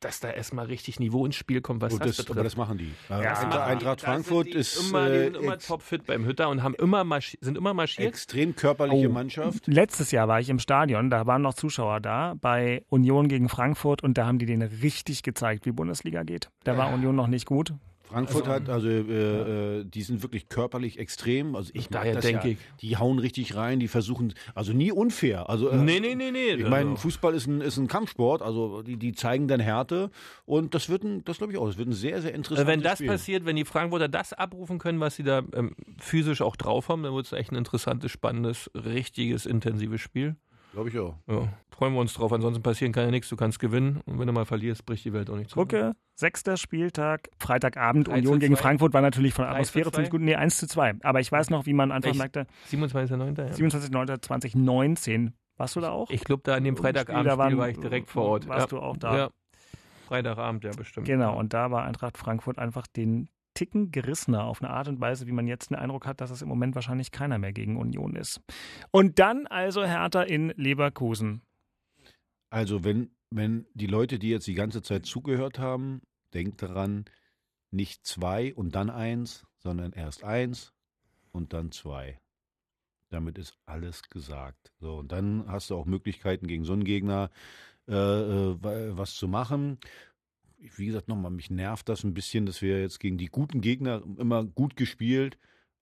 dass 0.00 0.20
da 0.20 0.30
erstmal 0.30 0.66
richtig 0.66 1.00
Niveau 1.00 1.24
ins 1.24 1.36
Spiel 1.36 1.62
kommt, 1.62 1.80
was 1.80 1.94
oh, 1.94 1.98
das, 1.98 2.08
das 2.08 2.16
betrifft. 2.18 2.38
Aber 2.38 2.44
das 2.44 2.56
machen 2.56 2.78
die. 2.78 2.92
Ja, 3.08 3.22
ja 3.22 3.64
Eintracht 3.64 4.02
Frankfurt 4.02 4.48
ist 4.48 4.88
immer, 4.88 5.08
äh, 5.08 5.28
immer 5.28 5.58
topfit 5.58 6.04
beim 6.06 6.26
Hütter 6.26 6.48
und 6.50 6.62
haben 6.62 6.74
immer 6.74 7.04
sind 7.40 7.56
immer 7.56 7.72
marschiert. 7.72 8.08
Extrem 8.08 8.54
körperliche 8.54 9.08
oh, 9.08 9.12
Mannschaft. 9.12 9.66
Letztes 9.66 10.10
Jahr 10.10 10.28
war 10.28 10.38
ich 10.38 10.50
im 10.50 10.58
Stadion, 10.58 11.08
da 11.08 11.26
waren 11.26 11.42
noch 11.42 11.54
Zuschauer 11.54 12.00
da 12.00 12.34
bei 12.40 12.84
Union 12.88 13.28
gegen 13.28 13.48
Frankfurt 13.48 14.02
und 14.02 14.18
da 14.18 14.26
haben 14.26 14.38
die 14.38 14.46
denen 14.46 14.68
richtig 14.82 15.22
gezeigt, 15.22 15.64
wie 15.64 15.72
Bundesliga 15.72 16.22
geht. 16.22 16.50
Da 16.64 16.76
war 16.76 16.92
Union 16.92 17.16
noch 17.16 17.28
nicht 17.28 17.46
gut. 17.46 17.72
Frankfurt 18.08 18.48
also, 18.48 18.52
hat, 18.52 18.68
also 18.68 18.88
äh, 18.88 19.80
äh, 19.80 19.84
die 19.84 20.02
sind 20.02 20.22
wirklich 20.22 20.48
körperlich 20.48 20.98
extrem. 20.98 21.56
Also 21.56 21.70
ich 21.74 21.88
daher 21.88 22.20
denke 22.20 22.48
ja. 22.48 22.52
ich. 22.54 22.58
Die 22.80 22.96
hauen 22.96 23.18
richtig 23.18 23.56
rein, 23.56 23.80
die 23.80 23.88
versuchen, 23.88 24.34
also 24.54 24.72
nie 24.72 24.92
unfair. 24.92 25.48
Also 25.50 25.70
äh, 25.70 25.76
nee, 25.76 26.00
nee, 26.00 26.14
nee, 26.14 26.30
nee. 26.30 26.54
Ich 26.54 26.68
meine, 26.68 26.96
Fußball 26.96 27.34
ist 27.34 27.46
ein, 27.46 27.60
ist 27.60 27.76
ein 27.76 27.88
Kampfsport, 27.88 28.42
also 28.42 28.82
die, 28.82 28.96
die 28.96 29.12
zeigen 29.12 29.48
dann 29.48 29.60
Härte 29.60 30.10
und 30.44 30.74
das 30.74 30.88
wird 30.88 31.02
ein, 31.04 31.24
das 31.24 31.38
glaube 31.38 31.52
ich 31.52 31.58
auch, 31.58 31.66
das 31.66 31.78
wird 31.78 31.88
ein 31.88 31.94
sehr, 31.94 32.22
sehr 32.22 32.34
interessantes 32.34 32.72
Wenn 32.72 32.82
das 32.82 32.98
Spiel. 32.98 33.08
passiert, 33.08 33.44
wenn 33.44 33.56
die 33.56 33.64
Frankfurter 33.64 34.08
das 34.08 34.32
abrufen 34.32 34.78
können, 34.78 35.00
was 35.00 35.16
sie 35.16 35.22
da 35.22 35.42
ähm, 35.52 35.74
physisch 35.98 36.42
auch 36.42 36.56
drauf 36.56 36.88
haben, 36.88 37.02
dann 37.02 37.14
wird 37.14 37.26
es 37.26 37.32
echt 37.32 37.50
ein 37.52 37.56
interessantes, 37.56 38.10
spannendes, 38.12 38.70
richtiges, 38.74 39.46
intensives 39.46 40.00
Spiel. 40.00 40.36
Glaube 40.76 40.90
ich 40.90 40.98
auch. 40.98 41.14
Ja, 41.26 41.48
freuen 41.70 41.94
wir 41.94 42.00
uns 42.00 42.12
drauf. 42.12 42.30
Ansonsten 42.34 42.62
passieren 42.62 42.92
kann 42.92 43.06
ja 43.06 43.10
nichts. 43.10 43.30
Du 43.30 43.36
kannst 43.36 43.58
gewinnen. 43.58 44.02
Und 44.04 44.18
wenn 44.18 44.26
du 44.26 44.34
mal 44.34 44.44
verlierst, 44.44 44.84
bricht 44.84 45.06
die 45.06 45.14
Welt 45.14 45.30
auch 45.30 45.36
nicht 45.36 45.48
zusammen. 45.48 45.68
Gucke, 45.68 45.92
sechster 46.14 46.58
Spieltag, 46.58 47.30
Freitagabend. 47.38 48.10
Union 48.10 48.38
gegen 48.40 48.58
Frankfurt 48.58 48.92
war 48.92 49.00
natürlich 49.00 49.32
von 49.32 49.46
der 49.46 49.52
Atmosphäre 49.52 49.90
ziemlich 49.90 50.10
gut. 50.10 50.20
Nee, 50.20 50.34
1 50.34 50.58
zu 50.58 50.66
2. 50.66 50.96
Aber 51.02 51.20
ich 51.20 51.32
weiß 51.32 51.48
noch, 51.48 51.64
wie 51.64 51.72
man 51.72 51.92
einfach 51.92 52.14
merkte. 52.14 52.46
27.09. 52.70 53.38
Ja. 53.38 53.54
27.09.2019. 53.54 55.32
Warst 55.56 55.76
du 55.76 55.80
da 55.80 55.92
auch? 55.92 56.10
Ich 56.10 56.24
glaube, 56.24 56.42
da 56.44 56.56
an 56.56 56.64
dem 56.64 56.76
Freitagabend 56.76 57.24
war, 57.24 57.56
war 57.56 57.70
ich 57.70 57.78
direkt 57.78 58.10
vor 58.10 58.24
Ort. 58.24 58.46
Warst 58.46 58.70
ja. 58.70 58.78
du 58.78 58.84
auch 58.84 58.98
da? 58.98 59.16
Ja. 59.16 59.30
Freitagabend, 60.08 60.62
ja, 60.62 60.72
bestimmt. 60.72 61.06
Genau, 61.06 61.38
und 61.38 61.54
da 61.54 61.70
war 61.70 61.84
Eintracht 61.84 62.18
Frankfurt 62.18 62.58
einfach 62.58 62.86
den 62.86 63.30
Ticken 63.56 63.90
gerissener 63.90 64.44
auf 64.44 64.62
eine 64.62 64.70
Art 64.70 64.86
und 64.86 65.00
Weise, 65.00 65.26
wie 65.26 65.32
man 65.32 65.48
jetzt 65.48 65.70
den 65.70 65.76
Eindruck 65.76 66.06
hat, 66.06 66.20
dass 66.20 66.30
es 66.30 66.42
im 66.42 66.48
Moment 66.48 66.74
wahrscheinlich 66.74 67.10
keiner 67.10 67.38
mehr 67.38 67.52
gegen 67.52 67.76
Union 67.76 68.14
ist. 68.14 68.40
Und 68.92 69.18
dann 69.18 69.46
also 69.46 69.84
Hertha 69.84 70.22
in 70.22 70.50
Leverkusen. 70.50 71.42
Also 72.50 72.84
wenn, 72.84 73.10
wenn 73.30 73.66
die 73.74 73.86
Leute, 73.86 74.18
die 74.18 74.28
jetzt 74.28 74.46
die 74.46 74.54
ganze 74.54 74.82
Zeit 74.82 75.06
zugehört 75.06 75.58
haben, 75.58 76.02
denkt 76.34 76.62
daran, 76.62 77.06
nicht 77.70 78.06
zwei 78.06 78.54
und 78.54 78.74
dann 78.74 78.90
eins, 78.90 79.46
sondern 79.58 79.92
erst 79.92 80.22
eins 80.22 80.72
und 81.32 81.52
dann 81.52 81.72
zwei. 81.72 82.20
Damit 83.08 83.38
ist 83.38 83.56
alles 83.64 84.02
gesagt. 84.10 84.72
So, 84.78 84.98
und 84.98 85.12
dann 85.12 85.46
hast 85.48 85.70
du 85.70 85.76
auch 85.76 85.86
Möglichkeiten 85.86 86.46
gegen 86.46 86.64
so 86.64 86.74
einen 86.74 86.84
Gegner 86.84 87.30
äh, 87.88 87.94
äh 87.94 88.56
was 88.96 89.14
zu 89.14 89.28
machen 89.28 89.78
wie 90.76 90.86
gesagt, 90.86 91.08
nochmal, 91.08 91.30
mich 91.30 91.50
nervt 91.50 91.88
das 91.88 92.04
ein 92.04 92.14
bisschen, 92.14 92.46
dass 92.46 92.62
wir 92.62 92.80
jetzt 92.80 93.00
gegen 93.00 93.18
die 93.18 93.26
guten 93.26 93.60
Gegner 93.60 94.02
immer 94.18 94.44
gut 94.44 94.76
gespielt, 94.76 95.38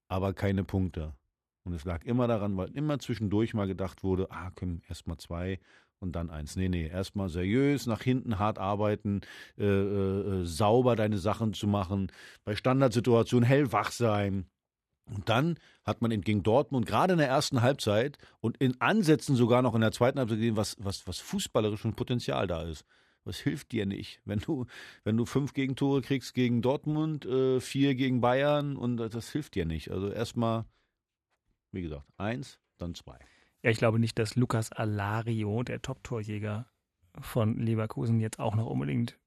aber 0.07 0.33
keine 0.33 0.63
Punkte. 0.63 1.13
Und 1.63 1.73
es 1.73 1.83
lag 1.83 2.03
immer 2.05 2.27
daran, 2.27 2.55
weil 2.57 2.69
immer 2.75 2.99
zwischendurch 2.99 3.53
mal 3.53 3.67
gedacht 3.67 4.03
wurde, 4.03 4.29
ah, 4.29 4.51
komm, 4.53 4.81
erstmal 4.87 5.17
zwei 5.17 5.59
und 5.99 6.13
dann 6.15 6.29
eins. 6.29 6.55
Nee, 6.55 6.69
nee, 6.69 6.87
erstmal 6.87 7.29
seriös, 7.29 7.87
nach 7.87 8.01
hinten 8.01 8.39
hart 8.39 8.59
arbeiten, 8.59 9.21
äh, 9.57 9.65
äh, 9.65 10.41
äh, 10.41 10.45
sauber 10.45 10.95
deine 10.95 11.17
Sachen 11.17 11.53
zu 11.53 11.67
machen, 11.67 12.11
bei 12.43 12.55
Standardsituationen 12.55 13.47
hellwach 13.47 13.91
sein. 13.91 14.45
Und 15.05 15.29
dann 15.29 15.59
hat 15.83 16.01
man 16.01 16.09
gegen 16.21 16.43
Dortmund 16.43 16.85
gerade 16.85 17.13
in 17.13 17.19
der 17.19 17.27
ersten 17.27 17.61
Halbzeit 17.61 18.17
und 18.39 18.57
in 18.57 18.79
Ansätzen 18.81 19.35
sogar 19.35 19.61
noch 19.61 19.75
in 19.75 19.81
der 19.81 19.91
zweiten 19.91 20.17
Halbzeit 20.19 20.37
gesehen, 20.39 20.55
was, 20.55 20.77
was, 20.79 21.07
was 21.07 21.19
fußballerisch 21.19 21.81
schon 21.81 21.95
Potenzial 21.95 22.47
da 22.47 22.63
ist. 22.63 22.85
Was 23.25 23.39
hilft 23.39 23.71
dir 23.71 23.85
nicht? 23.85 24.21
Wenn 24.23 24.39
du, 24.39 24.65
wenn 25.03 25.17
du 25.17 25.25
fünf 25.25 25.53
Gegentore 25.53 26.01
kriegst 26.01 26.33
gegen 26.35 26.61
Dortmund, 26.61 27.25
äh, 27.25 27.59
vier 27.59 27.95
gegen 27.95 28.21
Bayern 28.21 28.77
und 28.77 28.97
das 28.97 29.31
hilft 29.31 29.55
dir 29.55 29.65
nicht. 29.65 29.91
Also 29.91 30.09
erstmal, 30.09 30.65
wie 31.71 31.81
gesagt, 31.81 32.05
eins, 32.17 32.59
dann 32.77 32.93
zwei. 32.93 33.17
Ja, 33.63 33.71
ich 33.71 33.79
glaube 33.79 33.97
nicht, 33.97 34.19
dass 34.19 34.35
Lukas 34.35 34.71
Alario, 34.71 35.63
der 35.63 35.81
Top-Torjäger 35.81 36.67
von 37.19 37.57
Leverkusen, 37.57 38.19
jetzt 38.19 38.39
auch 38.39 38.55
noch 38.55 38.67
unbedingt 38.67 39.17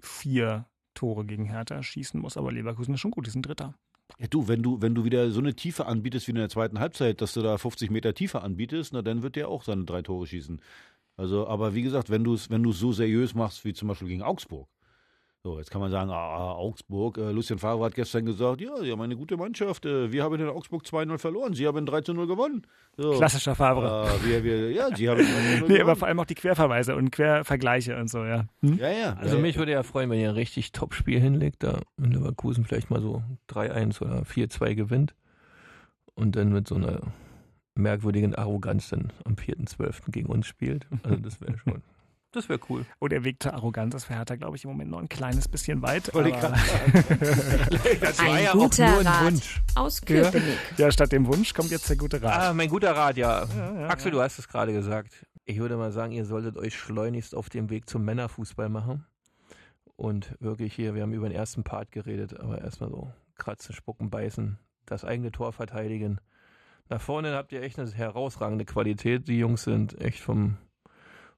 vier 0.00 0.66
Tore 0.92 1.24
gegen 1.24 1.46
Hertha 1.46 1.82
schießen 1.82 2.20
muss. 2.20 2.36
Aber 2.36 2.52
Leverkusen 2.52 2.94
ist 2.94 3.00
schon 3.00 3.10
gut, 3.10 3.26
die 3.26 3.30
sind 3.30 3.46
Dritter. 3.46 3.74
Ja, 4.18 4.26
du, 4.26 4.48
wenn 4.48 4.62
du, 4.62 4.82
wenn 4.82 4.94
du 4.94 5.04
wieder 5.04 5.30
so 5.30 5.40
eine 5.40 5.54
Tiefe 5.54 5.86
anbietest 5.86 6.26
wie 6.26 6.32
in 6.32 6.36
der 6.36 6.48
zweiten 6.50 6.78
Halbzeit, 6.78 7.20
dass 7.20 7.32
du 7.32 7.42
da 7.42 7.56
50 7.56 7.90
Meter 7.90 8.12
Tiefe 8.12 8.42
anbietest, 8.42 8.92
na, 8.92 9.00
dann 9.00 9.22
wird 9.22 9.36
der 9.36 9.48
auch 9.48 9.62
seine 9.62 9.84
drei 9.84 10.02
Tore 10.02 10.26
schießen. 10.26 10.60
Also, 11.20 11.46
aber 11.46 11.74
wie 11.74 11.82
gesagt, 11.82 12.08
wenn 12.08 12.24
du 12.24 12.32
es 12.32 12.48
wenn 12.48 12.64
so 12.72 12.92
seriös 12.92 13.34
machst 13.34 13.62
wie 13.66 13.74
zum 13.74 13.88
Beispiel 13.88 14.08
gegen 14.08 14.22
Augsburg, 14.22 14.66
So, 15.44 15.58
jetzt 15.58 15.70
kann 15.70 15.82
man 15.82 15.90
sagen, 15.90 16.10
ah, 16.10 16.52
Augsburg, 16.52 17.18
äh, 17.18 17.30
Lucien 17.32 17.58
Favre 17.58 17.84
hat 17.84 17.94
gestern 17.94 18.24
gesagt, 18.24 18.62
ja, 18.62 18.74
Sie 18.78 18.90
haben 18.90 19.02
eine 19.02 19.16
gute 19.16 19.36
Mannschaft, 19.36 19.84
äh, 19.84 20.10
wir 20.12 20.22
haben 20.24 20.34
in 20.40 20.48
Augsburg 20.48 20.82
2-0 20.84 21.18
verloren, 21.18 21.52
Sie 21.52 21.66
haben 21.66 21.84
3-0 21.86 22.26
gewonnen. 22.26 22.62
So. 22.96 23.12
Klassischer 23.12 23.54
Favre. 23.54 24.08
Äh, 24.08 24.26
wir, 24.26 24.44
wir, 24.44 24.72
ja, 24.72 24.88
Sie 24.96 25.10
haben 25.10 25.20
3-0 25.20 25.26
Nee, 25.26 25.60
aber 25.60 25.68
gewonnen. 25.80 25.96
vor 25.96 26.08
allem 26.08 26.20
auch 26.20 26.24
die 26.24 26.34
Querverweise 26.36 26.96
und 26.96 27.10
Quervergleiche 27.10 27.98
und 27.98 28.08
so, 28.08 28.24
ja. 28.24 28.46
Hm? 28.62 28.78
Ja, 28.78 28.90
ja. 28.90 29.12
Also 29.20 29.36
ja, 29.36 29.42
mich 29.42 29.58
würde 29.58 29.72
ja 29.72 29.82
freuen, 29.82 30.08
wenn 30.08 30.20
ihr 30.20 30.30
ein 30.30 30.34
richtig 30.34 30.72
Top-Spiel 30.72 31.20
hinlegt, 31.20 31.62
da 31.64 31.80
in 31.98 32.12
Leverkusen 32.12 32.64
vielleicht 32.64 32.88
mal 32.88 33.02
so 33.02 33.22
3-1 33.50 34.00
oder 34.02 34.22
4-2 34.22 34.74
gewinnt 34.74 35.14
und 36.14 36.34
dann 36.36 36.50
mit 36.50 36.66
so 36.66 36.76
einer 36.76 37.00
merkwürdigen 37.74 38.34
Arroganz 38.34 38.88
dann 38.90 39.12
am 39.24 39.34
4.12. 39.34 40.10
gegen 40.10 40.28
uns 40.28 40.46
spielt. 40.46 40.86
Also 41.02 41.16
das 41.16 41.40
wäre 41.40 41.56
schon, 41.64 41.82
das 42.32 42.48
wäre 42.48 42.60
cool. 42.68 42.84
Oh, 43.00 43.08
der 43.08 43.24
Weg 43.24 43.42
zur 43.42 43.54
Arroganz 43.54 43.94
ist 43.94 44.04
für 44.04 44.14
Hertha, 44.14 44.36
glaube 44.36 44.56
ich, 44.56 44.64
im 44.64 44.70
Moment 44.70 44.90
noch 44.90 44.98
ein 45.00 45.08
kleines 45.08 45.48
bisschen 45.48 45.82
weit. 45.82 46.14
Aber- 46.14 46.22
Das 48.00 48.18
Ein 48.20 48.46
guter 48.52 49.04
Rat 49.04 49.34
aus 49.74 50.00
Köpenick. 50.02 50.58
ja, 50.76 50.90
statt 50.92 51.12
dem 51.12 51.26
Wunsch 51.26 51.54
kommt 51.54 51.70
jetzt 51.70 51.88
der 51.88 51.96
gute 51.96 52.22
Rat. 52.22 52.40
Ah, 52.40 52.52
mein 52.54 52.68
guter 52.68 52.94
Rat, 52.94 53.16
ja. 53.16 53.44
ja, 53.46 53.88
Axel, 53.88 54.10
du 54.12 54.20
hast 54.20 54.38
es 54.38 54.48
gerade 54.48 54.72
gesagt. 54.72 55.26
Ich 55.44 55.58
würde 55.58 55.76
mal 55.76 55.90
sagen, 55.92 56.12
ihr 56.12 56.24
solltet 56.24 56.56
euch 56.56 56.74
schleunigst 56.76 57.34
auf 57.34 57.48
dem 57.48 57.70
Weg 57.70 57.88
zum 57.88 58.04
Männerfußball 58.04 58.68
machen. 58.68 59.04
Und 59.96 60.34
wirklich 60.40 60.74
hier, 60.74 60.94
wir 60.94 61.02
haben 61.02 61.12
über 61.12 61.28
den 61.28 61.36
ersten 61.36 61.62
Part 61.64 61.90
geredet, 61.92 62.38
aber 62.38 62.60
erstmal 62.60 62.90
so 62.90 63.12
kratzen, 63.36 63.74
spucken, 63.74 64.08
beißen, 64.10 64.58
das 64.86 65.04
eigene 65.04 65.32
Tor 65.32 65.52
verteidigen. 65.52 66.20
Nach 66.90 67.00
vorne 67.00 67.34
habt 67.34 67.52
ihr 67.52 67.62
echt 67.62 67.78
eine 67.78 67.88
herausragende 67.88 68.64
Qualität. 68.64 69.28
Die 69.28 69.38
Jungs 69.38 69.62
sind 69.62 70.00
echt 70.00 70.18
vom, 70.18 70.56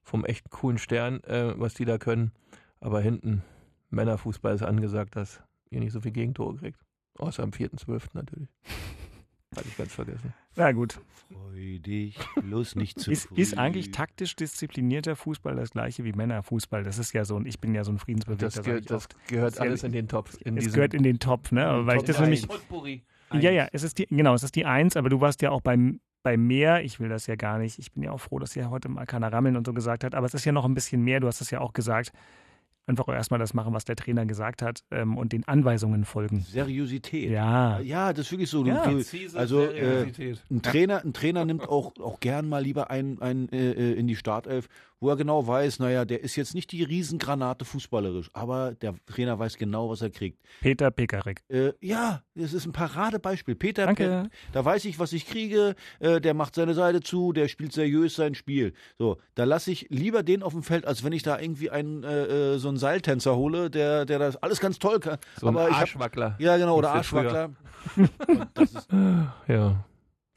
vom 0.01 0.25
echt 0.25 0.49
coolen 0.49 0.79
Stern, 0.79 1.23
äh, 1.25 1.53
was 1.55 1.75
die 1.75 1.85
da 1.85 1.99
können. 1.99 2.31
Aber 2.79 3.01
hinten, 3.01 3.43
Männerfußball 3.91 4.55
ist 4.55 4.63
angesagt, 4.63 5.15
dass 5.15 5.43
ihr 5.69 5.79
nicht 5.79 5.91
so 5.91 6.01
viel 6.01 6.11
Gegentore 6.11 6.57
kriegt. 6.57 6.79
Außer 7.19 7.43
am 7.43 7.51
4.12. 7.51 8.01
natürlich. 8.13 8.49
Hatte 9.55 9.67
ich 9.67 9.77
ganz 9.77 9.93
vergessen. 9.93 10.33
Na 10.55 10.71
gut. 10.71 10.99
Freu 11.31 11.77
dich, 11.77 12.17
bloß 12.41 12.75
nicht 12.75 12.99
zu 12.99 13.11
Ist, 13.11 13.27
früh. 13.27 13.35
ist 13.35 13.55
eigentlich 13.55 13.91
taktisch 13.91 14.35
disziplinierter 14.35 15.15
Fußball 15.15 15.55
das 15.55 15.69
gleiche 15.69 16.03
wie 16.03 16.13
Männerfußball? 16.13 16.83
Das 16.83 16.97
ist 16.97 17.13
ja 17.13 17.23
so 17.25 17.37
ein, 17.37 17.45
ich 17.45 17.59
bin 17.59 17.75
ja 17.75 17.83
so 17.83 17.91
ein 17.91 17.99
Friedensbewegter. 17.99 18.47
Das, 18.47 18.63
ge 18.63 18.81
das 18.81 19.07
gehört 19.27 19.53
Das 19.53 19.59
alles 19.59 19.83
in 19.83 19.91
den 19.91 20.07
Topf. 20.07 20.35
In 20.41 20.57
es 20.57 20.73
gehört 20.73 20.95
in 20.95 21.03
den 21.03 21.19
Topf, 21.19 21.51
ne? 21.51 21.85
Weil 21.85 21.97
ich 21.97 22.03
das 22.03 22.19
nämlich. 22.19 22.47
Potpourri. 22.47 23.03
Ja, 23.39 23.51
ja, 23.51 23.67
es 23.71 23.83
ist 23.83 23.97
die, 23.97 24.07
genau, 24.07 24.33
es 24.33 24.43
ist 24.43 24.55
die 24.55 24.65
Eins, 24.65 24.97
aber 24.97 25.09
du 25.09 25.21
warst 25.21 25.41
ja 25.41 25.51
auch 25.51 25.61
beim, 25.61 25.99
bei 26.23 26.37
mehr, 26.37 26.83
ich 26.83 26.99
will 26.99 27.09
das 27.09 27.27
ja 27.27 27.35
gar 27.35 27.57
nicht, 27.57 27.79
ich 27.79 27.91
bin 27.91 28.03
ja 28.03 28.11
auch 28.11 28.19
froh, 28.19 28.39
dass 28.39 28.55
ja 28.55 28.69
heute 28.69 28.89
mal 28.89 29.05
keiner 29.05 29.31
rammeln 29.31 29.57
und 29.57 29.65
so 29.65 29.73
gesagt 29.73 30.03
hat, 30.03 30.15
aber 30.15 30.25
es 30.25 30.33
ist 30.33 30.45
ja 30.45 30.51
noch 30.51 30.65
ein 30.65 30.73
bisschen 30.73 31.01
mehr, 31.01 31.19
du 31.19 31.27
hast 31.27 31.41
es 31.41 31.51
ja 31.51 31.59
auch 31.59 31.73
gesagt, 31.73 32.11
einfach 32.85 33.07
auch 33.07 33.13
erstmal 33.13 33.39
das 33.39 33.53
machen, 33.53 33.73
was 33.73 33.85
der 33.85 33.95
Trainer 33.95 34.25
gesagt 34.25 34.61
hat 34.61 34.83
ähm, 34.91 35.17
und 35.17 35.31
den 35.31 35.47
Anweisungen 35.47 36.05
folgen. 36.05 36.41
Seriosität. 36.41 37.29
Ja, 37.29 37.79
Ja, 37.79 38.11
das 38.11 38.25
ist 38.25 38.31
wirklich 38.31 38.49
so. 38.49 38.65
Ja. 38.65 38.85
du, 38.85 38.95
Präzise 38.95 39.37
also 39.37 39.61
äh, 39.63 39.79
Seriosität. 39.79 40.43
ein 40.51 40.61
Trainer, 40.61 41.03
ein 41.03 41.13
Trainer 41.13 41.45
nimmt 41.45 41.67
auch, 41.67 41.93
auch 41.99 42.19
gern 42.19 42.47
mal 42.47 42.61
lieber 42.61 42.89
einen, 42.89 43.21
einen 43.21 43.49
äh, 43.49 43.71
äh, 43.71 43.93
in 43.93 44.07
die 44.07 44.15
Startelf, 44.15 44.67
wo 45.03 45.09
er 45.09 45.17
genau 45.17 45.45
weiß, 45.45 45.79
naja, 45.79 46.05
der 46.05 46.23
ist 46.23 46.37
jetzt 46.37 46.55
nicht 46.55 46.71
die 46.71 46.81
Riesengranate 46.81 47.65
fußballerisch, 47.65 48.29
aber 48.31 48.73
der 48.73 48.95
Trainer 49.05 49.37
weiß 49.37 49.57
genau, 49.57 49.89
was 49.89 50.01
er 50.01 50.09
kriegt. 50.09 50.39
Peter 50.61 50.91
Pekarik. 50.91 51.41
Äh, 51.49 51.73
ja, 51.81 52.23
das 52.35 52.53
ist 52.53 52.65
ein 52.65 52.71
Paradebeispiel. 52.71 53.55
Peter, 53.55 53.85
Danke. 53.85 54.29
da 54.53 54.63
weiß 54.63 54.85
ich, 54.85 54.99
was 54.99 55.11
ich 55.11 55.27
kriege. 55.27 55.75
Äh, 55.99 56.21
der 56.21 56.33
macht 56.33 56.55
seine 56.55 56.73
Seite 56.73 57.01
zu, 57.01 57.33
der 57.33 57.49
spielt 57.49 57.73
seriös 57.73 58.15
sein 58.15 58.33
Spiel. 58.33 58.73
So, 58.97 59.17
da 59.35 59.43
lasse 59.43 59.71
ich 59.71 59.87
lieber 59.89 60.23
den 60.23 60.41
auf 60.41 60.53
dem 60.53 60.63
Feld, 60.63 60.85
als 60.85 61.03
wenn 61.03 61.11
ich 61.11 61.21
da 61.23 61.37
irgendwie 61.37 61.69
einen 61.69 62.03
äh, 62.03 62.53
äh, 62.53 62.57
so 62.57 62.69
einen 62.69 62.77
Seiltänzer 62.77 63.35
hole, 63.35 63.69
der, 63.69 64.05
der 64.05 64.19
das 64.19 64.37
alles 64.37 64.61
ganz 64.61 64.79
toll 64.79 65.01
kann. 65.01 65.17
So 65.37 65.47
ein 65.47 65.57
aber 65.57 65.67
ich 65.67 65.75
hab, 65.75 65.81
Arschwackler. 65.81 66.37
ja, 66.39 66.55
genau, 66.55 66.77
oder 66.77 66.91
Arschwackler. 66.91 67.51
Das 68.53 68.71
ist, 68.73 68.87
Ja. 69.49 69.83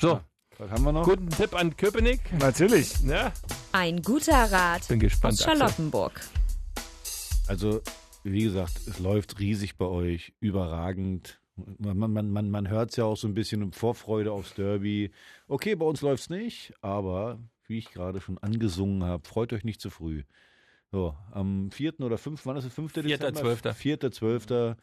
So, 0.01 0.21
was 0.59 0.71
haben 0.71 0.85
wir 0.85 0.93
noch? 0.93 1.05
guten 1.05 1.29
Tipp 1.29 1.55
an 1.55 1.77
Köpenick. 1.77 2.21
Natürlich. 2.39 3.01
Ja, 3.01 3.33
Ein 3.73 4.03
guter 4.03 4.51
Rat 4.51 4.89
bin 4.89 5.01
gespannt. 5.01 5.35
aus. 5.35 5.43
Charlottenburg. 5.45 6.21
Also, 7.49 7.81
wie 8.25 8.43
gesagt, 8.43 8.81
es 8.87 8.99
läuft 8.99 9.39
riesig 9.39 9.77
bei 9.77 9.85
euch, 9.87 10.33
überragend. 10.41 11.41
Man, 11.79 11.97
man, 11.97 12.13
man, 12.13 12.31
man, 12.31 12.51
man 12.51 12.69
hört 12.69 12.91
es 12.91 12.97
ja 12.97 13.05
auch 13.05 13.17
so 13.17 13.27
ein 13.29 13.35
bisschen 13.35 13.63
um 13.63 13.73
Vorfreude 13.73 14.33
aufs 14.33 14.55
Derby. 14.55 15.11
Okay, 15.49 15.75
bei 15.75 15.87
uns 15.87 16.03
läuft 16.03 16.25
es 16.25 16.31
nicht, 16.31 16.75
aber 16.83 17.39
wie 17.67 17.79
ich 17.79 17.91
gerade 17.91 18.21
schon 18.21 18.39
angesungen 18.39 19.05
habe, 19.05 19.27
freut 19.27 19.53
euch 19.53 19.65
nicht 19.65 19.81
zu 19.81 19.91
früh. 19.91 20.23
So, 20.93 21.17
am 21.33 21.71
4. 21.71 22.01
oder 22.01 22.19
5., 22.19 22.45
wann 22.47 22.57
ist 22.57 22.65
es? 22.65 22.73
5. 22.75 22.93
Vierter, 22.93 23.09
Dezember? 23.31 23.41
Zwölfter. 23.41 23.75
4. 23.75 24.11
12. 24.11 24.77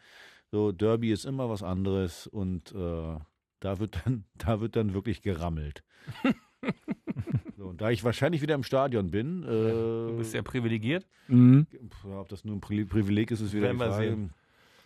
So, 0.51 0.71
Derby 0.71 1.11
ist 1.11 1.25
immer 1.25 1.49
was 1.49 1.63
anderes 1.63 2.27
und 2.27 2.71
äh, 2.73 3.17
da, 3.63 3.79
wird 3.79 4.01
dann, 4.05 4.25
da 4.37 4.59
wird 4.61 4.75
dann 4.75 4.93
wirklich 4.93 5.21
gerammelt. 5.21 5.83
so, 7.57 7.65
und 7.67 7.81
da 7.81 7.89
ich 7.91 8.03
wahrscheinlich 8.03 8.41
wieder 8.41 8.55
im 8.55 8.63
Stadion 8.63 9.11
bin, 9.11 9.43
äh, 9.43 9.47
Du 9.47 10.15
bist 10.17 10.31
sehr 10.31 10.43
privilegiert. 10.43 11.07
Mhm. 11.27 11.67
ja, 12.05 12.19
ob 12.19 12.29
das 12.29 12.43
nur 12.45 12.55
ein 12.55 12.61
Pri- 12.61 12.85
Privileg 12.87 13.31
ist, 13.31 13.41
ist 13.41 13.53
wieder 13.53 13.67
Werden 13.67 13.77
die 13.79 13.83
Frage. 13.85 14.07
sehen. 14.09 14.29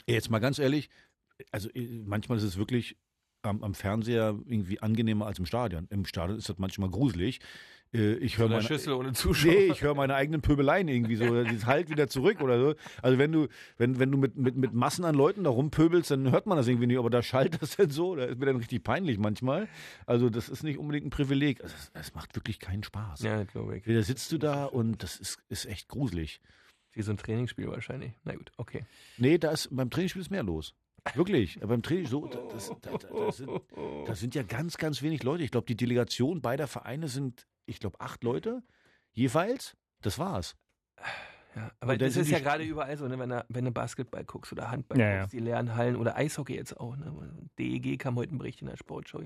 Jetzt 0.08 0.30
mal 0.30 0.40
ganz 0.40 0.60
ehrlich, 0.60 0.90
also 1.52 1.70
äh, 1.74 2.02
manchmal 2.06 2.38
ist 2.38 2.44
es 2.44 2.58
wirklich 2.58 2.98
am, 3.42 3.64
am 3.64 3.74
Fernseher 3.74 4.38
irgendwie 4.46 4.80
angenehmer 4.82 5.26
als 5.28 5.40
im 5.40 5.46
Stadion. 5.46 5.88
Im 5.90 6.06
Stadion 6.06 6.38
ist 6.38 6.50
das 6.50 6.58
manchmal 6.58 6.90
gruselig. 6.90 7.40
Äh, 7.94 8.16
Ich 8.16 8.38
höre 8.38 8.46
Eine 8.46 8.56
meine, 8.56 8.68
Schüssel 8.68 8.94
ohne 8.94 9.14
Zuschauer. 9.14 9.52
Nee, 9.52 9.72
ich 9.72 9.82
höre 9.82 9.96
meine 9.96 10.16
eigenen 10.16 10.42
Pöbeleien 10.42 10.88
irgendwie 10.88 11.16
so. 11.16 11.26
Das 11.44 11.66
halt 11.66 11.90
wieder 11.90 12.08
zurück 12.08 12.42
oder 12.42 12.60
so. 12.60 12.76
Also 13.02 13.18
wenn 13.18 13.32
du, 13.32 13.48
wenn, 13.78 14.00
wenn 14.00 14.12
du 14.12 14.18
mit, 14.18 14.36
mit, 14.38 14.56
mit 14.56 14.74
Massen 14.74 15.06
an 15.06 15.16
Leuten 15.16 15.44
da 15.44 15.50
rumpöbelst, 15.50 16.12
dann 16.12 16.32
hört 16.32 16.46
man 16.46 16.58
das 16.58 16.68
irgendwie 16.68 16.88
nicht. 16.88 16.98
Aber 16.98 17.10
da 17.10 17.22
schallt 17.22 17.62
das 17.62 17.78
dann 17.78 17.90
so. 17.90 18.16
Da 18.16 18.26
ist 18.26 18.40
mir 18.40 18.46
dann 18.46 18.58
richtig 18.58 18.84
peinlich 18.84 19.18
manchmal. 19.18 19.68
Also 20.06 20.30
das 20.30 20.50
ist 20.50 20.64
nicht 20.64 20.78
unbedingt 20.78 21.06
ein 21.08 21.10
Privileg. 21.12 21.64
Also 21.64 21.76
es, 21.94 22.14
macht 22.14 22.36
wirklich 22.36 22.60
keinen 22.60 22.84
Spaß. 22.84 23.22
Ja, 23.22 23.44
glaube 23.44 23.78
ich. 23.78 23.84
Da 23.84 24.02
sitzt 24.02 24.32
du 24.32 24.38
da 24.38 24.66
und 24.66 25.04
das 25.04 25.18
ist, 25.18 25.40
ist 25.50 25.66
echt 25.66 25.88
gruselig. 25.88 26.42
Wie 26.94 27.02
so 27.04 27.12
ein 27.12 27.18
Trainingsspiel 27.18 27.68
wahrscheinlich. 27.68 28.14
Na 28.24 28.34
gut, 28.34 28.52
okay. 28.58 28.84
Nee, 29.18 29.38
da 29.38 29.52
ist, 29.52 29.70
beim 29.72 29.90
Trainingsspiel 29.92 30.22
ist 30.22 30.32
mehr 30.32 30.44
los. 30.44 30.74
Wirklich. 31.14 31.60
Beim 31.60 31.84
Training, 31.84 32.08
so, 32.08 32.26
da, 32.28 32.40
das, 32.52 32.72
da, 32.82 32.98
da, 32.98 33.08
da, 33.08 33.32
sind, 33.32 33.50
da 34.06 34.16
sind 34.16 34.36
ja 34.36 34.44
ganz, 34.44 34.78
ganz 34.78 35.02
wenig 35.02 35.24
Leute. 35.24 35.44
Ich 35.44 35.52
glaube, 35.52 35.68
die 35.68 35.76
Delegation 35.76 36.42
beider 36.42 36.68
Vereine 36.68 37.08
sind, 37.08 37.46
ich 37.68 37.80
glaube, 37.80 38.00
acht 38.02 38.24
Leute 38.24 38.64
jeweils. 39.12 39.78
Das 40.02 40.18
war's. 40.18 40.56
Ja, 41.56 41.72
aber 41.80 41.98
das 41.98 42.16
ist 42.16 42.30
ja 42.30 42.40
gerade 42.40 42.64
überall 42.64 42.96
so, 42.98 43.08
ne? 43.08 43.18
wenn, 43.18 43.30
du, 43.30 43.46
wenn 43.50 43.66
du 43.66 43.72
Basketball 43.72 44.24
guckst 44.24 44.52
oder 44.52 44.70
Handball 44.70 45.00
Ja, 45.00 45.20
guckst, 45.22 45.34
die 45.34 45.40
leeren 45.40 45.76
Hallen 45.76 45.96
oder 45.96 46.16
Eishockey 46.16 46.56
jetzt 46.56 46.80
auch. 46.80 46.96
Ne? 46.96 47.12
DEG 47.58 48.00
kam 48.00 48.16
heute 48.16 48.36
ein 48.36 48.38
Bericht 48.38 48.62
in 48.62 48.68
der 48.68 48.78
Sportschau. 48.78 49.22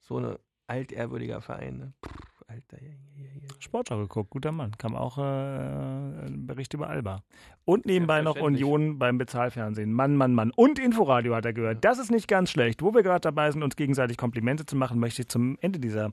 So 0.00 0.18
ein 0.18 0.36
altehrwürdiger 0.68 1.40
Verein. 1.40 1.78
Ne? 1.78 1.92
Puh, 2.00 2.10
Alter, 2.46 2.80
ja, 2.80 2.90
ja, 2.90 3.24
ja, 3.24 3.30
ja. 3.42 3.48
Sportschau 3.58 3.98
geguckt, 3.98 4.30
guter 4.30 4.52
Mann. 4.52 4.76
Kam 4.78 4.94
auch 4.94 5.18
äh, 5.18 5.22
ein 5.22 6.46
Bericht 6.46 6.72
über 6.74 6.88
Alba. 6.88 7.24
Und 7.64 7.86
nebenbei 7.86 8.22
noch. 8.22 8.36
Union 8.36 9.00
beim 9.00 9.18
Bezahlfernsehen. 9.18 9.92
Mann, 9.92 10.14
Mann, 10.14 10.34
Mann. 10.34 10.52
Und 10.54 10.78
Inforadio 10.78 11.34
hat 11.34 11.44
er 11.44 11.52
gehört. 11.52 11.84
Das 11.84 11.98
ist 11.98 12.12
nicht 12.12 12.28
ganz 12.28 12.50
schlecht. 12.50 12.82
Wo 12.82 12.94
wir 12.94 13.02
gerade 13.02 13.22
dabei 13.22 13.50
sind, 13.50 13.64
uns 13.64 13.74
gegenseitig 13.74 14.16
Komplimente 14.16 14.66
zu 14.66 14.76
machen, 14.76 15.00
möchte 15.00 15.22
ich 15.22 15.28
zum 15.28 15.58
Ende 15.60 15.80
dieser 15.80 16.12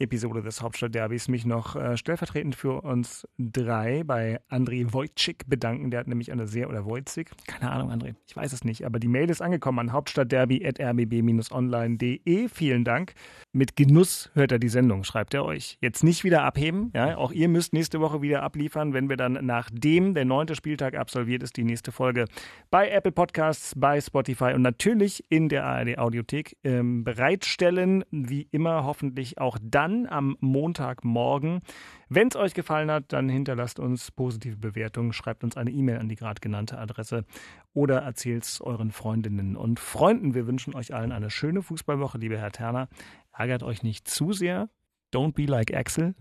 Episode 0.00 0.42
des 0.42 0.62
Hauptstadtderbys 0.62 1.28
mich 1.28 1.44
noch 1.44 1.76
äh, 1.76 1.96
stellvertretend 1.96 2.56
für 2.56 2.82
uns 2.82 3.28
drei 3.38 4.02
bei 4.04 4.40
André 4.50 4.92
Wojcik 4.92 5.48
bedanken. 5.48 5.90
Der 5.90 6.00
hat 6.00 6.08
nämlich 6.08 6.30
eine 6.32 6.46
sehr, 6.46 6.68
oder 6.68 6.84
Wojcik, 6.86 7.30
keine 7.46 7.70
Ahnung, 7.70 7.90
André, 7.90 8.14
ich 8.26 8.36
weiß 8.36 8.52
es 8.52 8.64
nicht, 8.64 8.84
aber 8.86 8.98
die 8.98 9.08
Mail 9.08 9.30
ist 9.30 9.40
angekommen 9.42 9.78
an 9.78 9.92
hauptstadtderby.rbb-online.de. 9.92 12.48
Vielen 12.48 12.84
Dank. 12.84 13.14
Mit 13.52 13.76
Genuss 13.76 14.30
hört 14.34 14.52
er 14.52 14.58
die 14.58 14.68
Sendung, 14.68 15.04
schreibt 15.04 15.32
er 15.34 15.44
euch. 15.44 15.78
Jetzt 15.80 16.04
nicht 16.04 16.24
wieder 16.24 16.44
abheben, 16.44 16.90
ja, 16.94 17.16
auch 17.16 17.32
ihr 17.32 17.48
müsst 17.48 17.72
nächste 17.72 18.00
Woche 18.00 18.22
wieder 18.22 18.42
abliefern, 18.42 18.94
wenn 18.94 19.08
wir 19.08 19.16
dann 19.16 19.38
nachdem 19.44 20.14
der 20.14 20.24
neunte 20.24 20.54
Spieltag 20.54 20.96
absolviert 20.96 21.42
ist, 21.42 21.56
die 21.56 21.64
nächste 21.64 21.90
Folge 21.92 22.26
bei 22.70 22.88
Apple 22.88 23.12
Podcasts, 23.12 23.74
bei 23.76 24.00
Spotify 24.00 24.52
und 24.54 24.62
natürlich 24.62 25.24
in 25.28 25.48
der 25.48 25.64
ARD 25.64 25.98
Audiothek 25.98 26.56
ähm, 26.64 27.04
bereitstellen. 27.04 28.04
Wie 28.10 28.48
immer 28.50 28.84
hoffentlich 28.84 29.38
auch 29.38 29.58
dann 29.60 29.89
am 30.06 30.36
Montagmorgen. 30.40 31.60
Wenn 32.08 32.28
es 32.28 32.36
euch 32.36 32.54
gefallen 32.54 32.90
hat, 32.90 33.12
dann 33.12 33.28
hinterlasst 33.28 33.78
uns 33.78 34.10
positive 34.10 34.56
Bewertungen, 34.56 35.12
schreibt 35.12 35.44
uns 35.44 35.56
eine 35.56 35.70
E-Mail 35.70 35.98
an 35.98 36.08
die 36.08 36.16
gerade 36.16 36.40
genannte 36.40 36.78
Adresse 36.78 37.24
oder 37.72 37.98
erzählt 37.98 38.44
es 38.44 38.60
euren 38.60 38.90
Freundinnen 38.90 39.56
und 39.56 39.80
Freunden. 39.80 40.34
Wir 40.34 40.46
wünschen 40.46 40.74
euch 40.74 40.94
allen 40.94 41.12
eine 41.12 41.30
schöne 41.30 41.62
Fußballwoche, 41.62 42.18
liebe 42.18 42.38
Herr 42.38 42.52
Terner. 42.52 42.88
Ärgert 43.32 43.62
euch 43.62 43.82
nicht 43.82 44.08
zu 44.08 44.32
sehr. 44.32 44.68
Don't 45.12 45.34
be 45.34 45.46
like 45.46 45.74
Axel. 45.74 46.14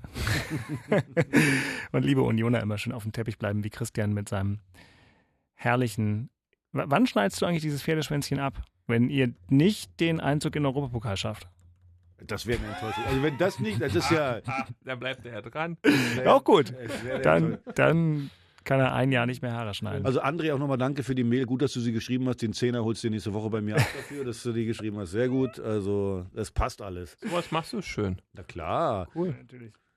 und 1.92 2.06
liebe 2.06 2.24
Unioner, 2.24 2.62
immer 2.62 2.78
schön 2.78 2.94
auf 2.94 3.04
dem 3.04 3.12
Teppich 3.12 3.38
bleiben, 3.38 3.64
wie 3.64 3.70
Christian 3.70 4.14
mit 4.14 4.30
seinem 4.30 4.60
herrlichen. 5.54 6.30
W 6.72 6.84
wann 6.86 7.06
schneidest 7.06 7.42
du 7.42 7.46
eigentlich 7.46 7.62
dieses 7.62 7.84
Pferdeschwänzchen 7.84 8.40
ab? 8.40 8.62
Wenn 8.88 9.10
ihr 9.10 9.34
nicht 9.50 10.00
den 10.00 10.20
Einzug 10.20 10.56
in 10.56 10.64
den 10.64 10.68
Europapokal 10.68 11.18
schafft. 11.18 11.48
Das 12.28 12.46
wäre 12.46 12.60
eine 12.60 12.74
Enttäuschung. 12.74 13.04
Also 13.06 13.24
wenn 13.24 13.38
das 13.38 13.60
nicht, 13.60 13.82
das 13.82 13.96
ist 13.96 14.12
ja. 14.12 14.40
Da 14.84 14.96
bleibt 14.96 15.26
er 15.26 15.34
ja 15.34 15.42
dran. 15.42 15.78
Auch 16.26 16.44
gut. 16.44 16.74
Dann, 17.24 17.58
dann 17.76 18.30
kann 18.64 18.80
er 18.80 18.94
ein 18.94 19.12
Jahr 19.12 19.26
nicht 19.26 19.42
mehr 19.42 19.54
Haare 19.54 19.74
schneiden. 19.74 20.06
Also 20.06 20.22
André, 20.22 20.54
auch 20.54 20.60
nochmal 20.60 20.78
danke 20.78 21.04
für 21.04 21.16
die 21.16 21.24
Mail. 21.24 21.46
Gut, 21.46 21.62
dass 21.62 21.74
du 21.74 21.80
sie 21.80 21.92
geschrieben 21.92 22.28
hast. 22.28 22.42
Den 22.42 22.54
Zehner 22.54 22.84
holst 22.84 23.04
du 23.04 23.08
dir 23.08 23.14
nächste 23.14 23.34
Woche 23.34 23.50
bei 23.50 23.62
mir 23.62 23.76
ab 23.76 23.82
dafür, 23.96 24.26
dass 24.26 24.44
du 24.44 24.54
die 24.54 24.66
geschrieben 24.66 24.98
hast. 25.00 25.12
Sehr 25.12 25.30
gut. 25.30 25.60
Also 25.60 26.26
das 26.34 26.52
passt 26.52 26.82
alles. 26.82 27.18
Was 27.32 27.52
machst 27.52 27.74
du 27.74 27.82
schön? 27.82 28.22
Na 28.34 28.44
klar. 28.44 29.08
Cool. 29.16 29.36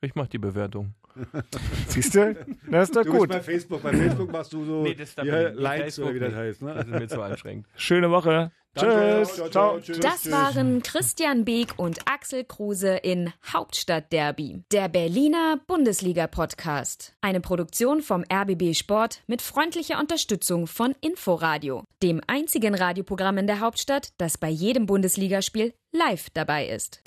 Ich 0.01 0.15
mach 0.15 0.27
die 0.27 0.39
Bewertung. 0.39 0.95
Siehst 1.89 2.15
du? 2.15 2.35
Das 2.71 2.89
ist 2.89 2.97
doch 2.97 3.05
Du 3.05 3.13
gut. 3.13 3.29
bist 3.29 3.39
bei 3.39 3.53
Facebook. 3.53 3.83
Bei 3.83 3.93
Facebook 3.93 4.33
machst 4.33 4.53
du 4.53 4.65
so 4.65 4.83
Nee, 4.83 4.95
das 4.95 5.15
ja. 5.17 5.49
Likes 5.49 5.97
Facebook 5.97 6.11
oder 6.11 6.15
wie 6.15 6.19
das 6.21 6.35
heißt. 6.35 6.63
Das 6.63 6.75
Ne? 6.75 6.81
ist 6.81 7.01
mir 7.01 7.09
zu 7.09 7.23
anstrengend. 7.23 7.67
Schöne 7.77 8.11
Woche. 8.11 8.51
Danke. 8.75 9.25
Tschüss. 9.27 9.35
Ciao, 9.35 9.49
Ciao. 9.51 9.51
ciao. 9.51 9.81
Tschüss. 9.81 10.01
Das 10.01 10.31
waren 10.31 10.83
Christian 10.83 11.45
Beek 11.45 11.75
und 11.77 11.99
Axel 12.09 12.43
Kruse 12.45 12.95
in 12.97 13.31
Hauptstadtderby, 13.53 14.63
der 14.73 14.89
Berliner 14.89 15.61
Bundesliga-Podcast. 15.67 17.15
Eine 17.21 17.41
Produktion 17.41 18.01
vom 18.01 18.25
RBB 18.33 18.75
Sport 18.75 19.21
mit 19.27 19.43
freundlicher 19.43 19.99
Unterstützung 20.01 20.67
von 20.67 20.95
Inforadio, 21.03 21.85
dem 22.03 22.23
einzigen 22.27 22.75
Radioprogramm 22.75 23.37
in 23.37 23.47
der 23.47 23.61
Hauptstadt, 23.61 24.15
das 24.17 24.39
bei 24.39 24.49
jedem 24.49 24.87
Bundesligaspiel 24.87 25.75
live 25.93 26.31
dabei 26.33 26.67
ist. 26.69 27.03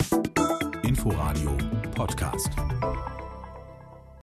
Inforadio 0.84 1.50
Podcast. 1.96 2.50